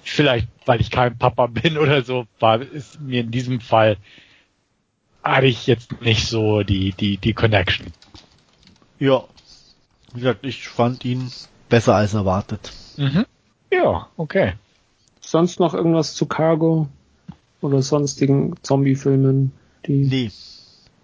vielleicht, 0.03 0.47
weil 0.67 0.79
ich 0.79 0.91
kein 0.91 1.17
Papa 1.17 1.47
bin 1.47 1.79
oder 1.79 2.03
so, 2.03 2.27
war 2.39 2.61
ist 2.61 3.01
mir 3.01 3.21
in 3.21 3.31
diesem 3.31 3.61
Fall 3.61 3.97
hatte 5.23 5.47
ich 5.47 5.65
jetzt 5.65 6.01
nicht 6.03 6.27
so 6.27 6.61
die 6.61 6.91
die 6.91 7.17
die 7.17 7.33
Connection. 7.33 7.87
Ja, 8.99 9.23
wie 10.13 10.19
gesagt, 10.19 10.45
ich 10.45 10.67
fand 10.67 11.03
ihn 11.03 11.31
besser 11.67 11.95
als 11.95 12.13
erwartet. 12.13 12.71
Mhm. 12.95 13.25
Ja, 13.71 14.07
okay. 14.17 14.53
Sonst 15.19 15.59
noch 15.59 15.73
irgendwas 15.73 16.13
zu 16.13 16.27
Cargo 16.27 16.87
oder 17.61 17.81
sonstigen 17.81 18.55
Zombie-Filmen? 18.61 19.51
Die 19.87 20.05
nee. 20.05 20.31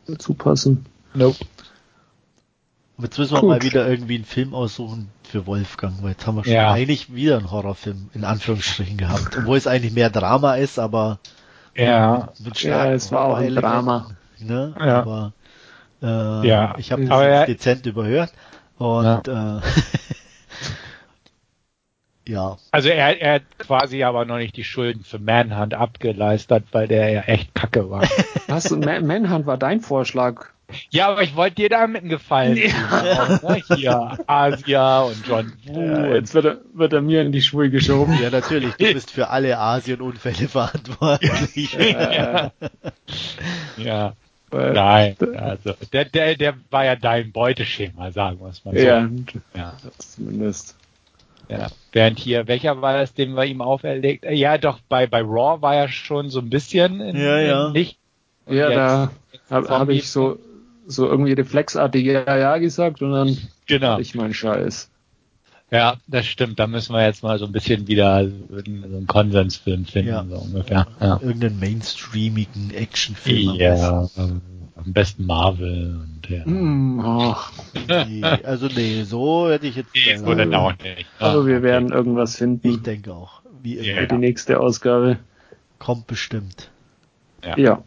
dazu 0.07 0.34
passen. 0.34 0.85
Nope. 1.14 1.38
Jetzt 2.99 3.18
müssen 3.18 3.34
wir 3.34 3.41
Gut. 3.41 3.49
mal 3.49 3.61
wieder 3.64 3.88
irgendwie 3.88 4.15
einen 4.15 4.26
Film 4.26 4.53
aussuchen 4.53 5.10
für 5.23 5.47
Wolfgang, 5.47 6.03
weil 6.03 6.11
jetzt 6.11 6.27
haben 6.27 6.35
wir 6.35 6.43
schon 6.43 6.53
ja. 6.53 6.72
eigentlich 6.72 7.14
wieder 7.14 7.38
einen 7.38 7.51
Horrorfilm 7.51 8.10
in 8.14 8.23
Anführungsstrichen 8.23 8.97
gehabt, 8.97 9.35
obwohl 9.38 9.57
es 9.57 9.68
eigentlich 9.68 9.93
mehr 9.93 10.10
Drama 10.10 10.55
ist, 10.55 10.77
aber 10.77 11.19
ja, 11.76 12.30
ja 12.55 12.91
es 12.91 13.11
war 13.11 13.26
auch 13.26 13.38
ein 13.38 13.55
Drama. 13.55 14.11
Ne? 14.39 14.76
Ja. 14.80 15.01
Aber 15.01 15.34
äh, 16.01 16.47
ja. 16.47 16.76
ich 16.77 16.91
habe 16.91 17.03
das 17.03 17.11
aber 17.11 17.45
dezent 17.45 17.85
überhört 17.85 18.31
und 18.77 19.27
ja. 19.27 19.57
äh, 19.57 19.61
ja. 22.27 22.57
Also 22.71 22.89
er, 22.89 23.21
er 23.21 23.33
hat 23.35 23.43
quasi 23.57 24.03
aber 24.03 24.25
noch 24.25 24.37
nicht 24.37 24.55
die 24.55 24.63
Schulden 24.63 25.03
für 25.03 25.19
Manhunt 25.19 25.73
abgeleistet, 25.73 26.65
weil 26.71 26.87
der 26.87 27.09
ja 27.09 27.21
echt 27.21 27.53
kacke 27.53 27.89
war. 27.89 28.07
Was? 28.47 28.69
Manhunt 28.71 29.45
war 29.45 29.57
dein 29.57 29.81
Vorschlag? 29.81 30.47
Ja, 30.89 31.09
aber 31.09 31.21
ich 31.21 31.35
wollte 31.35 31.55
dir 31.57 31.69
damit 31.69 32.01
einen 32.01 32.09
Gefallen 32.09 32.57
ja. 32.57 33.37
tun. 33.37 33.49
Ne? 33.49 33.61
Hier, 33.75 34.17
Asia 34.25 35.01
und 35.01 35.27
John 35.27 35.53
Woo. 35.65 35.81
Ja, 35.81 36.07
jetzt 36.15 36.33
wird 36.33 36.45
er, 36.45 36.57
wird 36.73 36.93
er 36.93 37.01
mir 37.01 37.21
in 37.21 37.31
die 37.31 37.41
Schuhe 37.41 37.69
geschoben. 37.69 38.17
Ja, 38.21 38.29
natürlich. 38.29 38.73
Du 38.75 38.93
bist 38.93 39.11
für 39.11 39.29
alle 39.29 39.57
Asien-Unfälle 39.59 40.47
verantwortlich. 40.47 41.73
ja. 41.79 42.51
ja. 43.77 44.13
Nein, 44.51 45.15
also 45.35 45.73
der, 45.91 46.05
der, 46.05 46.35
der 46.35 46.53
war 46.69 46.85
ja 46.85 46.95
dein 46.95 47.31
Beuteschema, 47.31 48.11
sagen 48.11 48.39
wir 48.39 48.49
es 48.49 48.63
mal 48.63 48.77
so. 48.77 48.85
Ja, 48.85 49.09
ja. 49.55 49.73
zumindest. 49.97 50.75
Ja. 51.49 51.68
Während 51.91 52.20
hier, 52.20 52.48
welcher 52.48 52.82
war 52.82 52.98
das, 52.98 53.14
den 53.14 53.36
wir 53.36 53.45
ihm 53.45 53.61
auferlegt? 53.61 54.26
Ja, 54.30 54.57
doch, 54.57 54.80
bei, 54.90 55.07
bei 55.07 55.22
Raw 55.22 55.61
war 55.61 55.76
er 55.76 55.88
schon 55.90 56.30
so 56.30 56.40
ein 56.40 56.49
bisschen 56.49 57.02
in, 57.02 57.18
ja, 57.18 57.40
ja. 57.40 57.68
In 57.68 57.74
Licht. 57.74 57.98
ja, 58.48 58.70
da 58.70 59.11
habe 59.49 59.70
hab 59.70 59.90
ich 59.90 60.10
so, 60.10 60.40
so 60.88 61.07
irgendwie 61.07 61.34
reflexartig 61.34 62.06
ja, 62.06 62.38
ja 62.38 62.57
gesagt 62.57 63.02
und 63.02 63.11
dann 63.11 63.38
genau. 63.68 63.99
ich 63.99 64.15
meinen 64.15 64.34
Scheiß. 64.34 64.90
Ja, 65.72 65.98
das 66.07 66.28
stimmt. 66.28 66.60
Da 66.60 66.68
müssen 66.68 66.94
wir 66.94 67.03
jetzt 67.03 67.24
mal 67.24 67.40
so 67.40 67.45
ein 67.45 67.52
bisschen 67.52 67.88
wieder 67.88 68.28
so 68.28 68.57
einen 68.64 69.07
Konsensfilm 69.07 69.86
finden, 69.86 70.10
ja. 70.10 70.24
so 70.24 70.36
ungefähr. 70.36 70.88
Ja. 70.99 71.20
Irgendeinen 71.20 71.60
mainstreamigen 71.60 72.72
Actionfilm. 72.72 73.56
Ja, 73.56 74.07
am 74.75 74.93
besten 74.93 75.25
Marvel 75.25 76.01
und 76.01 76.29
ja. 76.29 76.45
Mm, 76.45 76.99
ach, 76.99 77.51
nee, 77.87 78.23
also 78.43 78.67
nee, 78.67 79.03
so 79.03 79.49
hätte 79.49 79.67
ich 79.67 79.75
jetzt. 79.75 79.93
Nee, 79.93 80.17
so 80.17 80.33
dann 80.33 80.53
auch 80.53 80.73
nicht. 80.83 81.05
Also 81.19 81.45
wir 81.47 81.61
werden 81.61 81.91
irgendwas 81.91 82.37
finden. 82.37 82.67
Ich 82.67 82.81
denke 82.81 83.13
auch. 83.13 83.41
Wie 83.61 83.77
immer. 83.77 84.01
Ja. 84.01 84.05
Die 84.05 84.17
nächste 84.17 84.59
Ausgabe. 84.59 85.19
kommt 85.79 86.07
bestimmt. 86.07 86.69
Ja. 87.43 87.57
ja. 87.57 87.83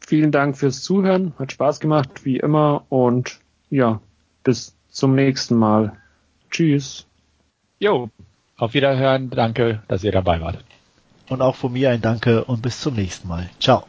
Vielen 0.00 0.30
Dank 0.30 0.56
fürs 0.56 0.82
Zuhören. 0.82 1.32
Hat 1.38 1.52
Spaß 1.52 1.80
gemacht, 1.80 2.24
wie 2.24 2.36
immer. 2.36 2.84
Und 2.90 3.40
ja, 3.70 4.00
bis 4.44 4.76
zum 4.88 5.14
nächsten 5.14 5.56
Mal. 5.56 5.96
Tschüss. 6.50 7.06
Jo, 7.80 8.08
auf 8.56 8.74
Wiederhören. 8.74 9.30
Danke, 9.30 9.82
dass 9.88 10.04
ihr 10.04 10.12
dabei 10.12 10.40
wart. 10.40 10.58
Und 11.28 11.42
auch 11.42 11.56
von 11.56 11.72
mir 11.72 11.90
ein 11.90 12.00
Danke 12.00 12.44
und 12.44 12.62
bis 12.62 12.80
zum 12.80 12.94
nächsten 12.94 13.28
Mal. 13.28 13.50
Ciao. 13.60 13.86